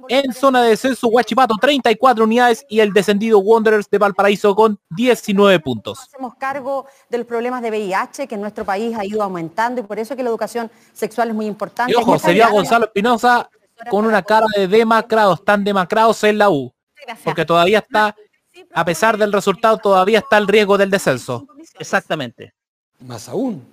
[0.08, 5.58] En zona de descenso, Huachipato 34 unidades y el descendido Wanderers de Valparaíso con 19
[5.60, 6.00] puntos.
[6.00, 9.84] hacemos cargo de los problemas de VIH que en nuestro país ha ido aumentando y
[9.84, 11.92] por eso es que la educación sexual es muy importante.
[11.92, 12.62] Y ojo, Muchas se vio a gracias.
[12.62, 13.50] Gonzalo Espinosa
[13.88, 16.72] con una cara de demacrados, tan demacrados en la U.
[17.24, 18.14] Porque todavía está,
[18.74, 21.46] a pesar del resultado, todavía está el riesgo del descenso.
[21.78, 22.54] Exactamente.
[23.00, 23.64] Más aún.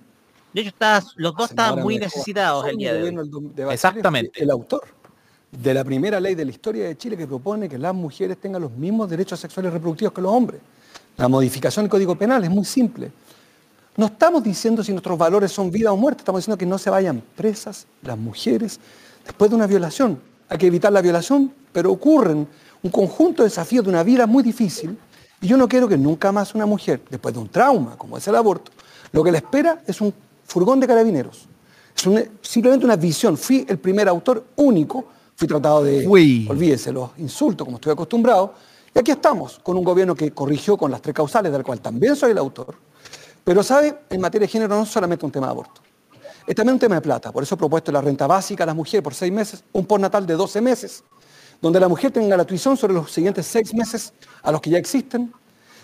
[0.52, 3.72] De hecho, está, los dos estaban muy necesitados el día de hoy.
[3.72, 4.42] Exactamente.
[4.42, 4.97] El autor
[5.50, 8.62] de la primera ley de la historia de Chile que propone que las mujeres tengan
[8.62, 10.60] los mismos derechos sexuales reproductivos que los hombres.
[11.16, 13.10] La modificación del Código Penal es muy simple.
[13.96, 16.90] No estamos diciendo si nuestros valores son vida o muerte, estamos diciendo que no se
[16.90, 18.78] vayan presas las mujeres
[19.24, 20.20] después de una violación.
[20.48, 22.46] Hay que evitar la violación, pero ocurren
[22.82, 24.96] un conjunto de desafíos de una vida muy difícil
[25.40, 28.26] y yo no quiero que nunca más una mujer, después de un trauma como es
[28.28, 28.70] el aborto,
[29.12, 30.12] lo que le espera es un
[30.44, 31.48] furgón de carabineros.
[31.94, 33.36] Es simplemente una visión.
[33.36, 35.06] Fui el primer autor único,
[35.38, 38.54] fui tratado de, olvídese, los insultos como estoy acostumbrado,
[38.92, 42.16] y aquí estamos, con un gobierno que corrigió con las tres causales, del cual también
[42.16, 42.74] soy el autor,
[43.44, 45.80] pero sabe, en materia de género no es solamente un tema de aborto,
[46.44, 48.74] es también un tema de plata, por eso he propuesto la renta básica a las
[48.74, 51.04] mujeres por seis meses, un postnatal de 12 meses,
[51.62, 54.78] donde la mujer tenga la tuición sobre los siguientes seis meses a los que ya
[54.78, 55.32] existen,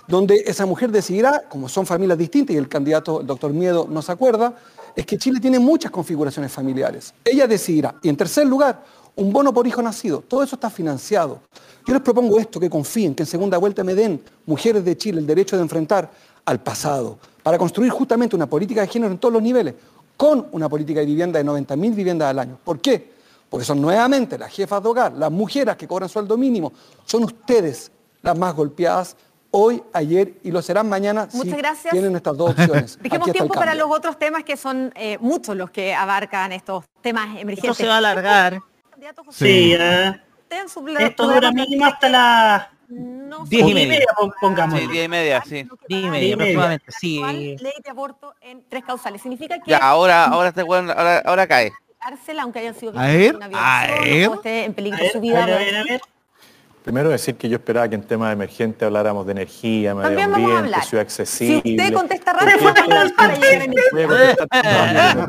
[0.08, 4.02] donde esa mujer decidirá, como son familias distintas y el candidato, el doctor Miedo, no
[4.02, 4.56] se acuerda,
[4.96, 7.14] es que Chile tiene muchas configuraciones familiares.
[7.24, 7.96] Ella decidirá.
[8.02, 8.84] Y en tercer lugar,
[9.16, 10.20] un bono por hijo nacido.
[10.26, 11.40] Todo eso está financiado.
[11.86, 15.20] Yo les propongo esto, que confíen, que en segunda vuelta me den, mujeres de Chile,
[15.20, 16.10] el derecho de enfrentar
[16.44, 19.74] al pasado, para construir justamente una política de género en todos los niveles,
[20.16, 22.58] con una política de vivienda de 90.000 viviendas al año.
[22.62, 23.12] ¿Por qué?
[23.48, 26.72] Porque son nuevamente las jefas de hogar, las mujeres que cobran sueldo mínimo,
[27.04, 27.90] son ustedes
[28.22, 29.16] las más golpeadas
[29.56, 31.92] hoy, ayer y lo serán mañana si Muchas gracias.
[31.92, 32.98] tienen estas dos opciones.
[33.02, 37.28] Dejemos tiempo para los otros temas que son eh, muchos los que abarcan estos temas
[37.38, 37.70] emergentes.
[37.70, 38.60] Esto se va a alargar.
[39.30, 40.24] Sí, ya.
[40.42, 42.66] Usted en su Esto dura mínimo hasta las
[43.48, 44.06] Diez y media.
[44.40, 44.78] pongamos.
[44.78, 45.66] Sí, diez y media, sí.
[45.88, 47.20] Diez y Diez media aproximadamente, sí.
[47.60, 49.20] ley de aborto en tres causales.
[49.22, 51.72] Significa que Ya, ahora, ahora este ahora, ahora cae.
[51.98, 54.28] cárcel, aunque hayan sido A víctimas de ver, una a violación, ver.
[54.28, 55.42] o esté en peligro A ver, su vida.
[55.42, 56.00] a ver, a ver.
[56.84, 60.82] Primero decir que yo esperaba que en temas emergentes habláramos de energía, medio ambiente, ciudad
[60.82, 61.62] Si accesible.
[61.82, 62.74] usted contesta rápido,
[63.16, 65.28] para llegar Voy a contestar.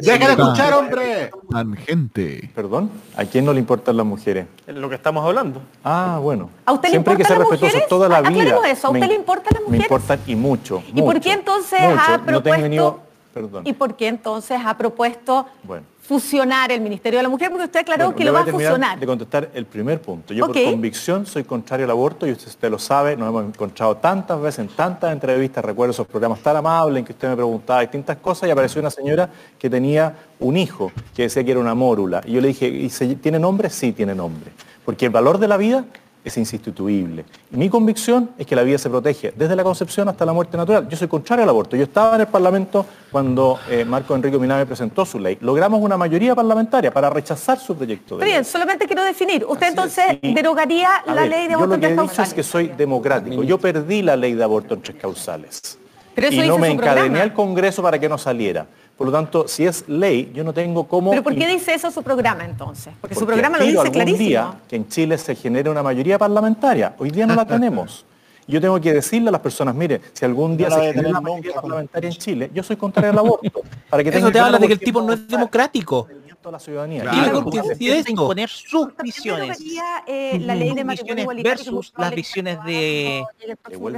[0.00, 1.30] Déjala escuchar, hombre.
[1.50, 2.50] Tangente.
[2.54, 4.46] Perdón, ¿a quién no le importan las mujeres?
[4.64, 5.60] Es lo que estamos hablando.
[5.82, 6.50] Ah, bueno.
[6.64, 7.88] ¿A usted le Siempre hay que ser importan las respetuoso mujeres?
[7.88, 8.70] toda la vida.
[8.70, 8.86] Eso.
[8.86, 9.84] ¿A usted Me- le importan las Me mujeres?
[9.86, 10.82] importan y mucho.
[10.94, 12.00] ¿Y por qué entonces mucho.
[12.00, 13.06] ha No tengo propuesto- ni-
[13.36, 13.66] Perdón.
[13.66, 15.84] ¿Y por qué entonces ha propuesto Bueno.
[16.00, 17.50] fusionar el Ministerio de la Mujer?
[17.50, 18.98] Porque usted aclaró Bueno, que lo va a fusionar.
[18.98, 20.32] De contestar el primer punto.
[20.32, 23.94] Yo por convicción soy contrario al aborto y usted, usted lo sabe, nos hemos encontrado
[23.98, 27.82] tantas veces en tantas entrevistas, recuerdo esos programas tan amables en que usted me preguntaba
[27.82, 31.74] distintas cosas y apareció una señora que tenía un hijo que decía que era una
[31.74, 32.22] mórula.
[32.24, 33.68] Y yo le dije, ¿y se- tiene nombre?
[33.68, 34.50] Sí, tiene nombre.
[34.82, 35.84] Porque el valor de la vida
[36.26, 37.24] es insustituible.
[37.52, 40.56] Y mi convicción es que la vida se protege desde la concepción hasta la muerte
[40.56, 40.88] natural.
[40.88, 41.76] Yo soy contrario al aborto.
[41.76, 45.38] Yo estaba en el Parlamento cuando eh, Marco Enrique Miname presentó su ley.
[45.40, 48.32] Logramos una mayoría parlamentaria para rechazar su proyecto de Pero ley.
[48.32, 49.44] bien, solamente quiero definir.
[49.44, 51.86] ¿Usted Así es, entonces y- derogaría la ver, ley de yo aborto lo en que
[51.86, 52.34] he tres dicho es causales?
[52.34, 53.42] que soy democrático.
[53.44, 55.78] Yo perdí la ley de aborto en tres causales.
[56.14, 57.22] Pero eso y no me encadené programa.
[57.22, 58.66] al Congreso para que no saliera.
[58.96, 61.10] Por lo tanto, si es ley, yo no tengo cómo...
[61.10, 62.94] ¿Pero por qué dice eso su programa entonces?
[62.98, 64.26] Porque, su programa lo dice algún clarísimo.
[64.26, 66.94] día que en Chile se genere una mayoría parlamentaria.
[66.98, 68.06] Hoy día no la tenemos.
[68.48, 71.20] Yo tengo que decirle a las personas, mire, si algún día No se genera una
[71.20, 73.62] mayoría parlamentaria en Chile, yo soy contrario al aborto.
[73.90, 76.08] Para que Eso te habla de que el tipo no es democrático.
[76.48, 77.02] A la ciudadanía.
[77.02, 77.16] Claro.
[77.16, 79.58] Y la constitución- es imponer sus visiones.
[80.06, 83.24] Eh, la ley de matrimonio visiones que versus las visiones de,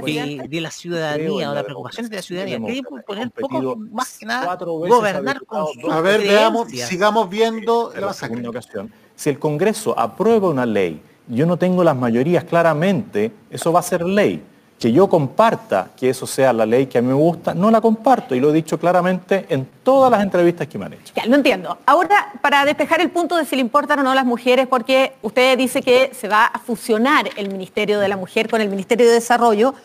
[0.03, 2.59] de, de la ciudadanía o la las preocupaciones de la ciudadanía.
[2.59, 7.93] Queremos poner poco más que nada gobernar a con sus A ver, veamos, sigamos viendo
[7.93, 8.07] en la
[8.49, 8.91] ocasión.
[9.15, 13.83] Si el Congreso aprueba una ley, yo no tengo las mayorías claramente, eso va a
[13.83, 14.43] ser ley.
[14.79, 17.81] Que yo comparta que eso sea la ley que a mí me gusta, no la
[17.81, 21.13] comparto y lo he dicho claramente en todas las entrevistas que me han hecho.
[21.15, 21.77] Ya, lo entiendo.
[21.85, 25.57] Ahora, para despejar el punto de si le importan o no las mujeres, porque usted
[25.57, 29.13] dice que se va a fusionar el Ministerio de la Mujer con el Ministerio de
[29.13, 29.75] Desarrollo.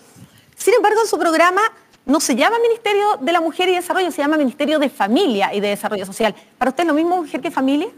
[0.56, 1.62] Sin embargo, en su programa
[2.06, 5.60] no se llama Ministerio de la Mujer y Desarrollo, se llama Ministerio de Familia y
[5.60, 6.34] de Desarrollo Social.
[6.58, 7.89] ¿Para usted es lo mismo mujer que familia?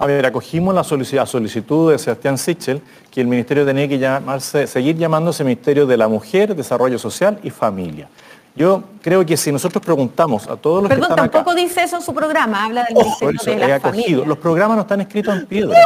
[0.00, 2.80] A ver, acogimos la solici- solicitud de Sebastián Sichel
[3.10, 7.50] que el ministerio tenía que llamarse, seguir llamándose Ministerio de la Mujer, Desarrollo Social y
[7.50, 8.08] Familia.
[8.56, 11.82] Yo creo que si nosotros preguntamos a todos los Perdón, que están acá, tampoco dice
[11.84, 14.02] eso en su programa, habla del por Ministerio eso de la acogido.
[14.04, 14.24] Familia.
[14.26, 15.78] Los programas no están escritos en piedra.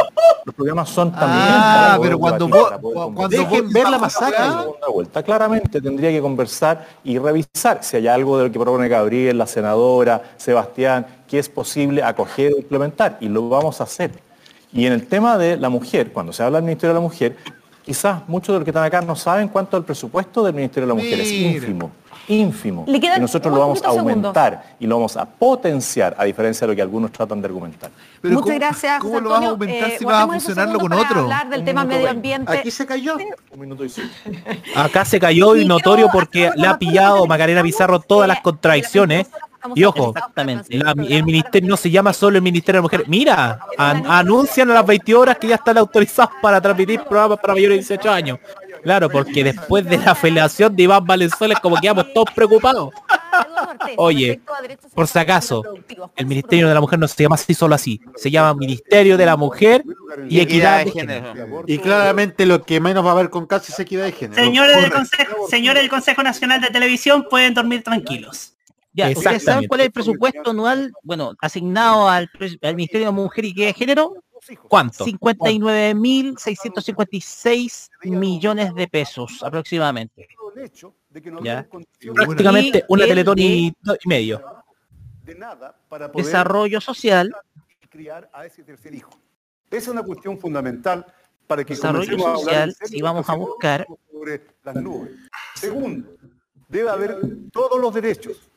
[0.45, 1.41] Los programas son también.
[1.47, 4.39] Ah, para poder pero cuando debatir, vos- cuando Dejen ver la masacre.
[4.39, 4.61] masacre.
[4.63, 5.23] Segunda vuelta.
[5.23, 9.45] Claramente tendría que conversar y revisar si hay algo de lo que propone Gabriel, la
[9.47, 13.17] senadora, Sebastián, que es posible acoger o implementar.
[13.19, 14.11] Y lo vamos a hacer.
[14.73, 17.37] Y en el tema de la mujer, cuando se habla del Ministerio de la Mujer,
[17.83, 20.87] quizás muchos de los que están acá no saben cuánto es el presupuesto del Ministerio
[20.87, 21.19] de la Mujer.
[21.19, 21.91] Es ínfimo.
[22.27, 22.85] Ínfimo.
[22.87, 23.99] Le y nosotros lo vamos a segundos.
[24.25, 27.91] aumentar y lo vamos a potenciar, a diferencia de lo que algunos tratan de argumentar.
[28.23, 31.19] Muchas gracias, cómo lo vas a aumentar Eh, si vas a fusionarlo con para otro?
[31.21, 32.51] hablar del Un tema medio ambiente.
[32.51, 33.15] Aquí se cayó.
[33.51, 34.09] Un minuto y cinco.
[34.75, 39.27] Acá se cayó y notorio porque le ha pillado Macarena Pizarro todas las contradicciones.
[39.73, 40.13] Y ojo,
[40.69, 43.03] la- el ministerio no se llama solo el Ministerio de la Mujer.
[43.07, 47.53] Mira, an- anuncian a las 20 horas que ya están autorizados para transmitir programas para
[47.53, 48.39] mayores de 18 años.
[48.83, 52.89] Claro, porque después de la felación de Iván Valenzuela es como quedamos todos preocupados.
[53.97, 54.39] Oye,
[54.93, 55.63] por si acaso,
[56.15, 57.99] el Ministerio de la Mujer no se llama así solo así.
[58.15, 59.83] Se llama Ministerio de la Mujer
[60.29, 61.33] y Equidad de Género.
[61.67, 64.41] Y claramente lo que menos va a haber con casi es equidad de género.
[64.43, 68.53] Señores del, Consejo, señores del Consejo Nacional de Televisión pueden dormir tranquilos.
[68.95, 72.29] Ya, ¿ustedes saben cuál es el presupuesto anual, bueno, asignado al,
[72.61, 74.13] Ministerio de Mujer y de Género?
[74.69, 75.05] ¿Cuánto?
[75.05, 80.29] 59.656 millones de pesos aproximadamente.
[81.43, 81.67] Ya.
[82.13, 83.73] Prácticamente Y una el teletón de y, y
[84.07, 84.41] medio.
[85.89, 87.35] para poder Desarrollo social,
[87.89, 89.19] criar a ese tercer hijo.
[89.69, 91.05] Esa es una cuestión fundamental
[91.47, 95.11] para que desarrollo social, si vamos a de buscar, sobre las nubes.
[95.55, 96.15] Segundo,
[96.69, 97.19] debe haber
[97.51, 98.49] todos los derechos,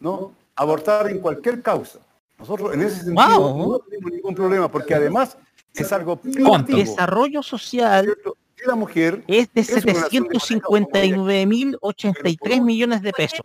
[0.00, 0.32] ¿no?
[0.54, 1.98] Abortar en cualquier causa.
[2.38, 3.72] Nosotros en ese sentido Wow.
[3.72, 5.36] no tenemos ningún problema porque además
[5.74, 6.76] es algo ¿cuánto?
[6.76, 8.14] Desarrollo social
[8.62, 13.40] Y la mujer es de es una relación de 759.083 millones de pesos.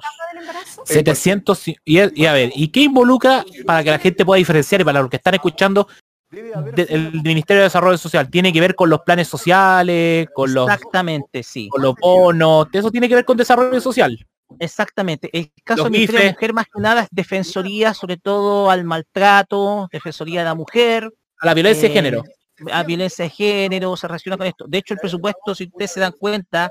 [0.85, 4.83] 700 y, y a ver, ¿y qué involucra para que la gente pueda diferenciar y
[4.83, 5.87] para los que están escuchando
[6.29, 8.29] de- el Ministerio de Desarrollo Social?
[8.29, 11.67] ¿Tiene que ver con los planes sociales, con los, Exactamente, sí.
[11.69, 12.67] con los bonos?
[12.71, 14.17] ¿Eso tiene que ver con desarrollo social?
[14.59, 15.29] Exactamente.
[15.33, 16.31] El caso Los del Ministerio de.
[16.33, 21.11] Mujer más que nada es defensoría, sobre todo al maltrato, defensoría de la mujer.
[21.39, 22.23] A la violencia de eh, género.
[22.71, 24.65] A violencia de género, se relaciona con esto.
[24.67, 26.69] De hecho, el presupuesto, si ustedes se dan cuenta,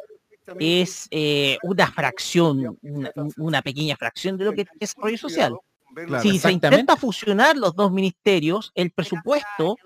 [0.58, 5.56] es eh, una fracción, una, una pequeña fracción de lo que es desarrollo social.
[5.94, 9.76] Claro, si se intenta fusionar los dos ministerios, el presupuesto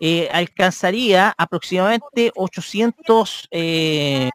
[0.00, 4.30] eh, alcanzaría aproximadamente 800, eh,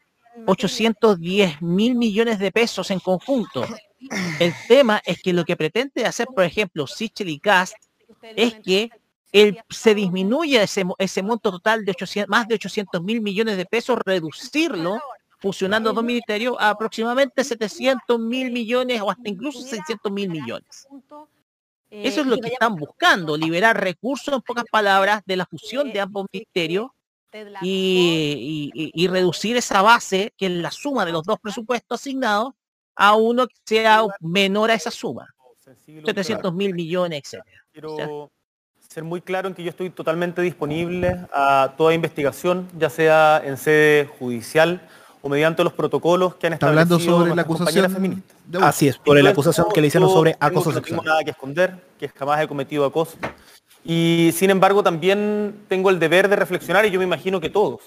[0.46, 3.66] 810 mil millones de pesos en conjunto.
[4.40, 7.76] El tema es que lo que pretende hacer, por ejemplo, Sichel y Cast,
[8.36, 8.90] es que
[9.32, 13.66] el, se disminuya ese, ese monto total de 800, más de 800 mil millones de
[13.66, 15.00] pesos, reducirlo,
[15.40, 20.88] fusionando dos ministerios, a aproximadamente 700 mil millones o hasta incluso 600 mil millones.
[21.90, 26.00] Eso es lo que están buscando, liberar recursos, en pocas palabras, de la fusión de
[26.00, 26.88] ambos ministerios
[27.62, 32.00] y, y- y- y reducir esa base, que es la suma de los dos presupuestos
[32.02, 32.54] asignados,
[32.96, 35.28] a uno que sea menor a esa suma.
[36.06, 37.64] 700 mil millones, etcétera.
[37.72, 38.32] Quiero
[38.88, 43.58] ser muy claro en que yo estoy totalmente disponible a toda investigación, ya sea en
[43.58, 44.88] sede judicial
[45.22, 47.92] o mediante los protocolos que han hablando establecido sobre la acusación.
[47.92, 48.38] feministas.
[48.62, 51.00] Así es, por la acusación que le hicieron sobre acoso que No sexual.
[51.00, 53.18] tengo nada que esconder, que jamás he cometido acoso.
[53.86, 57.82] Y sin embargo también tengo el deber de reflexionar, y yo me imagino que todos,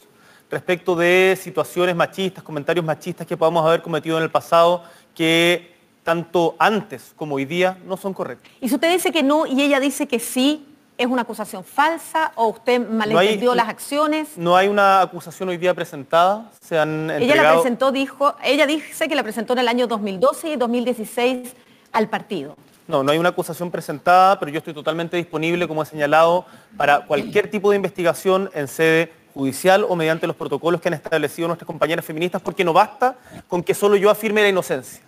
[0.50, 4.82] respecto de situaciones machistas, comentarios machistas que podamos haber cometido en el pasado,
[5.14, 8.52] que tanto antes como hoy día no son correctos.
[8.60, 10.64] Y si usted dice que no y ella dice que sí,
[10.98, 14.36] ¿es una acusación falsa o usted malentendió las acciones?
[14.36, 19.08] No hay una acusación hoy día presentada, se han Ella la presentó, dijo, ella dice
[19.08, 21.54] que la presentó en el año 2012 y 2016
[21.92, 22.56] al partido.
[22.88, 27.04] No, no hay una acusación presentada, pero yo estoy totalmente disponible, como he señalado, para
[27.04, 31.66] cualquier tipo de investigación en sede judicial o mediante los protocolos que han establecido nuestras
[31.66, 33.16] compañeras feministas, porque no basta
[33.48, 35.02] con que solo yo afirme la inocencia.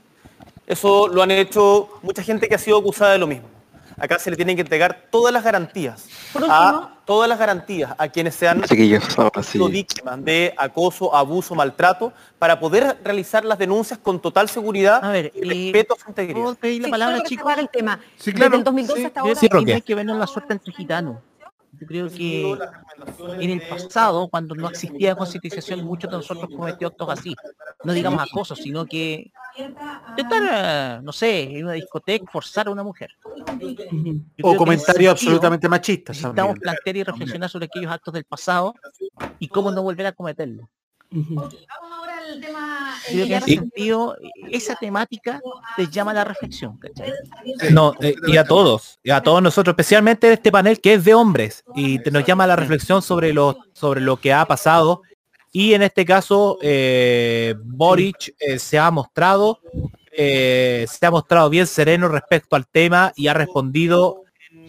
[0.66, 3.48] Eso lo han hecho mucha gente que ha sido acusada de lo mismo.
[3.98, 6.08] Acá se le tienen que entregar todas las garantías.
[6.32, 8.62] Por último- a, todas las garantías a quienes sean
[9.42, 15.02] sido víctimas de acoso, abuso, maltrato, para poder realizar las denuncias con total seguridad
[15.34, 16.42] y respeto a su integridad.
[16.42, 17.52] ¿Puedo pedir la palabra, chicos?
[17.58, 17.98] el tema.
[18.16, 18.56] Sí, Desde claro.
[18.56, 19.34] el 2012 Sí, hasta ahora.
[19.34, 21.16] sí, hay que vernos la suerte entre gitanos.
[21.80, 22.58] Yo creo que
[23.38, 27.34] en el pasado, cuando no existía concientización, muchos de nosotros cometió actos así.
[27.84, 29.30] No digamos acoso, sino que
[30.10, 33.10] intentar, eh, no sé, en una discoteca forzar a una mujer.
[34.42, 38.74] O comentarios absolutamente machistas Necesitamos plantear y reflexionar sobre aquellos actos del pasado
[39.38, 40.66] y cómo no volver a cometerlos.
[43.10, 44.16] Que en ese sentido,
[44.50, 45.40] esa temática
[45.76, 46.76] les llama a la reflexión.
[46.78, 47.12] ¿cachai?
[47.72, 51.14] No, eh, y a todos, y a todos nosotros, especialmente este panel que es de
[51.14, 55.02] hombres y te- nos llama a la reflexión sobre lo, sobre lo que ha pasado.
[55.52, 59.60] Y en este caso, eh, Boric eh, se ha mostrado,
[60.12, 64.24] eh, se ha mostrado bien sereno respecto al tema y ha respondido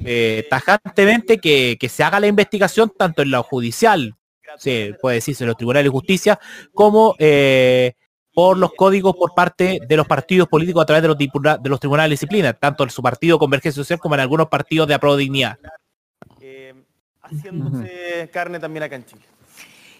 [0.06, 4.16] eh, tajantemente que, que se haga la investigación tanto en lo judicial,
[4.58, 6.40] se puede decirse en los tribunales de justicia,
[6.74, 7.94] como eh,
[8.34, 11.70] por los códigos por parte de los partidos políticos a través de los, dipuna- de
[11.70, 14.94] los tribunales de disciplina, tanto en su partido Convergencia Social como en algunos partidos de
[14.94, 15.58] Apro Dignidad.
[17.22, 19.22] Haciéndose carne también acá en Chile.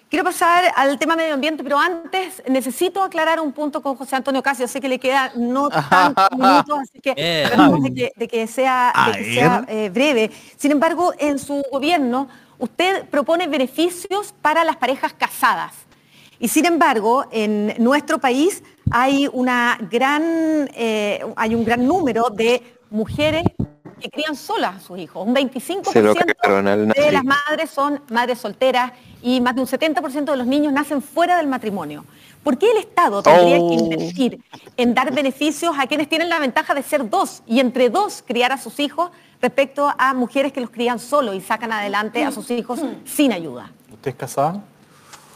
[0.10, 4.42] Quiero pasar al tema medio ambiente, pero antes necesito aclarar un punto con José Antonio
[4.42, 4.68] Casio.
[4.68, 9.20] Sé que le queda no tantos minutos, así que de que, de que sea, de
[9.20, 10.32] que sea, eh, breve.
[10.58, 12.28] Sin embargo, en su gobierno,
[12.60, 15.74] usted propone beneficios para las parejas casadas.
[16.40, 22.62] Y sin embargo, en nuestro país hay, una gran, eh, hay un gran número de
[22.90, 23.44] mujeres
[24.00, 25.28] que crían solas a sus hijos.
[25.28, 29.62] Un 25% Se lo cagaron al de las madres son madres solteras y más de
[29.62, 32.06] un 70% de los niños nacen fuera del matrimonio.
[32.42, 33.74] ¿Por qué el Estado tendría que Oh.
[33.74, 34.40] invertir
[34.78, 38.54] en dar beneficios a quienes tienen la ventaja de ser dos y entre dos criar
[38.54, 39.12] a sus hijos
[39.42, 43.72] respecto a mujeres que los crían solo y sacan adelante a sus hijos sin ayuda?
[43.94, 44.62] ¿Usted es casada?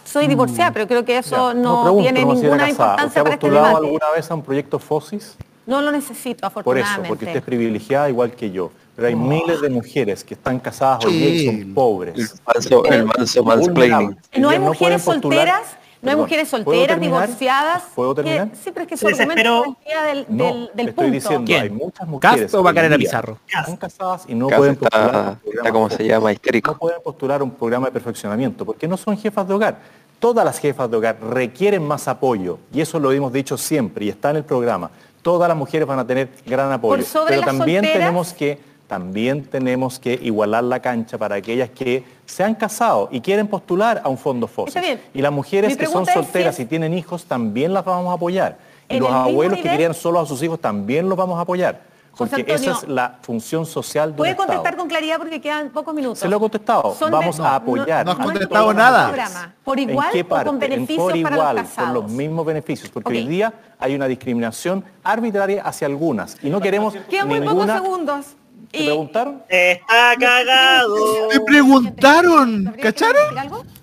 [0.06, 2.70] Soy divorciada, pero creo que eso Ya, no, pregunto, tiene no ninguna casada.
[2.70, 5.38] importancia ¿Usted ha para este alguna vez a un proyecto FOSIS?
[5.66, 7.08] No lo necesito, Por eso, afortunadamente.
[7.08, 8.70] porque usted es privilegiada igual que yo.
[8.96, 12.16] Pero hay miles de mujeres que están casadas hoy día y son pobres.
[12.16, 14.18] El manso- el manso mansplaining.
[14.38, 15.62] No hay mujeres solteras,
[16.04, 17.84] no hay mujeres solteras, divorciadas.
[17.96, 18.50] ¿Puedo que- terminar?
[18.54, 21.12] sí, pero es que su argumento desvía del, No, del, del estoy punto.
[21.12, 23.38] diciendo, hay muchas ¿Cast mujeres o que hoy día Pizarro?
[23.48, 26.72] Están casadas y no Cast pueden está- postular un está programa como se llama, histérico.
[26.74, 29.78] No pueden postular un programa de perfeccionamiento porque no son jefas de hogar.
[30.20, 34.10] Todas las jefas de hogar requieren más apoyo y eso lo hemos dicho siempre y
[34.10, 34.90] está en el programa.
[35.22, 38.00] Todas las mujeres van a tener gran apoyo, Por sobre pero las también solteras.
[38.08, 43.22] tenemos que también tenemos que igualar la cancha para aquellas que se han casado y
[43.22, 44.50] quieren postular a un fondo
[44.82, 45.00] bien.
[45.14, 48.12] Y las mujeres Mi que son si solteras es- y tienen hijos también las vamos
[48.12, 48.58] a apoyar.
[48.90, 51.94] Y En los abuelos que querían solo a sus hijos también los vamos a apoyar.
[52.16, 54.48] Porque esa es la función social de un ¿Puede Estado.
[54.50, 56.20] contestar con claridad porque quedan pocos minutos?
[56.20, 56.94] Se lo he contestado.
[56.94, 58.06] Son Vamos de- a apoyar.
[58.06, 59.08] No, no has contestado nada.
[59.08, 59.54] Programa.
[59.64, 60.50] ¿Por ¿En igual qué o con parte?
[60.50, 61.90] En beneficios por para los igual, casados?
[61.90, 66.60] con los mismos beneficios, porque hoy día hay una discriminación arbitraria hacia algunas y no
[66.62, 68.26] queremos Quedan muy pocos segundos.
[68.74, 69.44] ¿Te preguntaron?
[69.48, 71.28] Está cagado.
[71.30, 73.22] Te preguntaron, ¿cacharon?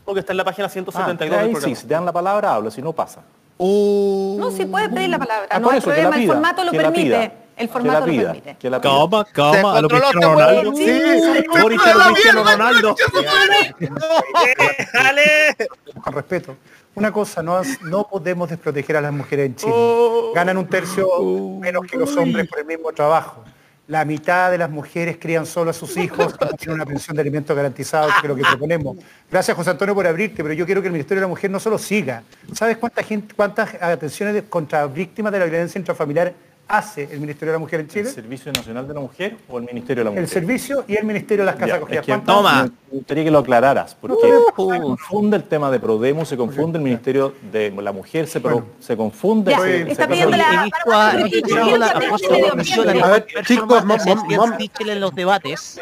[0.04, 1.74] Porque está en la página Ah, 172 del ahí programa.
[1.76, 3.22] sí, si te dan la palabra, hablo, si no pasa.
[3.58, 5.46] No, sí puede pedir la palabra.
[5.48, 7.32] Ah, no hay eso, problema, el formato lo permite.
[7.56, 8.56] El que formato la lo pida, permite.
[8.58, 8.90] que la pida.
[8.90, 10.74] Coma, a lo Cristiano Ronaldo.
[10.74, 11.00] Sí,
[11.46, 11.66] lo
[12.04, 12.96] Cristiano Ronaldo.
[16.02, 16.56] Con respeto.
[16.94, 19.72] Una cosa, no, no podemos desproteger a las mujeres en Chile.
[19.74, 20.32] Oh.
[20.34, 21.06] Ganan un tercio
[21.60, 23.44] menos que los hombres por el mismo trabajo.
[23.90, 27.56] La mitad de las mujeres crían solo a sus hijos, tienen una pensión de alimentos
[27.56, 28.96] garantizado, que es lo que proponemos.
[29.28, 31.58] Gracias, José Antonio, por abrirte, pero yo quiero que el Ministerio de la Mujer no
[31.58, 32.22] solo siga.
[32.52, 36.32] ¿Sabes cuánta gente, cuántas atenciones contra víctimas de la violencia intrafamiliar
[36.70, 38.08] hace el Ministerio de la Mujer en ¿El Chile?
[38.10, 40.22] Servicio Nacional de la Mujer o el Ministerio de la Mujer?
[40.24, 42.00] El servicio y el Ministerio de las Casas Acogidas.
[42.08, 42.70] es que ¿Cuántas?
[42.90, 46.84] Me gustaría que lo aclararas, porque se confunde el tema de Prodemo, se confunde el
[46.84, 49.50] Ministerio de la Mujer, se, pro- se confunde...
[49.52, 53.84] Ya, se- está se- pidiendo la- He visto a, la la la ver, chicos,
[54.86, 55.80] en los debates.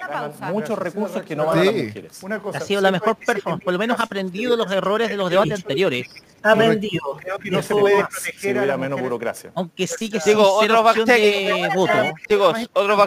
[0.52, 2.22] muchos recursos que no van a las mujeres.
[2.22, 5.16] Una cosa, Ha sido la mejor performance, por lo menos ha aprendido los errores de
[5.16, 6.08] los debates anteriores.
[6.42, 7.02] Aprendido.
[7.20, 9.50] Creo que no se puede proteger a las menos burocracia.
[9.54, 11.04] Aunque sí que Chicos, ser otro
[11.74, 11.92] voto.
[12.28, 13.06] Chicos, otro.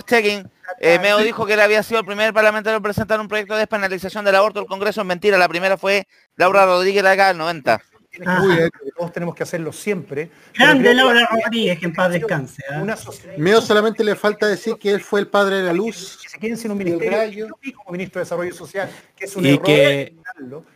[0.79, 3.59] Eh, Meo dijo que él había sido el primer parlamentario en presentar un proyecto de
[3.59, 5.01] despenalización del aborto al Congreso.
[5.01, 7.81] Es mentira, la primera fue Laura Rodríguez de acá, el 90.
[8.11, 10.29] Que todos tenemos que hacerlo siempre.
[10.53, 12.61] Grande Laura Rodríguez, que en paz descanse.
[12.69, 12.83] ¿ah?
[13.37, 16.19] Meo solamente le falta decir que él fue el padre de la luz.
[16.21, 19.35] que se queden sin un y el ministerio como ministro de Desarrollo Social, que es
[19.35, 19.63] un Y error.
[19.63, 20.15] que-.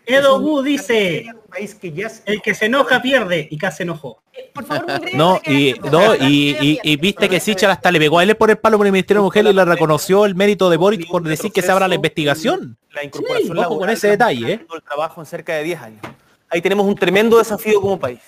[0.05, 3.77] Edo Wu dice, un país que ya se- el que se enoja pierde, y casi
[3.77, 4.21] se enojó.
[5.13, 8.49] No, y, no, y, y- y viste que Sichel hasta le pegó a él por
[8.49, 11.23] el palo por el Ministerio de Mujer y le reconoció el mérito de Boric por
[11.23, 12.77] decir que se abra la investigación.
[12.93, 14.65] La incorporación ojo con ese detalle, ¿eh?
[14.71, 16.01] del trabajo en cerca de 10 años.
[16.49, 18.19] Ahí tenemos un tremendo desafío como país,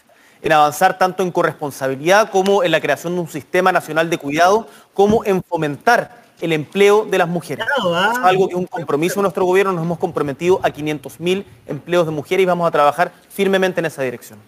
[0.41, 4.67] en avanzar tanto en corresponsabilidad como en la creación de un sistema nacional de cuidado,
[4.93, 7.65] como en fomentar el empleo de las mujeres.
[7.95, 8.11] ah.
[8.13, 12.05] Es algo que es un compromiso de nuestro gobierno, nos hemos comprometido a 500.000 empleos
[12.05, 14.39] de mujeres y vamos a trabajar firmemente en esa dirección.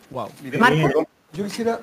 [0.60, 1.06] Marco.
[1.34, 1.80] Yo quisiera,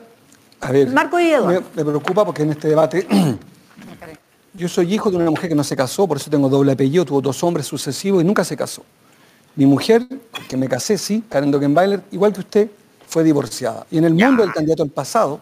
[0.60, 1.60] a ver, Marco y Eduardo.
[1.60, 3.06] me, me preocupa porque en este debate,
[4.54, 7.04] yo soy hijo de una mujer que no se casó, por eso tengo doble apellido,
[7.04, 8.82] tuvo dos hombres sucesivos y nunca se casó.
[9.56, 10.06] Mi mujer,
[10.48, 12.70] que me casé, sí, Karen Dockenbailer, igual que usted,
[13.06, 13.86] fue divorciada.
[13.90, 15.40] Y en el mundo del candidato al pasado,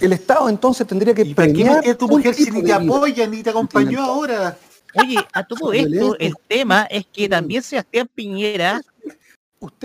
[0.00, 2.72] el Estado entonces tendría que ¿Para qué premiar meter a tu mujer si ni te
[2.72, 4.58] apoya ni te acompañó ahora?
[4.94, 8.82] Oye, a todo esto, el tema es que también Sebastián Piñera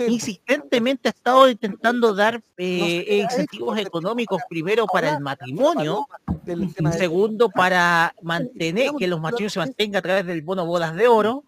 [0.06, 6.06] insistentemente ha estado intentando dar eh, incentivos económicos primero para el matrimonio
[6.46, 11.08] y segundo para mantener que los matrimonios se mantengan a través del bono bodas de
[11.08, 11.44] oro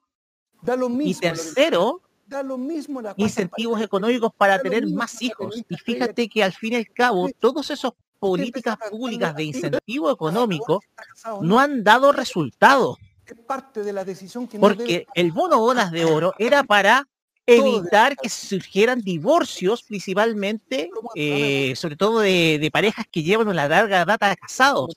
[1.00, 5.62] y tercero Da lo mismo la incentivos económicos para tener más hijos.
[5.68, 10.80] y fíjate que al fin y al cabo todos esos políticas públicas de incentivo económico
[11.42, 12.96] no han dado resultados
[14.60, 17.06] porque el bono bodas de oro era para
[17.46, 24.04] evitar que surgieran divorcios principalmente, eh, sobre todo de, de parejas que llevan una larga
[24.04, 24.96] data de casados.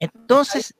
[0.00, 0.74] Entonces,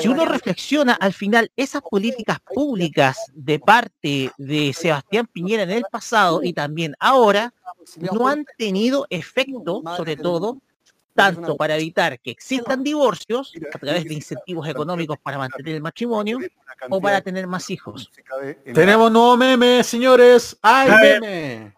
[0.00, 5.84] si uno reflexiona, al final esas políticas públicas de parte de Sebastián Piñera en el
[5.90, 7.52] pasado y también ahora
[7.98, 10.58] no han tenido efecto, sobre todo,
[11.14, 16.38] tanto para evitar que existan divorcios a través de incentivos económicos para mantener el matrimonio
[16.88, 18.10] o para tener más hijos.
[18.72, 20.56] Tenemos nuevo meme, señores.
[20.62, 21.74] ¡Ay, meme!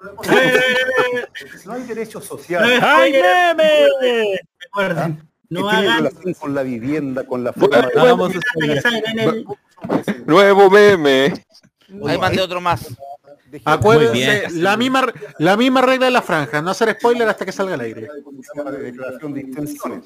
[1.64, 2.80] No hay derechos sociales.
[2.82, 4.40] ¡Ay, meme!
[5.54, 9.02] Que no tiene hagan relación con la vivienda, con la forma de- Hagamos que salen
[9.06, 9.46] en el-
[10.26, 11.32] Nuevo meme.
[12.06, 12.86] Ahí mandé otro más.
[13.64, 15.06] Acuérdense, la misma,
[15.38, 18.08] la misma regla de la franja, no hacer spoiler hasta que salga al aire.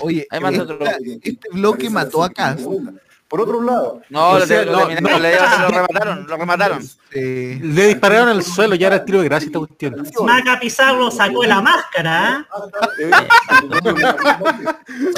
[0.01, 0.79] Oye, Ahí mandé otro.
[1.23, 2.67] este bloque mató a Cast.
[3.29, 6.83] Por otro lado, No, O lo, sea, lo no, le- lo remataron, lo remataron.
[7.13, 10.03] Le dispararon al suelo, ya era el tiro de gracia esta cuestión.
[10.25, 12.47] Maca Pizarro sacó la máscara.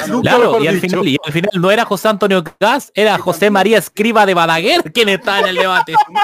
[0.07, 3.49] Nunca Claro, y al, final, y al final no era José Antonio Gas, era José
[3.49, 5.93] María Escriba de Balaguer quien estaba en el debate.
[6.03, 6.19] Como,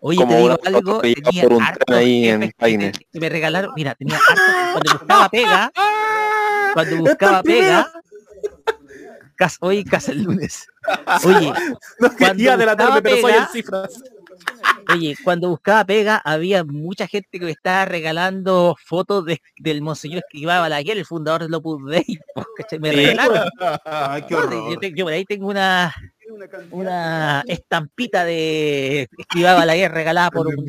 [0.00, 4.18] Oye, como te digo algo, tenía por un tren ahí en me regalaron, mira, tenía
[4.72, 5.72] cuando buscaba pega,
[6.74, 7.90] cuando buscaba pega,
[9.60, 10.66] hoy casa el lunes.
[11.24, 11.52] Oye,
[12.00, 14.02] No quería delatarme, buscaba pero soy en cifras.
[14.92, 20.18] Oye, cuando buscaba pega, había mucha gente que me estaba regalando fotos de- del monseñor
[20.18, 22.18] Escribá Balaguer, el fundador del Opus Dei.
[22.80, 23.48] Me regalaron.
[23.84, 25.94] Ay, qué Yo, te- yo por ahí tengo una
[26.70, 30.66] una estampita de Escribá Balaguer regalada por un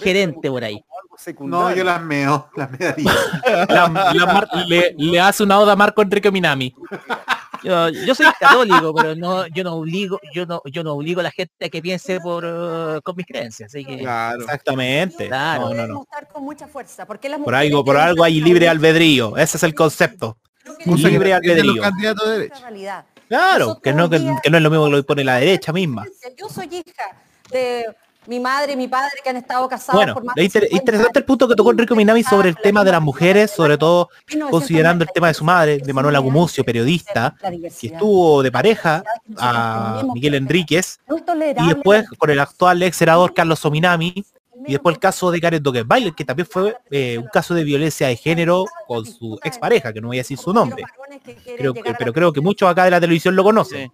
[0.00, 0.80] gerente por ahí.
[1.40, 2.70] No, yo las meo, las.
[3.68, 6.74] La- la le, le hace una oda a Marco Enrique Minami.
[7.62, 11.24] Yo, yo soy católico, pero no, yo no obligo, yo no, yo no obligo a
[11.24, 14.04] la gente a que piense por eh, con mis creencias, así que
[14.38, 15.26] Exactamente.
[15.28, 15.62] Claro.
[15.62, 15.94] No, no, Debe no.
[15.94, 19.36] mostrar con mucha fuerza, porque las Por algo, por algo hay libre albedrío.
[19.36, 20.36] Ese es el concepto.
[20.84, 21.82] Libre albedrío.
[23.28, 26.04] Claro, que no, que, que no es lo mismo que lo pone la derecha misma.
[26.36, 27.16] Yo soy hija
[27.50, 27.86] de
[28.26, 30.62] mi madre y mi padre que han estado casados Bueno, por más lo de inter-
[30.64, 33.78] 50 interesante el punto que tocó Enrique Minami sobre el tema de las mujeres, sobre
[33.78, 34.08] todo
[34.50, 39.04] considerando el tema de su madre, de Manuela Gumucio, periodista, que estuvo de pareja
[39.38, 44.24] a Miguel Enríquez, y después con el actual ex senador Carlos Sominami,
[44.66, 48.08] y después el caso de Karen Dockenbailer, que también fue eh, un caso de violencia
[48.08, 50.84] de género con su expareja, que no voy a decir su nombre.
[51.56, 53.90] Creo que- pero creo que muchos acá de la televisión lo conocen.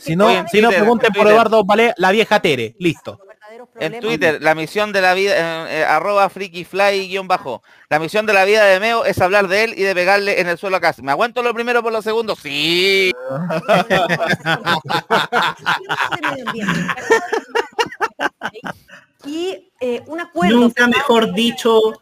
[0.00, 1.26] Si no, si no pregunten por.
[1.28, 2.74] Eduardo Valé, la vieja Tere.
[2.78, 3.20] Listo.
[3.80, 5.34] En Twitter, la misión de la vida,
[5.68, 7.62] eh, eh, arroba freakyfly guion bajo.
[7.88, 10.48] La misión de la vida de Meo es hablar de él y de pegarle en
[10.48, 11.02] el suelo a Casi.
[11.02, 12.34] ¿Me aguanto lo primero por lo segundo?
[12.36, 13.12] Sí.
[19.24, 21.98] y eh, un acuerdo Nunca mejor dicho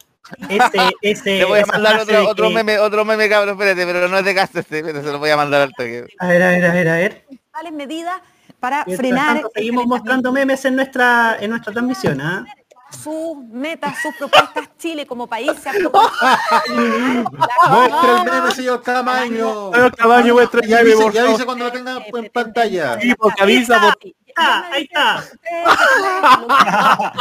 [0.48, 4.08] ese, ese Te voy a mandar otro, otro que- meme, otro meme cabrón, espérate, pero
[4.08, 6.06] no es de Casi, este, pero se lo voy a mandar al toque.
[6.18, 7.24] A ver, a ver, a ver, a ver.
[7.72, 8.20] medidas
[8.60, 12.44] para Mientras frenar tanto, seguimos mostrando memes en nuestra en nuestra transmisión, ¿ah?
[12.90, 14.68] sus metas, sus propuestas.
[14.78, 15.72] Chile como país se ha
[16.68, 19.72] Muestre el meme, señor Camaño.
[19.72, 22.98] Señor Camaño, muestre el Ya meme, ya avise cuando lo tenga en pantalla.
[23.00, 23.98] Sí, porque avisa, por-
[24.36, 25.24] Ah, ahí está.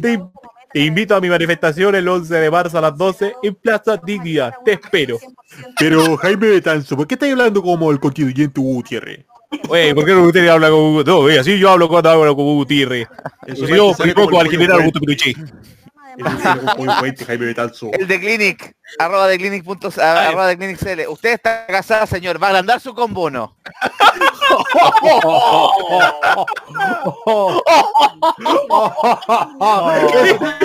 [0.00, 0.20] Te,
[0.72, 4.52] te invito a mi manifestación el 11 de marzo a las 12 en Plaza Dignidad.
[4.64, 5.18] Te espero.
[5.78, 9.24] Pero Jaime Betanzo, ¿por qué estáis hablando como el constituyente Hugo Gutiérrez?
[9.68, 11.04] Oye, ¿por qué no usted habla con Hugo?
[11.04, 13.08] No, oye, así yo hablo cuando hablo con Hugo Gutiérrez.
[13.46, 15.36] Eso Eso yo como al general Augusto Pinochet.
[17.92, 19.64] El de Clinic, arroba de Clinic,
[19.98, 21.08] arroba de Clinic CL.
[21.08, 22.42] Usted está casada, señor.
[22.42, 23.56] ¿Va a agrandar su combo o no?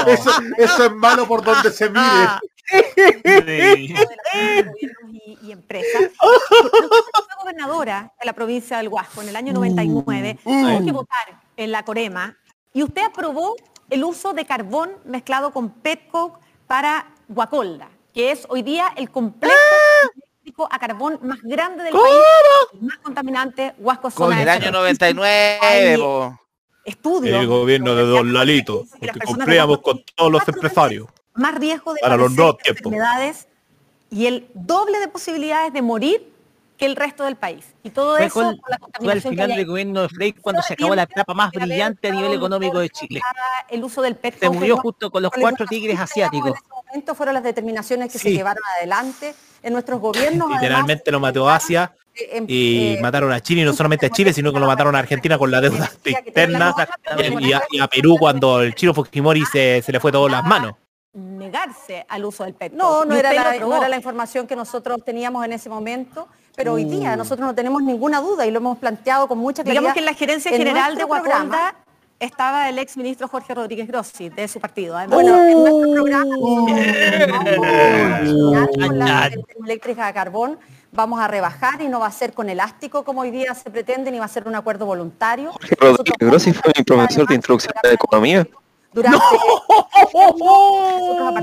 [0.07, 2.27] eso, eso es malo por donde se mire.
[4.33, 6.11] y, y empresas.
[6.19, 11.71] Fui gobernadora de la provincia del Huasco en el año 99, tuvo que votar en
[11.71, 12.37] la Corema.
[12.73, 13.55] Y usted aprobó
[13.89, 19.55] el uso de carbón mezclado con petcoke para Guacolda, que es hoy día el complejo
[20.45, 22.05] eléctrico a carbón más grande del país,
[22.73, 24.77] el más contaminante, Huasco zona En de el año Cerro.
[24.79, 26.39] 99, Hay po.
[26.83, 31.07] estudios El gobierno de Don Lalito, porque cumplíamos con todos los empresarios.
[31.33, 32.57] más riesgo de Para los tiempos.
[32.65, 33.47] enfermedades
[34.09, 36.31] y el doble de posibilidades de morir
[36.77, 37.65] que el resto del país.
[37.83, 40.09] Y todo Fue eso con- por la fue al contaminación que final del gobierno de
[40.09, 43.21] Frey cuando se acabó la etapa más brillante a nivel económico de Chile.
[43.69, 44.39] el uso del PET.
[44.39, 46.53] Se murió justo con los cuatro tigres asiáticos.
[46.93, 48.35] Esto fueron las determinaciones que se Sí.
[48.37, 49.33] llevaron adelante
[49.65, 50.49] en nuestros gobiernos.
[50.49, 51.91] Literalmente lo mató Asia
[52.31, 54.95] además, y eh, mataron a Chile y no solamente a Chile, sino que lo mataron
[54.95, 56.73] a Argentina con la deuda externa
[57.41, 60.43] y a, y a Perú cuando el chino Fujimori se, se le fue todo las
[60.45, 60.75] manos.
[61.13, 62.73] negarse al uso del PET.
[62.73, 66.73] No, no era, la, no era la información que nosotros teníamos en ese momento, pero
[66.73, 66.89] hoy Uh.
[66.89, 69.81] día nosotros no tenemos ninguna duda y lo hemos planteado con mucha claridad.
[69.81, 71.75] Digamos que en la gerencia En general de Guacolda
[72.19, 74.99] estaba el ex ministro Jorge Rodríguez Grossi, de su partido.
[74.99, 75.07] ¿eh?
[75.07, 76.35] Bueno, en nuestro programa
[78.87, 80.57] con la termoeléctrica a carbón
[80.91, 84.11] vamos a rebajar y no va a ser con elástico como hoy día se pretende,
[84.11, 85.51] ni va a ser un acuerdo voluntario.
[85.79, 88.47] Rodríguez Grossi fue mi profesor de introducción a la economía.
[88.93, 89.19] Durante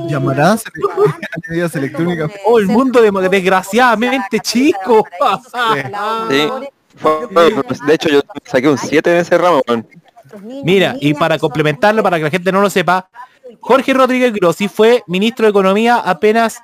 [0.09, 0.65] Llamarás
[1.49, 2.31] medidas electrónicas.
[2.47, 5.07] Oh, el mundo de, desgraciadamente chico.
[7.86, 9.62] De hecho, yo saqué un 7 en ese ramo.
[10.65, 13.09] Mira, y para complementarlo, para que la gente no lo sepa,
[13.61, 16.59] Jorge Rodríguez Grossi fue ministro de Economía apenas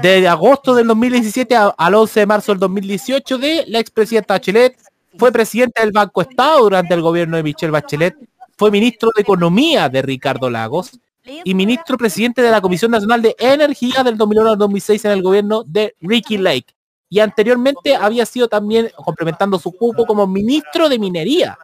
[0.00, 4.76] de agosto del 2017 a- al 11 de marzo del 2018 de la expresidenta Bachelet,
[5.18, 8.14] fue presidente del Banco Estado durante el gobierno de Michelle Bachelet,
[8.56, 10.92] fue ministro de Economía de Ricardo Lagos
[11.44, 15.22] y ministro presidente de la Comisión Nacional de Energía del 2001 al 2006 en el
[15.22, 16.74] gobierno de Ricky Lake.
[17.08, 21.58] Y anteriormente había sido también, complementando su cupo, como ministro de Minería.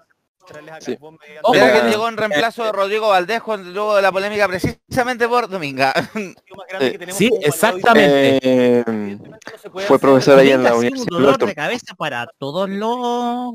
[1.43, 5.29] Ojo, que eh, llegó en reemplazo de Rodrigo Valdés cuando luego de la polémica precisamente
[5.29, 5.93] por Dominga.
[7.13, 8.39] Sí, exactamente.
[8.43, 9.19] Eh,
[9.87, 13.55] fue profesor ahí en la un Universidad de dolor de cabeza para todos los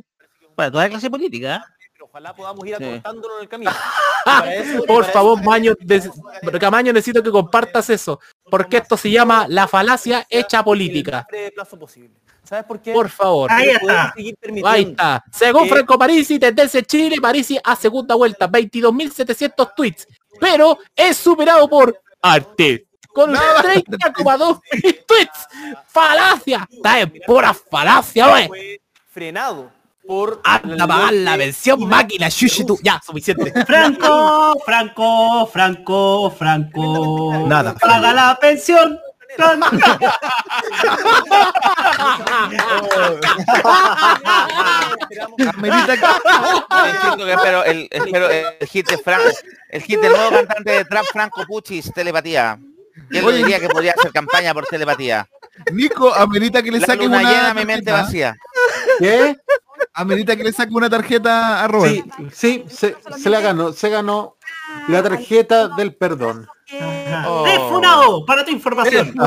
[0.55, 1.63] para toda la clase política.
[2.03, 2.83] Ojalá podamos ir Sí.
[2.83, 3.71] acortándolo en el camino.
[4.51, 6.09] Eso- Por favor, eso- Maño, des-
[6.59, 11.25] Camaño, necesito que compartas eso, porque esto se llama la falacia hecha política.
[11.29, 12.15] breve plazo posible.
[12.51, 12.91] ¿Sabes por qué?
[12.91, 13.49] Por favor.
[13.49, 14.11] Ahí está.
[14.13, 15.23] seguir permitiendo Ahí está.
[15.31, 20.05] Según que- Franco Parisi, tendencia Chile, Parisi a segunda vuelta, 22.700 tweets,
[20.37, 22.87] pero es superado por Arte.
[23.13, 25.47] Con 30,2 mil tweets.
[25.87, 26.67] Falacia.
[26.69, 28.47] Está en pura falacia, wey.
[28.49, 29.71] fue frenado
[30.05, 32.77] por Anda a pagar la pensión, máquina, shushitu.
[32.83, 33.53] Ya, suficiente.
[33.65, 37.47] Franco, Franco, Franco, Franco.
[37.47, 37.75] Nada.
[37.75, 38.99] Paga la pensión.
[47.27, 49.21] Espero el, espero el hit de Fran,
[49.69, 52.59] el hit del nuevo cantante de trap Franco Puchis, telepatía.
[53.09, 53.37] Él Oye.
[53.37, 55.27] diría que podría hacer campaña por telepatía.
[55.71, 58.03] Nico, amerita que le La saque luna una llena, mi mente tarjeta.
[58.03, 58.35] vacía.
[58.99, 59.37] ¿Qué?
[59.93, 61.93] Amerita que le saque una tarjeta a Robert.
[61.93, 62.03] Sí,
[62.33, 64.37] sí, se, se la ganó, se ganó
[64.87, 66.47] la tarjeta del perdón.
[67.27, 67.43] Oh.
[67.43, 69.13] Defunado, para tu información.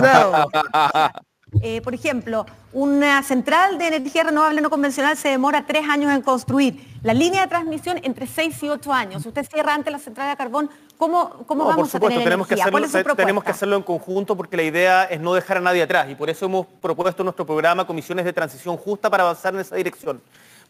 [1.62, 6.20] Eh, por ejemplo, una central de energía renovable no convencional se demora tres años en
[6.20, 6.84] construir.
[7.04, 9.24] La línea de transmisión entre seis y ocho años.
[9.24, 10.68] Usted cierra antes la central de carbón.
[10.98, 12.64] ¿Cómo, cómo No, vamos por a tener tenemos que, energía?
[12.64, 13.22] hacerlo, ¿Cuál es su te- propuesta?
[13.22, 16.16] tenemos que hacerlo en conjunto porque la idea es no dejar a nadie atrás y
[16.16, 19.76] por eso hemos propuesto en nuestro programa comisiones de transición justa para avanzar en esa
[19.76, 20.20] dirección.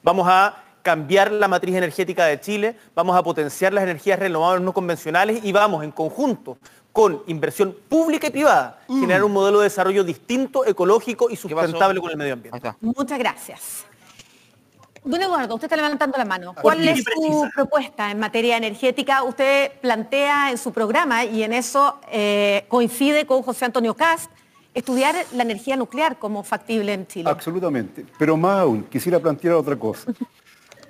[0.03, 0.55] Vamos a
[0.85, 5.51] cambiar la matriz energética de Chile, vamos a potenciar las energías renovables no convencionales y
[5.51, 6.59] vamos en conjunto
[6.93, 12.11] con inversión pública y privada, generar un modelo de desarrollo distinto, ecológico y sustentable con
[12.11, 12.75] el medio ambiente.
[12.83, 13.87] Muchas gracias.
[15.03, 16.55] don Eduardo, usted está levantando la mano.
[16.61, 16.91] ¿Cuál qué?
[16.91, 19.23] es su propuesta en materia energética?
[19.23, 24.31] Usted plantea en su programa, y en eso eh, coincide con José Antonio Cast,
[24.75, 27.31] estudiar la energía nuclear como factible en Chile.
[27.31, 28.05] Absolutamente.
[28.19, 30.13] Pero más aún, quisiera plantear otra cosa.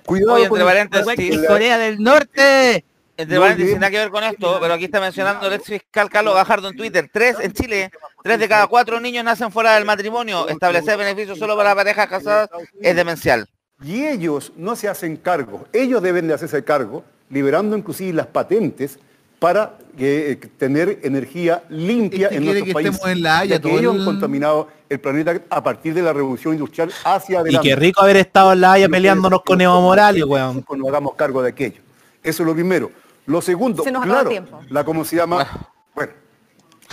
[0.05, 2.85] Cuidado Oye, entre paréntesis, Corea del Norte.
[3.17, 6.35] Entre paréntesis, nada que ver con esto, pero aquí está mencionando el ex fiscal Carlos
[6.35, 7.09] Gajardo en Twitter.
[7.11, 10.47] Tres en Chile, tres de cada cuatro niños nacen fuera del matrimonio.
[10.49, 12.49] Establecer beneficios solo para parejas casadas
[12.81, 13.47] es demencial.
[13.83, 15.65] Y ellos no se hacen cargo.
[15.73, 18.99] Ellos deben de hacerse cargo, liberando inclusive las patentes
[19.39, 22.93] para eh, tener energía limpia Este en quiere nuestros que países.
[22.95, 25.93] estemos en La Haya ya que todo ellos el- han contaminado el planeta a partir
[25.93, 27.67] de la revolución industrial hacia Y adelante.
[27.69, 30.63] qué rico haber estado en la Haya peleándonos con Evo Morales, weón.
[30.77, 31.81] Nos hagamos cargo de aquello.
[32.23, 32.91] Eso es lo primero.
[33.27, 34.59] Lo segundo, Se nos el claro, tiempo.
[34.69, 35.47] la como se llama,
[35.95, 36.11] bueno,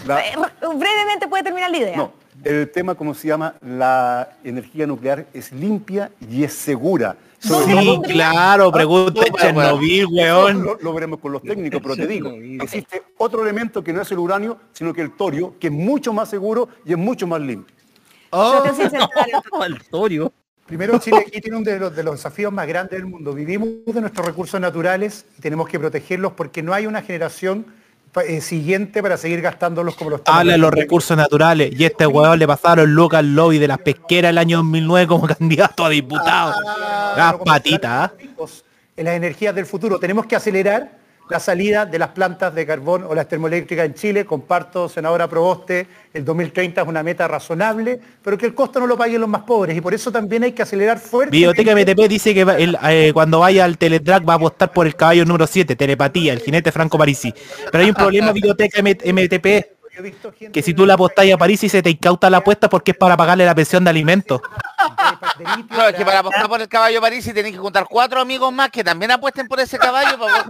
[0.06, 1.96] la- Eh, brevemente puede terminar la idea.
[1.96, 2.12] no,
[2.44, 7.16] el tema como se llama, la energía nuclear es limpia y es segura.
[7.42, 10.38] Sí, claro, pregunta Ah, Chernobyl, bueno.
[10.44, 10.62] weón.
[10.64, 12.30] Lo, lo veremos con los técnicos, pero te digo,
[12.62, 16.12] existe otro elemento que no es el uranio, sino que el torio, que es mucho
[16.12, 17.74] más seguro y es mucho más limpio.
[19.66, 20.32] el torio.
[20.66, 23.34] Primero, Chile aquí tiene uno de los, de los desafíos más grandes del mundo.
[23.34, 27.66] Vivimos de nuestros recursos naturales y tenemos que protegerlos porque no hay una generación
[28.20, 31.72] eh, siguiente para seguir gastándolos como lo estamos Habla de los recursos naturales.
[31.78, 35.84] Y este weón le pasaron Lucas Lobby de las pesqueras el año 2009 como candidato
[35.84, 36.54] a diputado.
[37.16, 38.12] Las patitas, ¿ah?
[38.96, 39.98] en las energías del futuro.
[39.98, 41.01] Tenemos que acelerar
[41.32, 44.26] la salida de las plantas de carbón o las termoeléctricas en Chile.
[44.26, 48.98] Comparto, senadora Proboste, el 2030 es una meta razonable, pero que el costo no lo
[48.98, 49.74] paguen los más pobres.
[49.74, 51.30] Y por eso también hay que acelerar fuerte.
[51.30, 52.44] Biblioteca MTP dice que
[52.84, 56.40] eh, cuando vaya al teletrack va a apostar por el caballo número 7, telepatía, el
[56.40, 57.32] jinete Franco Parisi.
[57.70, 61.90] Pero hay un problema, Biblioteca MTP, que si tú la apostas a Parisi se te
[61.90, 64.42] incauta la apuesta porque es para pagarle la pensión de alimentos.
[65.70, 68.52] No, es que para apostar por el caballo París y tenés que juntar cuatro amigos
[68.52, 70.18] más que también apuesten por ese caballo.
[70.18, 70.48] para-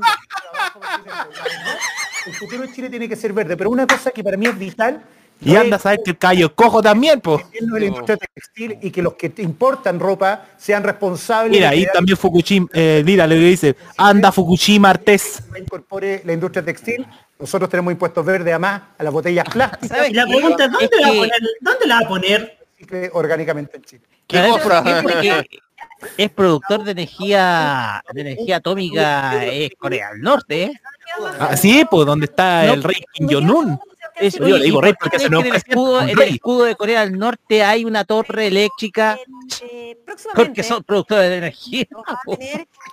[2.27, 4.57] El futuro de Chile tiene que ser verde, pero una cosa que para mí es
[4.59, 5.03] vital
[5.41, 7.45] Y anda a saber que el caballo es cojo también, pues.
[7.53, 11.85] es la industria textil y que los que te importan ropa sean responsables Mira, ahí
[11.85, 15.43] que también Fukushima, eh, mira lo que dice, anda Fukushima Artés.
[15.59, 17.05] incorpore la industria textil.
[17.41, 20.09] Nosotros tenemos impuestos verdes a más a las botellas plásticas.
[20.09, 22.59] Y la pregunta es, ¿dónde, la, va a poner, ¿dónde la va a poner?
[23.13, 24.03] Orgánicamente en Chile.
[26.17, 30.73] Es productor de energía de energía atómica es Corea del Norte, ¿eh?
[31.39, 32.73] Ah, sí, pues donde está No.
[32.75, 33.79] el rey Kim Jong-un.
[34.21, 36.03] Es- Yo le oye, digo ¿y rey por porque se nos en el escudo, un
[36.05, 36.29] en el rey.
[36.35, 39.19] escudo de Corea del Norte hay una torre eléctrica
[40.35, 41.87] porque son productores de energía.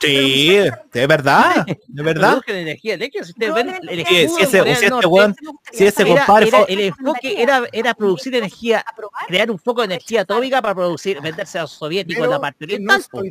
[0.01, 2.29] Sí, es verdad, es verdad.
[2.45, 3.25] Produjen energía eléctrica.
[3.25, 5.35] Si ustedes ven el Sí, escudo si ese, de Corea si del este Norte, weón,
[5.71, 8.85] si ese era- compadre era- fue- el enfoque era, era producir energía,
[9.27, 12.65] crear un foco de energía atómica para producir, venderse a los soviéticos en la parte
[13.11, 13.23] po.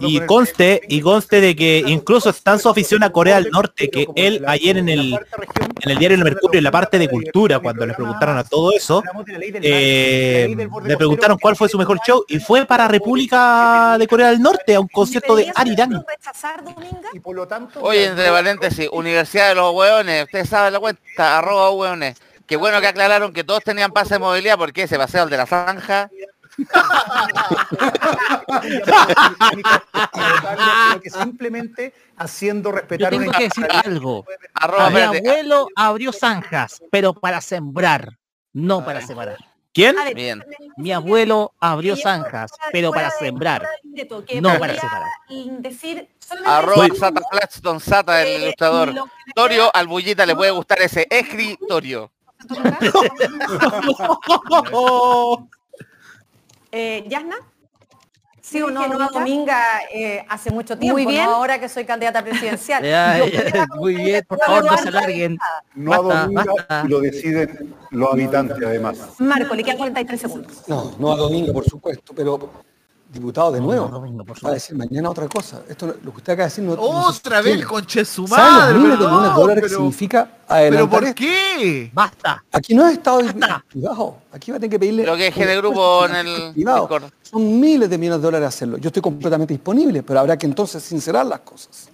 [0.00, 3.90] Y conste, y conste de que incluso está en su afición a Corea del Norte,
[3.90, 7.33] que él ayer en el, en el diario El Mercurio, en la parte de cultura,
[7.60, 9.02] cuando le preguntaron a todo eso,
[9.60, 10.54] eh,
[10.84, 14.74] le preguntaron cuál fue su mejor show, y fue para República de Corea del Norte,
[14.76, 16.04] a un concierto de Arirang.
[17.12, 21.38] Y por lo tanto, Oye, entre paréntesis, Universidad de los Hueones, ustedes saben la cuenta,
[21.38, 22.16] arroba hueones.
[22.46, 25.36] Qué bueno que aclararon que todos tenían pase de movilidad porque ese paseo el de
[25.36, 26.10] la zanja.
[30.88, 34.24] Sino que simplemente haciendo Yo respetar tengo una que decir algo.
[34.54, 38.18] Arroba, Mi abuelo abrió zanjas, pero para sembrar,
[38.52, 39.38] no para separar.
[39.72, 39.96] ¿Quién?
[40.14, 40.44] Bien.
[40.76, 43.66] Mi abuelo abrió zanjas, pero para sembrar,
[44.40, 45.10] no para separar.
[45.58, 46.08] Decir
[46.44, 48.94] Arroba Sata Gladstone Sata, el ilustrador.
[49.34, 52.12] Torio, al bullita le puede gustar ese escritorio.
[56.76, 57.36] Eh, ¿Yasna?
[58.40, 59.56] Sí, o no, no, Dominga,
[59.94, 61.24] eh, hace mucho tiempo, Muy bien.
[61.24, 62.82] no ahora que soy candidata presidencial.
[62.84, 65.38] Ya, Yo- ya, muy bien, por favor, no se alarguen.
[65.76, 66.82] No a Dominga basta.
[66.84, 68.98] y lo deciden los habitantes además.
[69.18, 70.64] Marco, le quedan 43 segundos.
[70.68, 72.50] No, no a Domingo, por supuesto, pero
[73.14, 73.88] diputado de No, nuevo.
[73.88, 75.62] no, por Va a decir mañana otra cosa.
[75.68, 78.82] Esto, lo que usted acaba de decir no, Otra vez, conche su ¿Sabe madre, los
[78.82, 81.14] miles de millones de perdón, dólares que pero- significa ¿Pero adelantar por esto?
[81.16, 81.90] qué?
[81.92, 82.44] Basta.
[82.52, 83.20] Aquí no es Estado
[83.68, 84.16] privado.
[84.32, 85.06] Aquí va a tener que pedirle...
[85.06, 86.88] Lo que es de grupo en el privado.
[87.22, 88.76] Son miles de millones de dólares hacerlo.
[88.78, 91.88] Yo estoy completamente disponible, pero habrá que entonces sincerar las cosas.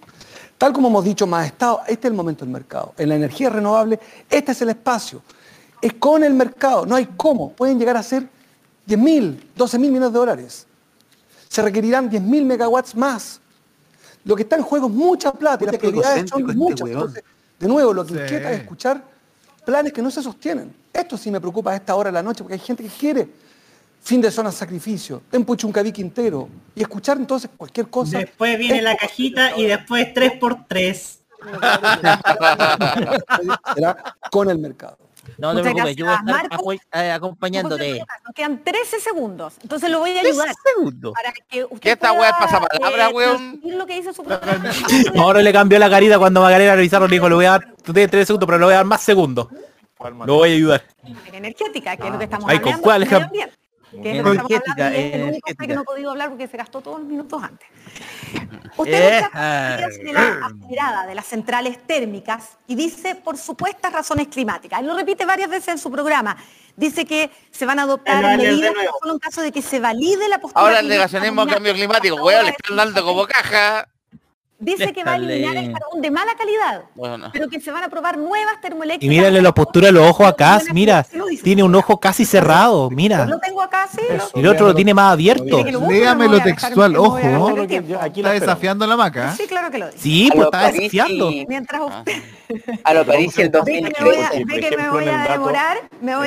[0.58, 2.92] Tal como hemos dicho, más Estado, este es el momento del mercado.
[2.98, 5.22] En la energía renovable, este es el espacio.
[5.80, 7.52] Es con el mercado, no hay cómo.
[7.52, 8.28] Pueden llegar a ser
[8.84, 10.66] 10 mil, 12 mil millones de dólares.
[11.50, 13.40] Se requerirán 10 mil megawatts más.
[14.24, 16.88] Lo que está en juego es mucha plata y las prioridades son este muchas.
[16.88, 17.24] Entonces,
[17.58, 18.20] de nuevo, lo que Sí.
[18.20, 19.02] inquieta es escuchar
[19.66, 20.72] planes que no se sostienen.
[20.92, 23.28] Esto sí me preocupa a esta hora de la noche porque hay gente que quiere
[24.00, 28.18] fin de zona de sacrificio, en Puchuncaví Quintero, y escuchar entonces cualquier cosa.
[28.18, 31.18] Después viene es la cajita y después 3x3.
[33.74, 34.96] será con el mercado.
[35.38, 36.54] No te preocupes, yo voy a estar Marco.
[36.56, 37.98] apoy- eh, acompañándote.
[38.24, 39.54] Nos quedan 13 segundos.
[39.62, 40.54] Entonces lo voy a 13 ayudar.
[40.74, 41.12] segundos.
[41.14, 43.60] Para que usted ¿Qué esta weá es pasapalabra, eh, weón?
[43.64, 44.22] lo que dice su.
[45.18, 47.92] Ahora le cambió la carita cuando Magalera Pizarro le dijo, le voy a dar, tú
[47.92, 49.48] tienes tres segundos, pero le voy a dar más segundos.
[50.24, 50.82] Lo voy a ayudar.
[51.32, 53.06] energética, que es lo que estamos Ay, ¿con cuál
[53.90, 55.66] Que es lo que estamos hablando y es el único energética.
[55.66, 57.68] que no ha podido hablar porque se gastó todos los minutos antes.
[58.76, 59.86] Usted Eh, por la
[60.46, 64.80] acelerada- de las centrales térmicas y dice por supuestas razones climáticas.
[64.80, 66.36] Él lo repite varias veces en su programa.
[66.76, 70.28] Dice que se van a adoptar de medidas solo en caso de que se valide
[70.28, 73.86] la postura Ahora el negacionismo al cambio climático, weón, le están dando como caja.
[74.60, 77.30] Dice que va a eliminar el carbón de mala calidad, Bueno.
[77.32, 79.06] pero que se van a probar nuevas termoeléctricas.
[79.06, 81.06] Y mírale la postura de los ojos acá, mira,
[81.42, 83.24] tiene un ojo casi cerrado, mira.
[83.24, 84.02] Lo tengo acá, sí.
[84.10, 85.64] lo- Y el otro lo tiene más abierto.
[85.88, 87.16] Léamelo textual, ojo.
[88.00, 89.30] Aquí Está desafiando la maca.
[89.30, 89.34] ¿eh?
[89.36, 89.98] Sí, claro que lo dice.
[89.98, 91.30] Sí, pues lo está París desafiando.
[91.30, 92.22] y- Mientras usted
[92.84, 94.44] A lo París el ve que me voy a, 2013.
[94.44, 95.78] ve que me voy a demorar,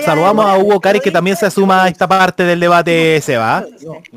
[0.04, 0.58] Saludamos a.
[0.58, 3.64] Hugo Cari que también se suma a esta parte del debate, se va.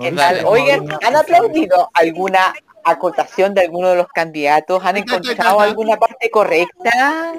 [0.00, 0.42] ¿Qué tal?
[0.46, 2.54] Oigan, ¿han aplaudido alguna
[2.86, 4.82] acotación de alguno de los candidatos?
[4.84, 7.34] ¿Han encontrado alguna parte correcta?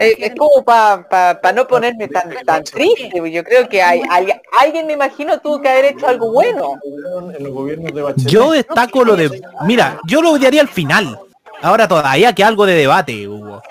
[0.00, 4.88] Eh, es como para no ponerme tan, tan triste, yo creo que hay, hay- alguien
[4.88, 6.80] me imagino tuvo que haber hecho algo bueno.
[7.36, 8.28] En los gobiernos de Bachelet.
[8.28, 9.40] Yo destaco lo de...
[9.64, 11.16] Mira, yo lo odiaría al final.
[11.60, 13.62] Ahora todavía que algo de debate, Hugo.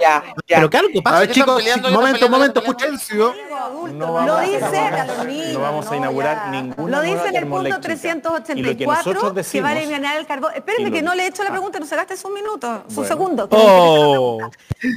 [0.00, 0.56] Ya, ya.
[0.56, 1.16] Pero que algo pasa.
[1.16, 2.98] A ver, chicos, momento, momento, escuchen.
[3.92, 5.04] No Lo dice a-
[5.52, 8.54] no vamos a inaugurar ninguna Lo dice nueva en el punto termoeléctrica.
[8.54, 10.52] Y lo que 384 nosotros que va a eliminar el carbón.
[10.54, 13.08] Espérenme que no le he hecho la pregunta, no se gaste un minuto, su Bueno.
[13.08, 13.48] segundo.
[13.48, 14.38] que Oh.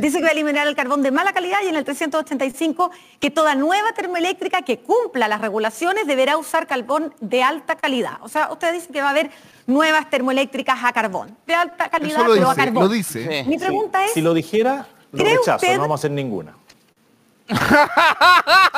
[0.01, 3.29] Dice que va a eliminar el carbón de mala calidad y en el 385 que
[3.31, 8.17] toda nueva termoeléctrica que cumpla las regulaciones deberá usar carbón de alta calidad.
[8.21, 9.31] O sea, usted dice que va a haber
[9.67, 12.83] nuevas termoeléctricas a carbón, de alta calidad, pero a dice, carbón.
[12.83, 13.43] lo dice.
[13.47, 16.55] Mi pregunta es, si lo dijera, lo ¿cree rechazo, usted- no vamos a hacer ninguna.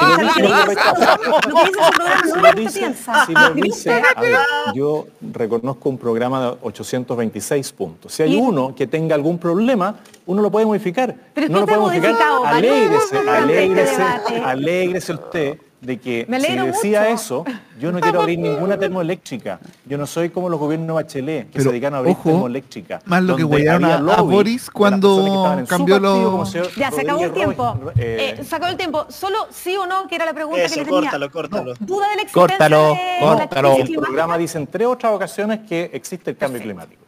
[2.25, 3.25] Si lo dice, piensa.
[3.25, 4.37] si lo dice, a ver,
[4.73, 8.13] yo reconozco un programa de 826 puntos.
[8.13, 11.15] Si hay uno que tenga algún problema, uno lo puede modificar.
[11.33, 12.15] Pero no lo puede modificar.
[12.45, 14.03] Alégrese, alégrese,
[14.43, 17.13] alégrese usted de que Me si decía mucho.
[17.13, 17.45] eso,
[17.79, 19.59] yo no quiero abrir ninguna termoeléctrica.
[19.85, 23.01] Yo no soy como los gobiernos Bachelet, que Pero, se dedican a abrir ojo, termoeléctrica.
[23.05, 26.91] más lo que huellaron a- a Boris cuando cambió partido, lo- como el señor Ya,
[26.91, 27.79] se acabó el tiempo.
[27.97, 29.07] Eh, Eh, se acabó el tiempo.
[29.09, 31.01] Solo sí o no, que era la pregunta Eso, que le tenía.
[31.01, 31.73] córtalo, córtalo.
[31.79, 33.75] Duda de la existencia Córtalo, de córtalo.
[33.77, 37.01] El programa dice en tres otras ocasiones que existe el cambio climático.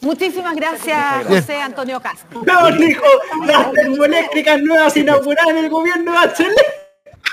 [0.00, 1.40] Muchísimas gracias, gracias.
[1.46, 2.42] José Antonio Castro.
[2.46, 3.02] No, dijo,
[3.46, 6.83] las termoeléctricas nuevas inauguradas en el gobierno de Bachelet.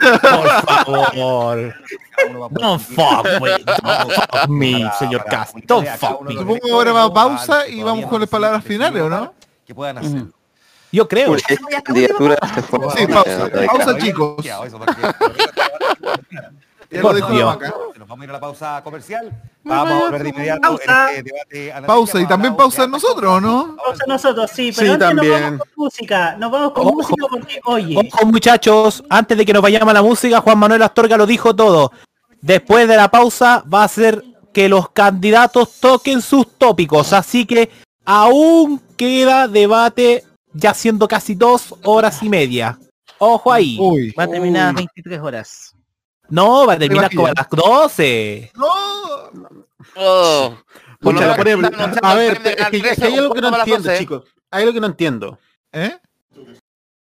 [0.02, 1.76] Por favor.
[2.52, 3.50] Don't fuck me,
[3.82, 5.56] don't fuck me, señor Cast.
[5.66, 6.34] Don't fuck me.
[6.34, 9.34] Supongo que ahora va a pausa y vamos con las palabras finales, ¿o no?
[9.66, 10.24] Que puedan hacer.
[10.92, 11.28] Yo creo.
[11.28, 11.40] Fue.
[12.98, 13.50] Sí, pausa.
[13.68, 14.46] Pausa, chicos.
[16.92, 17.46] Ya lo dijo la Dios.
[17.56, 17.74] maca.
[17.98, 19.32] Nos vamos a ir a la pausa comercial.
[19.64, 21.12] Vamos a volver de inmediato Pausa.
[21.14, 21.88] en este debate analítico.
[21.94, 23.76] Pausa y también pausa nosotros, ¿o no?
[23.78, 25.32] Pausa nosotros, sí, pero Sí, antes también.
[25.32, 26.36] nos vamos con música.
[26.38, 26.94] Nos vamos con Ojo.
[26.96, 30.82] música porque, oye, Ojo muchachos, antes de que nos vayamos a la música, Juan Manuel
[30.84, 31.92] Astorga lo dijo todo.
[32.42, 37.14] Después de la pausa va a ser que los candidatos toquen sus tópicos.
[37.14, 37.70] Así que
[38.04, 42.78] aún queda debate ya siendo casi dos horas y media.
[43.20, 43.78] Ojo ahí.
[44.20, 45.74] Va a terminar a 23 horas.
[46.32, 48.52] No, va a terminar como a las 12.
[49.96, 50.58] Oh.
[51.00, 52.88] Por lo Pucha, menos la pone- están anunciando a ver, es que, Canal es que
[52.88, 53.98] 13 hay algo un que no entiendo, 12.
[54.00, 54.24] chicos.
[54.52, 55.40] Hay algo que no entiendo.
[55.72, 55.98] ¿Eh?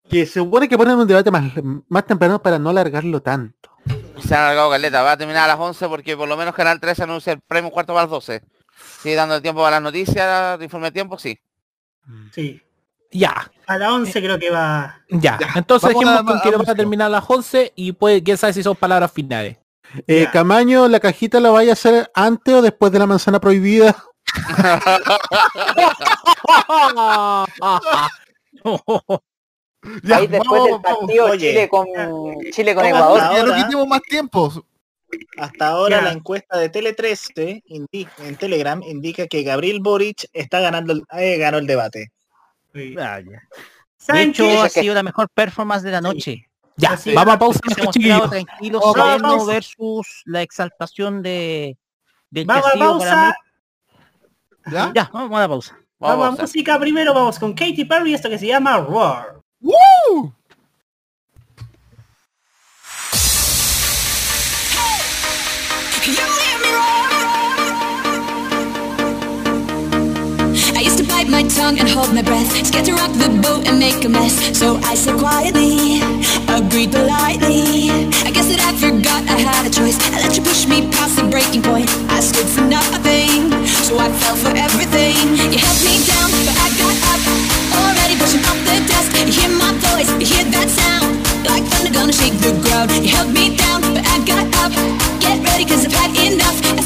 [0.09, 1.51] Que se supone que ponen un debate más,
[1.87, 3.71] más temprano para no alargarlo tanto.
[4.23, 6.79] Se han alargado caleta, va a terminar a las 11 porque por lo menos Canal
[6.79, 8.41] 13 anuncia el premio cuarto para las 12.
[9.01, 11.39] Sigue dando el tiempo para las noticias, de informe de tiempo, sí.
[12.31, 12.61] sí.
[13.17, 15.01] Ya, A las 11 creo que va.
[15.09, 15.37] ya.
[15.55, 18.21] Entonces Vamos dejemos a- con a que va a terminar a las 11 y pues
[18.23, 19.57] quién sabe si son palabras finales.
[20.07, 23.95] Eh, Camaño, ¿la cajita la vaya a hacer antes o después de la manzana prohibida?
[30.03, 30.99] Ya, Ahí después vamos, del vamos.
[30.99, 31.35] partido.
[31.37, 31.85] Chile con
[32.51, 33.35] Chile con ¿Cómo Ecuador.
[33.35, 34.61] Ya no quitemos más tiempos.
[35.37, 36.01] Hasta ahora Ya.
[36.03, 41.37] la encuesta de Tele 13 indi- en Telegram indica que Gabriel Boric está ganando eh,
[41.37, 42.11] ganó el debate.
[42.99, 43.23] Ah, ya.
[43.23, 43.39] De
[43.97, 46.47] ¿Saben hecho, ha sido la mejor performance de la noche.
[46.77, 48.29] Ya, Así vamos a pausa, Se ha nuestros mostrado chiquillos.
[48.47, 49.51] tranquilo, Vamos a sereno pausa.
[49.53, 51.77] versus la exaltación de
[52.29, 53.35] del Vamos a pausa.
[54.71, 54.91] ¿Ya?
[54.93, 55.77] Ya, vamos a la pausa.
[55.99, 59.39] Vamos, Vamos a a- música primero, vamos con Katy Perry, esto que se llama Roar.
[71.29, 72.49] My tongue and hold my breath.
[72.65, 74.35] Scared to rock the boat and make a mess.
[74.57, 76.01] So I said quietly,
[76.49, 77.89] agreed politely.
[78.25, 79.97] I guess that I forgot I had a choice.
[80.13, 81.89] I let you push me past the breaking point.
[82.09, 83.51] I stood for nothing,
[83.85, 85.15] so I fell for everything.
[85.51, 87.21] You held me down, but I got up.
[87.79, 89.15] Already pushing up the desk.
[89.15, 91.21] You hear my voice, you hear that sound.
[91.47, 92.91] Like thunder gonna shake the ground.
[92.91, 94.73] You held me down, but I got up.
[95.21, 96.84] Get ready, cause I've had enough.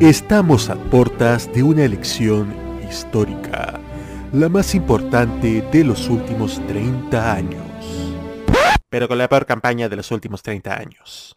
[0.00, 2.54] Estamos a puertas de una elección
[2.88, 3.80] histórica,
[4.32, 7.64] la más importante de los últimos 30 años.
[8.88, 11.34] Pero con la peor campaña de los últimos 30 años.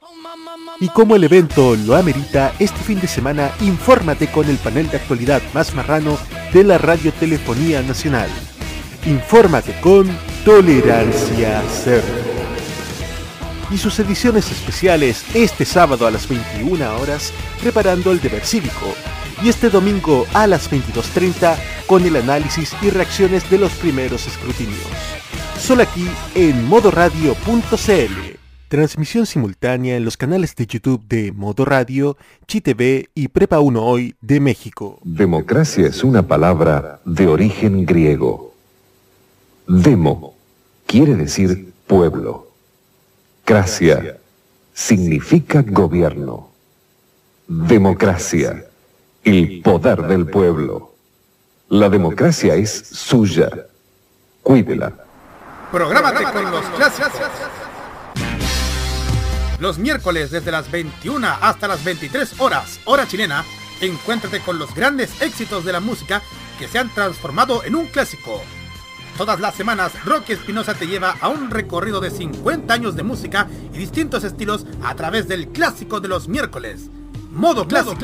[0.79, 4.97] Y como el evento lo amerita, este fin de semana infórmate con el panel de
[4.97, 6.19] actualidad más marrano
[6.53, 8.29] de la Radiotelefonía Nacional.
[9.07, 10.07] Infórmate con
[10.45, 12.40] Tolerancia Cero.
[13.71, 18.93] Y sus ediciones especiales este sábado a las 21 horas preparando el deber cívico.
[19.41, 21.55] Y este domingo a las 22.30
[21.87, 24.77] con el análisis y reacciones de los primeros escrutinios.
[25.57, 28.37] Solo aquí en modoradio.cl.
[28.67, 32.17] Transmisión simultánea en los canales de YouTube de Modo Radio,
[32.47, 34.99] ChiTV y Prepa 1 Hoy de México.
[35.03, 38.53] Democracia es una palabra de origen griego.
[39.67, 40.35] Demo
[40.85, 42.50] quiere decir pueblo.
[43.43, 44.17] Cracia
[44.73, 46.51] significa gobierno.
[47.47, 48.65] Democracia,
[49.23, 50.93] el poder del pueblo.
[51.69, 53.49] La democracia es suya.
[54.41, 54.93] Cuídela.
[55.71, 57.11] Prográmate con los clásicos.
[59.59, 63.45] Los miércoles desde las 21 hasta las 23 horas, hora chilena,
[63.79, 66.21] encuéntrate con los grandes éxitos de la música
[66.57, 68.41] que se han transformado en un clásico.
[69.17, 73.47] Todas las semanas, Rocky Espinosa te lleva a un recorrido de 50 años de música
[73.73, 76.89] y distintos estilos a través del clásico de los miércoles.
[77.31, 77.97] Modo clásico.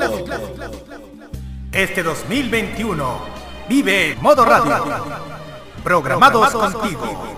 [1.71, 3.19] Este 2021,
[3.67, 4.85] vive Modo Radio.
[5.83, 7.37] Programados contigo.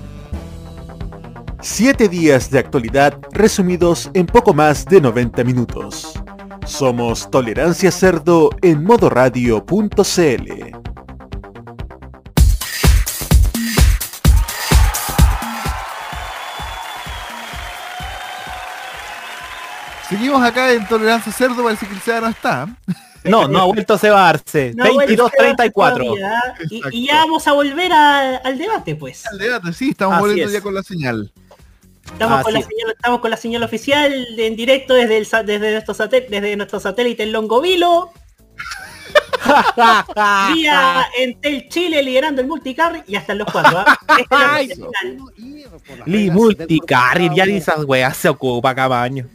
[1.61, 6.13] Siete días de actualidad resumidos en poco más de 90 minutos.
[6.65, 10.71] Somos Tolerancia Cerdo en modoradio.cl.
[20.09, 22.67] Seguimos acá en Tolerancia Cerdo, parece que el Seba no está.
[23.23, 24.73] No, no ha vuelto a cebarse.
[24.75, 25.71] No ha vuelto a 22-34.
[25.73, 29.25] todavía, Y, y ya vamos a volver a- al debate, pues.
[29.27, 30.53] Al debate, sí, estamos Así volviendo es.
[30.53, 31.31] ya con la señal.
[32.13, 32.77] Estamos, con la Así es.
[32.77, 36.79] señal, estamos con la señal oficial en directo desde, el, desde, nuestro, satel- desde nuestro
[36.79, 38.11] satélite en Longovilo.
[40.53, 43.79] Vía Entel Chile liderando el multicar y hasta en los cuatro.
[43.79, 43.97] ¿ah?
[44.29, 45.17] La Ay, final.
[46.05, 49.27] Li multicarrier, ya ni esas weas se ocupa cada año.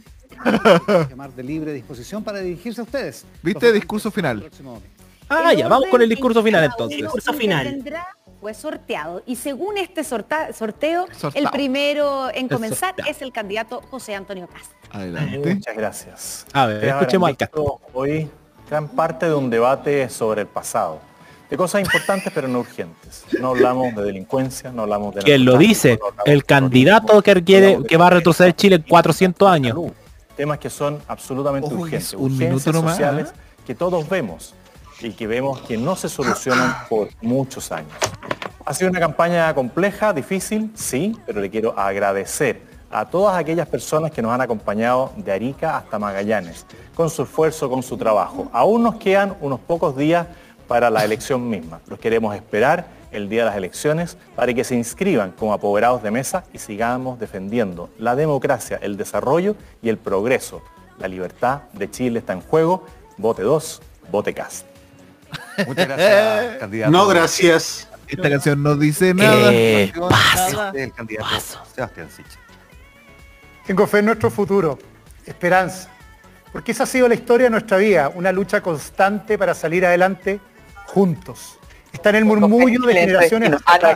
[1.09, 3.25] llamar de libre disposición para dirigirse a ustedes.
[3.43, 3.71] ¿Viste?
[3.73, 4.49] Discurso final.
[5.29, 6.99] Ah, ya, vamos con el discurso final entonces.
[7.01, 7.83] Discurso final.
[8.39, 14.13] Fue sorteado y según este sorta- sorteo, el primero en comenzar es el candidato José
[14.13, 14.71] Antonio Cast.
[15.43, 16.45] Muchas gracias.
[16.53, 18.29] A ver, Ustedes escuchemos habrán visto Hoy
[18.69, 20.99] gran parte de un debate sobre el pasado.
[21.49, 23.23] De cosas importantes pero no urgentes.
[23.39, 25.21] No hablamos de delincuencia, no hablamos de...
[25.23, 25.97] ¿Quién lo dice?
[25.99, 29.77] no El candidato que quiere que va a retroceder Chile en 400 años.
[30.35, 33.39] temas que son absolutamente Ojo, urgentes, es un urgencias minuto nomás, sociales ¿eh?
[33.65, 34.53] que todos vemos
[35.01, 37.93] y que vemos que no se solucionan por muchos años.
[38.65, 42.61] Ha sido una campaña compleja, difícil, sí, pero le quiero agradecer
[42.91, 47.69] a todas aquellas personas que nos han acompañado de Arica hasta Magallanes, con su esfuerzo,
[47.69, 48.49] con su trabajo.
[48.51, 50.27] Aún nos quedan unos pocos días
[50.67, 51.79] para la elección misma.
[51.87, 56.11] Los queremos esperar el día de las elecciones para que se inscriban como apoderados de
[56.11, 60.61] mesa y sigamos defendiendo la democracia, el desarrollo y el progreso.
[60.99, 62.85] La libertad de Chile está en juego.
[63.17, 64.76] Vote 2, vote CAST.
[65.65, 66.91] Muchas gracias, candidato.
[66.91, 67.87] No, gracias.
[68.07, 69.49] Esta canción no dice nada.
[69.51, 70.55] Eh, No paso.
[70.57, 70.71] nada.
[70.75, 71.27] El candidato
[71.75, 72.37] Sebastián Siche.
[73.65, 74.79] Tengo fe en nuestro futuro,
[75.25, 75.89] esperanza,
[76.53, 80.39] porque esa ha sido la historia de nuestra vida, una lucha constante para salir adelante
[80.85, 81.59] juntos.
[81.91, 83.93] Está en el murmullo de generaciones Ah, está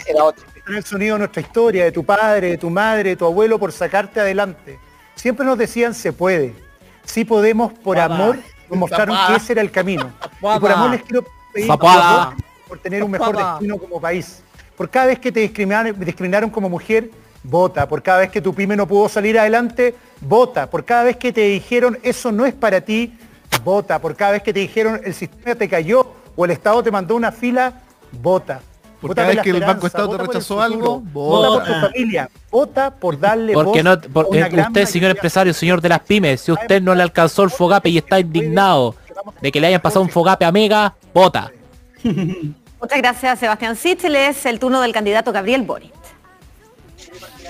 [0.67, 3.57] en el sonido de nuestra historia, de tu padre, de tu madre, de tu abuelo
[3.59, 4.77] por sacarte adelante.
[5.15, 6.53] Siempre nos decían se puede.
[7.05, 8.13] Sí podemos por Papá.
[8.13, 8.39] amor,
[8.71, 10.11] nos mostraron que ese era el camino.
[10.55, 12.35] Y por amor les quiero pedir perdón
[12.67, 14.41] por tener un mejor destino como país.
[14.75, 17.11] Por cada vez que te discriminaron, discriminaron como mujer,
[17.43, 17.87] vota.
[17.87, 20.69] Por cada vez que tu pyme no pudo salir adelante, vota.
[20.69, 23.15] Por cada vez que te dijeron eso no es para ti,
[23.63, 23.99] vota.
[23.99, 27.15] Por cada vez que te dijeron el sistema te cayó o el Estado te mandó
[27.15, 28.61] una fila, vota.
[29.01, 31.47] Por Vota cada por vez que el Banco Estado te por rechazó futuro, algo, vota
[31.47, 31.65] por vota.
[31.81, 35.53] tu familia, vota por darle Porque voz no, a por- una eh, usted, señor empresario,
[35.55, 38.93] señor de las pymes, si usted no le alcanzó el fogape y está indignado
[39.41, 41.51] de que le hayan pasado un fogape a Mega, vota.
[42.03, 44.15] Muchas gracias, Sebastián Sichel.
[44.15, 45.91] Es el turno del candidato Gabriel Boric.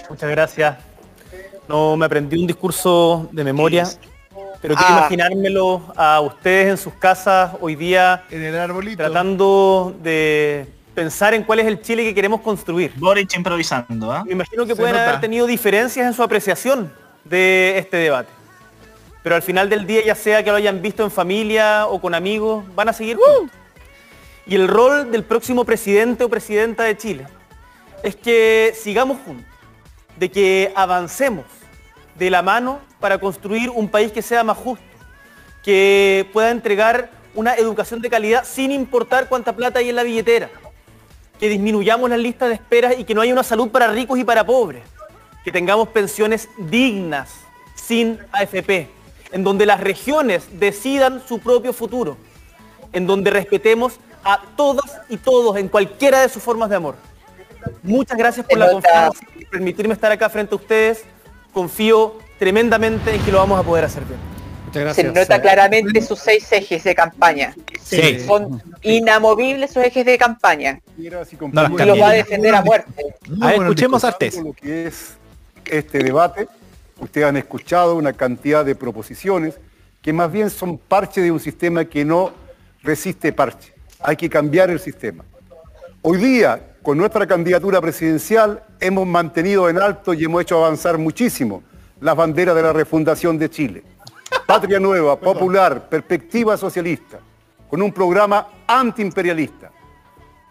[0.10, 0.78] Muchas gracias.
[1.68, 3.88] No me aprendí un discurso de memoria,
[4.62, 4.98] pero quiero Ah.
[5.00, 11.44] imaginármelo a ustedes en sus casas hoy día en el arbolito tratando de pensar en
[11.44, 12.92] cuál es el Chile que queremos construir.
[12.96, 14.24] Boric improvisando, ¿ah?
[14.26, 15.10] Me imagino que Se pueden nota.
[15.10, 16.92] haber tenido diferencias en su apreciación
[17.24, 18.30] de este debate.
[19.24, 22.16] Pero al final del día, ya sea que lo hayan visto en familia o con
[22.16, 23.56] amigos, van a seguir juntos.
[24.48, 27.28] Y el rol del próximo presidente o presidenta de Chile
[28.04, 29.46] es que sigamos juntos,
[30.18, 31.46] de que avancemos
[32.18, 34.84] de la mano para construir un país que sea más justo,
[35.64, 40.50] que pueda entregar una educación de calidad sin importar cuánta plata hay en la billetera,
[41.42, 44.24] que disminuyamos las listas de esperas y que no haya una salud para ricos y
[44.24, 44.84] para pobres,
[45.44, 47.32] que tengamos pensiones dignas,
[47.74, 48.88] sin AFP,
[49.32, 52.16] en donde las regiones decidan su propio futuro,
[52.94, 56.96] en donde respetemos a todas y todos en cualquiera de sus formas de amor.
[57.82, 61.06] Muchas gracias por la confianza y permitirme estar acá frente a ustedes.
[61.52, 64.31] Confío tremendamente en que lo vamos a poder hacer bien.
[64.94, 67.54] Se nota claramente sus seis ejes de campaña.
[67.82, 68.20] Sí.
[68.26, 70.80] Son inamovibles sus ejes de campaña.
[70.98, 73.16] No y los va a defender a muerte.
[73.42, 74.38] A ver, escuchemos a Artés.
[74.38, 75.16] Lo que es
[75.66, 76.48] este debate,
[77.00, 79.56] ustedes han escuchado una cantidad de proposiciones
[80.02, 82.32] que más bien son parche de un sistema que no
[82.82, 83.74] resiste parche.
[84.00, 85.24] Hay que cambiar el sistema.
[86.02, 91.62] Hoy día, con nuestra candidatura presidencial, hemos mantenido en alto y hemos hecho avanzar muchísimo
[92.00, 93.84] las banderas de la refundación de Chile.
[94.46, 97.20] Patria Nueva, Popular, Perspectiva Socialista,
[97.70, 99.72] con un programa antiimperialista.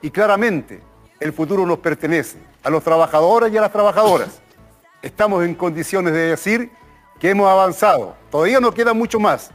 [0.03, 0.81] Y claramente,
[1.19, 4.41] el futuro nos pertenece a los trabajadores y a las trabajadoras.
[5.03, 6.71] Estamos en condiciones de decir
[7.19, 8.17] que hemos avanzado.
[8.31, 9.51] Todavía nos queda mucho más.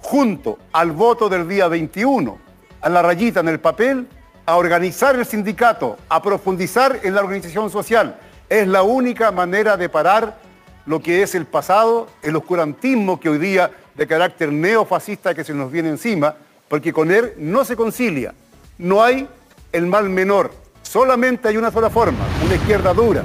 [0.00, 2.38] Junto al voto del día 21,
[2.80, 4.08] a la rayita en el papel,
[4.46, 8.18] a organizar el sindicato, a profundizar en la organización social.
[8.48, 10.38] Es la única manera de parar
[10.86, 15.54] lo que es el pasado, el oscurantismo que hoy día de carácter neofascista que se
[15.54, 16.34] nos viene encima,
[16.68, 18.34] porque con él no se concilia.
[18.78, 19.28] No hay
[19.72, 20.52] el mal menor.
[20.82, 23.22] Solamente hay una sola forma, una izquierda dura.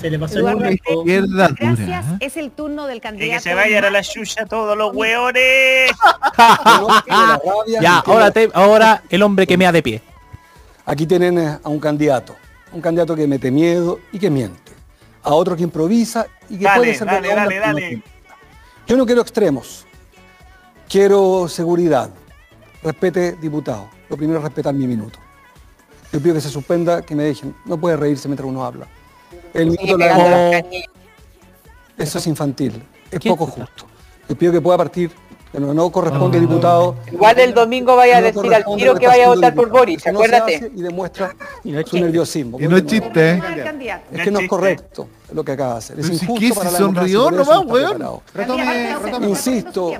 [0.00, 1.78] Se le pasó Eduardo, el Izquierda Gracias.
[1.86, 2.04] dura.
[2.20, 3.32] Es el turno del Y candidato.
[3.34, 5.90] que se vayan a la chucha todos los hueones.
[7.80, 10.02] Ya, ahora, te- ahora el hombre que mea de pie.
[10.86, 12.34] Aquí tienen eh, a un candidato,
[12.72, 14.69] un candidato que mete miedo y que miente,
[15.22, 18.02] a otro que improvisa y que Dale, puede ser dale, dale, dale.
[18.86, 19.86] Yo no quiero extremos,
[20.88, 22.10] quiero seguridad.
[22.82, 23.88] Respete, diputado.
[24.08, 25.18] Lo primero es respetar mi minuto.
[26.12, 27.54] Yo pido que se suspenda, que me dejen.
[27.66, 28.86] No puede reírse mientras uno habla.
[29.54, 30.64] El minuto canillas.
[31.96, 33.86] Eso es infantil, es poco justo.
[34.26, 35.10] Le pido que pueda partir,
[35.52, 36.96] pero no corresponde, diputado.
[37.10, 39.70] Igual el domingo vaya a No decir al tiro que vaya a votar por.
[39.70, 40.56] Boris, Eso no acuérdate.
[40.56, 41.34] hace y demuestra
[41.86, 42.60] su nerviosismo.
[42.60, 43.42] Y no es chiste, ¿eh?
[44.12, 46.00] Es que no es correcto lo que acaba de hacer.
[46.00, 49.28] Es Pero si injusto qué, para si la democracia, sonrió nomás, no weón.
[49.28, 49.92] Insisto,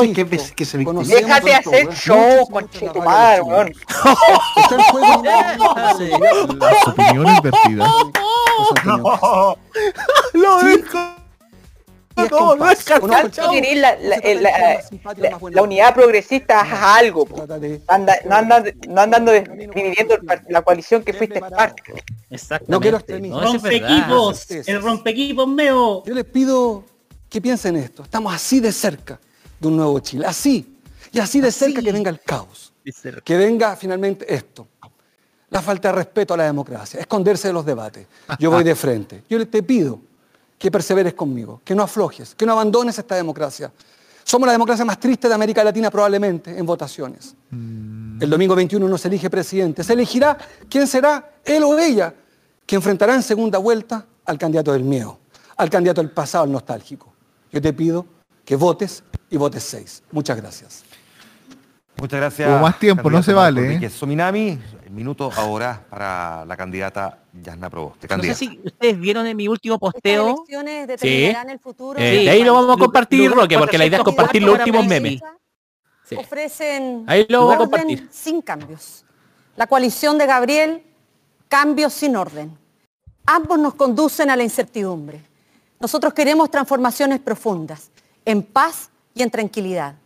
[0.00, 1.96] Ay, que, insisto, que se Déjate esto, hacer weón.
[1.96, 3.68] show, conchetumar, weón.
[4.56, 5.22] Está en juego
[6.58, 7.90] Las opiniones vertidas.
[10.34, 11.21] Lo dijo.
[12.16, 12.84] No, no es
[13.76, 13.96] la,
[15.50, 17.26] la- unidad progresista, haz algo.
[17.28, 20.16] no andan no andando dividiendo
[20.48, 21.82] la coalición que fuiste parte.
[22.66, 23.40] No quiero extremismo.
[23.40, 26.02] Rompequipos, el rompequipos meo.
[26.04, 26.84] Yo les pido
[27.28, 28.02] que piensen esto.
[28.02, 29.18] Estamos así de cerca
[29.58, 30.26] de un nuevo Chile.
[30.26, 30.76] Así.
[31.12, 32.72] Y así de cerca que venga el caos.
[33.24, 34.66] Que venga finalmente esto.
[35.50, 36.98] La falta de respeto a la democracia.
[37.00, 38.06] Esconderse de los debates.
[38.38, 39.22] Yo voy de frente.
[39.28, 40.00] Yo te pido
[40.62, 41.60] que perseveres conmigo.
[41.64, 42.36] Que no aflojes.
[42.36, 43.72] Que no abandones esta democracia.
[44.22, 47.34] Somos la democracia más triste de América Latina probablemente en votaciones.
[47.50, 49.82] El domingo 21 no se elige presidente.
[49.82, 52.14] Se elegirá quién será, él o ella,
[52.64, 55.18] que enfrentará en segunda vuelta al candidato del miedo,
[55.56, 57.12] al candidato del pasado, al nostálgico.
[57.50, 58.06] Yo te pido
[58.44, 60.04] que votes y votes seis.
[60.12, 60.84] Muchas gracias.
[62.00, 62.48] Muchas gracias.
[62.48, 63.90] Hubo más tiempo, no se vale, ¿eh?
[63.90, 64.60] Sominami,
[64.92, 68.08] minuto ahora para la candidata Yasna Proboste.
[68.08, 70.44] No sé si ustedes vieron en mi último posteo.
[70.48, 71.98] el futuro.
[71.98, 74.86] Eh, de ahí lo vamos a compartir, Roque, porque la idea es compartir los últimos
[74.86, 75.20] memes.
[76.04, 76.16] Sí.
[76.16, 78.08] Ofrecen Ahí lo vamos a orden compartir.
[78.12, 79.04] sin cambios.
[79.56, 80.82] La coalición de Gabriel,
[81.48, 82.56] cambios sin orden.
[83.24, 85.22] Ambos nos conducen a la incertidumbre.
[85.78, 87.90] Nosotros queremos transformaciones profundas,
[88.24, 89.96] en paz y en tranquilidad.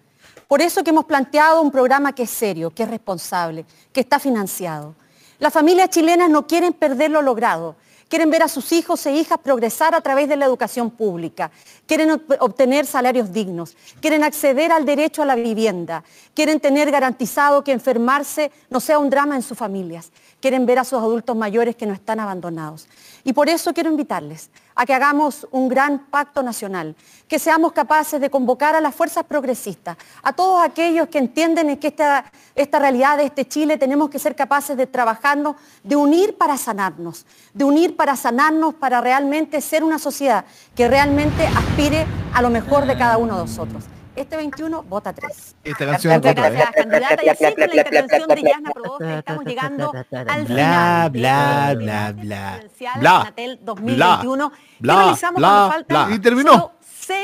[0.48, 4.18] Por eso que hemos planteado un programa que es serio, que es responsable, que está
[4.20, 4.94] financiado.
[5.38, 7.74] Las familias chilenas no quieren perder lo logrado.
[8.08, 11.50] Quieren ver a sus hijos e hijas progresar a través de la educación pública.
[11.86, 13.76] Quieren ob- obtener salarios dignos.
[14.00, 16.04] Quieren acceder al derecho a la vivienda.
[16.32, 20.12] Quieren tener garantizado que enfermarse no sea un drama en sus familias.
[20.40, 22.86] Quieren ver a sus adultos mayores que no están abandonados.
[23.24, 26.94] Y por eso quiero invitarles a que hagamos un gran pacto nacional,
[27.26, 31.88] que seamos capaces de convocar a las fuerzas progresistas, a todos aquellos que entienden que
[31.88, 36.58] esta, esta realidad de este Chile tenemos que ser capaces de trabajarnos, de unir para
[36.58, 42.50] sanarnos, de unir para sanarnos, para realmente ser una sociedad que realmente aspire a lo
[42.50, 43.84] mejor de cada uno de nosotros.
[44.16, 45.56] Este 21 vota 3.
[45.62, 46.50] Esta canción es Muchas otra, ¿eh?
[46.52, 47.24] gracias, candidata.
[47.24, 51.10] Y así con la intervención de Yasna Proboste estamos llegando al Bla, final.
[51.10, 52.50] bla, este bla, bla.
[52.58, 56.08] presidencial Bla, Anatel 2021, que bla, realizamos bla, bla.
[56.14, 56.72] Y terminó.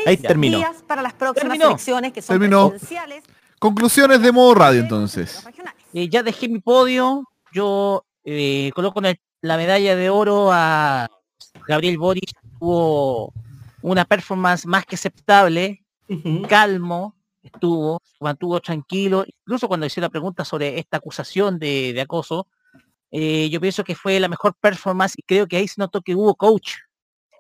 [0.07, 0.59] Ahí terminó.
[0.59, 1.67] días para las próximas Terminó.
[1.71, 2.69] elecciones que son Terminó.
[2.71, 3.25] presidenciales.
[3.59, 5.45] Conclusiones de modo radio entonces.
[5.95, 7.25] Eh, ya dejé mi podio.
[7.53, 11.09] Yo eh, coloco en el- la medalla de oro a
[11.67, 12.33] Gabriel Boric.
[12.61, 13.33] Tuvo
[13.81, 15.82] una performance más que aceptable,
[16.49, 19.25] calmo, estuvo, mantuvo tranquilo.
[19.27, 22.47] Incluso cuando hice la pregunta sobre esta acusación de, de acoso,
[23.11, 26.15] eh, yo pienso que fue la mejor performance y creo que ahí se notó que
[26.15, 26.77] hubo coach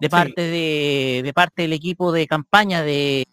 [0.00, 3.26] de parte de, de parte del equipo de campaña de,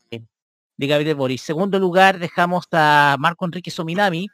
[0.77, 1.39] de Gabriel Boric.
[1.39, 4.27] Segundo lugar, dejamos a Marco Enrique Sominami,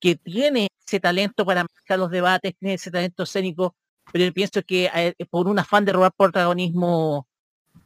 [0.00, 3.74] que tiene ese talento para manejar los debates, tiene ese talento escénico,
[4.12, 7.26] pero yo pienso que eh, por un afán de robar protagonismo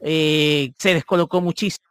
[0.00, 1.86] eh, se descolocó muchísimo.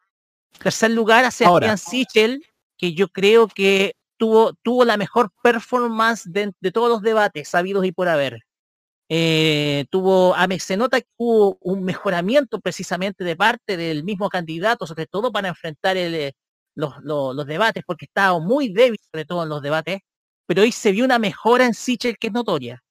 [0.58, 1.32] Tercer lugar, a.
[1.32, 2.46] Sebastián Sichel,
[2.78, 7.86] que yo creo que tuvo, tuvo la mejor performance de, de todos los debates sabidos
[7.86, 8.40] y por haber.
[9.10, 14.86] eh, tuvo, a se nota que hubo un mejoramiento precisamente de parte del mismo candidato,
[14.88, 16.34] sobre todo para enfrentar el, eh,
[16.76, 20.00] los, los- los debates, porque estaba muy débil sobre todo en los debates,
[20.46, 22.84] pero hoy se vio una mejora en Sichel que es notoria.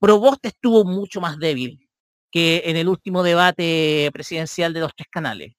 [0.00, 1.88] Probost estuvo mucho más débil
[2.30, 5.54] que en el último debate presidencial de los tres canales.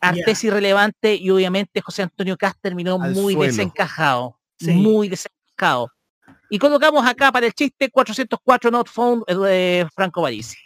[0.00, 3.50] Artés irrelevante y obviamente José Antonio Cast terminó Al muy suelo.
[3.50, 4.70] desencajado, Sí.
[4.72, 5.90] muy desencajado.
[6.50, 10.56] Y colocamos acá para el chiste 404 not found eh, de Franco Barisi.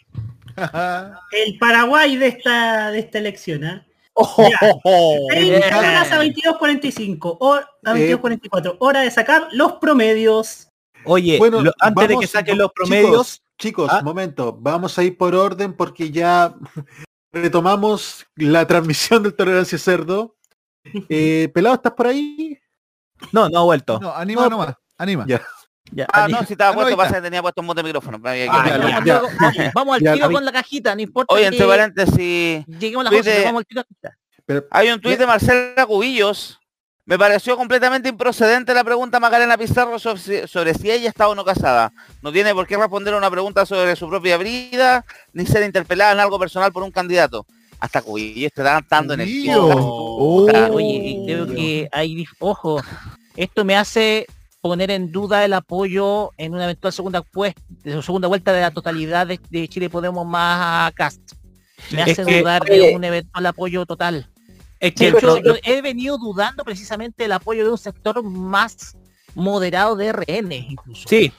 [1.33, 3.85] El Paraguay de esta, de esta elección, ¿ah?
[4.21, 5.27] Oh.
[5.31, 10.69] 30 horas a 22.45, o- a 22.44, hora de sacar los promedios.
[11.05, 14.03] Oye, Bueno, lo- antes de que saquen los chicos, promedios, Chicos, ¿Ah?
[14.03, 16.55] momento, vamos a ir por orden porque ya
[17.33, 20.35] retomamos la transmisión del Tolerancia Cerdo.
[21.11, 22.59] Eh, Pelado, ¿estás por ahí?
[23.33, 23.99] no, no ha vuelto.
[24.01, 25.25] No, anima nomás, anima.
[25.29, 25.43] Ya.
[25.91, 27.89] Ya, Ah, no, si estaba Ah, no, puesto, pasa que tenía puesto un monte de
[27.89, 28.19] micrófono.
[28.23, 29.21] Ah, vamos, ya.
[29.21, 31.35] luego- vamos- vamos al tiro con la cajita, no importa.
[31.35, 34.19] Oye, entre paréntesis, Lleguemos a 11, de- vamos al tiro a la cajita.
[34.47, 36.59] Pero- hay un tuit de Marcela Cubillos.
[37.09, 41.27] Me pareció completamente improcedente la pregunta a Macarena Pizarro sobre, si- sobre si ella está
[41.27, 41.91] o no casada.
[42.21, 46.13] No tiene por qué responder a una pregunta sobre su propia vida, ni ser interpelada
[46.13, 47.47] en algo personal por un candidato.
[47.81, 49.47] Hasta Cubillos te dan dando en el.
[49.57, 50.49] Oh.
[50.73, 52.83] Oye, creo que hay, ojo,
[53.37, 54.27] esto me hace
[54.61, 57.55] poner en duda el apoyo en una eventual segunda pues,
[58.03, 61.23] segunda vuelta de la totalidad de, de Chile Podemos más a Cast.
[61.91, 62.89] Me Es hace que- dudar Oye.
[62.91, 64.29] de un eventual apoyo total.
[64.81, 68.97] Es que el yo he venido dudando precisamente del apoyo de un sector más
[69.35, 71.09] moderado de RN incluso.
[71.09, 71.33] Sí.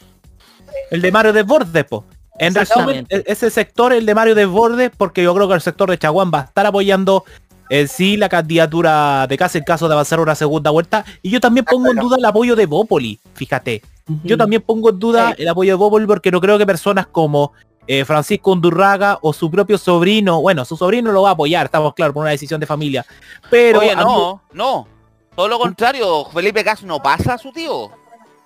[0.91, 2.05] El de Mario Desbordes, po.
[2.37, 5.89] En resumen, e- ese sector, el de Mario Desbordes, porque yo creo que el sector
[5.89, 7.25] de Chaguán va a estar apoyando
[7.69, 11.05] en sí la candidatura de Casa en caso de avanzar una segunda vuelta.
[11.21, 13.81] Y yo también pongo en duda el apoyo de Bópoli, fíjate.
[14.23, 17.53] Yo también pongo en duda el apoyo de Bópoli porque no creo que personas como
[17.91, 21.95] eh, Francisco Undurraga o su propio sobrino, bueno, su sobrino lo va a apoyar, estamos
[21.95, 23.03] claros, por una decisión de familia.
[23.49, 24.87] Pero Oye, no, no.
[25.35, 27.89] Todo lo contrario, Felipe Cas no pasa a su tío.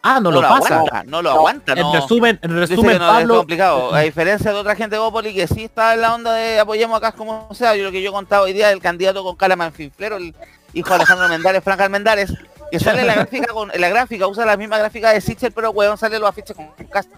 [0.01, 0.75] ah, no, lo pasa.
[0.77, 1.93] aguanta, no lo aguanta, En no.
[1.93, 3.93] resumen, en resumen, no, es complicado.
[3.93, 6.95] A diferencia de otra gente de Bópoli que sí está en la onda de apoyemos
[6.97, 9.57] acá como sea, yo lo que yo he contado hoy día el candidato con cara
[9.57, 10.33] manfinflero, el
[10.73, 12.33] hijo de Alejandro Mendares, Frank Mendares,
[12.71, 15.51] que sale en la gráfica con en la gráfica, usa la misma gráfica de Sichel,
[15.51, 17.09] pero weón sale los afiches con Cas.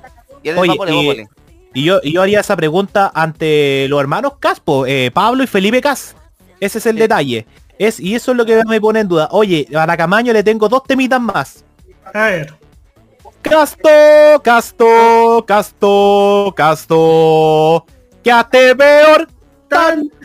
[0.41, 1.21] Y él es Oye, Bópoli, y- Bópoli.
[1.21, 1.44] Y
[1.83, 6.15] yo, y yo haría esa pregunta ante los hermanos Caspo, eh, Pablo y Felipe Cas.
[6.59, 7.45] Ese es el detalle.
[7.77, 9.27] Es, y eso es lo que me pone en duda.
[9.31, 11.65] Oye, a Camaño le tengo dos temitas más.
[12.13, 12.53] A ver.
[13.41, 17.85] Casto, Casto, Casto, Casto.
[18.23, 19.27] Quédate peor.
[19.67, 20.09] Tan.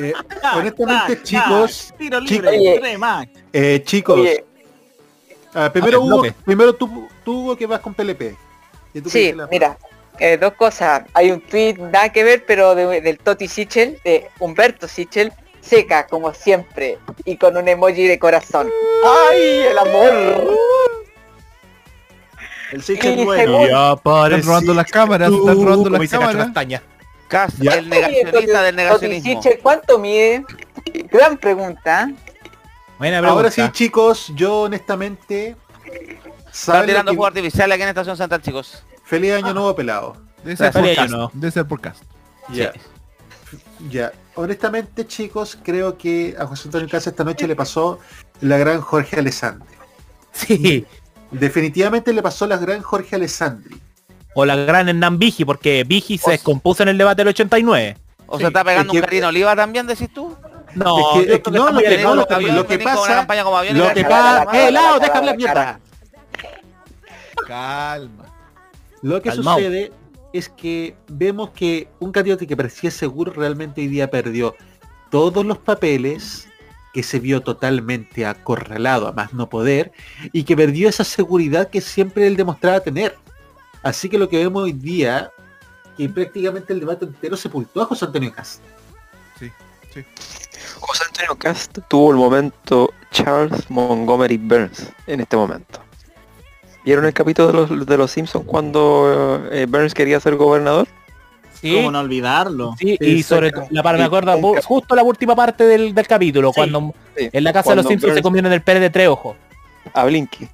[0.00, 0.12] Eh,
[0.54, 2.78] honestamente, chicos, Tiro libre, Oye.
[2.80, 3.26] tres más.
[3.52, 4.44] eh, chicos, Oye,
[5.54, 8.36] ah, primero A ver, Hugo, primero tú, tú Hugo, que vas con PLP.
[8.94, 9.76] Y tú sí, mira,
[10.18, 11.02] eh, dos cosas.
[11.14, 16.06] Hay un tweet nada que ver, pero de- del Toti Sichel, de Humberto Sichel, seca
[16.06, 18.70] como siempre y con un emoji de corazón.
[19.30, 20.56] ¡Ay, el amor!
[22.72, 23.60] El Y Sichel bueno.
[23.60, 26.44] segundo- Están robando las cámaras, están robando las cámaras.
[26.46, 26.82] Castaña.
[27.28, 27.74] Cas, Ya.
[27.74, 29.42] el negacionista del Toti negacionismo.
[29.42, 30.44] Sichel, ¿cuánto mide?
[31.10, 32.10] Gran pregunta.
[32.98, 33.28] Buena pregunta.
[33.30, 35.54] Ahora sí, chicos, yo honestamente...
[36.60, 38.82] Están ¿saben lo tirando que- fuego artificial aquí en Estación Central, chicos.
[39.04, 40.16] Feliz año nuevo pelado.
[40.42, 40.84] Debe ser Gracias.
[40.84, 41.10] por cast.
[41.10, 41.30] No.
[41.34, 42.02] Debe ser por cast.
[42.52, 42.72] Ya.
[43.90, 44.12] Ya.
[44.34, 47.98] Honestamente, chicos, creo que a José Antonio Casa esta noche le pasó
[48.40, 49.68] la gran Jorge Alessandri.
[50.32, 50.86] Sí.
[51.30, 53.80] Definitivamente le pasó la gran Jorge Alessandri.
[54.34, 57.96] O la gran Hernán Vigi, porque Vigi se descompuso en el debate del 89.
[58.26, 60.36] O Sí, se está pegando es que- un Karina Oliva también, decís tú.
[60.74, 63.26] No, Es que- que no, está lo que- no, lo que- lo que pasa-
[63.72, 64.46] Lo que pasa...
[64.52, 65.80] ¡Eh, helado, hablar la- mierda!
[67.48, 68.26] Calma.
[69.02, 69.56] Lo que Calmao.
[69.56, 69.90] sucede
[70.32, 74.54] es que vemos que un candidato que parecía seguro realmente hoy día perdió
[75.10, 76.46] todos los papeles,
[76.92, 79.92] que se vio totalmente acorralado a más no poder
[80.32, 83.16] y que perdió esa seguridad que siempre él demostraba tener.
[83.82, 85.30] Así que lo que vemos hoy día,
[85.96, 88.60] que prácticamente el debate entero sepultó a José Antonio Cast.
[89.38, 89.50] Sí,
[89.94, 90.04] sí.
[90.80, 95.87] José Antonio Cast tuvo el momento Charles Montgomery Burns en este momento.
[96.88, 100.88] ¿Vieron el capítulo de los, de los Simpsons cuando eh, Burns quería ser gobernador?
[101.60, 102.74] Sí, ¿Cómo no olvidarlo?
[102.78, 106.48] sí, y sobre todo, la parte me acuerdo justo la última parte del, del capítulo,
[106.48, 106.54] Sí.
[106.56, 107.28] cuando Sí.
[107.30, 109.36] en la casa de los Simpsons se Burns- comieron el pene de tres ojos.
[109.92, 110.48] A Blinky,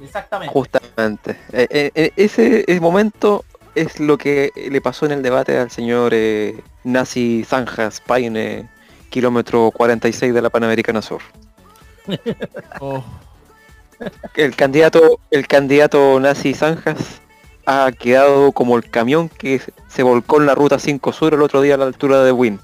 [0.00, 0.52] Exactamente.
[0.52, 1.32] justamente.
[1.52, 5.72] Eh, eh, eh, ese, ese momento es lo que le pasó en el debate al
[5.72, 8.68] señor eh, Nazi Zanjas Paine,
[9.10, 11.20] kilómetro 46 de la Panamericana Sur.
[12.80, 13.02] Oh,
[14.36, 17.20] El candidato, el candidato Nazi Zanjas
[17.66, 21.60] ha quedado como el camión que se volcó en la ruta 5 Sur el otro
[21.60, 22.60] día a la altura de Win,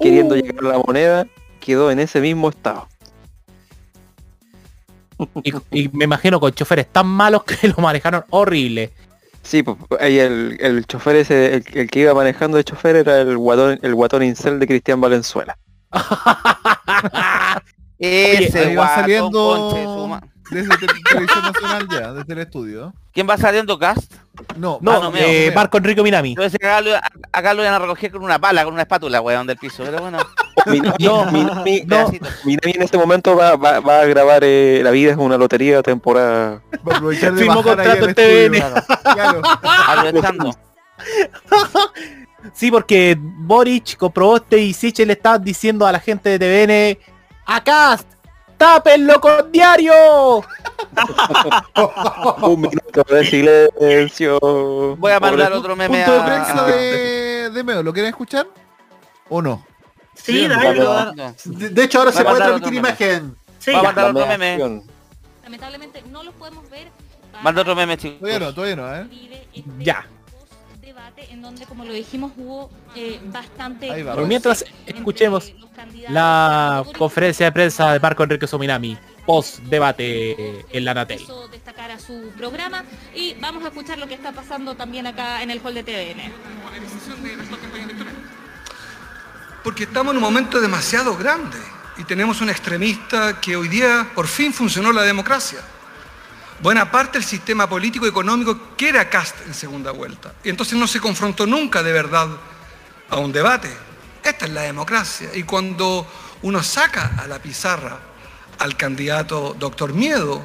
[0.00, 0.38] queriendo Uh.
[0.38, 1.26] llegar a la moneda,
[1.60, 2.88] quedó en ese mismo estado.
[5.42, 8.92] Y, y me imagino con choferes tan malos que lo manejaron horrible.
[9.42, 13.20] Sí, pues ahí el, el chofer ese, el, el que iba manejando de chofer era
[13.20, 15.56] el guatón, el guatón incel de Cristian Valenzuela.
[17.98, 20.20] Ese va guatón, saliendo
[20.50, 22.94] desde Te- Televisión Nacional ya, desde el estudio.
[23.12, 24.12] ¿Quién va saliendo cast?
[24.56, 25.54] No, No, Ah, no, eh, meo.
[25.54, 26.34] Marco Enrico Minami.
[26.36, 26.90] Que acá lo,
[27.32, 29.82] acá lo iban a recoger con una pala, con una espátula, weón, del piso.
[29.84, 30.18] Pero bueno,
[30.66, 32.28] Minami, No, Minami- pedacito.
[32.44, 35.82] Minami en este momento va, va- va a grabar eh, La vida es una lotería
[35.82, 36.62] temporada.
[36.88, 38.54] Va a aprovechar de Firmó contrato en TVN.
[38.56, 38.84] estudio.
[39.14, 39.42] Claro.
[39.88, 40.54] aprovechando.
[42.54, 46.98] Sí, porque Boric, Comproboste y Sichel le estaban diciendo a la gente de TVN,
[47.46, 48.06] a Cast,
[48.58, 50.42] tápenlo con diario.
[52.42, 54.38] Un minuto de silencio.
[54.96, 56.64] Voy a mandar otro meme Punto de a...
[56.64, 58.46] de, de Meo, ¿lo quieren escuchar?
[59.30, 59.64] ¿O no?
[60.14, 63.36] Sí, Sí, dale, De, de hecho, ahora Va se puede transmitir imagen.
[63.58, 64.82] Sí, Voy a mandar otro meme.
[65.44, 66.88] Lamentablemente no los podemos ver.
[67.42, 68.18] Manda otro meme, chicos.
[68.18, 69.06] Todavía no, todavía no, ¿eh?
[69.54, 70.06] Este Ya.
[71.18, 73.88] Debate en donde, como lo dijimos, hubo eh, bastante.
[73.90, 75.52] Pero mientras escuchemos
[76.08, 81.20] la conferencia de prensa de Marco Enrique Sominami, post debate en la Natel.
[81.50, 85.50] Destacar a su programa y vamos a escuchar lo que está pasando también acá en
[85.50, 86.32] el hall de TVN.
[89.62, 91.58] Porque estamos en un momento demasiado grande
[91.98, 95.60] y tenemos un extremista que hoy día por fin funcionó la democracia.
[96.60, 100.34] Buena parte del sistema político y económico quiere a Cast en segunda vuelta.
[100.42, 102.28] Y entonces no se confrontó nunca de verdad
[103.10, 103.70] a un debate.
[104.24, 105.30] Esta es la democracia.
[105.34, 106.06] Y cuando
[106.42, 107.98] uno saca a la pizarra
[108.58, 110.44] al candidato doctor Miedo,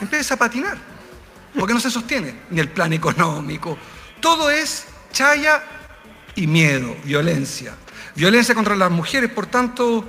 [0.00, 0.76] empieza a patinar.
[1.58, 3.78] Porque no se sostiene ni el plan económico.
[4.20, 5.62] Todo es chaya
[6.34, 7.74] y miedo, violencia.
[8.14, 10.04] Violencia contra las mujeres, por tanto,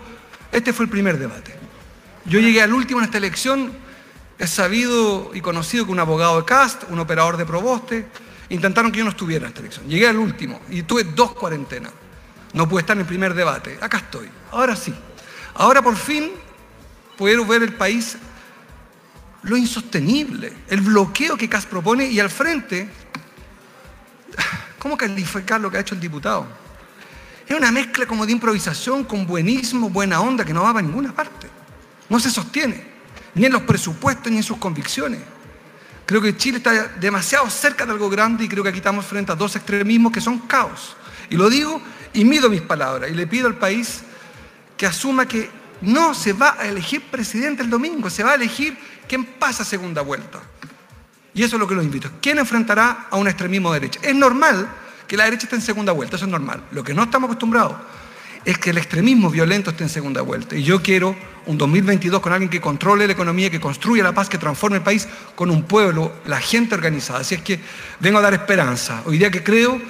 [0.52, 1.56] este fue el primer debate.
[2.26, 3.85] Yo llegué al último en esta elección,
[4.38, 8.08] es sabido y conocido que un abogado de CAST, un operador de Proboste,
[8.50, 9.88] intentaron que yo no estuviera en esta elección.
[9.88, 11.92] Llegué al último y tuve dos cuarentenas.
[12.54, 13.78] No pude estar en el primer debate.
[13.82, 14.30] Acá estoy.
[14.52, 14.94] Ahora sí.
[15.56, 16.32] Ahora por fin
[17.18, 18.18] puedo ver el país
[19.44, 22.90] lo insostenible, el bloqueo que CAS propone y al frente,
[24.80, 26.48] ¿cómo calificar lo que ha hecho el diputado?
[27.48, 31.14] Es una mezcla como de improvisación con buenismo, buena onda, que no va para ninguna
[31.14, 31.48] parte.
[32.10, 32.95] No se sostiene,
[33.36, 35.22] ni en los presupuestos ni en sus convicciones.
[36.06, 39.32] Creo que Chile está demasiado cerca de algo grande y creo que aquí estamos frente
[39.32, 40.96] a dos extremismos que son caos.
[41.30, 41.82] Y lo digo
[42.14, 44.02] y mido mis palabras y le pido al país
[44.78, 45.50] que asuma que
[45.82, 50.02] no se va a elegir presidente el domingo, se va a elegir quién pasa segunda
[50.02, 50.42] vuelta.
[51.34, 52.10] Y eso es lo que los invito.
[52.22, 54.00] ¿Quién enfrentará a un extremismo de derecha?
[54.02, 54.70] Es normal
[55.08, 56.64] que la derecha esté en segunda vuelta, eso es normal.
[56.72, 57.76] Lo que no estamos acostumbrados
[58.46, 60.56] es que el extremismo violento esté en segunda vuelta.
[60.56, 61.16] Y yo quiero
[61.48, 64.84] un 2022 con alguien que controle la economía, que construya la paz, que transforme el
[64.84, 67.20] país con un pueblo, la gente organizada.
[67.20, 67.60] Así es que
[68.00, 69.02] vengo a dar esperanza.
[69.06, 69.82] Hoy día que creo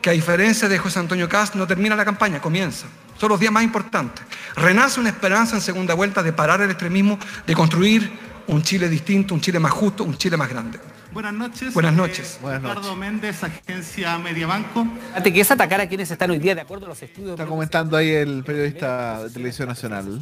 [0.00, 2.86] que a diferencia de José Antonio Cast no termina la campaña, comienza.
[3.18, 4.24] Son los días más importantes.
[4.56, 8.12] Renace una esperanza en segunda vuelta de parar el extremismo, de construir
[8.46, 10.78] un Chile distinto, un Chile más justo, un Chile más grande.
[11.14, 11.72] Buenas noches.
[11.72, 12.40] Buenas Eh, noches.
[12.42, 14.84] Ricardo Méndez, agencia Mediabanco.
[15.14, 17.30] Antes que es atacar a quienes están hoy día de acuerdo a los estudios.
[17.30, 20.20] Está comentando ahí el periodista de Televisión Nacional.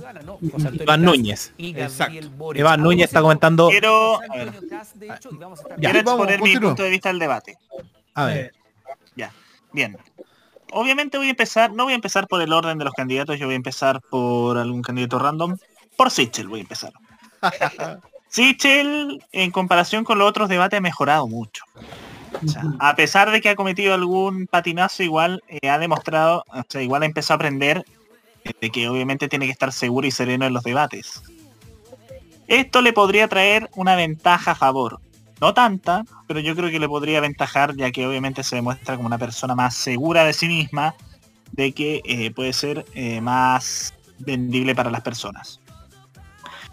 [0.81, 1.55] Iván Núñez.
[1.57, 2.53] Exacto.
[2.55, 3.69] Iván Núñez está comentando.
[3.71, 4.53] Quiero, a ver,
[5.01, 5.19] Ya.
[5.81, 7.57] quiero exponer mi punto de vista del debate.
[8.15, 8.53] A ver.
[9.17, 9.33] Ya,
[9.73, 9.97] bien.
[10.73, 13.47] Obviamente voy a empezar, no voy a empezar por el orden de los candidatos, yo
[13.47, 15.57] voy a empezar por algún candidato random.
[15.97, 16.93] Por Sichel voy a empezar.
[18.33, 21.65] Sichel, en comparación con los otros debates, ha mejorado mucho.
[22.43, 26.63] O sea, a pesar de que ha cometido algún patinazo, igual eh, ha demostrado, o
[26.67, 27.85] sea, igual ha empezado a aprender
[28.45, 31.23] eh, de que obviamente tiene que estar seguro y sereno en los debates.
[32.49, 34.99] Esto le podría traer una ventaja a favor.
[35.41, 39.09] No tanta, pero yo creo que le podría aventajar, ya que obviamente se demuestra como
[39.09, 40.95] una persona más segura de sí misma,
[41.51, 45.61] de que eh, puede ser eh, más vendible para las personas.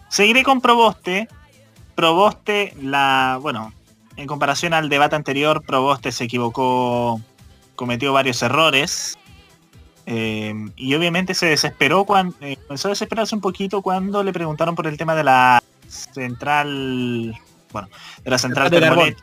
[0.07, 1.27] Seguiré con Proboste.
[1.99, 3.39] Proboste, la.
[3.41, 3.73] Bueno,
[4.15, 7.19] en comparación al debate anterior, Proboste se equivocó,
[7.75, 9.17] cometió varios errores.
[10.05, 12.37] eh, y obviamente se desesperó cuando.
[12.67, 17.37] comenzó a desesperarse un poquito cuando le preguntaron por el tema de la central.
[17.73, 17.89] Bueno,
[18.23, 19.15] de la central de carbón.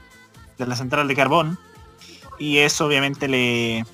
[0.59, 1.59] de la central de carbón.
[2.39, 3.87] Y eso obviamente le,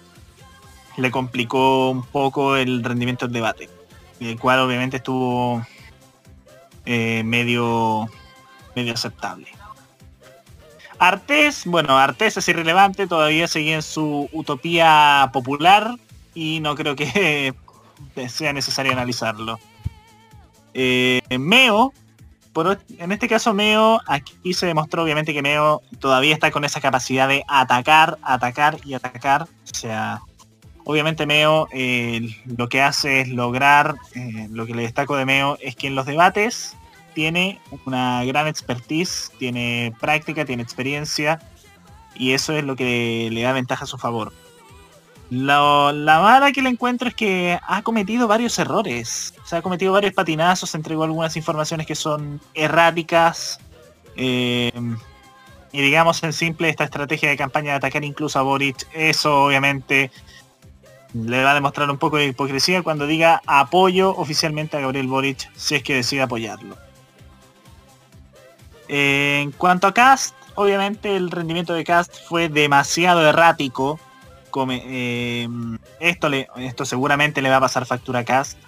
[0.96, 3.70] le complicó un poco el rendimiento del debate.
[4.18, 5.64] El cual obviamente estuvo
[6.84, 8.08] eh, medio,
[8.74, 9.48] medio aceptable.
[10.98, 15.96] Artés, bueno, Artés es irrelevante, todavía sigue en su utopía popular
[16.32, 17.54] y no creo que
[18.28, 19.58] sea necesario analizarlo.
[20.74, 21.92] Eh, Meo,
[22.52, 26.80] por, en este caso Meo, aquí se demostró obviamente que Meo todavía está con esa
[26.80, 29.42] capacidad de atacar, atacar y atacar.
[29.42, 30.20] O sea,
[30.84, 35.58] obviamente Meo eh, lo que hace es lograr, eh, lo que le destaco de Meo
[35.60, 36.76] es que en los debates
[37.14, 41.38] tiene una gran expertise, tiene práctica, tiene experiencia
[42.14, 44.32] y eso es lo que le da ventaja a su favor.
[45.30, 49.32] Lo- la mala que le encuentro es que ha cometido varios errores.
[49.42, 53.58] O sea, ha cometido varios patinazos, entregó algunas informaciones que son erráticas.
[54.16, 54.72] eh,
[55.72, 60.10] y digamos en simple esta estrategia de campaña de atacar incluso a Boric, eso obviamente
[61.14, 65.50] le va a demostrar un poco de hipocresía cuando diga apoyo oficialmente a Gabriel Boric
[65.56, 66.76] si es que decide apoyarlo.
[68.94, 73.98] En cuanto a Cast, obviamente el rendimiento de Cast fue demasiado errático.
[74.70, 75.48] Eh,
[75.98, 78.58] esto, le, esto seguramente le va a pasar factura a Cast,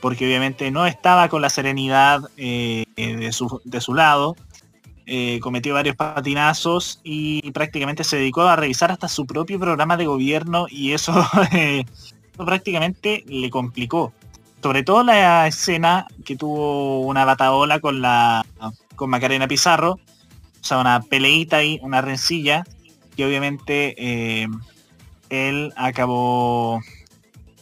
[0.00, 4.34] porque obviamente no estaba con la serenidad eh, de, su, de su lado.
[5.06, 10.06] Eh, cometió varios patinazos y prácticamente se dedicó a revisar hasta su propio programa de
[10.06, 11.84] gobierno y eso eh,
[12.36, 14.12] prácticamente le complicó.
[14.60, 18.44] Sobre todo la escena que tuvo una bataola con la
[19.00, 19.98] con Macarena Pizarro, o
[20.60, 22.64] sea, una peleita ahí, una rencilla,
[23.16, 24.46] que obviamente eh,
[25.30, 26.82] él acabó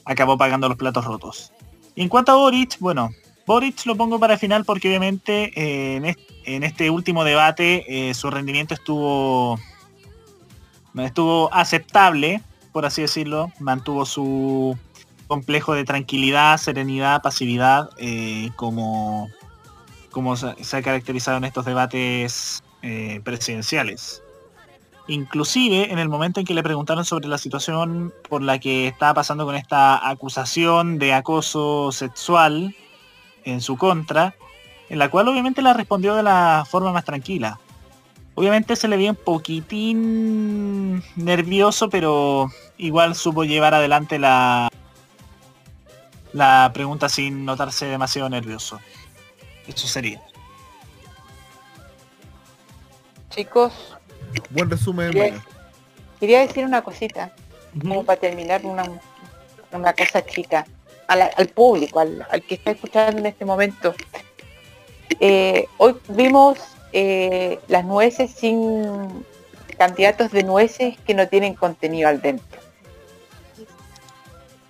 [0.05, 1.53] acabó pagando los platos rotos.
[1.95, 3.11] Y en cuanto a Boric, bueno,
[3.47, 7.85] Boric lo pongo para el final porque obviamente eh, en, est- en este último debate
[7.87, 9.61] eh, su rendimiento estuvo
[10.97, 12.43] estuvo aceptable,
[12.73, 14.77] por así decirlo, mantuvo su
[15.29, 17.91] complejo de tranquilidad, serenidad, pasividad,
[18.57, 19.29] como,
[20.11, 24.23] como se, ha caracterizado en estos debates eh, presidenciales.
[25.07, 29.15] Inclusive en el momento en que le preguntaron sobre la situación por la que estaba
[29.15, 32.77] pasando con esta acusación de acoso sexual
[33.45, 34.35] en su contra,
[34.91, 37.59] en la cual obviamente la respondió de la forma más tranquila.
[38.35, 44.69] Obviamente se le veía un poquitín nervioso, pero igual supo llevar adelante la,
[46.33, 48.79] la pregunta sin notarse demasiado nervioso.
[49.69, 50.21] Eso sería.
[53.31, 53.73] Chicos,
[54.51, 55.13] Buen resumen.
[55.13, 55.45] quería,
[56.19, 57.33] quería decir una cosita,
[57.81, 58.85] como para terminar una,
[59.73, 60.67] una cosa chica,
[61.07, 63.95] a la- al público, al, al que está escuchando en este momento.
[65.21, 66.59] Eh, hoy vimos
[66.93, 69.25] eh, las nueces sin
[69.77, 72.61] candidatos de nueces que no tienen contenido al dentro.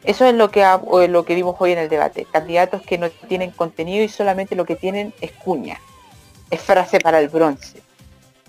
[0.05, 0.65] Eso es lo que,
[1.09, 2.27] lo que vimos hoy en el debate.
[2.31, 5.81] Candidatos que no tienen contenido y solamente lo que tienen es cuña.
[6.51, 7.83] Es frase para el bronce.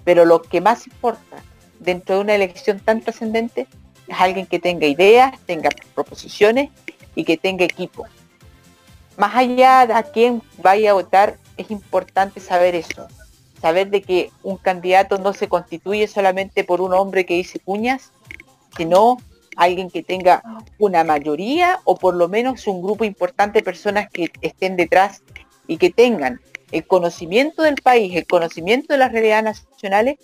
[0.03, 1.43] Pero lo que más importa
[1.79, 3.67] dentro de una elección tan trascendente
[4.07, 6.69] es alguien que tenga ideas, tenga proposiciones
[7.15, 8.05] y que tenga equipo.
[9.17, 13.07] Más allá de a quién vaya a votar, es importante saber eso.
[13.61, 18.11] Saber de que un candidato no se constituye solamente por un hombre que dice cuñas,
[18.77, 19.17] sino
[19.59, 20.41] alguien que tenga
[20.77, 25.21] una mayoría o por lo menos un grupo importante de personas que estén detrás
[25.67, 26.39] y que tengan
[26.71, 30.17] el conocimiento del país, el conocimiento de las realidades nacionales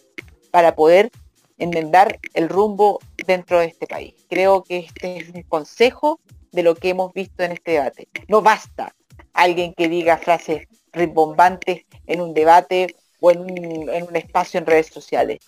[0.51, 1.11] para poder
[1.57, 4.13] enmendar el rumbo dentro de este país.
[4.29, 6.21] Creo que este es un consejo
[6.53, 8.07] de lo que hemos visto en este debate.
[8.29, 8.95] No basta
[9.33, 14.65] alguien que diga frases rimbombantes en un debate o en un, en un espacio en
[14.65, 15.39] redes sociales.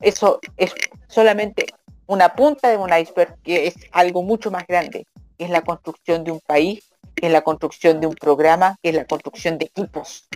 [0.00, 0.74] Eso es
[1.08, 1.64] solamente
[2.06, 5.06] una punta de un iceberg que es algo mucho más grande,
[5.38, 6.84] que es la construcción de un país,
[7.14, 10.28] que es la construcción de un programa, que es la construcción de equipos.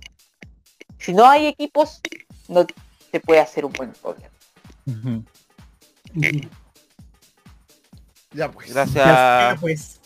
[0.98, 2.00] Si no hay equipos,
[2.48, 2.66] no
[3.10, 5.24] se puede hacer un buen gobierno.
[8.32, 8.72] Ya pues.
[8.72, 9.06] Gracias.
[9.06, 10.00] Ya, pues.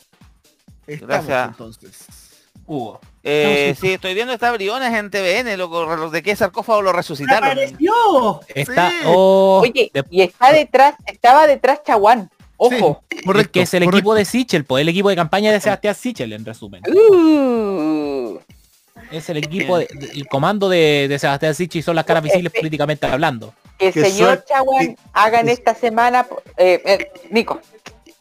[0.86, 1.48] Estamos, Gracias.
[1.48, 2.21] entonces.
[2.72, 3.00] Hugo.
[3.24, 7.44] Eh, sí, estoy viendo esta briones en TVN, loco, los de qué sarcófago lo resucitaron.
[7.50, 8.40] ¡Apareció!
[8.54, 8.96] Está, Sí.
[9.06, 12.30] oh, Oye, de- y está detrás, estaba detrás Chaguán.
[12.56, 13.02] Ojo.
[13.52, 16.44] que es el equipo de Sichel, pues el equipo de campaña de Sebastián Sichel, en
[16.44, 16.80] resumen.
[16.88, 18.38] Uh,
[19.10, 22.22] Es el equipo, de- de- el comando de, de Sebastián Sichel y son las caras
[22.22, 23.52] visibles políticamente hablando.
[23.78, 24.44] que el señor.
[24.48, 26.24] Chaguán haga en esta semana,
[26.56, 27.60] eh, eh, Nico,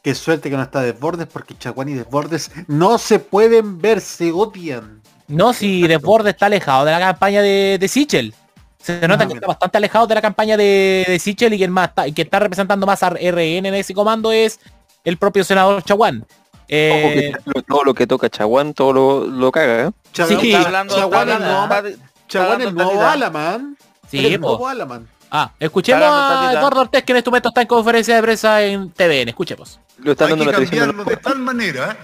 [0.01, 4.31] Qué suerte que no está Desbordes porque Chaguán y Desbordes no se pueden ver, se
[4.31, 5.01] odian.
[5.27, 8.33] No, si Desbordes está alejado de la campaña de, de Sichel.
[8.81, 9.37] Se nota Ah, que mira.
[9.37, 12.13] está bastante alejado de la campaña de, de Sichel y que, el más está, y
[12.13, 14.59] que está representando más a RN en ese comando es
[15.03, 16.25] el propio senador Chaguán.
[16.67, 19.91] Eh, Ojo que lo- todo lo que toca Chaguán, todo lo, lo caga, ¿eh?
[20.13, 20.51] Chaguán, Sí.
[20.51, 22.61] Está hablando, Chaguán hablando, nuevo, está- Chaguán.
[23.01, 23.77] Alaman.
[24.09, 25.07] Sí, Es el nuevo Alaman.
[25.31, 26.51] Ah, escuchemos a.
[26.53, 29.29] Eduardo Ortez, que en este momento está en conferencia de prensa en TVN.
[29.29, 29.79] Escuchemos.
[29.99, 30.87] Lo están Hay dando que televisión.
[30.87, 31.97] cambiarlo de tal manera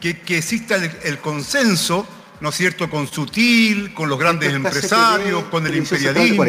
[0.00, 2.06] que, que exista el, el consenso,
[2.40, 6.44] ¿no es cierto?, con Sutil, con los grandes empresarios, con el imperialismo,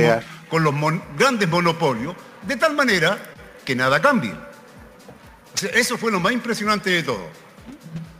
[0.49, 3.17] con los mon- grandes monopolios, de tal manera
[3.63, 4.31] que nada cambie.
[4.33, 7.29] O sea, eso fue lo más impresionante de todo.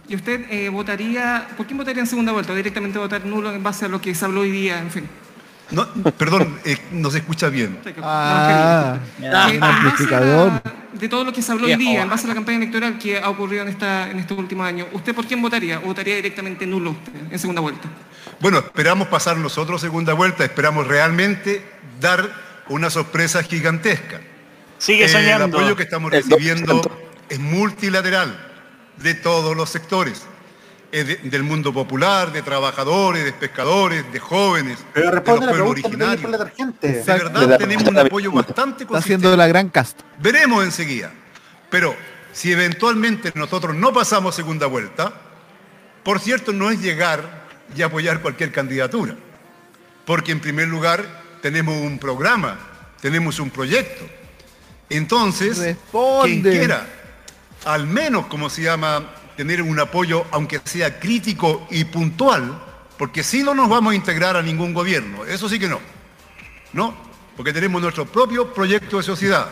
[0.07, 2.53] ¿Y usted eh, votaría, por quién votaría en segunda vuelta?
[2.53, 4.77] ¿O directamente votar nulo en base a lo que se habló hoy día?
[4.79, 5.09] En fin.
[5.71, 5.87] No,
[6.17, 7.79] perdón, eh, no se escucha bien.
[8.03, 10.61] Ah, Eh, amplificador.
[10.93, 13.19] de todo lo que se habló hoy día, en base a la campaña electoral que
[13.19, 15.79] ha ocurrido en, esta, en este último año, ¿usted por quién votaría?
[15.79, 17.89] ¿O votaría directamente nulo usted en segunda vuelta?
[18.39, 21.65] Bueno, esperamos pasar nosotros segunda vuelta, esperamos realmente
[21.99, 22.29] dar
[22.69, 24.21] una sorpresa gigantesca.
[24.77, 25.57] Sigue El soñando.
[25.57, 26.81] apoyo que estamos El recibiendo
[27.27, 28.37] es multilateral
[28.97, 30.25] de todos los sectores.
[30.95, 35.23] Es de- del mundo popular, de trabajadores, de pescadores, de jóvenes, Pero de los la
[35.23, 36.21] pregunta que originarios.
[36.21, 36.71] por la tarjeta.
[36.87, 39.99] De verdad tenemos un apoyo bastante Está haciendo la gran cast.
[40.19, 41.11] Veremos enseguida.
[41.69, 41.93] Pero
[42.31, 45.11] si eventualmente nosotros no pasamos segunda vuelta,
[46.01, 47.43] por cierto, no es llegar
[47.75, 49.15] y apoyar cualquier candidatura.
[50.05, 51.03] Porque en primer lugar
[51.41, 52.57] tenemos un programa,
[53.01, 54.05] tenemos un proyecto.
[54.89, 55.75] Entonces,
[56.23, 56.85] quien quiera,
[57.65, 59.03] al menos como se llama,
[59.35, 62.61] tener un apoyo, aunque sea crítico y puntual,
[62.97, 65.79] porque si no nos vamos a integrar a ningún gobierno, eso sí que no.
[66.73, 66.95] ¿No?
[67.35, 69.49] Porque tenemos nuestro propio proyecto de sociedad.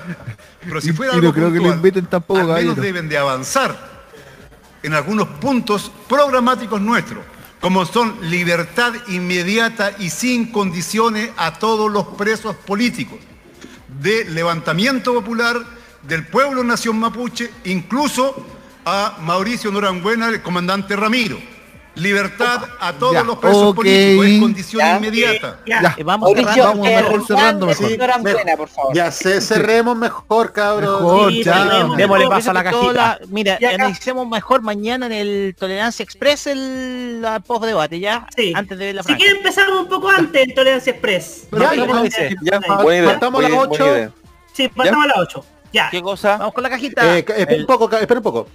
[0.61, 3.93] Pero si fuera Y algo no creo que lo tampoco, al menos deben de avanzar
[4.81, 7.23] en algunos puntos programáticos nuestros,
[7.59, 13.19] como son libertad inmediata y sin condiciones a todos los presos políticos,
[14.01, 15.57] de levantamiento popular
[16.01, 18.45] del pueblo nación mapuche, incluso
[18.85, 21.37] a Mauricio Norambuena, el comandante Ramiro.
[21.95, 24.97] Libertad a todos Ya, los presos políticos, es condición Ya.
[24.97, 25.59] inmediata.
[25.67, 27.83] Ya, vamos Mauricio, vamos eh, mejor cerrando mejor.
[27.83, 28.95] Juan de Norambuena, por favor.
[28.95, 31.03] Ya se cerremos mejor, cabrón.
[31.03, 31.53] Mejor, Sí, ya.
[31.53, 31.97] cerremos.
[31.97, 32.93] Démosle paso a la cajita.
[32.93, 38.25] la- mira, analicemos mejor mañana en el Tolerancia Express el la post-debate, ¿ya?
[38.35, 38.53] Sí.
[38.55, 39.19] Antes de la Si franja.
[39.23, 41.47] quiere empezamos un poco antes en Tolerancia Express.
[41.51, 42.35] Pero Ya, ¿qué ya, le dice?
[42.41, 44.09] ya, las.
[44.53, 45.45] Sí, pasamos a las 8.
[45.73, 45.89] Ya.
[45.89, 46.37] ¿Qué cosa?
[46.37, 47.17] Vamos con la cajita.
[47.17, 48.47] Eh, espera un poco, espera un poco.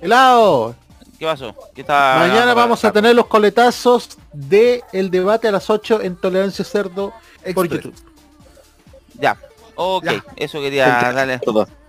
[0.00, 0.74] Helado.
[1.18, 1.54] ¿Qué pasó?
[1.74, 6.64] ¿Qué está Mañana vamos a tener los coletazos del debate a las 8 en Tolerancia
[6.64, 7.12] Cerdo
[7.54, 7.66] por.
[7.68, 7.94] YouTube.
[9.14, 9.36] Ya.
[9.76, 10.24] Ok, Ya.
[10.36, 11.40] eso quería darle.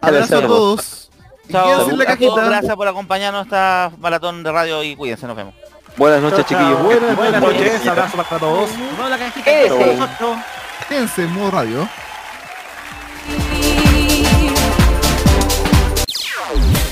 [0.02, 1.10] Abrazo a todos.
[1.52, 1.68] Chao.
[1.70, 2.46] la A todos, cajita.
[2.46, 5.54] gracias por acompañarnos esta maratón de radio y cuídense, nos vemos.
[5.98, 6.82] Buenas noches, chiquillos.
[6.84, 7.88] Buenas, Buenas noches.
[7.88, 8.70] abrazo para todos.
[8.78, 10.46] Nos vemos la cajita.
[10.88, 11.88] Quédense en modo radio.